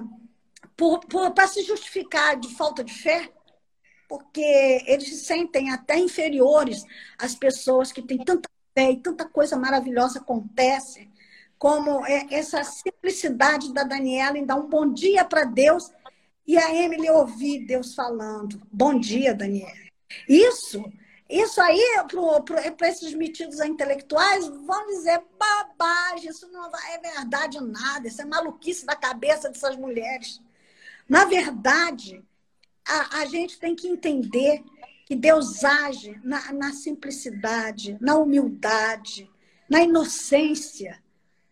para 1.35 1.47
se 1.47 1.63
justificar 1.63 2.39
de 2.39 2.53
falta 2.55 2.83
de 2.83 2.93
fé, 2.93 3.31
porque 4.07 4.83
eles 4.85 5.07
se 5.07 5.25
sentem 5.25 5.71
até 5.71 5.97
inferiores 5.97 6.83
às 7.17 7.33
pessoas 7.33 7.91
que 7.91 8.01
têm 8.01 8.17
tanta 8.17 8.49
fé 8.73 8.91
e 8.91 8.97
tanta 8.97 9.25
coisa 9.25 9.57
maravilhosa 9.57 10.19
acontece, 10.19 11.09
como 11.57 12.05
é 12.05 12.25
essa 12.31 12.63
simplicidade 12.63 13.73
da 13.73 13.83
Daniela 13.83 14.37
em 14.37 14.45
dar 14.45 14.55
um 14.55 14.67
bom 14.67 14.91
dia 14.91 15.23
para 15.23 15.43
Deus 15.43 15.91
e 16.45 16.57
a 16.57 16.75
Emily 16.75 17.09
ouvir 17.09 17.65
Deus 17.65 17.93
falando: 17.93 18.61
Bom 18.71 18.99
dia, 18.99 19.33
Daniela. 19.33 19.90
Isso, 20.27 20.83
isso 21.29 21.61
aí, 21.61 21.81
para 22.45 22.89
esses 22.89 23.13
metidos 23.13 23.59
intelectuais, 23.59 24.47
vão 24.47 24.87
dizer 24.87 25.21
babagem, 25.39 26.29
isso 26.29 26.49
não 26.51 26.69
é 26.69 26.97
verdade 26.97 27.59
nada, 27.61 28.07
isso 28.07 28.21
é 28.21 28.25
maluquice 28.25 28.85
da 28.85 28.95
cabeça 28.95 29.49
dessas 29.49 29.75
mulheres. 29.77 30.41
Na 31.07 31.25
verdade, 31.25 32.23
a, 32.85 33.19
a 33.19 33.25
gente 33.25 33.59
tem 33.59 33.75
que 33.75 33.87
entender 33.87 34.63
que 35.05 35.15
Deus 35.15 35.63
age 35.63 36.19
na, 36.23 36.53
na 36.53 36.73
simplicidade, 36.73 37.97
na 37.99 38.15
humildade, 38.15 39.29
na 39.69 39.81
inocência, 39.81 41.01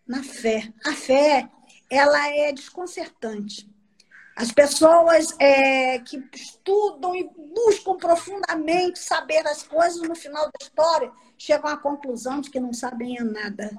na 0.08 0.24
fé. 0.24 0.74
A 0.86 0.94
fé, 0.94 1.50
ela 1.90 2.28
é 2.28 2.52
desconcertante. 2.52 3.69
As 4.40 4.54
pessoas 4.54 5.36
é, 5.38 6.00
que 6.00 6.24
estudam 6.34 7.14
e 7.14 7.30
buscam 7.54 7.98
profundamente 7.98 8.98
saber 8.98 9.46
as 9.46 9.64
coisas, 9.64 10.02
no 10.02 10.16
final 10.16 10.46
da 10.46 10.66
história, 10.66 11.12
chegam 11.38 11.70
à 11.70 11.76
conclusão 11.76 12.40
de 12.40 12.50
que 12.50 12.58
não 12.58 12.72
sabem 12.72 13.18
nada. 13.22 13.78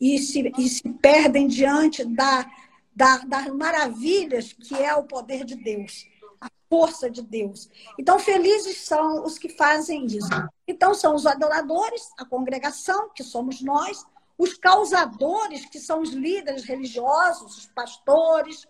E 0.00 0.20
se, 0.20 0.52
e 0.56 0.68
se 0.68 0.88
perdem 0.90 1.48
diante 1.48 2.04
da, 2.04 2.48
da, 2.94 3.18
das 3.18 3.48
maravilhas 3.48 4.52
que 4.52 4.80
é 4.80 4.94
o 4.94 5.02
poder 5.02 5.44
de 5.44 5.56
Deus 5.56 6.06
força 6.68 7.08
de 7.08 7.22
Deus. 7.22 7.70
Então, 7.96 8.18
felizes 8.18 8.78
são 8.78 9.24
os 9.24 9.38
que 9.38 9.48
fazem 9.48 10.04
isso. 10.04 10.28
Então, 10.66 10.92
são 10.94 11.14
os 11.14 11.24
adoradores, 11.24 12.10
a 12.18 12.24
congregação, 12.24 13.08
que 13.14 13.22
somos 13.22 13.62
nós, 13.62 14.04
os 14.36 14.54
causadores, 14.54 15.64
que 15.66 15.78
são 15.78 16.02
os 16.02 16.10
líderes 16.10 16.64
religiosos, 16.64 17.56
os 17.56 17.66
pastores, 17.66 18.66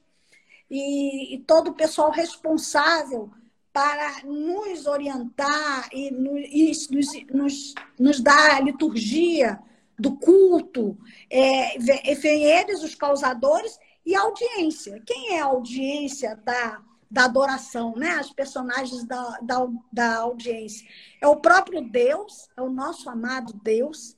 e, 0.71 1.35
e 1.35 1.39
todo 1.41 1.69
o 1.69 1.75
pessoal 1.75 2.11
responsável 2.11 3.31
para 3.73 4.23
nos 4.25 4.87
orientar 4.87 5.89
e, 5.93 6.11
no, 6.11 6.39
e 6.39 6.73
nos, 6.91 7.13
nos, 7.31 7.75
nos, 7.99 8.21
dar 8.21 8.57
a 8.57 8.61
liturgia 8.61 9.59
do 9.99 10.17
culto. 10.17 10.97
É, 11.31 11.77
eles, 11.77 12.83
os 12.83 12.95
causadores, 12.95 13.79
e 14.05 14.15
a 14.15 14.21
audiência. 14.21 15.03
Quem 15.05 15.35
é 15.35 15.41
a 15.41 15.47
audiência 15.47 16.37
da 16.37 16.81
da 17.11 17.25
adoração, 17.25 17.95
né? 17.97 18.11
As 18.11 18.33
personagens 18.33 19.05
da, 19.05 19.39
da, 19.41 19.67
da 19.93 20.17
audiência. 20.19 20.87
É 21.21 21.27
o 21.27 21.37
próprio 21.37 21.81
Deus, 21.81 22.49
é 22.57 22.61
o 22.61 22.71
nosso 22.71 23.09
amado 23.09 23.53
Deus, 23.63 24.17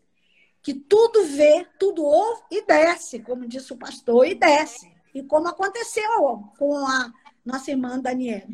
que 0.63 0.75
tudo 0.75 1.25
vê, 1.25 1.67
tudo 1.79 2.05
ouve 2.05 2.43
e 2.51 2.65
desce, 2.65 3.21
como 3.21 3.47
disse 3.47 3.73
o 3.73 3.77
pastor, 3.77 4.27
e 4.27 4.35
desce. 4.35 4.91
E 5.15 5.23
como 5.23 5.49
aconteceu 5.49 6.53
com 6.59 6.87
a 6.87 7.13
nossa 7.49 7.71
irmã 7.71 7.99
Daniela. 7.99 8.47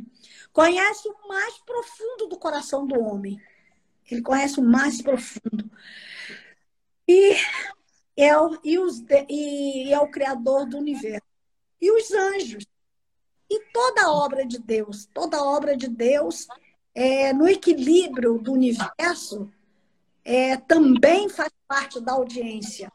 Conhece 0.53 1.09
o 1.09 1.29
mais 1.29 1.59
profundo 1.59 2.29
do 2.29 2.39
coração 2.39 2.87
do 2.87 2.99
homem. 3.01 3.41
Ele 4.09 4.23
conhece 4.23 4.61
o 4.61 4.63
mais 4.63 5.03
profundo. 5.03 5.69
E 7.09 7.37
é 8.17 8.39
o, 8.39 8.59
e 8.63 8.79
os, 8.79 9.03
e 9.29 9.93
é 9.93 9.99
o 9.99 10.09
Criador 10.09 10.67
do 10.67 10.79
universo. 10.79 11.27
E 11.81 11.91
os 11.91 12.13
anjos, 12.13 12.65
e 13.51 13.61
toda 13.73 14.11
obra 14.11 14.47
de 14.47 14.59
Deus, 14.59 15.07
toda 15.13 15.43
obra 15.43 15.77
de 15.77 15.89
Deus, 15.89 16.47
é, 16.95 17.33
no 17.33 17.49
equilíbrio 17.49 18.39
do 18.39 18.53
universo, 18.53 19.53
é, 20.25 20.57
também 20.57 21.29
faz 21.29 21.53
parte 21.67 22.01
da 22.01 22.13
audiência. 22.13 22.91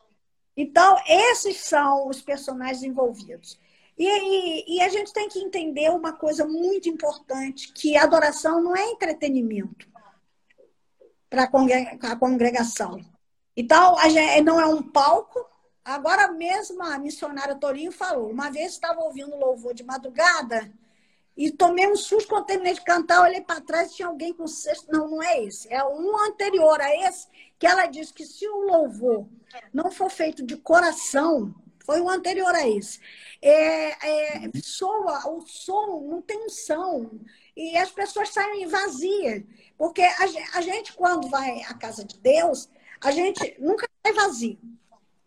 Então, 0.61 0.98
esses 1.07 1.57
são 1.57 2.10
os 2.10 2.22
personagens 2.22 2.84
envolvidos. 2.84 3.57
E, 3.98 4.06
e, 4.06 4.76
e, 4.76 4.81
a 4.81 4.90
gente 4.90 5.14
tem 5.14 5.30
que 5.30 5.40
entender 5.40 5.90
uma 5.90 6.14
coisa 6.14 6.45
muito 6.45 6.90
importante, 6.90 7.72
que 7.72 7.95
adoração 7.95 8.61
não 8.61 8.76
é 8.76 8.91
entretenimento 8.91 9.88
para 11.30 11.44
a 11.44 12.15
congregação. 12.15 12.99
Então, 13.56 13.98
a 13.99 14.10
gente, 14.10 14.41
não 14.41 14.60
é 14.60 14.65
um 14.65 14.81
palco, 14.81 15.49
Agora 15.90 16.31
mesmo 16.31 16.84
a 16.84 16.99
missionária 16.99 17.56
Torinho 17.56 17.91
falou, 17.91 18.30
uma 18.30 18.52
vez 18.52 18.73
estava 18.73 18.99
ouvindo 19.02 19.36
louvor 19.36 19.73
de 19.73 19.84
madrugada 19.84 20.72
e 21.36 21.49
tomei 21.49 21.88
um 21.88 21.95
susto 21.95 22.30
quando 22.30 22.45
terminei 22.45 22.73
de 22.73 22.84
cantar, 22.84 23.23
olhei 23.23 23.41
para 23.41 23.61
trás 23.61 23.90
e 23.90 23.95
tinha 23.95 24.07
alguém 24.07 24.31
com 24.31 24.45
cesto. 24.45 24.91
Não, 24.91 25.10
não 25.10 25.23
é 25.23 25.41
esse. 25.44 25.72
É 25.73 25.84
um 25.84 26.15
anterior 26.26 26.80
a 26.80 26.95
esse, 27.07 27.27
que 27.60 27.68
ela 27.68 27.86
diz 27.86 28.11
que 28.11 28.26
se 28.26 28.48
o 28.48 28.61
louvor 28.61 29.27
não 29.73 29.91
for 29.91 30.10
feito 30.10 30.44
de 30.44 30.56
coração, 30.57 31.53
foi 31.86 31.99
o 31.99 32.10
anterior 32.10 32.53
a 32.53 32.68
esse. 32.68 32.99
É, 33.41 34.45
é, 34.45 34.52
soa, 34.61 35.27
o 35.30 35.41
som 35.41 36.07
não 36.10 36.22
tem 36.22 36.45
unção. 36.45 37.19
E 37.56 37.76
as 37.77 37.91
pessoas 37.91 38.30
saem 38.30 38.68
vazias. 38.68 39.44
Porque 39.77 40.02
a, 40.02 40.23
a 40.53 40.61
gente, 40.61 40.94
quando 40.94 41.30
vai 41.30 41.61
à 41.64 41.73
casa 41.73 42.06
de 42.06 42.18
Deus, 42.19 42.69
a 43.02 43.11
gente 43.11 43.56
nunca 43.60 43.88
sai 44.06 44.14
vazio. 44.14 44.60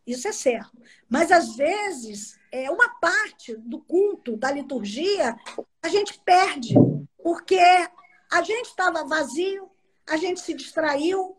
Isso 0.06 0.28
é 0.28 0.32
certo. 0.32 0.70
Mas, 1.08 1.30
às 1.30 1.56
vezes, 1.56 2.38
é 2.50 2.70
uma 2.70 2.88
parte 3.00 3.56
do 3.56 3.80
culto, 3.80 4.36
da 4.36 4.50
liturgia, 4.50 5.36
a 5.82 5.88
gente 5.88 6.18
perde, 6.20 6.74
porque 7.22 7.58
a 8.30 8.42
gente 8.42 8.66
estava 8.66 9.04
vazio, 9.04 9.70
a 10.08 10.16
gente 10.16 10.40
se 10.40 10.54
distraiu. 10.54 11.36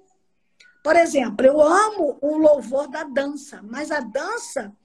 Por 0.83 0.97
exemplo, 0.97 1.45
eu 1.45 1.61
amo 1.61 2.17
o 2.21 2.37
louvor 2.37 2.87
da 2.89 3.03
dança, 3.05 3.61
mas 3.63 3.89
a 3.89 4.01
dança 4.01 4.75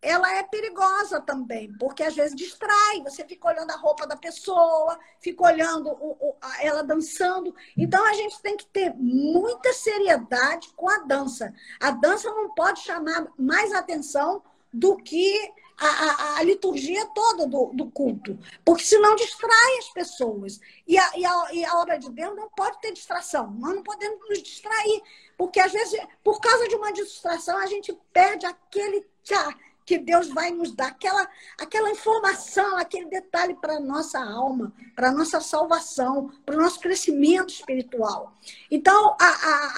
ela 0.00 0.32
é 0.36 0.44
perigosa 0.44 1.20
também, 1.20 1.72
porque 1.76 2.04
às 2.04 2.14
vezes 2.14 2.36
distrai, 2.36 3.02
você 3.02 3.24
fica 3.24 3.48
olhando 3.48 3.72
a 3.72 3.76
roupa 3.76 4.06
da 4.06 4.16
pessoa, 4.16 4.96
fica 5.20 5.42
olhando 5.42 5.88
o, 5.88 6.16
o, 6.20 6.36
ela 6.60 6.84
dançando. 6.84 7.52
Então 7.76 8.04
a 8.06 8.12
gente 8.12 8.40
tem 8.40 8.56
que 8.56 8.66
ter 8.66 8.94
muita 8.94 9.72
seriedade 9.72 10.68
com 10.76 10.88
a 10.88 10.98
dança. 10.98 11.52
A 11.80 11.90
dança 11.90 12.30
não 12.30 12.54
pode 12.54 12.80
chamar 12.80 13.26
mais 13.36 13.72
atenção 13.72 14.40
do 14.72 14.96
que 14.96 15.52
a, 15.76 15.86
a, 15.86 16.38
a 16.38 16.42
liturgia 16.42 17.06
toda 17.14 17.46
do, 17.46 17.70
do, 17.72 17.90
culto, 17.90 18.38
porque 18.64 18.84
senão 18.84 19.16
distrai 19.16 19.78
as 19.78 19.88
pessoas. 19.88 20.60
E 20.86 20.98
a, 20.98 21.10
e, 21.16 21.58
e 21.58 21.64
a 21.64 21.74
obra 21.80 21.98
de 21.98 22.10
Deus 22.10 22.36
não 22.36 22.48
pode 22.50 22.80
ter 22.80 22.92
distração, 22.92 23.50
nós 23.52 23.74
não 23.74 23.82
podemos 23.82 24.18
nos 24.28 24.42
distrair, 24.42 25.02
porque 25.38 25.60
às 25.60 25.72
vezes, 25.72 25.98
por 26.24 26.40
causa 26.40 26.66
de 26.66 26.74
uma 26.74 26.92
distração, 26.92 27.56
a 27.58 27.66
gente 27.66 27.96
perde 28.12 28.44
aquele 28.44 29.06
tchá 29.22 29.54
que 29.86 29.96
Deus 29.96 30.28
vai 30.28 30.50
nos 30.50 30.72
dar, 30.72 30.88
aquela, 30.88 31.26
aquela 31.58 31.90
informação, 31.90 32.76
aquele 32.76 33.06
detalhe 33.06 33.54
para 33.54 33.76
a 33.76 33.80
nossa 33.80 34.22
alma, 34.22 34.70
para 34.94 35.08
a 35.08 35.12
nossa 35.12 35.40
salvação, 35.40 36.28
para 36.44 36.56
o 36.56 36.60
nosso 36.60 36.78
crescimento 36.80 37.50
espiritual. 37.50 38.34
Então, 38.70 39.16
a, 39.18 39.26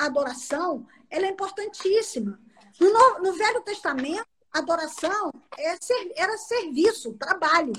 a 0.02 0.06
adoração 0.06 0.84
ela 1.08 1.26
é 1.26 1.30
importantíssima. 1.30 2.40
No, 2.80 3.18
no 3.20 3.34
Velho 3.34 3.60
Testamento, 3.60 4.26
adoração 4.52 5.30
é 5.58 5.76
era 6.16 6.36
serviço, 6.38 7.12
trabalho. 7.12 7.74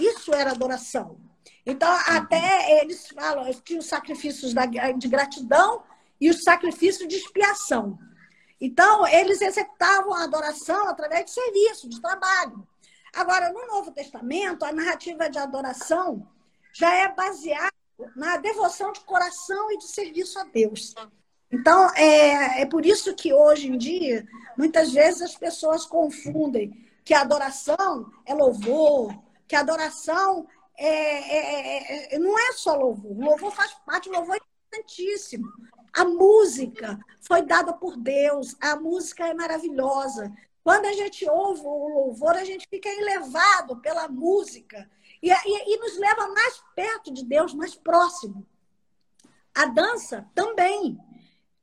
Isso 0.00 0.34
era 0.34 0.50
adoração. 0.50 1.20
Então, 1.66 1.88
até 2.06 2.80
eles 2.80 3.06
falam, 3.08 3.52
tinha 3.62 3.78
os 3.78 3.86
sacrifícios 3.86 4.52
de 4.98 5.08
gratidão 5.08 5.82
e 6.24 6.30
os 6.30 6.42
sacrifícios 6.42 7.06
de 7.06 7.16
expiação. 7.16 7.98
Então, 8.58 9.06
eles 9.06 9.42
executavam 9.42 10.14
a 10.14 10.24
adoração 10.24 10.88
através 10.88 11.26
de 11.26 11.32
serviço, 11.32 11.86
de 11.86 12.00
trabalho. 12.00 12.66
Agora, 13.14 13.52
no 13.52 13.66
Novo 13.66 13.90
Testamento, 13.92 14.64
a 14.64 14.72
narrativa 14.72 15.28
de 15.28 15.38
adoração 15.38 16.26
já 16.72 16.94
é 16.94 17.14
baseada 17.14 17.74
na 18.16 18.38
devoção 18.38 18.90
de 18.90 19.00
coração 19.00 19.70
e 19.72 19.76
de 19.76 19.86
serviço 19.86 20.38
a 20.38 20.44
Deus. 20.44 20.94
Então, 21.52 21.90
é, 21.94 22.62
é 22.62 22.66
por 22.66 22.86
isso 22.86 23.14
que 23.14 23.34
hoje 23.34 23.68
em 23.68 23.76
dia, 23.76 24.26
muitas 24.56 24.92
vezes 24.92 25.20
as 25.20 25.36
pessoas 25.36 25.84
confundem 25.84 26.72
que 27.04 27.12
a 27.12 27.20
adoração 27.20 28.10
é 28.24 28.32
louvor, 28.32 29.14
que 29.46 29.54
a 29.54 29.60
adoração 29.60 30.46
é, 30.78 30.88
é, 30.88 32.14
é, 32.14 32.18
não 32.18 32.38
é 32.38 32.52
só 32.54 32.74
louvor. 32.74 33.12
O 33.12 33.24
louvor 33.24 33.52
faz 33.52 33.74
parte, 33.84 34.08
o 34.08 34.12
louvor 34.12 34.36
é 34.36 34.40
importantíssimo. 34.78 35.46
A 35.94 36.04
música 36.04 36.98
foi 37.20 37.42
dada 37.42 37.72
por 37.72 37.96
Deus, 37.96 38.56
a 38.60 38.74
música 38.74 39.28
é 39.28 39.32
maravilhosa. 39.32 40.32
Quando 40.64 40.86
a 40.86 40.92
gente 40.92 41.28
ouve 41.28 41.60
o 41.62 41.88
louvor, 41.88 42.34
a 42.34 42.44
gente 42.44 42.66
fica 42.68 42.88
elevado 42.88 43.80
pela 43.80 44.08
música 44.08 44.90
e, 45.22 45.30
e, 45.30 45.74
e 45.74 45.78
nos 45.78 45.96
leva 45.96 46.26
mais 46.28 46.62
perto 46.74 47.12
de 47.12 47.24
Deus, 47.24 47.54
mais 47.54 47.76
próximo. 47.76 48.44
A 49.54 49.66
dança 49.66 50.28
também. 50.34 50.98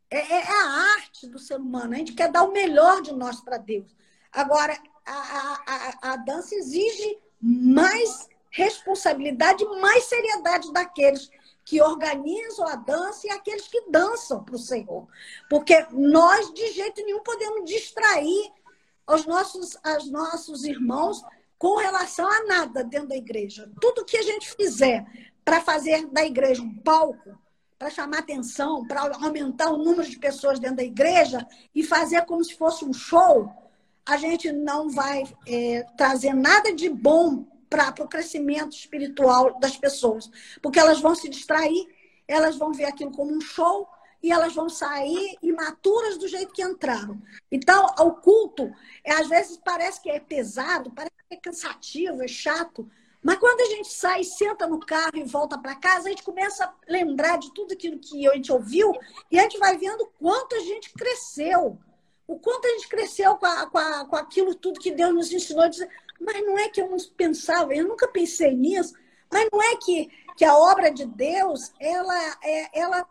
É, 0.09 0.17
é, 0.17 0.39
é, 0.41 0.47
a 0.47 0.93
arte 0.95 1.27
do 1.27 1.39
ser 1.39 1.57
humano. 1.57 1.93
A 1.93 1.97
gente 1.97 2.13
quer 2.13 2.31
dar 2.31 2.43
o 2.43 2.51
melhor 2.51 3.01
de 3.01 3.13
nós 3.13 3.41
para 3.41 3.57
Deus. 3.57 3.95
Agora, 4.31 4.77
a, 5.05 5.61
a, 5.67 6.13
a 6.13 6.15
dança 6.17 6.55
exige 6.55 7.17
mais 7.41 8.29
responsabilidade, 8.49 9.63
mais 9.81 10.05
seriedade 10.05 10.71
daqueles 10.71 11.29
que 11.63 11.81
organizam 11.81 12.67
a 12.67 12.75
dança 12.75 13.27
e 13.27 13.29
aqueles 13.29 13.67
que 13.67 13.89
dançam 13.89 14.43
para 14.43 14.55
o 14.55 14.59
Senhor. 14.59 15.07
Porque 15.49 15.85
nós, 15.91 16.53
de 16.53 16.71
jeito 16.71 17.03
nenhum, 17.03 17.21
podemos 17.21 17.69
distrair 17.69 18.51
os 19.07 19.25
nossos, 19.25 19.77
os 19.97 20.09
nossos 20.09 20.63
irmãos 20.63 21.23
com 21.57 21.77
relação 21.77 22.27
a 22.27 22.43
nada 22.45 22.83
dentro 22.83 23.09
da 23.09 23.15
igreja. 23.15 23.69
Tudo 23.79 24.05
que 24.05 24.17
a 24.17 24.23
gente 24.23 24.55
fizer 24.55 25.05
para 25.45 25.61
fazer 25.61 26.07
da 26.07 26.25
igreja 26.25 26.61
um 26.61 26.73
palco, 26.75 27.37
para 27.77 27.89
chamar 27.89 28.19
atenção, 28.19 28.85
para 28.87 29.11
aumentar 29.17 29.71
o 29.71 29.77
número 29.77 30.07
de 30.09 30.17
pessoas 30.17 30.59
dentro 30.59 30.77
da 30.77 30.83
igreja 30.83 31.45
e 31.73 31.83
fazer 31.83 32.25
como 32.25 32.43
se 32.43 32.55
fosse 32.55 32.85
um 32.85 32.93
show, 32.93 33.51
a 34.05 34.17
gente 34.17 34.51
não 34.51 34.89
vai 34.89 35.23
é, 35.47 35.83
trazer 35.97 36.33
nada 36.33 36.73
de 36.73 36.89
bom 36.89 37.45
para 37.71 38.03
o 38.03 38.07
crescimento 38.07 38.75
espiritual 38.75 39.57
das 39.57 39.77
pessoas, 39.77 40.29
porque 40.61 40.77
elas 40.77 40.99
vão 40.99 41.15
se 41.15 41.29
distrair, 41.29 41.87
elas 42.27 42.57
vão 42.57 42.73
ver 42.73 42.85
aquilo 42.85 43.11
como 43.11 43.33
um 43.33 43.39
show 43.39 43.87
e 44.21 44.29
elas 44.29 44.53
vão 44.53 44.67
sair 44.67 45.37
imaturas 45.41 46.17
do 46.17 46.27
jeito 46.27 46.53
que 46.53 46.61
entraram. 46.61 47.19
Então, 47.49 47.85
o 47.99 48.11
culto, 48.11 48.69
às 49.07 49.27
vezes 49.29 49.57
parece 49.63 50.01
que 50.01 50.09
é 50.09 50.19
pesado, 50.19 50.91
parece 50.91 51.15
que 51.29 51.35
é 51.35 51.37
cansativo, 51.37 52.21
é 52.21 52.27
chato, 52.27 52.87
mas 53.23 53.37
quando 53.37 53.61
a 53.61 53.75
gente 53.75 53.87
sai, 53.87 54.23
senta 54.23 54.67
no 54.67 54.79
carro 54.79 55.15
e 55.15 55.23
volta 55.23 55.57
para 55.57 55.75
casa, 55.75 56.07
a 56.07 56.09
gente 56.09 56.23
começa 56.23 56.65
a 56.65 56.73
lembrar 56.89 57.37
de 57.37 57.53
tudo 57.53 57.73
aquilo 57.73 57.99
que 57.99 58.27
a 58.27 58.33
gente 58.33 58.51
ouviu 58.51 58.91
e 59.31 59.39
a 59.39 59.43
gente 59.43 59.59
vai 59.59 59.77
vendo 59.77 60.11
quanto 60.19 60.55
a 60.55 60.59
gente 60.59 60.91
cresceu. 60.91 61.77
O 62.27 62.39
quanto 62.39 62.65
a 62.65 62.69
gente 62.69 62.87
cresceu 62.87 63.35
com, 63.35 63.45
a, 63.45 63.67
com, 63.67 63.77
a, 63.77 64.05
com 64.05 64.15
aquilo 64.15 64.55
tudo 64.55 64.79
que 64.79 64.91
Deus 64.91 65.13
nos 65.13 65.31
ensinou. 65.31 65.69
Dizer, 65.69 65.89
mas 66.21 66.45
não 66.45 66.57
é 66.57 66.69
que 66.69 66.81
eu 66.81 66.89
não 66.89 66.97
pensava, 67.17 67.73
eu 67.73 67.87
nunca 67.87 68.07
pensei 68.07 68.55
nisso, 68.55 68.93
mas 69.31 69.47
não 69.51 69.61
é 69.61 69.75
que, 69.77 70.09
que 70.37 70.45
a 70.45 70.55
obra 70.55 70.91
de 70.91 71.05
Deus 71.05 71.71
ela 71.79 72.37
é, 72.43 72.79
ela, 72.79 73.07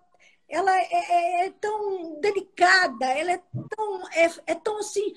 ela 0.48 0.76
é, 0.76 0.88
é, 0.92 1.46
é 1.46 1.50
tão 1.60 2.20
delicada, 2.20 3.06
ela 3.06 3.32
é 3.32 3.42
tão, 3.76 4.08
é, 4.10 4.30
é 4.46 4.54
tão 4.54 4.78
assim 4.78 5.14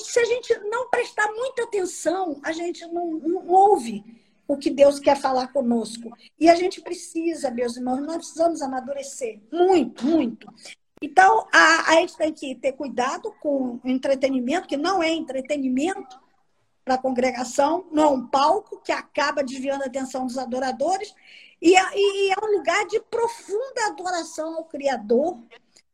se 0.00 0.20
a 0.20 0.24
gente 0.24 0.56
não 0.70 0.88
prestar 0.88 1.30
muita 1.32 1.64
atenção, 1.64 2.40
a 2.42 2.52
gente 2.52 2.86
não, 2.86 3.10
não 3.10 3.46
ouve 3.48 4.04
o 4.46 4.56
que 4.56 4.70
Deus 4.70 4.98
quer 4.98 5.16
falar 5.16 5.48
conosco. 5.48 6.10
E 6.38 6.48
a 6.48 6.54
gente 6.54 6.80
precisa, 6.80 7.50
meus 7.50 7.76
irmãos, 7.76 8.00
nós 8.00 8.16
precisamos 8.16 8.62
amadurecer 8.62 9.40
muito, 9.52 10.04
muito. 10.06 10.52
Então, 11.02 11.46
a, 11.52 11.92
a 11.92 11.94
gente 11.94 12.16
tem 12.16 12.32
que 12.32 12.54
ter 12.56 12.72
cuidado 12.72 13.32
com 13.40 13.80
o 13.82 13.88
entretenimento, 13.88 14.68
que 14.68 14.76
não 14.76 15.02
é 15.02 15.10
entretenimento 15.10 16.19
para 16.90 16.96
a 16.96 16.98
congregação, 16.98 17.86
não 17.92 18.02
é 18.02 18.08
um 18.08 18.26
palco 18.26 18.80
que 18.82 18.90
acaba 18.90 19.44
desviando 19.44 19.84
a 19.84 19.86
atenção 19.86 20.26
dos 20.26 20.36
adoradores, 20.36 21.14
e, 21.62 21.76
é, 21.76 21.82
e 21.94 22.32
é 22.32 22.44
um 22.44 22.56
lugar 22.56 22.84
de 22.86 22.98
profunda 23.02 23.86
adoração 23.86 24.56
ao 24.56 24.64
Criador, 24.64 25.38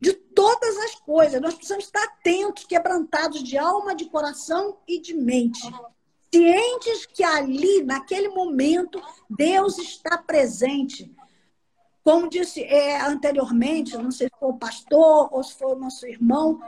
de 0.01 0.15
todas 0.15 0.75
as 0.79 0.95
coisas. 0.95 1.39
Nós 1.39 1.53
precisamos 1.53 1.85
estar 1.85 2.03
atentos, 2.03 2.65
quebrantados 2.65 3.43
de 3.43 3.59
alma, 3.59 3.95
de 3.95 4.07
coração 4.07 4.79
e 4.89 4.99
de 4.99 5.13
mente. 5.13 5.61
Cientes 6.35 7.05
que 7.05 7.23
ali, 7.23 7.83
naquele 7.83 8.31
momento, 8.31 8.99
Deus 9.29 9.77
está 9.77 10.17
presente. 10.17 11.15
Como 12.03 12.27
disse 12.27 12.63
é, 12.63 13.03
anteriormente, 13.03 13.99
não 13.99 14.11
sei 14.11 14.29
se 14.29 14.41
foi 14.41 14.49
o 14.49 14.59
pastor 14.59 15.29
ou 15.31 15.43
se 15.43 15.59
foi 15.59 15.75
o 15.75 15.79
nosso 15.79 16.07
irmão, 16.07 16.59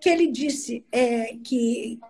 que 0.00 0.08
ele 0.08 0.28
disse 0.28 0.84
é, 0.90 1.36
que 1.44 2.00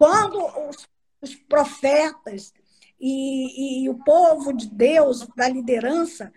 quando 0.00 0.42
os, 0.70 0.88
os 1.20 1.34
profetas 1.34 2.52
e, 3.00 3.84
e, 3.84 3.88
o 3.88 4.02
povo 4.04 4.52
de 4.52 4.68
Deus, 4.68 5.26
da 5.34 5.48
liderança, 5.48 6.32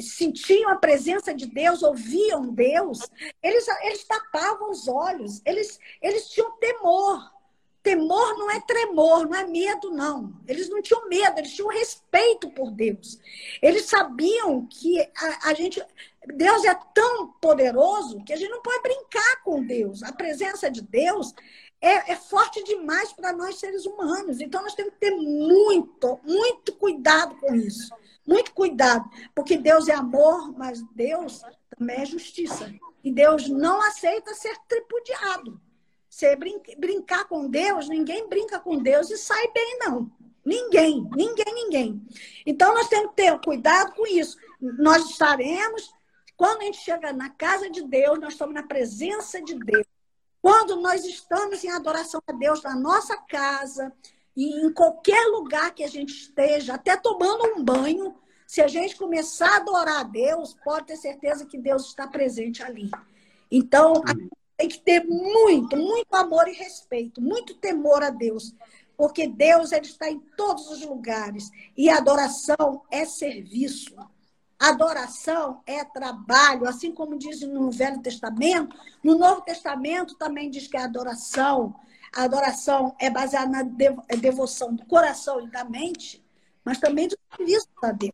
sentiam 0.00 0.70
a 0.70 0.76
presença 0.76 1.34
de 1.34 1.46
Deus, 1.46 1.82
ouviam 1.82 2.52
Deus, 2.52 3.00
eles, 3.42 3.66
eles 3.82 4.04
tapavam 4.04 4.70
os 4.70 4.88
olhos, 4.88 5.40
eles, 5.44 5.78
eles 6.02 6.28
tinham 6.28 6.52
temor. 6.58 7.38
Temor 7.80 8.36
não 8.36 8.50
é 8.50 8.60
tremor, 8.60 9.26
não 9.28 9.34
é 9.34 9.46
medo, 9.46 9.90
não. 9.90 10.34
Eles 10.46 10.68
não 10.68 10.82
tinham 10.82 11.08
medo, 11.08 11.38
eles 11.38 11.54
tinham 11.54 11.70
respeito 11.70 12.50
por 12.50 12.70
Deus. 12.72 13.18
Eles 13.62 13.86
sabiam 13.86 14.66
que 14.66 15.00
a, 15.00 15.48
a 15.48 15.54
gente. 15.54 15.82
Deus 16.26 16.64
é 16.64 16.74
tão 16.92 17.28
poderoso 17.40 18.22
que 18.24 18.32
a 18.32 18.36
gente 18.36 18.50
não 18.50 18.60
pode 18.60 18.82
brincar 18.82 19.42
com 19.42 19.64
Deus. 19.64 20.02
A 20.02 20.12
presença 20.12 20.70
de 20.70 20.82
Deus 20.82 21.32
é, 21.80 22.12
é 22.12 22.16
forte 22.16 22.62
demais 22.64 23.12
para 23.12 23.32
nós 23.32 23.56
seres 23.56 23.86
humanos. 23.86 24.40
Então, 24.40 24.62
nós 24.62 24.74
temos 24.74 24.94
que 24.94 25.00
ter 25.00 25.14
muito, 25.16 26.18
muito 26.24 26.72
cuidado 26.74 27.36
com 27.36 27.54
isso. 27.54 27.92
Muito 28.26 28.52
cuidado, 28.52 29.08
porque 29.34 29.56
Deus 29.56 29.88
é 29.88 29.94
amor, 29.94 30.52
mas 30.56 30.82
Deus 30.94 31.40
também 31.76 32.02
é 32.02 32.04
justiça. 32.04 32.70
E 33.02 33.10
Deus 33.10 33.48
não 33.48 33.80
aceita 33.80 34.34
ser 34.34 34.54
tripudiado. 34.68 35.58
Você 36.10 36.36
brincar 36.76 37.24
com 37.26 37.48
Deus, 37.48 37.88
ninguém 37.88 38.28
brinca 38.28 38.58
com 38.58 38.76
Deus 38.76 39.10
e 39.10 39.16
sai 39.16 39.48
bem, 39.52 39.78
não. 39.78 40.10
Ninguém, 40.44 41.08
ninguém, 41.14 41.54
ninguém. 41.54 42.02
Então, 42.44 42.74
nós 42.74 42.88
temos 42.88 43.10
que 43.10 43.16
ter 43.16 43.38
cuidado 43.40 43.94
com 43.94 44.06
isso. 44.06 44.36
Nós 44.60 45.08
estaremos, 45.10 45.94
quando 46.36 46.62
a 46.62 46.64
gente 46.64 46.78
chega 46.78 47.12
na 47.12 47.30
casa 47.30 47.70
de 47.70 47.82
Deus, 47.82 48.18
nós 48.18 48.34
estamos 48.34 48.54
na 48.54 48.62
presença 48.62 49.40
de 49.40 49.54
Deus. 49.54 49.86
Quando 50.40 50.76
nós 50.76 51.04
estamos 51.04 51.64
em 51.64 51.70
adoração 51.70 52.20
a 52.26 52.32
Deus 52.32 52.62
na 52.62 52.74
nossa 52.74 53.16
casa, 53.16 53.92
e 54.38 54.64
em 54.64 54.72
qualquer 54.72 55.26
lugar 55.26 55.74
que 55.74 55.82
a 55.82 55.88
gente 55.88 56.10
esteja, 56.10 56.74
até 56.74 56.96
tomando 56.96 57.44
um 57.56 57.64
banho, 57.64 58.14
se 58.46 58.62
a 58.62 58.68
gente 58.68 58.96
começar 58.96 59.48
a 59.48 59.56
adorar 59.56 60.00
a 60.00 60.02
Deus, 60.04 60.56
pode 60.64 60.86
ter 60.86 60.96
certeza 60.96 61.44
que 61.44 61.58
Deus 61.58 61.86
está 61.86 62.06
presente 62.06 62.62
ali. 62.62 62.88
Então, 63.50 63.94
tem 64.56 64.68
que 64.68 64.78
ter 64.78 65.04
muito, 65.04 65.76
muito 65.76 66.14
amor 66.14 66.46
e 66.46 66.52
respeito, 66.52 67.20
muito 67.20 67.54
temor 67.54 68.00
a 68.02 68.10
Deus, 68.10 68.54
porque 68.96 69.26
Deus 69.26 69.72
ele 69.72 69.86
está 69.86 70.08
em 70.08 70.20
todos 70.36 70.70
os 70.70 70.82
lugares 70.82 71.50
e 71.76 71.90
adoração 71.90 72.82
é 72.92 73.04
serviço. 73.04 73.96
Adoração 74.58 75.60
é 75.64 75.84
trabalho, 75.84 76.66
assim 76.66 76.92
como 76.92 77.16
diz 77.16 77.40
no 77.42 77.70
Velho 77.70 78.02
Testamento, 78.02 78.76
no 79.04 79.16
Novo 79.16 79.40
Testamento 79.42 80.16
também 80.16 80.50
diz 80.50 80.66
que 80.66 80.76
a 80.76 80.84
adoração, 80.84 81.76
a 82.12 82.24
adoração 82.24 82.94
é 82.98 83.08
baseada 83.08 83.50
na 83.50 83.60
é 84.08 84.16
devoção 84.16 84.74
do 84.74 84.84
coração 84.86 85.40
e 85.40 85.48
da 85.48 85.62
mente, 85.62 86.24
mas 86.64 86.78
também 86.78 87.06
do 87.06 87.16
serviço 87.36 87.68
a 87.82 87.92
Deus. 87.92 88.12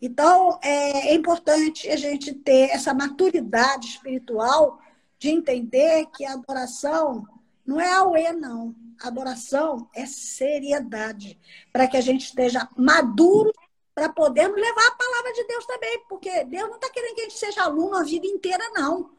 Então, 0.00 0.58
é, 0.62 1.10
é 1.10 1.14
importante 1.14 1.88
a 1.88 1.96
gente 1.96 2.32
ter 2.32 2.70
essa 2.70 2.94
maturidade 2.94 3.86
espiritual 3.86 4.80
de 5.18 5.28
entender 5.28 6.06
que 6.06 6.24
a 6.24 6.32
adoração 6.32 7.24
não 7.64 7.80
é 7.80 7.92
auê, 7.92 8.32
não. 8.32 8.74
A 9.00 9.08
adoração 9.08 9.88
é 9.94 10.06
seriedade, 10.06 11.38
para 11.72 11.86
que 11.86 11.96
a 11.96 12.00
gente 12.00 12.24
esteja 12.24 12.68
maduro 12.76 13.52
para 13.94 14.08
podermos 14.08 14.60
levar 14.60 14.86
a 14.86 14.96
palavra 14.96 15.32
de 15.32 15.44
Deus 15.44 15.66
também, 15.66 16.04
porque 16.08 16.44
Deus 16.44 16.68
não 16.68 16.76
está 16.76 16.90
querendo 16.90 17.14
que 17.14 17.20
a 17.20 17.24
gente 17.24 17.38
seja 17.38 17.62
aluno 17.62 17.96
a 17.96 18.02
vida 18.02 18.26
inteira, 18.26 18.64
não. 18.74 19.10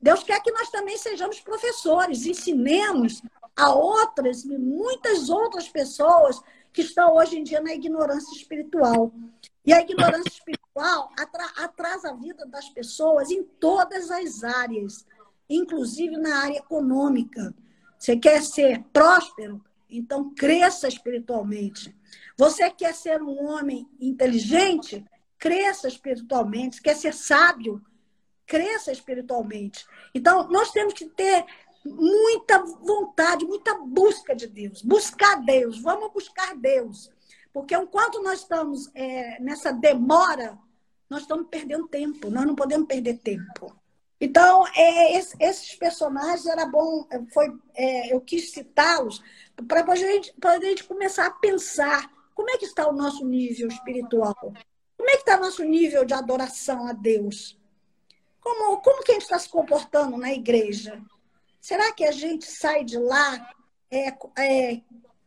Deus 0.00 0.22
quer 0.24 0.42
que 0.42 0.50
nós 0.50 0.70
também 0.70 0.96
sejamos 0.96 1.40
professores, 1.40 2.26
ensinemos 2.26 3.22
a 3.56 3.72
outras, 3.72 4.44
muitas 4.44 5.28
outras 5.28 5.68
pessoas 5.68 6.40
que 6.72 6.82
estão 6.82 7.14
hoje 7.14 7.38
em 7.38 7.44
dia 7.44 7.60
na 7.60 7.74
ignorância 7.74 8.34
espiritual. 8.34 9.12
E 9.64 9.72
a 9.72 9.80
ignorância 9.80 10.30
espiritual 10.30 11.10
atrasa 11.56 12.10
a 12.10 12.14
vida 12.14 12.44
das 12.46 12.68
pessoas 12.70 13.30
em 13.30 13.44
todas 13.44 14.10
as 14.10 14.42
áreas, 14.42 15.06
inclusive 15.48 16.16
na 16.16 16.38
área 16.38 16.58
econômica. 16.58 17.54
Você 17.98 18.16
quer 18.16 18.42
ser 18.42 18.82
próspero? 18.92 19.62
Então 19.88 20.34
cresça 20.34 20.88
espiritualmente. 20.88 21.94
Você 22.38 22.70
quer 22.70 22.94
ser 22.94 23.22
um 23.22 23.46
homem 23.46 23.86
inteligente? 24.00 25.04
Cresça 25.38 25.88
espiritualmente. 25.88 26.80
Quer 26.80 26.96
ser 26.96 27.14
sábio? 27.14 27.82
Cresça 28.46 28.92
espiritualmente. 28.92 29.86
Então, 30.14 30.48
nós 30.48 30.70
temos 30.70 30.94
que 30.94 31.06
ter 31.06 31.44
muita 31.84 32.58
vontade, 32.64 33.44
muita 33.44 33.74
busca 33.78 34.34
de 34.34 34.46
Deus. 34.46 34.82
Buscar 34.82 35.36
Deus. 35.44 35.80
Vamos 35.80 36.12
buscar 36.12 36.54
Deus. 36.56 37.10
Porque 37.52 37.74
enquanto 37.74 38.22
nós 38.22 38.40
estamos 38.40 38.90
é, 38.94 39.40
nessa 39.40 39.72
demora, 39.72 40.58
nós 41.08 41.22
estamos 41.22 41.46
perdendo 41.48 41.88
tempo. 41.88 42.30
Nós 42.30 42.46
não 42.46 42.54
podemos 42.54 42.86
perder 42.86 43.18
tempo. 43.18 43.76
Então, 44.20 44.64
é, 44.76 45.18
esses 45.18 45.74
personagens 45.74 46.46
era 46.46 46.64
bom, 46.64 47.06
foi, 47.34 47.52
é, 47.74 48.14
eu 48.14 48.20
quis 48.20 48.52
citá-los 48.52 49.20
para 49.66 49.82
a 49.82 49.96
gente, 49.96 50.32
gente 50.60 50.84
começar 50.84 51.26
a 51.26 51.32
pensar 51.32 52.08
como 52.34 52.50
é 52.50 52.58
que 52.58 52.64
está 52.64 52.88
o 52.88 52.92
nosso 52.92 53.24
nível 53.24 53.68
espiritual? 53.68 54.34
Como 54.34 55.10
é 55.10 55.12
que 55.12 55.18
está 55.18 55.36
o 55.36 55.40
nosso 55.40 55.64
nível 55.64 56.04
de 56.04 56.14
adoração 56.14 56.86
a 56.86 56.92
Deus? 56.92 57.58
Como, 58.40 58.80
como 58.80 59.02
que 59.02 59.12
a 59.12 59.14
gente 59.14 59.22
está 59.22 59.38
se 59.38 59.48
comportando 59.48 60.16
na 60.16 60.32
igreja? 60.32 61.00
Será 61.60 61.92
que 61.92 62.04
a 62.04 62.10
gente 62.10 62.44
sai 62.44 62.84
de 62.84 62.98
lá 62.98 63.54
é, 63.90 64.08
é, 64.38 64.80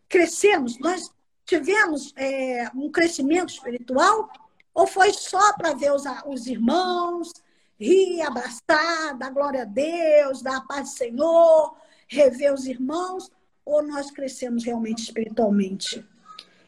crescemos? 0.10 0.77
Nós 0.80 1.10
tivemos 1.45 2.14
é, 2.18 2.69
um 2.76 2.91
crescimento 2.91 3.53
espiritual? 3.53 4.30
Ou 4.73 4.86
foi 4.86 5.14
só 5.14 5.53
para 5.53 5.73
ver 5.73 5.94
os, 5.94 6.03
os 6.26 6.48
irmãos, 6.48 7.32
rir, 7.80 8.22
abraçar, 8.22 9.18
dar 9.18 9.30
glória 9.30 9.61
a 9.61 9.65
Deus, 9.65 10.41
dar 10.41 10.57
a 10.57 10.61
paz 10.61 10.90
do 10.90 10.98
Senhor, 10.98 11.77
rever 12.07 12.53
os 12.53 12.65
irmãos? 12.65 13.32
Ou 13.64 13.82
nós 13.82 14.11
crescemos 14.11 14.65
realmente 14.65 15.03
espiritualmente? 15.03 16.06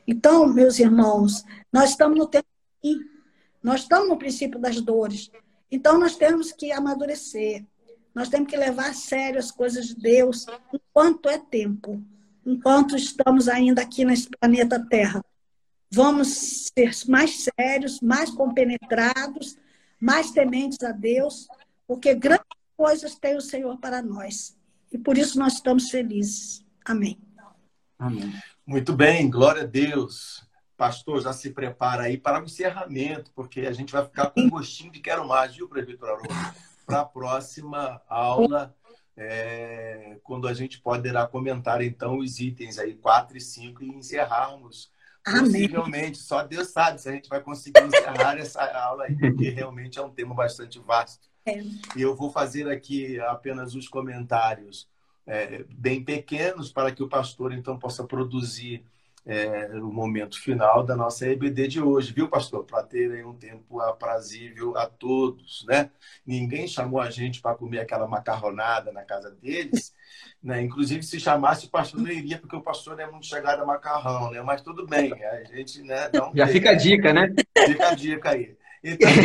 Então, 0.08 0.48
meus 0.48 0.80
irmãos, 0.80 1.44
nós 1.72 1.90
estamos 1.92 2.18
no 2.18 2.28
tempo 2.28 2.48
nós 3.62 3.82
estamos 3.82 4.08
no 4.08 4.18
princípio 4.18 4.60
das 4.60 4.80
dores. 4.80 5.30
Então, 5.70 6.00
nós 6.00 6.16
temos 6.16 6.54
que 6.54 6.72
amadurecer. 6.72 7.66
Nós 8.16 8.30
temos 8.30 8.50
que 8.50 8.56
levar 8.56 8.92
a 8.92 8.94
sério 8.94 9.40
as 9.40 9.52
coisas 9.52 9.88
de 9.88 9.96
Deus 9.96 10.46
enquanto 10.74 11.28
é 11.28 11.38
tempo, 11.38 12.02
enquanto 12.46 12.96
estamos 12.96 13.48
ainda 13.50 13.82
aqui 13.82 14.06
nesse 14.06 14.30
planeta 14.30 14.80
Terra. 14.90 15.24
Vamos 15.92 16.70
ser 16.74 16.92
mais 17.08 17.46
sérios, 17.60 18.00
mais 18.02 18.30
compenetrados, 18.32 19.58
mais 20.00 20.32
tementes 20.32 20.82
a 20.84 20.92
Deus, 20.92 21.48
porque 21.86 22.16
grandes 22.16 22.46
coisas 22.76 23.16
tem 23.16 23.36
o 23.36 23.42
Senhor 23.42 23.78
para 23.78 24.02
nós. 24.02 24.58
E 24.92 24.98
por 24.98 25.18
isso 25.18 25.38
nós 25.38 25.54
estamos 25.54 25.90
felizes. 25.90 26.66
Amém. 26.86 27.20
Amém. 28.00 28.34
Muito 28.68 28.92
bem, 28.92 29.30
glória 29.30 29.62
a 29.62 29.66
Deus. 29.66 30.46
Pastor, 30.76 31.22
já 31.22 31.32
se 31.32 31.52
prepara 31.52 32.04
aí 32.04 32.18
para 32.18 32.42
o 32.42 32.44
encerramento, 32.44 33.32
porque 33.34 33.62
a 33.62 33.72
gente 33.72 33.94
vai 33.94 34.04
ficar 34.04 34.30
com 34.30 34.50
gostinho 34.50 34.92
de 34.92 35.00
quero 35.00 35.26
mais, 35.26 35.56
viu, 35.56 35.70
prefeitura 35.70 36.12
Haroldo? 36.12 36.36
Para 36.86 37.00
a 37.00 37.06
próxima 37.06 38.02
aula, 38.10 38.76
é, 39.16 40.20
quando 40.22 40.50
a 40.50 40.54
gente 40.54 40.82
poderá 40.82 41.26
comentar, 41.26 41.82
então, 41.82 42.18
os 42.18 42.42
itens 42.42 42.78
aí 42.78 42.94
4 42.94 43.38
e 43.38 43.42
5 43.42 43.84
e 43.86 43.88
encerrarmos. 43.88 44.92
Amém. 45.26 45.44
Possivelmente, 45.44 46.18
só 46.18 46.44
Deus 46.44 46.68
sabe 46.68 47.00
se 47.00 47.08
a 47.08 47.14
gente 47.14 47.30
vai 47.30 47.40
conseguir 47.40 47.82
encerrar 47.84 48.36
essa 48.38 48.66
aula 48.78 49.06
aí, 49.06 49.16
porque 49.18 49.50
realmente 49.50 49.98
é 49.98 50.02
um 50.02 50.12
tema 50.12 50.36
bastante 50.36 50.78
vasto. 50.78 51.26
É. 51.46 51.62
E 51.96 52.02
eu 52.02 52.14
vou 52.18 52.30
fazer 52.30 52.70
aqui 52.70 53.18
apenas 53.22 53.76
os 53.76 53.88
comentários 53.88 54.90
é, 55.28 55.66
bem 55.70 56.04
pequenos 56.04 56.72
para 56.72 56.92
que 56.92 57.04
o 57.04 57.10
pastor 57.10 57.54
então 57.54 57.78
possa 57.78 58.04
produzir 58.06 58.84
é, 59.28 59.68
o 59.74 59.92
momento 59.92 60.42
final 60.42 60.86
da 60.86 60.96
nossa 60.96 61.28
EBD 61.28 61.68
de 61.68 61.82
hoje, 61.82 62.14
viu, 62.14 62.30
pastor? 62.30 62.64
Para 62.64 62.82
ter 62.82 63.26
um 63.26 63.34
tempo 63.34 63.82
aprazível 63.82 64.78
a 64.78 64.86
todos, 64.86 65.66
né? 65.68 65.90
Ninguém 66.26 66.66
chamou 66.66 67.02
a 67.02 67.10
gente 67.10 67.42
para 67.42 67.54
comer 67.54 67.82
aquela 67.82 68.08
macarronada 68.08 68.90
na 68.94 69.04
casa 69.04 69.30
deles, 69.30 69.94
né? 70.42 70.62
Inclusive, 70.62 71.04
se 71.04 71.20
chamasse, 71.20 71.66
o 71.66 71.70
pastor 71.70 72.00
não 72.00 72.10
iria, 72.10 72.40
porque 72.40 72.56
o 72.56 72.62
pastor 72.62 72.96
não 72.96 73.04
é 73.04 73.12
muito 73.12 73.26
chegado 73.26 73.62
a 73.62 73.66
macarrão, 73.66 74.32
né? 74.32 74.42
Mas 74.42 74.62
tudo 74.62 74.88
bem, 74.88 75.12
a 75.12 75.44
gente, 75.44 75.82
né? 75.82 76.10
Já 76.34 76.48
fica 76.48 76.70
a 76.70 76.76
dica, 76.76 77.12
né? 77.12 77.28
Fica 77.66 77.90
a 77.90 77.96
dica 77.96 78.30
aí. 78.30 78.57
Então... 78.84 79.10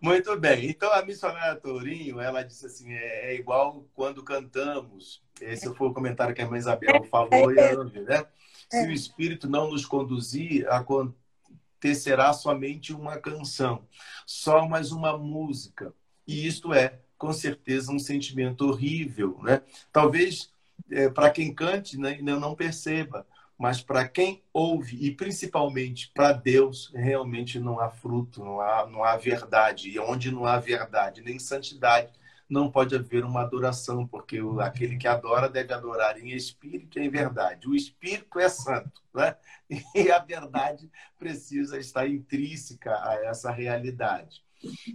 Muito 0.00 0.38
bem. 0.38 0.70
Então, 0.70 0.92
a 0.92 1.04
missionária 1.04 1.56
Tourinho, 1.56 2.20
ela 2.20 2.42
disse 2.42 2.66
assim, 2.66 2.92
é, 2.92 3.30
é, 3.30 3.34
igual 3.34 3.86
quando 3.94 4.22
cantamos. 4.22 5.22
Esse 5.40 5.72
foi 5.74 5.88
o 5.88 5.94
comentário 5.94 6.34
que 6.34 6.40
a 6.40 6.44
irmã 6.44 6.58
Isabel 6.58 7.02
falou 7.04 7.52
e 7.52 7.56
né? 7.56 8.26
Se 8.70 8.86
o 8.86 8.92
Espírito 8.92 9.48
não 9.48 9.70
nos 9.70 9.84
conduzir, 9.84 10.66
acontecerá 10.68 12.32
somente 12.32 12.92
uma 12.92 13.18
canção, 13.18 13.86
só 14.26 14.66
mais 14.66 14.92
uma 14.92 15.16
música. 15.18 15.92
E 16.26 16.46
isto 16.46 16.72
é, 16.72 17.00
com 17.18 17.32
certeza, 17.32 17.92
um 17.92 17.98
sentimento 17.98 18.66
horrível, 18.66 19.38
né? 19.42 19.62
Talvez 19.92 20.50
é, 20.90 21.08
para 21.08 21.30
quem 21.30 21.54
cante 21.54 21.98
né, 21.98 22.18
não 22.20 22.54
perceba, 22.54 23.26
mas 23.58 23.80
para 23.80 24.08
quem 24.08 24.42
ouve 24.52 24.96
e 25.04 25.14
principalmente 25.14 26.10
para 26.14 26.32
Deus, 26.32 26.90
realmente 26.94 27.58
não 27.60 27.78
há 27.78 27.90
fruto, 27.90 28.44
não 28.44 28.60
há, 28.60 28.86
não 28.86 29.04
há 29.04 29.16
verdade. 29.16 29.90
E 29.90 29.98
onde 29.98 30.30
não 30.30 30.44
há 30.46 30.58
verdade 30.58 31.22
nem 31.22 31.38
santidade, 31.38 32.12
não 32.48 32.70
pode 32.70 32.94
haver 32.94 33.24
uma 33.24 33.40
adoração, 33.40 34.06
porque 34.06 34.38
aquele 34.60 34.96
que 34.96 35.08
adora 35.08 35.48
deve 35.48 35.72
adorar 35.72 36.18
em 36.18 36.32
espírito 36.32 36.98
e 36.98 37.02
em 37.02 37.08
verdade. 37.08 37.68
O 37.68 37.74
espírito 37.74 38.38
é 38.38 38.48
santo, 38.48 39.00
né? 39.14 39.36
e 39.94 40.10
a 40.10 40.18
verdade 40.18 40.90
precisa 41.18 41.78
estar 41.78 42.06
intrínseca 42.06 42.92
a 42.92 43.14
essa 43.24 43.50
realidade. 43.50 44.44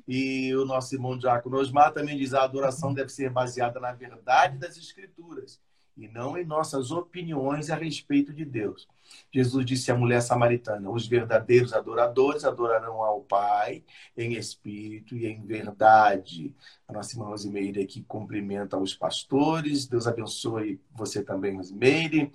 E 0.07 0.53
o 0.55 0.65
nosso 0.65 0.95
irmão 0.95 1.17
Diácono 1.17 1.57
Osmar 1.57 1.91
também 1.91 2.17
diz: 2.17 2.33
a 2.33 2.43
adoração 2.43 2.93
deve 2.93 3.09
ser 3.09 3.29
baseada 3.29 3.79
na 3.79 3.91
verdade 3.91 4.57
das 4.57 4.77
Escrituras 4.77 5.59
e 5.97 6.07
não 6.07 6.37
em 6.37 6.45
nossas 6.45 6.91
opiniões 6.91 7.69
a 7.69 7.75
respeito 7.75 8.31
de 8.31 8.45
Deus. 8.45 8.87
Jesus 9.31 9.65
disse 9.65 9.91
à 9.91 9.95
mulher 9.95 10.21
samaritana: 10.21 10.89
Os 10.89 11.07
verdadeiros 11.07 11.73
adoradores 11.73 12.43
adorarão 12.43 13.03
ao 13.03 13.21
Pai 13.21 13.83
em 14.15 14.33
espírito 14.33 15.15
e 15.15 15.25
em 15.25 15.45
verdade. 15.45 16.53
A 16.87 16.93
nossa 16.93 17.15
irmã 17.15 17.25
Rosimeire 17.25 17.81
aqui 17.81 18.03
cumprimenta 18.07 18.77
os 18.77 18.93
pastores. 18.93 19.87
Deus 19.87 20.07
abençoe 20.07 20.79
você 20.93 21.23
também, 21.23 21.55
Rosimeire. 21.55 22.31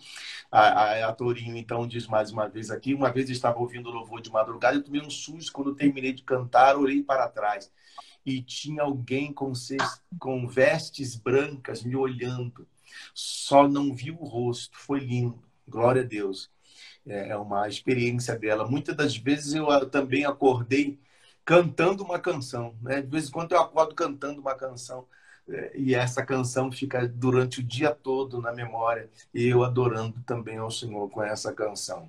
A, 0.50 0.60
a, 0.60 1.08
a 1.08 1.12
Torinho, 1.12 1.56
então, 1.56 1.86
diz 1.86 2.06
mais 2.06 2.32
uma 2.32 2.48
vez 2.48 2.70
aqui: 2.70 2.94
Uma 2.94 3.10
vez 3.10 3.30
estava 3.30 3.58
ouvindo 3.58 3.88
o 3.88 3.92
louvor 3.92 4.20
de 4.20 4.30
madrugada 4.30 4.76
e 4.76 4.82
tomei 4.82 5.00
um 5.00 5.10
susto 5.10 5.52
quando 5.52 5.74
terminei 5.74 6.12
de 6.12 6.22
cantar, 6.22 6.76
olhei 6.76 7.02
para 7.02 7.28
trás. 7.28 7.70
E 8.24 8.40
tinha 8.40 8.82
alguém 8.82 9.32
com, 9.32 9.52
com 10.18 10.46
vestes 10.46 11.16
brancas 11.16 11.82
me 11.82 11.96
olhando. 11.96 12.66
Só 13.14 13.68
não 13.68 13.94
vi 13.94 14.10
o 14.10 14.24
rosto. 14.24 14.78
Foi 14.78 15.00
lindo. 15.00 15.42
Glória 15.68 16.02
a 16.02 16.04
Deus. 16.04 16.50
É, 17.06 17.30
é 17.30 17.36
uma 17.36 17.68
experiência 17.68 18.38
dela. 18.38 18.66
Muitas 18.68 18.96
das 18.96 19.16
vezes 19.16 19.54
eu 19.54 19.66
também 19.90 20.24
acordei 20.24 20.98
cantando 21.44 22.04
uma 22.04 22.18
canção, 22.18 22.76
né? 22.80 23.02
De 23.02 23.08
vez 23.08 23.28
em 23.28 23.32
quando 23.32 23.52
eu 23.52 23.60
acordo 23.60 23.94
cantando 23.94 24.40
uma 24.40 24.54
canção 24.54 25.06
é, 25.48 25.72
e 25.76 25.94
essa 25.94 26.24
canção 26.24 26.70
fica 26.70 27.06
durante 27.08 27.60
o 27.60 27.62
dia 27.62 27.90
todo 27.92 28.40
na 28.40 28.52
memória 28.52 29.10
e 29.34 29.46
eu 29.48 29.64
adorando 29.64 30.22
também 30.24 30.58
ao 30.58 30.70
Senhor 30.70 31.08
com 31.10 31.22
essa 31.22 31.52
canção. 31.52 32.08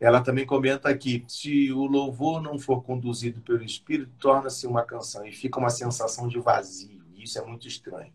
Ela 0.00 0.20
também 0.20 0.44
comenta 0.44 0.88
aqui: 0.88 1.24
se 1.28 1.72
o 1.72 1.84
louvor 1.86 2.42
não 2.42 2.58
for 2.58 2.82
conduzido 2.82 3.40
pelo 3.40 3.62
Espírito, 3.62 4.10
torna-se 4.18 4.66
uma 4.66 4.84
canção 4.84 5.24
e 5.26 5.32
fica 5.32 5.58
uma 5.58 5.70
sensação 5.70 6.28
de 6.28 6.38
vazio. 6.40 7.01
Isso 7.22 7.38
é 7.38 7.44
muito 7.44 7.68
estranho. 7.68 8.12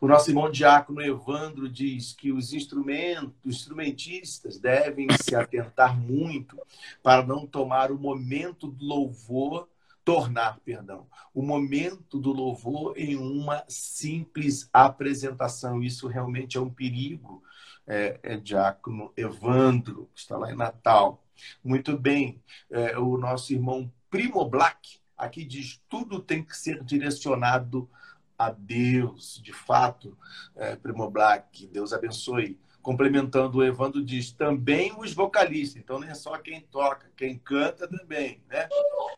O 0.00 0.08
nosso 0.08 0.30
irmão 0.30 0.50
diácono 0.50 1.02
Evandro 1.02 1.68
diz 1.68 2.12
que 2.12 2.32
os 2.32 2.52
instrumentistas 2.52 4.58
devem 4.58 5.08
se 5.20 5.34
atentar 5.34 5.98
muito 5.98 6.56
para 7.02 7.24
não 7.24 7.44
tomar 7.46 7.90
o 7.90 7.98
momento 7.98 8.68
do 8.68 8.84
louvor, 8.84 9.68
tornar, 10.04 10.60
perdão, 10.60 11.06
o 11.34 11.42
momento 11.42 12.18
do 12.18 12.32
louvor 12.32 12.96
em 12.96 13.16
uma 13.16 13.64
simples 13.68 14.68
apresentação. 14.72 15.82
Isso 15.82 16.06
realmente 16.06 16.56
é 16.56 16.60
um 16.60 16.70
perigo. 16.70 17.42
É, 17.86 18.20
é 18.22 18.36
diácono 18.36 19.12
Evandro, 19.16 20.08
que 20.14 20.20
está 20.20 20.36
lá 20.36 20.52
em 20.52 20.56
Natal. 20.56 21.24
Muito 21.64 21.96
bem, 21.96 22.42
é, 22.70 22.98
o 22.98 23.16
nosso 23.16 23.52
irmão 23.52 23.90
Primo 24.10 24.44
Black 24.48 24.98
aqui 25.18 25.44
diz 25.44 25.82
tudo 25.88 26.20
tem 26.20 26.42
que 26.42 26.56
ser 26.56 26.82
direcionado 26.84 27.90
a 28.38 28.50
Deus, 28.50 29.40
de 29.42 29.52
fato, 29.52 30.16
é, 30.54 30.76
Primo 30.76 31.10
Black, 31.10 31.66
Deus 31.66 31.92
abençoe. 31.92 32.58
Complementando, 32.80 33.58
o 33.58 33.64
Evandro 33.64 34.02
diz 34.02 34.32
também 34.32 34.94
os 34.96 35.12
vocalistas, 35.12 35.82
então 35.82 35.98
não 35.98 36.08
é 36.08 36.14
só 36.14 36.38
quem 36.38 36.60
toca, 36.60 37.10
quem 37.16 37.36
canta 37.36 37.88
também, 37.88 38.40
né? 38.48 38.68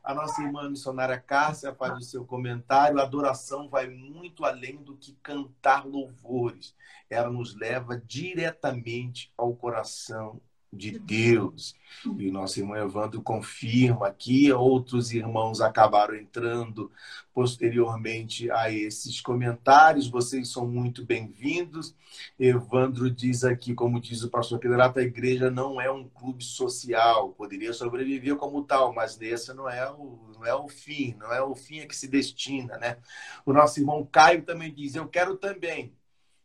A 0.02 0.14
nossa 0.14 0.42
irmã 0.42 0.68
missionária 0.68 1.20
Cássia 1.20 1.74
faz 1.74 1.98
o 1.98 2.00
seu 2.00 2.24
comentário: 2.24 2.98
a 2.98 3.02
adoração 3.02 3.68
vai 3.68 3.86
muito 3.86 4.44
além 4.44 4.82
do 4.82 4.96
que 4.96 5.12
cantar 5.22 5.86
louvores, 5.86 6.74
ela 7.08 7.30
nos 7.30 7.54
leva 7.54 7.96
diretamente 8.04 9.32
ao 9.36 9.54
coração 9.54 10.40
de 10.72 10.98
Deus. 10.98 11.74
E 12.16 12.28
o 12.28 12.32
nosso 12.32 12.60
irmão 12.60 12.76
Evandro 12.76 13.20
confirma 13.20 14.10
que 14.12 14.52
outros 14.52 15.12
irmãos 15.12 15.60
acabaram 15.60 16.14
entrando 16.14 16.90
posteriormente 17.34 18.50
a 18.50 18.70
esses 18.70 19.20
comentários. 19.20 20.08
Vocês 20.08 20.50
são 20.50 20.66
muito 20.66 21.04
bem-vindos. 21.04 21.94
Evandro 22.38 23.10
diz 23.10 23.44
aqui, 23.44 23.74
como 23.74 24.00
diz 24.00 24.22
o 24.22 24.30
pastor 24.30 24.58
Pederato, 24.60 25.00
a 25.00 25.02
igreja 25.02 25.50
não 25.50 25.80
é 25.80 25.90
um 25.90 26.08
clube 26.08 26.44
social, 26.44 27.30
poderia 27.30 27.72
sobreviver 27.72 28.36
como 28.36 28.62
tal, 28.64 28.92
mas 28.94 29.20
esse 29.20 29.52
não 29.52 29.68
é 29.68 29.90
o, 29.90 30.30
não 30.34 30.46
é 30.46 30.54
o 30.54 30.68
fim, 30.68 31.14
não 31.18 31.32
é 31.32 31.42
o 31.42 31.54
fim 31.54 31.80
a 31.80 31.86
que 31.86 31.96
se 31.96 32.08
destina, 32.08 32.78
né? 32.78 32.96
O 33.44 33.52
nosso 33.52 33.80
irmão 33.80 34.06
Caio 34.10 34.42
também 34.44 34.72
diz: 34.72 34.94
Eu 34.94 35.08
quero 35.08 35.36
também. 35.36 35.92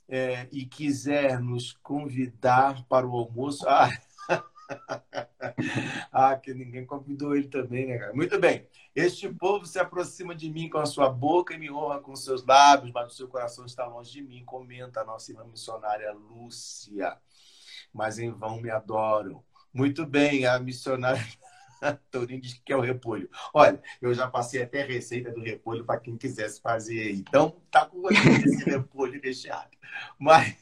É, 0.08 0.48
e 0.52 0.66
quiser 0.68 1.40
nos 1.40 1.74
convidar 1.82 2.86
para 2.88 3.08
o 3.08 3.12
almoço. 3.18 3.68
Ah, 3.68 3.90
ah, 6.12 6.36
que 6.36 6.54
ninguém 6.54 6.86
convidou 6.86 7.36
ele 7.36 7.48
também, 7.48 7.88
né, 7.88 7.98
cara? 7.98 8.14
Muito 8.14 8.40
bem. 8.40 8.68
Este 8.96 9.28
povo 9.34 9.66
se 9.66 9.80
aproxima 9.80 10.36
de 10.36 10.50
mim 10.50 10.70
com 10.70 10.78
a 10.78 10.86
sua 10.86 11.10
boca 11.10 11.54
e 11.54 11.58
me 11.58 11.72
honra 11.72 12.00
com 12.00 12.16
seus 12.16 12.46
lábios, 12.46 12.92
mas 12.92 13.12
o 13.12 13.16
seu 13.16 13.28
coração 13.28 13.66
está 13.66 13.86
longe 13.86 14.12
de 14.12 14.22
mim, 14.22 14.44
comenta 14.46 15.02
a 15.02 15.06
nossa 15.06 15.32
irmã 15.32 15.44
missionária 15.46 16.12
Lúcia. 16.14 17.18
Mas 17.94 18.20
em 18.20 18.32
vão 18.32 18.62
me 18.62 18.70
adoram. 18.70 19.44
Muito 19.74 20.06
bem, 20.06 20.46
a 20.46 20.60
missionária 20.60 21.26
Tourinho 22.12 22.42
diz 22.42 22.60
que 22.64 22.72
é 22.72 22.78
o 22.78 22.82
repolho. 22.82 23.30
Olha, 23.54 23.82
eu 24.02 24.14
já 24.14 24.28
passei 24.28 24.62
até 24.62 24.84
a 24.84 24.86
receita 24.86 25.32
do 25.32 25.42
repolho 25.42 25.86
para 25.86 26.00
quem 26.00 26.18
quisesse 26.18 26.62
fazer. 26.62 27.12
Então, 27.12 27.62
tá 27.70 27.86
com 27.86 28.10
esse 28.10 28.64
repolho 28.70 29.20
recheado. 29.22 29.76
Mas 30.18 30.58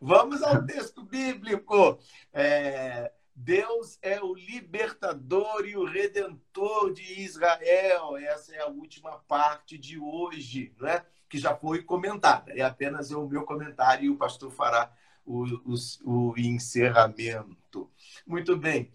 vamos 0.00 0.42
ao 0.42 0.64
texto 0.64 1.02
bíblico. 1.02 1.98
É, 2.32 3.12
Deus 3.34 3.98
é 4.02 4.20
o 4.22 4.34
libertador 4.34 5.66
e 5.66 5.76
o 5.76 5.84
redentor 5.84 6.92
de 6.92 7.20
Israel. 7.22 8.16
Essa 8.16 8.54
é 8.54 8.60
a 8.60 8.68
última 8.68 9.18
parte 9.20 9.78
de 9.78 9.98
hoje, 9.98 10.74
né? 10.80 11.04
que 11.28 11.38
já 11.38 11.54
foi 11.54 11.82
comentada. 11.82 12.52
É 12.52 12.62
apenas 12.62 13.10
o 13.12 13.26
meu 13.28 13.44
comentário 13.44 14.04
e 14.04 14.10
o 14.10 14.16
pastor 14.16 14.50
fará 14.50 14.92
o, 15.24 15.44
o, 15.44 15.74
o 16.04 16.38
encerramento. 16.38 17.90
Muito 18.26 18.56
bem. 18.56 18.92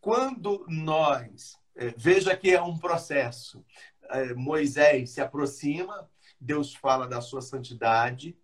Quando 0.00 0.64
nós. 0.68 1.58
É, 1.76 1.94
veja 1.96 2.36
que 2.36 2.50
é 2.50 2.60
um 2.60 2.76
processo. 2.76 3.64
É, 4.10 4.34
Moisés 4.34 5.10
se 5.10 5.20
aproxima, 5.20 6.10
Deus 6.40 6.74
fala 6.74 7.06
da 7.06 7.20
sua 7.20 7.40
santidade, 7.40 8.36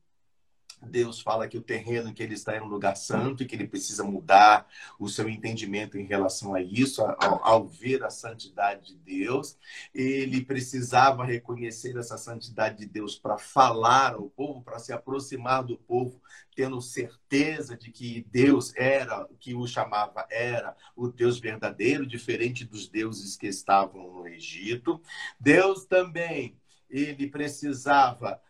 Deus 0.85 1.21
fala 1.21 1.49
que 1.49 1.59
o 1.59 1.63
terreno 1.63 2.13
que 2.13 2.23
ele 2.23 2.35
está 2.35 2.55
é 2.55 2.63
um 2.63 2.67
lugar 2.67 2.97
santo 2.97 3.43
e 3.43 3.47
que 3.47 3.55
ele 3.55 3.67
precisa 3.67 4.05
mudar 4.05 4.67
o 4.99 5.09
seu 5.09 5.29
entendimento 5.29 5.99
em 5.99 6.05
relação 6.05 6.55
a 6.55 6.61
isso, 6.63 7.03
ao, 7.03 7.45
ao, 7.45 7.67
ver 7.67 8.05
a 8.05 8.11
santidade 8.11 8.93
de 8.93 8.97
Deus. 8.97 9.59
Ele 9.95 10.45
precisava 10.45 11.25
reconhecer 11.25 11.97
essa 11.97 12.17
santidade 12.17 12.79
de 12.79 12.87
Deus 12.87 13.19
para 13.19 13.39
falar 13.39 14.15
ao 14.15 14.29
povo, 14.31 14.63
para 14.63 14.79
se 14.79 14.93
aproximar 14.93 15.65
do 15.65 15.77
povo, 15.77 16.21
tendo 16.55 16.81
certeza 16.81 17.77
de 17.77 17.91
que 17.91 18.27
Deus 18.31 18.73
era, 18.77 19.25
o 19.25 19.37
que 19.37 19.55
o 19.55 19.67
chamava 19.67 20.27
era 20.31 20.77
o 20.95 21.09
Deus 21.09 21.39
verdadeiro, 21.39 22.07
diferente 22.07 22.65
dos 22.65 22.89
deuses 22.89 23.37
que 23.37 23.47
estavam 23.47 24.13
no 24.13 24.27
Egito. 24.27 25.01
Deus 25.39 25.85
também, 25.85 26.57
ele 26.89 27.27
precisava 27.27 28.41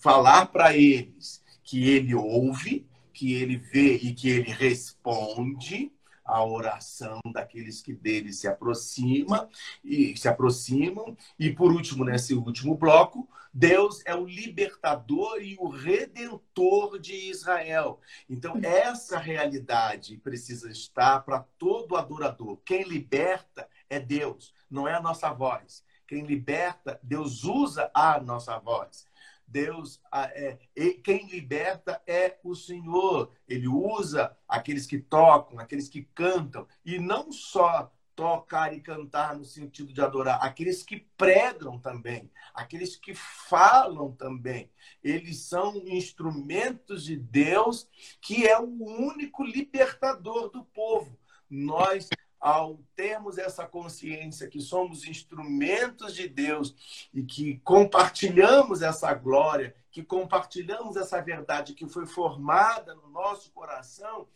falar 0.00 0.46
para 0.46 0.76
eles 0.76 1.42
que 1.62 1.88
ele 1.88 2.14
ouve, 2.14 2.86
que 3.12 3.34
ele 3.34 3.56
vê 3.56 3.96
e 3.96 4.12
que 4.14 4.28
ele 4.28 4.50
responde 4.50 5.92
a 6.24 6.44
oração 6.44 7.20
daqueles 7.32 7.82
que 7.82 7.92
dele 7.92 8.32
se 8.32 8.46
aproxima 8.46 9.48
e 9.84 10.16
se 10.16 10.28
aproximam 10.28 11.16
e 11.38 11.50
por 11.50 11.72
último 11.72 12.04
nesse 12.04 12.34
último 12.34 12.76
bloco 12.76 13.28
Deus 13.52 14.00
é 14.06 14.14
o 14.14 14.24
libertador 14.24 15.42
e 15.42 15.56
o 15.58 15.68
redentor 15.68 17.00
de 17.00 17.30
Israel. 17.30 18.00
Então 18.28 18.60
essa 18.62 19.18
realidade 19.18 20.16
precisa 20.18 20.70
estar 20.70 21.20
para 21.24 21.40
todo 21.58 21.96
adorador. 21.96 22.58
Quem 22.64 22.84
liberta 22.84 23.68
é 23.88 23.98
Deus, 23.98 24.54
não 24.70 24.86
é 24.86 24.94
a 24.94 25.02
nossa 25.02 25.32
voz. 25.32 25.84
Quem 26.06 26.24
liberta, 26.24 26.98
Deus 27.02 27.44
usa 27.44 27.90
a 27.94 28.20
nossa 28.20 28.58
voz. 28.58 29.06
Deus, 29.50 30.00
é, 30.12 30.58
quem 31.02 31.26
liberta 31.26 32.00
é 32.06 32.38
o 32.44 32.54
Senhor. 32.54 33.32
Ele 33.48 33.66
usa 33.66 34.36
aqueles 34.48 34.86
que 34.86 34.98
tocam, 34.98 35.58
aqueles 35.58 35.88
que 35.88 36.02
cantam, 36.14 36.66
e 36.84 36.98
não 36.98 37.32
só 37.32 37.92
tocar 38.14 38.74
e 38.74 38.80
cantar 38.80 39.34
no 39.34 39.44
sentido 39.44 39.94
de 39.94 40.00
adorar, 40.02 40.38
aqueles 40.42 40.82
que 40.82 41.08
pregam 41.16 41.78
também, 41.78 42.30
aqueles 42.52 42.94
que 42.94 43.14
falam 43.14 44.12
também. 44.12 44.70
Eles 45.02 45.38
são 45.44 45.74
instrumentos 45.86 47.04
de 47.04 47.16
Deus, 47.16 47.88
que 48.20 48.46
é 48.46 48.58
o 48.60 48.84
único 48.84 49.42
libertador 49.42 50.50
do 50.50 50.64
povo. 50.64 51.18
Nós 51.48 52.08
ao 52.40 52.78
termos 52.96 53.36
essa 53.36 53.66
consciência 53.66 54.48
que 54.48 54.60
somos 54.60 55.06
instrumentos 55.06 56.14
de 56.14 56.26
Deus 56.26 56.74
e 57.12 57.22
que 57.22 57.60
compartilhamos 57.62 58.80
essa 58.80 59.12
glória, 59.12 59.74
que 59.90 60.02
compartilhamos 60.02 60.96
essa 60.96 61.20
verdade 61.20 61.74
que 61.74 61.86
foi 61.86 62.06
formada 62.06 62.94
no 62.94 63.10
nosso 63.10 63.50
coração, 63.52 64.26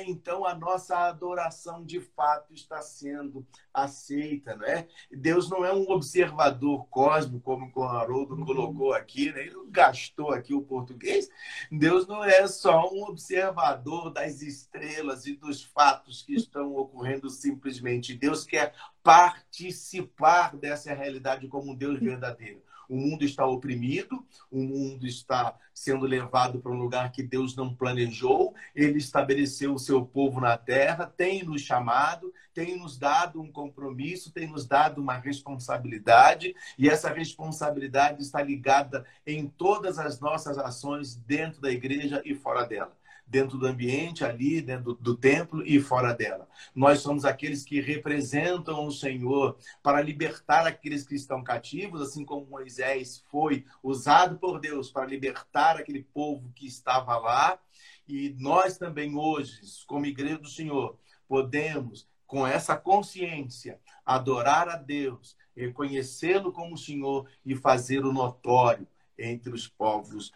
então 0.00 0.46
a 0.46 0.54
nossa 0.54 0.96
adoração 1.08 1.84
de 1.84 2.00
fato 2.00 2.52
está 2.54 2.80
sendo 2.80 3.46
aceita, 3.72 4.56
não 4.56 4.66
é? 4.66 4.86
Deus 5.10 5.48
não 5.50 5.64
é 5.64 5.72
um 5.72 5.90
observador 5.90 6.86
cósmico, 6.88 7.40
como 7.40 7.70
o 7.74 7.82
Haroldo 7.82 8.36
colocou 8.44 8.92
aqui, 8.94 9.32
né? 9.32 9.42
ele 9.42 9.56
gastou 9.70 10.32
aqui 10.32 10.54
o 10.54 10.62
português. 10.62 11.28
Deus 11.70 12.06
não 12.06 12.24
é 12.24 12.46
só 12.46 12.90
um 12.92 13.04
observador 13.04 14.10
das 14.10 14.42
estrelas 14.42 15.26
e 15.26 15.36
dos 15.36 15.62
fatos 15.62 16.22
que 16.22 16.34
estão 16.34 16.74
ocorrendo 16.74 17.28
simplesmente. 17.30 18.14
Deus 18.14 18.44
quer 18.44 18.74
participar 19.02 20.56
dessa 20.56 20.94
realidade 20.94 21.48
como 21.48 21.72
um 21.72 21.74
Deus 21.74 21.98
verdadeiro. 21.98 22.62
O 22.92 22.96
mundo 22.98 23.24
está 23.24 23.46
oprimido, 23.46 24.22
o 24.50 24.58
mundo 24.58 25.06
está 25.06 25.56
sendo 25.72 26.04
levado 26.04 26.60
para 26.60 26.70
um 26.70 26.76
lugar 26.76 27.10
que 27.10 27.22
Deus 27.22 27.56
não 27.56 27.74
planejou. 27.74 28.54
Ele 28.74 28.98
estabeleceu 28.98 29.72
o 29.72 29.78
seu 29.78 30.04
povo 30.04 30.42
na 30.42 30.58
terra, 30.58 31.06
tem 31.06 31.42
nos 31.42 31.62
chamado, 31.62 32.30
tem 32.52 32.76
nos 32.76 32.98
dado 32.98 33.40
um 33.40 33.50
compromisso, 33.50 34.30
tem 34.30 34.46
nos 34.46 34.66
dado 34.66 35.00
uma 35.00 35.16
responsabilidade, 35.16 36.54
e 36.78 36.86
essa 36.86 37.08
responsabilidade 37.08 38.20
está 38.20 38.42
ligada 38.42 39.06
em 39.26 39.48
todas 39.48 39.98
as 39.98 40.20
nossas 40.20 40.58
ações 40.58 41.16
dentro 41.16 41.62
da 41.62 41.70
igreja 41.70 42.20
e 42.26 42.34
fora 42.34 42.66
dela 42.66 42.94
dentro 43.32 43.56
do 43.56 43.66
ambiente 43.66 44.26
ali, 44.26 44.60
dentro 44.60 44.92
do 44.92 45.16
templo 45.16 45.66
e 45.66 45.80
fora 45.80 46.12
dela. 46.12 46.46
Nós 46.74 46.98
somos 46.98 47.24
aqueles 47.24 47.64
que 47.64 47.80
representam 47.80 48.86
o 48.86 48.92
Senhor 48.92 49.56
para 49.82 50.02
libertar 50.02 50.66
aqueles 50.66 51.06
que 51.06 51.14
estão 51.14 51.42
cativos, 51.42 52.02
assim 52.02 52.26
como 52.26 52.44
Moisés 52.44 53.24
foi 53.30 53.64
usado 53.82 54.38
por 54.38 54.60
Deus 54.60 54.90
para 54.90 55.06
libertar 55.06 55.78
aquele 55.78 56.02
povo 56.02 56.52
que 56.54 56.66
estava 56.66 57.16
lá. 57.16 57.58
E 58.06 58.36
nós 58.38 58.76
também 58.76 59.16
hoje, 59.16 59.62
como 59.86 60.04
igreja 60.04 60.36
do 60.36 60.48
Senhor, 60.48 60.98
podemos 61.26 62.06
com 62.26 62.46
essa 62.46 62.76
consciência 62.76 63.80
adorar 64.04 64.68
a 64.68 64.76
Deus, 64.76 65.38
reconhecê-lo 65.56 66.52
como 66.52 66.76
Senhor 66.76 67.26
e 67.46 67.56
fazer 67.56 68.04
o 68.04 68.12
notório 68.12 68.86
entre 69.18 69.54
os 69.54 69.66
povos 69.66 70.30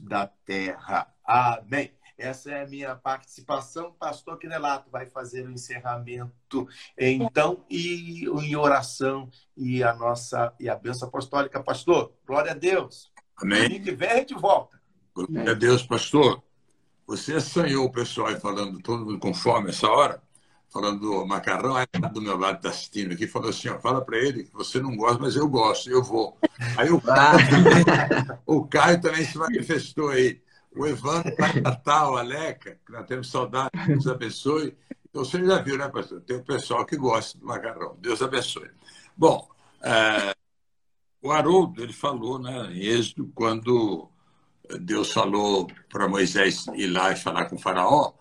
da 0.00 0.26
terra. 0.26 1.14
Amém. 1.24 1.92
Essa 2.20 2.50
é 2.50 2.62
a 2.62 2.66
minha 2.66 2.94
participação. 2.94 3.92
Pastor 3.98 4.38
Quinelato 4.38 4.90
vai 4.90 5.06
fazer 5.06 5.46
o 5.46 5.50
encerramento, 5.50 6.68
então, 6.98 7.64
e 7.68 8.26
em 8.26 8.54
oração 8.54 9.30
e 9.56 9.82
a 9.82 9.94
nossa 9.94 10.52
e 10.60 10.68
a 10.68 10.76
bênção 10.76 11.08
apostólica. 11.08 11.62
Pastor, 11.62 12.12
glória 12.26 12.52
a 12.52 12.54
Deus. 12.54 13.10
Amém. 13.36 13.80
que 13.80 13.92
vem, 13.92 14.10
a 14.10 14.16
gente 14.16 14.34
volta. 14.34 14.78
Glória 15.14 15.52
a 15.52 15.54
Deus, 15.54 15.82
pastor. 15.82 16.42
Você 17.06 17.34
assanhou 17.34 17.86
o 17.86 17.92
pessoal 17.92 18.28
aí 18.28 18.38
falando, 18.38 18.80
todo 18.80 19.04
mundo 19.04 19.18
com 19.18 19.32
fome 19.32 19.70
essa 19.70 19.88
hora, 19.88 20.22
falando 20.68 21.00
do 21.00 21.26
macarrão, 21.26 21.74
aí 21.74 21.86
tá 21.86 22.06
do 22.06 22.20
meu 22.20 22.36
lado 22.36 22.58
está 22.58 22.68
assistindo 22.68 23.14
aqui, 23.14 23.26
falou 23.26 23.48
assim, 23.48 23.68
ó, 23.68 23.80
fala 23.80 24.04
para 24.04 24.18
ele 24.18 24.44
que 24.44 24.52
você 24.52 24.78
não 24.78 24.94
gosta, 24.94 25.18
mas 25.18 25.36
eu 25.36 25.48
gosto, 25.48 25.90
eu 25.90 26.04
vou. 26.04 26.38
Aí 26.76 26.90
o 26.90 27.00
Caio, 27.00 27.38
o 28.46 28.66
Caio 28.66 29.00
também 29.00 29.24
se 29.24 29.38
manifestou 29.38 30.10
aí 30.10 30.40
o 30.74 30.86
Evandro 30.86 31.34
Natal, 31.62 32.16
a 32.16 32.22
Leca, 32.22 32.78
que 32.86 32.92
nós 32.92 33.06
temos 33.06 33.30
saudade, 33.30 33.70
Deus 33.86 34.06
abençoe. 34.06 34.76
Então, 35.08 35.24
você 35.24 35.44
já 35.44 35.60
viu, 35.60 35.76
né, 35.76 35.88
pastor? 35.88 36.20
Tem 36.20 36.36
o 36.36 36.44
pessoal 36.44 36.86
que 36.86 36.96
gosta 36.96 37.36
do 37.38 37.46
macarrão. 37.46 37.96
Deus 38.00 38.22
abençoe. 38.22 38.70
Bom, 39.16 39.48
é, 39.82 40.34
o 41.20 41.32
Haroldo, 41.32 41.82
ele 41.82 41.92
falou 41.92 42.38
né, 42.38 42.72
em 42.72 42.86
Êxodo, 42.86 43.30
quando 43.34 44.08
Deus 44.80 45.12
falou 45.12 45.66
para 45.88 46.08
Moisés 46.08 46.66
ir 46.74 46.86
lá 46.86 47.10
e 47.10 47.16
falar 47.16 47.46
com 47.46 47.56
o 47.56 47.58
faraó, 47.58 48.12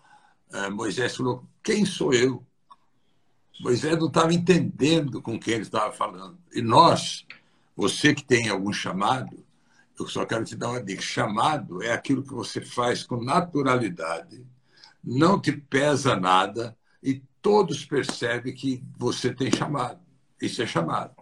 é, 0.52 0.70
Moisés 0.70 1.16
falou, 1.16 1.48
quem 1.64 1.86
sou 1.86 2.14
eu? 2.14 2.44
Moisés 3.60 3.98
não 3.98 4.08
estava 4.08 4.34
entendendo 4.34 5.22
com 5.22 5.40
quem 5.40 5.56
ele 5.56 5.64
estava 5.64 5.92
falando. 5.92 6.40
E 6.54 6.62
nós, 6.62 7.26
você 7.76 8.16
que 8.16 8.24
tem 8.24 8.50
algum 8.50 8.74
chamado, 8.74 9.46
eu 10.00 10.08
só 10.08 10.26
quero 10.26 10.46
te 10.46 10.56
dar 10.56 10.70
uma 10.70 10.84
dica. 10.84 11.02
Chamado 11.02 11.84
é 11.84 11.92
aquilo 11.92 12.24
que 12.24 12.34
você 12.34 12.62
faz 12.62 13.04
com 13.04 13.24
naturalidade, 13.24 14.46
não 15.04 15.40
te 15.40 15.52
pesa 15.52 16.16
nada 16.16 16.78
e 17.02 17.22
todos 17.42 17.86
percebem 17.86 18.54
que 18.54 18.84
você 18.98 19.34
tem 19.34 19.52
chamado. 19.52 20.00
Isso 20.42 20.62
é 20.62 20.68
chamado. 20.68 21.14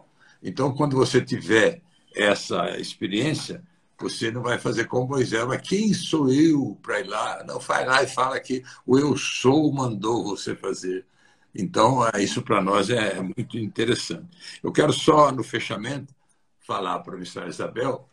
Então, 0.41 0.73
quando 0.73 0.95
você 0.95 1.21
tiver 1.21 1.81
essa 2.15 2.77
experiência, 2.79 3.63
você 3.99 4.29
não 4.31 4.43
vai 4.43 4.59
fazer 4.59 4.85
como 4.85 5.09
Moisés, 5.09 5.45
mas 5.47 5.67
quem 5.67 5.93
sou 5.93 6.31
eu 6.31 6.77
para 6.81 6.99
ir 6.99 7.07
lá? 7.07 7.43
Não, 7.45 7.59
vai 7.59 7.85
lá 7.85 8.03
e 8.03 8.07
fala 8.07 8.39
que 8.39 8.63
o 8.85 8.97
eu 8.97 9.17
sou 9.17 9.71
mandou 9.73 10.23
você 10.23 10.55
fazer. 10.55 11.05
Então, 11.53 12.07
é, 12.07 12.21
isso 12.23 12.43
para 12.43 12.61
nós 12.61 12.89
é 12.89 13.19
muito 13.19 13.57
interessante. 13.57 14.27
Eu 14.61 14.71
quero 14.71 14.93
só, 14.93 15.31
no 15.31 15.43
fechamento, 15.43 16.13
falar 16.59 16.99
para 16.99 17.15
a 17.15 17.17
missionária 17.17 17.51
Isabel 17.51 18.07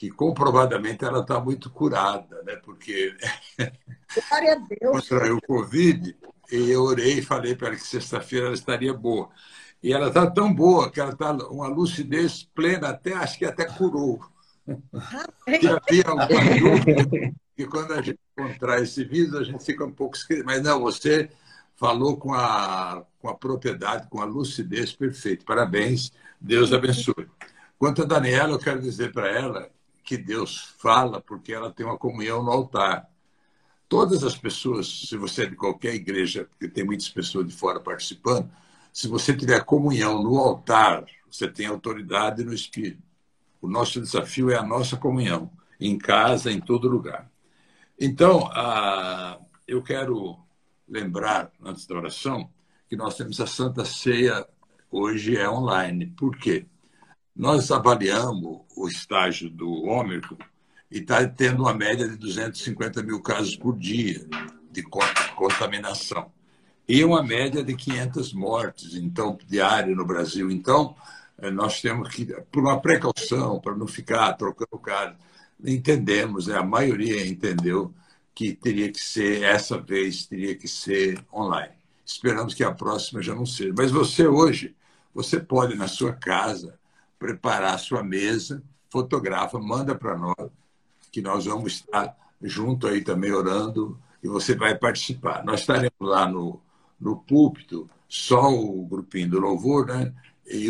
que 0.00 0.08
comprovadamente 0.10 1.04
ela 1.04 1.20
está 1.20 1.38
muito 1.38 1.68
curada, 1.68 2.42
né? 2.44 2.56
porque 2.64 3.14
Glória 4.30 4.54
a 4.54 4.56
Deus. 4.80 5.06
contraiu 5.10 5.36
o 5.36 5.42
Covid 5.42 6.16
e 6.50 6.70
eu 6.70 6.84
orei 6.84 7.18
e 7.18 7.22
falei 7.22 7.54
para 7.54 7.66
ela 7.68 7.76
que 7.76 7.86
sexta-feira 7.86 8.46
ela 8.46 8.54
estaria 8.54 8.94
boa. 8.94 9.28
E 9.82 9.92
ela 9.92 10.08
está 10.08 10.30
tão 10.30 10.54
boa 10.54 10.90
que 10.90 10.98
ela 10.98 11.12
está 11.12 11.32
uma 11.48 11.68
lucidez 11.68 12.48
plena, 12.54 12.88
até 12.88 13.12
acho 13.12 13.36
que 13.38 13.44
até 13.44 13.66
curou. 13.66 14.24
que 15.60 15.68
havia 15.68 16.04
alguma 16.06 16.44
dúvida 16.58 17.34
que 17.54 17.66
quando 17.66 17.92
a 17.92 18.00
gente 18.00 18.18
contrai 18.34 18.84
esse 18.84 19.04
vírus, 19.04 19.34
a 19.34 19.44
gente 19.44 19.62
fica 19.62 19.84
um 19.84 19.92
pouco 19.92 20.16
esquecido. 20.16 20.46
Mas 20.46 20.62
não, 20.62 20.80
você 20.80 21.28
falou 21.76 22.16
com 22.16 22.32
a, 22.32 23.04
com 23.18 23.28
a 23.28 23.34
propriedade, 23.34 24.08
com 24.08 24.22
a 24.22 24.24
lucidez 24.24 24.94
perfeita. 24.94 25.44
Parabéns, 25.44 26.10
Deus 26.40 26.72
abençoe. 26.72 27.28
Quanto 27.78 28.00
a 28.00 28.06
Daniela, 28.06 28.52
eu 28.52 28.58
quero 28.58 28.80
dizer 28.80 29.12
para 29.12 29.28
ela 29.28 29.70
que 30.04 30.16
Deus 30.16 30.74
fala 30.78 31.20
porque 31.20 31.52
ela 31.52 31.72
tem 31.72 31.86
uma 31.86 31.98
comunhão 31.98 32.42
no 32.42 32.50
altar. 32.50 33.08
Todas 33.88 34.22
as 34.22 34.36
pessoas, 34.36 35.08
se 35.08 35.16
você 35.16 35.44
é 35.44 35.46
de 35.46 35.56
qualquer 35.56 35.94
igreja, 35.94 36.44
porque 36.44 36.68
tem 36.68 36.84
muitas 36.84 37.08
pessoas 37.08 37.46
de 37.46 37.54
fora 37.54 37.80
participando, 37.80 38.50
se 38.92 39.08
você 39.08 39.36
tiver 39.36 39.64
comunhão 39.64 40.22
no 40.22 40.38
altar, 40.38 41.04
você 41.30 41.48
tem 41.48 41.66
autoridade 41.66 42.44
no 42.44 42.52
Espírito. 42.52 43.02
O 43.60 43.68
nosso 43.68 44.00
desafio 44.00 44.50
é 44.50 44.56
a 44.56 44.62
nossa 44.62 44.96
comunhão, 44.96 45.50
em 45.78 45.98
casa, 45.98 46.50
em 46.50 46.60
todo 46.60 46.88
lugar. 46.88 47.30
Então, 47.98 48.50
eu 49.66 49.82
quero 49.82 50.38
lembrar, 50.88 51.52
antes 51.62 51.86
da 51.86 51.94
oração, 51.94 52.50
que 52.88 52.96
nós 52.96 53.16
temos 53.16 53.40
a 53.40 53.46
Santa 53.46 53.84
Ceia 53.84 54.46
hoje 54.90 55.36
é 55.36 55.48
online. 55.48 56.06
Por 56.06 56.36
quê? 56.36 56.66
Nós 57.34 57.70
avaliamos 57.70 58.60
o 58.76 58.88
estágio 58.88 59.48
do 59.48 59.84
Ômicron 59.84 60.36
e 60.90 60.98
está 60.98 61.26
tendo 61.26 61.62
uma 61.62 61.72
média 61.72 62.08
de 62.08 62.16
250 62.16 63.02
mil 63.02 63.22
casos 63.22 63.56
por 63.56 63.78
dia 63.78 64.26
de 64.70 64.82
contaminação. 65.36 66.30
E 66.88 67.04
uma 67.04 67.22
média 67.22 67.62
de 67.62 67.74
500 67.74 68.32
mortes 68.32 68.94
então 68.94 69.38
diário 69.46 69.94
no 69.94 70.04
Brasil. 70.04 70.50
Então, 70.50 70.96
eh, 71.38 71.50
nós 71.50 71.80
temos 71.80 72.08
que, 72.08 72.26
por 72.50 72.62
uma 72.62 72.80
precaução, 72.80 73.60
para 73.60 73.76
não 73.76 73.86
ficar 73.86 74.32
trocando 74.32 74.78
casos, 74.78 75.16
entendemos, 75.64 76.48
né? 76.48 76.56
a 76.56 76.64
maioria 76.64 77.24
entendeu 77.26 77.94
que 78.34 78.54
teria 78.54 78.90
que 78.90 79.00
ser, 79.00 79.42
essa 79.42 79.78
vez, 79.78 80.26
teria 80.26 80.56
que 80.56 80.66
ser 80.66 81.24
online. 81.32 81.74
Esperamos 82.04 82.54
que 82.54 82.64
a 82.64 82.72
próxima 82.72 83.22
já 83.22 83.34
não 83.34 83.46
seja. 83.46 83.72
Mas 83.76 83.90
você 83.92 84.26
hoje, 84.26 84.74
você 85.14 85.38
pode, 85.38 85.76
na 85.76 85.86
sua 85.86 86.12
casa, 86.12 86.79
preparar 87.20 87.74
a 87.74 87.78
sua 87.78 88.02
mesa, 88.02 88.62
fotografa, 88.88 89.58
manda 89.60 89.94
para 89.94 90.16
nós, 90.16 90.50
que 91.12 91.20
nós 91.20 91.44
vamos 91.44 91.74
estar 91.74 92.16
junto 92.42 92.88
aí 92.88 93.02
também 93.02 93.30
orando 93.30 94.00
e 94.22 94.26
você 94.26 94.56
vai 94.56 94.74
participar. 94.74 95.44
Nós 95.44 95.60
estaremos 95.60 95.92
lá 96.00 96.26
no, 96.26 96.60
no 96.98 97.16
púlpito, 97.16 97.88
só 98.08 98.50
o 98.50 98.86
grupinho 98.86 99.28
do 99.28 99.38
louvor, 99.38 99.86
né? 99.86 100.12
E 100.46 100.68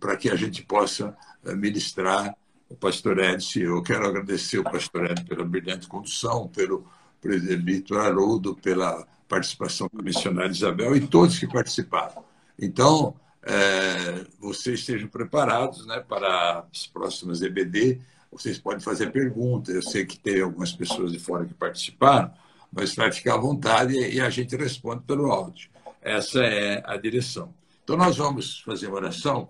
para 0.00 0.16
que 0.16 0.30
a 0.30 0.34
gente 0.34 0.64
possa 0.64 1.16
eh, 1.44 1.54
ministrar 1.54 2.34
o 2.68 2.74
pastor 2.74 3.18
Edson. 3.18 3.60
Eu 3.60 3.82
quero 3.82 4.06
agradecer 4.06 4.58
o 4.58 4.64
pastor 4.64 5.10
Edson 5.10 5.26
pela 5.26 5.44
brilhante 5.44 5.86
condução, 5.86 6.48
pelo 6.48 6.86
presbítero 7.20 8.00
Haroldo, 8.00 8.56
pela 8.56 9.06
participação 9.28 9.88
da 9.92 10.02
missionária 10.02 10.50
Isabel 10.50 10.96
e 10.96 11.06
todos 11.06 11.38
que 11.38 11.46
participaram. 11.46 12.24
Então, 12.58 13.14
é, 13.44 14.24
vocês 14.38 14.80
estejam 14.80 15.08
preparados 15.08 15.86
né, 15.86 16.00
para 16.00 16.64
as 16.72 16.86
próximas 16.86 17.42
EBD. 17.42 18.00
Vocês 18.30 18.58
podem 18.58 18.80
fazer 18.80 19.10
perguntas. 19.10 19.74
Eu 19.74 19.82
sei 19.82 20.06
que 20.06 20.18
tem 20.18 20.40
algumas 20.40 20.72
pessoas 20.72 21.12
de 21.12 21.18
fora 21.18 21.44
que 21.44 21.54
participaram, 21.54 22.32
mas 22.72 22.94
vai 22.94 23.10
ficar 23.10 23.34
à 23.34 23.38
vontade 23.38 23.94
e 23.94 24.20
a 24.20 24.30
gente 24.30 24.56
responde 24.56 25.02
pelo 25.02 25.30
áudio. 25.30 25.70
Essa 26.00 26.42
é 26.42 26.82
a 26.86 26.96
direção. 26.96 27.52
Então, 27.82 27.96
nós 27.96 28.16
vamos 28.16 28.60
fazer 28.60 28.86
uma 28.86 28.96
oração 28.96 29.48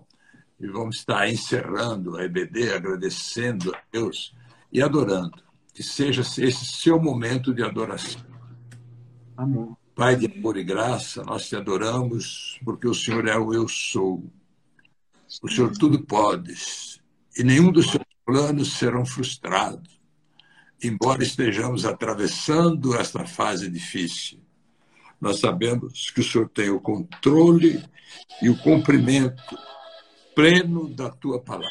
e 0.59 0.67
vamos 0.67 0.97
estar 0.97 1.29
encerrando 1.29 2.17
a 2.17 2.23
EBD, 2.23 2.73
agradecendo 2.73 3.73
a 3.75 3.79
Deus 3.91 4.35
e 4.71 4.81
adorando. 4.81 5.43
Que 5.73 5.83
seja 5.83 6.21
esse 6.21 6.65
seu 6.65 6.99
momento 6.99 7.53
de 7.53 7.63
adoração. 7.63 8.21
Amém. 9.35 9.75
Pai 9.95 10.15
de 10.15 10.25
amor 10.25 10.57
e 10.57 10.63
graça, 10.63 11.23
nós 11.23 11.47
te 11.47 11.55
adoramos 11.55 12.59
porque 12.65 12.87
o 12.87 12.95
Senhor 12.95 13.27
é 13.27 13.37
o 13.37 13.53
eu 13.53 13.67
sou. 13.67 14.23
O 15.39 15.47
Senhor 15.47 15.71
tudo 15.77 16.03
podes 16.03 16.99
e 17.37 17.43
nenhum 17.43 17.71
dos 17.71 17.91
seus 17.91 18.03
planos 18.25 18.73
serão 18.73 19.05
frustrados, 19.05 20.01
embora 20.83 21.21
estejamos 21.21 21.85
atravessando 21.85 22.95
esta 22.95 23.23
fase 23.27 23.69
difícil. 23.69 24.39
Nós 25.21 25.39
sabemos 25.39 26.09
que 26.09 26.21
o 26.21 26.23
Senhor 26.23 26.49
tem 26.49 26.71
o 26.71 26.81
controle 26.81 27.83
e 28.41 28.49
o 28.49 28.57
cumprimento 28.57 29.55
pleno 30.33 30.89
da 30.89 31.11
tua 31.11 31.39
palavra. 31.39 31.69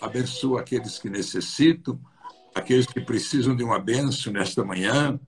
Abençoa 0.00 0.62
aqueles 0.62 0.98
que 0.98 1.08
necessitam, 1.08 2.00
aqueles 2.52 2.86
que 2.86 3.00
precisam 3.00 3.54
de 3.54 3.62
uma 3.62 3.78
benção 3.78 4.32
nesta 4.32 4.64
manhã, 4.64 5.20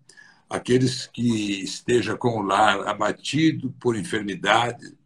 aqueles 0.49 1.07
que 1.07 1.62
estejam 1.62 2.16
com 2.16 2.39
o 2.39 2.43
lar 2.43 2.87
abatido 2.87 3.70
por 3.79 3.97
enfermidade, 3.97 4.97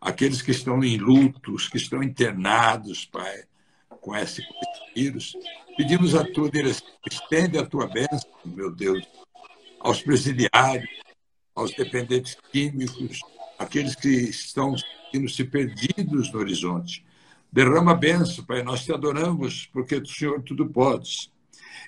aqueles 0.00 0.42
que 0.42 0.50
estão 0.50 0.82
em 0.82 0.96
lutos, 0.96 1.68
que 1.68 1.76
estão 1.76 2.02
internados, 2.02 3.04
Pai, 3.04 3.44
com 4.00 4.16
esse 4.16 4.42
vírus. 4.94 5.36
Pedimos 5.76 6.14
a 6.14 6.24
tua 6.24 6.50
direção, 6.50 6.86
estende 7.10 7.58
a 7.58 7.64
tua 7.64 7.86
bênção, 7.86 8.30
meu 8.44 8.70
Deus, 8.70 9.06
aos 9.78 10.02
presidiários, 10.02 10.90
aos 11.54 11.72
dependentes 11.72 12.36
químicos, 12.50 13.20
aqueles 13.58 13.94
que 13.94 14.08
estão 14.08 14.76
sentindo-se 14.76 15.44
perdidos 15.44 16.32
no 16.32 16.40
horizonte. 16.40 17.04
Derrama 17.52 17.92
a 17.92 17.96
bênção, 17.96 18.44
Pai, 18.44 18.62
nós 18.62 18.84
te 18.84 18.92
adoramos, 18.92 19.68
porque 19.72 20.00
do 20.00 20.08
Senhor 20.08 20.42
tudo 20.42 20.66
podes. 20.66 21.30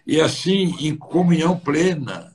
E 0.07 0.21
assim, 0.21 0.75
em 0.81 0.97
comunhão 0.97 1.59
plena, 1.59 2.32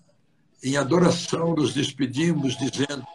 em 0.63 0.77
adoração, 0.77 1.55
nos 1.55 1.73
despedimos, 1.73 2.57
dizendo 2.57 3.05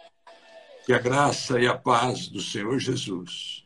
que 0.85 0.93
a 0.93 0.99
graça 0.99 1.59
e 1.59 1.67
a 1.67 1.77
paz 1.77 2.27
do 2.27 2.41
Senhor 2.41 2.77
Jesus 2.79 3.65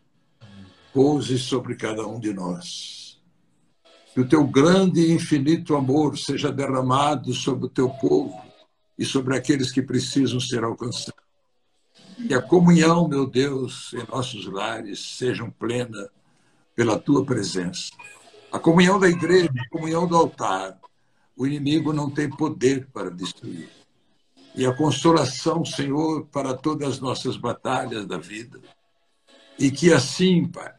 pouse 0.93 1.37
sobre 1.37 1.75
cada 1.75 2.05
um 2.07 2.19
de 2.19 2.33
nós. 2.33 3.21
Que 4.13 4.21
o 4.21 4.27
teu 4.27 4.45
grande 4.45 5.01
e 5.01 5.11
infinito 5.11 5.75
amor 5.75 6.17
seja 6.17 6.51
derramado 6.51 7.33
sobre 7.33 7.65
o 7.65 7.69
teu 7.69 7.89
povo 7.89 8.35
e 8.97 9.05
sobre 9.05 9.37
aqueles 9.37 9.71
que 9.71 9.81
precisam 9.81 10.39
ser 10.39 10.63
alcançados. 10.63 11.27
Que 12.27 12.33
a 12.33 12.41
comunhão, 12.41 13.07
meu 13.07 13.27
Deus, 13.27 13.93
em 13.93 14.03
nossos 14.11 14.47
lares 14.47 15.17
sejam 15.17 15.51
plena 15.51 16.09
pela 16.75 16.97
tua 16.97 17.23
presença. 17.23 17.91
A 18.51 18.57
comunhão 18.57 18.99
da 18.99 19.07
igreja, 19.07 19.51
a 19.55 19.69
comunhão 19.69 20.07
do 20.07 20.15
altar, 20.15 20.79
o 21.37 21.45
inimigo 21.45 21.93
não 21.93 22.09
tem 22.09 22.27
poder 22.27 22.87
para 22.91 23.11
destruir. 23.11 23.69
E 24.55 24.65
a 24.65 24.73
consolação, 24.73 25.63
Senhor, 25.63 26.25
para 26.31 26.55
todas 26.55 26.93
as 26.93 26.99
nossas 26.99 27.37
batalhas 27.37 28.07
da 28.07 28.17
vida. 28.17 28.59
E 29.59 29.69
que 29.69 29.93
assim, 29.93 30.47
Pai, 30.47 30.73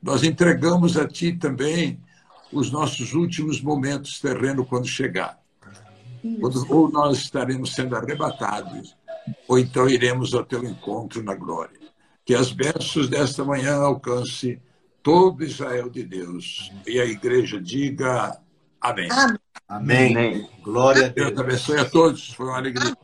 nós 0.00 0.22
entregamos 0.22 0.96
a 0.96 1.08
Ti 1.08 1.32
também 1.32 2.00
os 2.52 2.70
nossos 2.70 3.12
últimos 3.12 3.60
momentos 3.60 4.20
terreno 4.20 4.64
quando 4.64 4.86
chegar. 4.86 5.40
Quando, 6.40 6.64
ou 6.72 6.88
nós 6.88 7.18
estaremos 7.18 7.74
sendo 7.74 7.96
arrebatados, 7.96 8.96
ou 9.48 9.58
então 9.58 9.88
iremos 9.88 10.32
ao 10.32 10.44
Teu 10.44 10.64
encontro 10.64 11.22
na 11.22 11.34
glória. 11.34 11.80
Que 12.24 12.34
as 12.34 12.52
bênçãos 12.52 13.08
desta 13.08 13.44
manhã 13.44 13.74
alcance 13.74 14.62
todo 15.02 15.44
Israel 15.44 15.90
de 15.90 16.04
Deus. 16.04 16.70
E 16.86 17.00
a 17.00 17.04
igreja 17.04 17.60
diga 17.60 18.40
amém. 18.84 19.08
Amém. 19.10 19.38
Amém. 19.68 20.16
amém. 20.16 20.50
Glória 20.62 21.06
a 21.06 21.08
Deus. 21.08 21.28
Deus 21.28 21.40
abençoe 21.40 21.78
a 21.78 21.88
todos. 21.88 22.32
Foi 22.34 22.46
uma 22.46 22.56
alegria. 22.56 22.96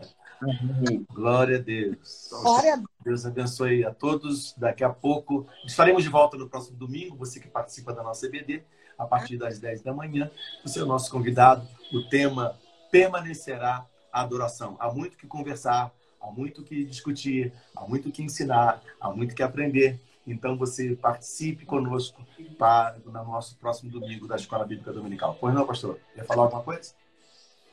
Amém. 0.42 1.06
Glória 1.12 1.58
a 1.58 1.60
Deus. 1.60 2.28
Glória 2.30 2.74
a 2.74 2.76
Deus. 2.76 2.88
Deus 3.04 3.26
abençoe 3.26 3.84
a 3.84 3.92
todos. 3.92 4.54
Daqui 4.56 4.84
a 4.84 4.90
pouco 4.90 5.46
estaremos 5.66 6.02
de 6.02 6.08
volta 6.08 6.36
no 6.36 6.48
próximo 6.48 6.76
domingo. 6.76 7.16
Você 7.16 7.40
que 7.40 7.48
participa 7.48 7.92
da 7.92 8.02
nossa 8.02 8.26
EBD, 8.26 8.62
a 8.98 9.06
partir 9.06 9.38
das 9.38 9.58
10 9.58 9.82
da 9.82 9.94
manhã. 9.94 10.30
Você 10.62 10.78
é 10.78 10.82
o 10.82 10.86
nosso 10.86 11.10
convidado. 11.10 11.66
O 11.92 12.08
tema 12.08 12.54
permanecerá 12.90 13.86
a 14.12 14.20
adoração. 14.20 14.76
Há 14.78 14.92
muito 14.92 15.16
que 15.16 15.26
conversar, 15.26 15.90
há 16.20 16.30
muito 16.30 16.62
que 16.62 16.84
discutir, 16.84 17.52
há 17.74 17.86
muito 17.86 18.10
que 18.10 18.22
ensinar, 18.22 18.82
há 19.00 19.10
muito 19.10 19.34
que 19.34 19.42
aprender. 19.42 19.98
Então 20.26 20.56
você 20.56 20.94
participe 20.94 21.64
conosco 21.64 22.24
para 22.58 22.96
no 23.04 23.12
nosso 23.12 23.56
próximo 23.56 23.90
domingo 23.90 24.28
da 24.28 24.36
Escola 24.36 24.64
Bíblica 24.64 24.92
Dominical. 24.92 25.36
Pois 25.40 25.54
não, 25.54 25.66
pastor? 25.66 25.98
Quer 26.14 26.24
falar 26.24 26.44
alguma 26.44 26.62
coisa? 26.62 26.92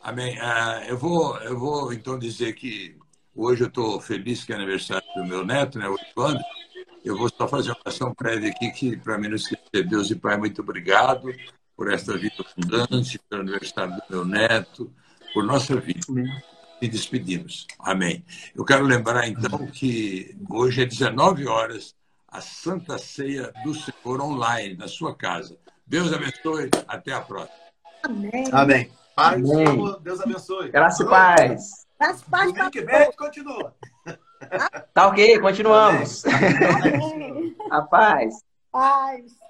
Amém. 0.01 0.37
Ah, 0.39 0.83
eu, 0.87 0.97
vou, 0.97 1.37
eu 1.39 1.59
vou 1.59 1.91
então 1.91 2.17
dizer 2.17 2.53
que 2.53 2.97
hoje 3.35 3.63
eu 3.63 3.67
estou 3.67 3.99
feliz 3.99 4.43
que 4.43 4.53
é 4.53 4.55
aniversário 4.55 5.07
do 5.15 5.25
meu 5.25 5.45
neto, 5.45 5.77
né, 5.77 5.87
o 5.87 5.97
Evandro. 6.11 6.43
Eu 7.03 7.17
vou 7.17 7.29
só 7.29 7.47
fazer 7.47 7.71
uma 7.71 7.79
oração 7.85 8.13
prévia 8.13 8.49
aqui, 8.49 8.71
que 8.71 8.97
para 8.97 9.17
mim 9.17 9.27
não 9.27 9.35
esquecer. 9.35 9.87
Deus 9.87 10.09
e 10.09 10.15
Pai, 10.15 10.37
muito 10.37 10.61
obrigado 10.61 11.27
por 11.75 11.91
esta 11.91 12.17
vida 12.17 12.35
abundante, 12.39 13.19
pelo 13.29 13.41
aniversário 13.41 13.95
do 13.95 14.03
meu 14.09 14.25
neto, 14.25 14.91
por 15.33 15.43
nossa 15.43 15.75
vida. 15.75 16.05
E 16.79 16.87
despedimos. 16.87 17.65
Amém. 17.79 18.23
Eu 18.55 18.63
quero 18.63 18.85
lembrar, 18.85 19.27
então, 19.27 19.65
que 19.67 20.37
hoje 20.49 20.83
é 20.83 20.85
19 20.85 21.47
horas, 21.47 21.95
a 22.27 22.41
Santa 22.41 22.97
Ceia 22.97 23.51
do 23.63 23.73
Senhor 23.73 24.21
online, 24.21 24.75
na 24.75 24.87
sua 24.87 25.15
casa. 25.15 25.57
Deus 25.85 26.11
abençoe. 26.11 26.69
Até 26.87 27.13
a 27.13 27.21
próxima. 27.21 27.55
Amém. 28.03 28.49
Amém. 28.51 28.91
Paz, 29.15 29.49
Amém. 29.49 29.95
Deus 30.01 30.21
abençoe. 30.21 30.69
Graça 30.69 31.03
e 31.03 31.07
paz. 31.07 31.87
Graça 31.99 32.23
e 32.27 32.29
paz. 32.29 32.51
Domingo 32.51 32.71
que 32.71 32.81
vem, 32.81 33.11
continua. 33.13 33.75
Tá 34.93 35.07
ok, 35.07 35.39
continuamos. 35.39 36.23
Amém. 36.25 37.55
A 37.71 37.81
paz. 37.81 38.35
Paz. 38.71 39.47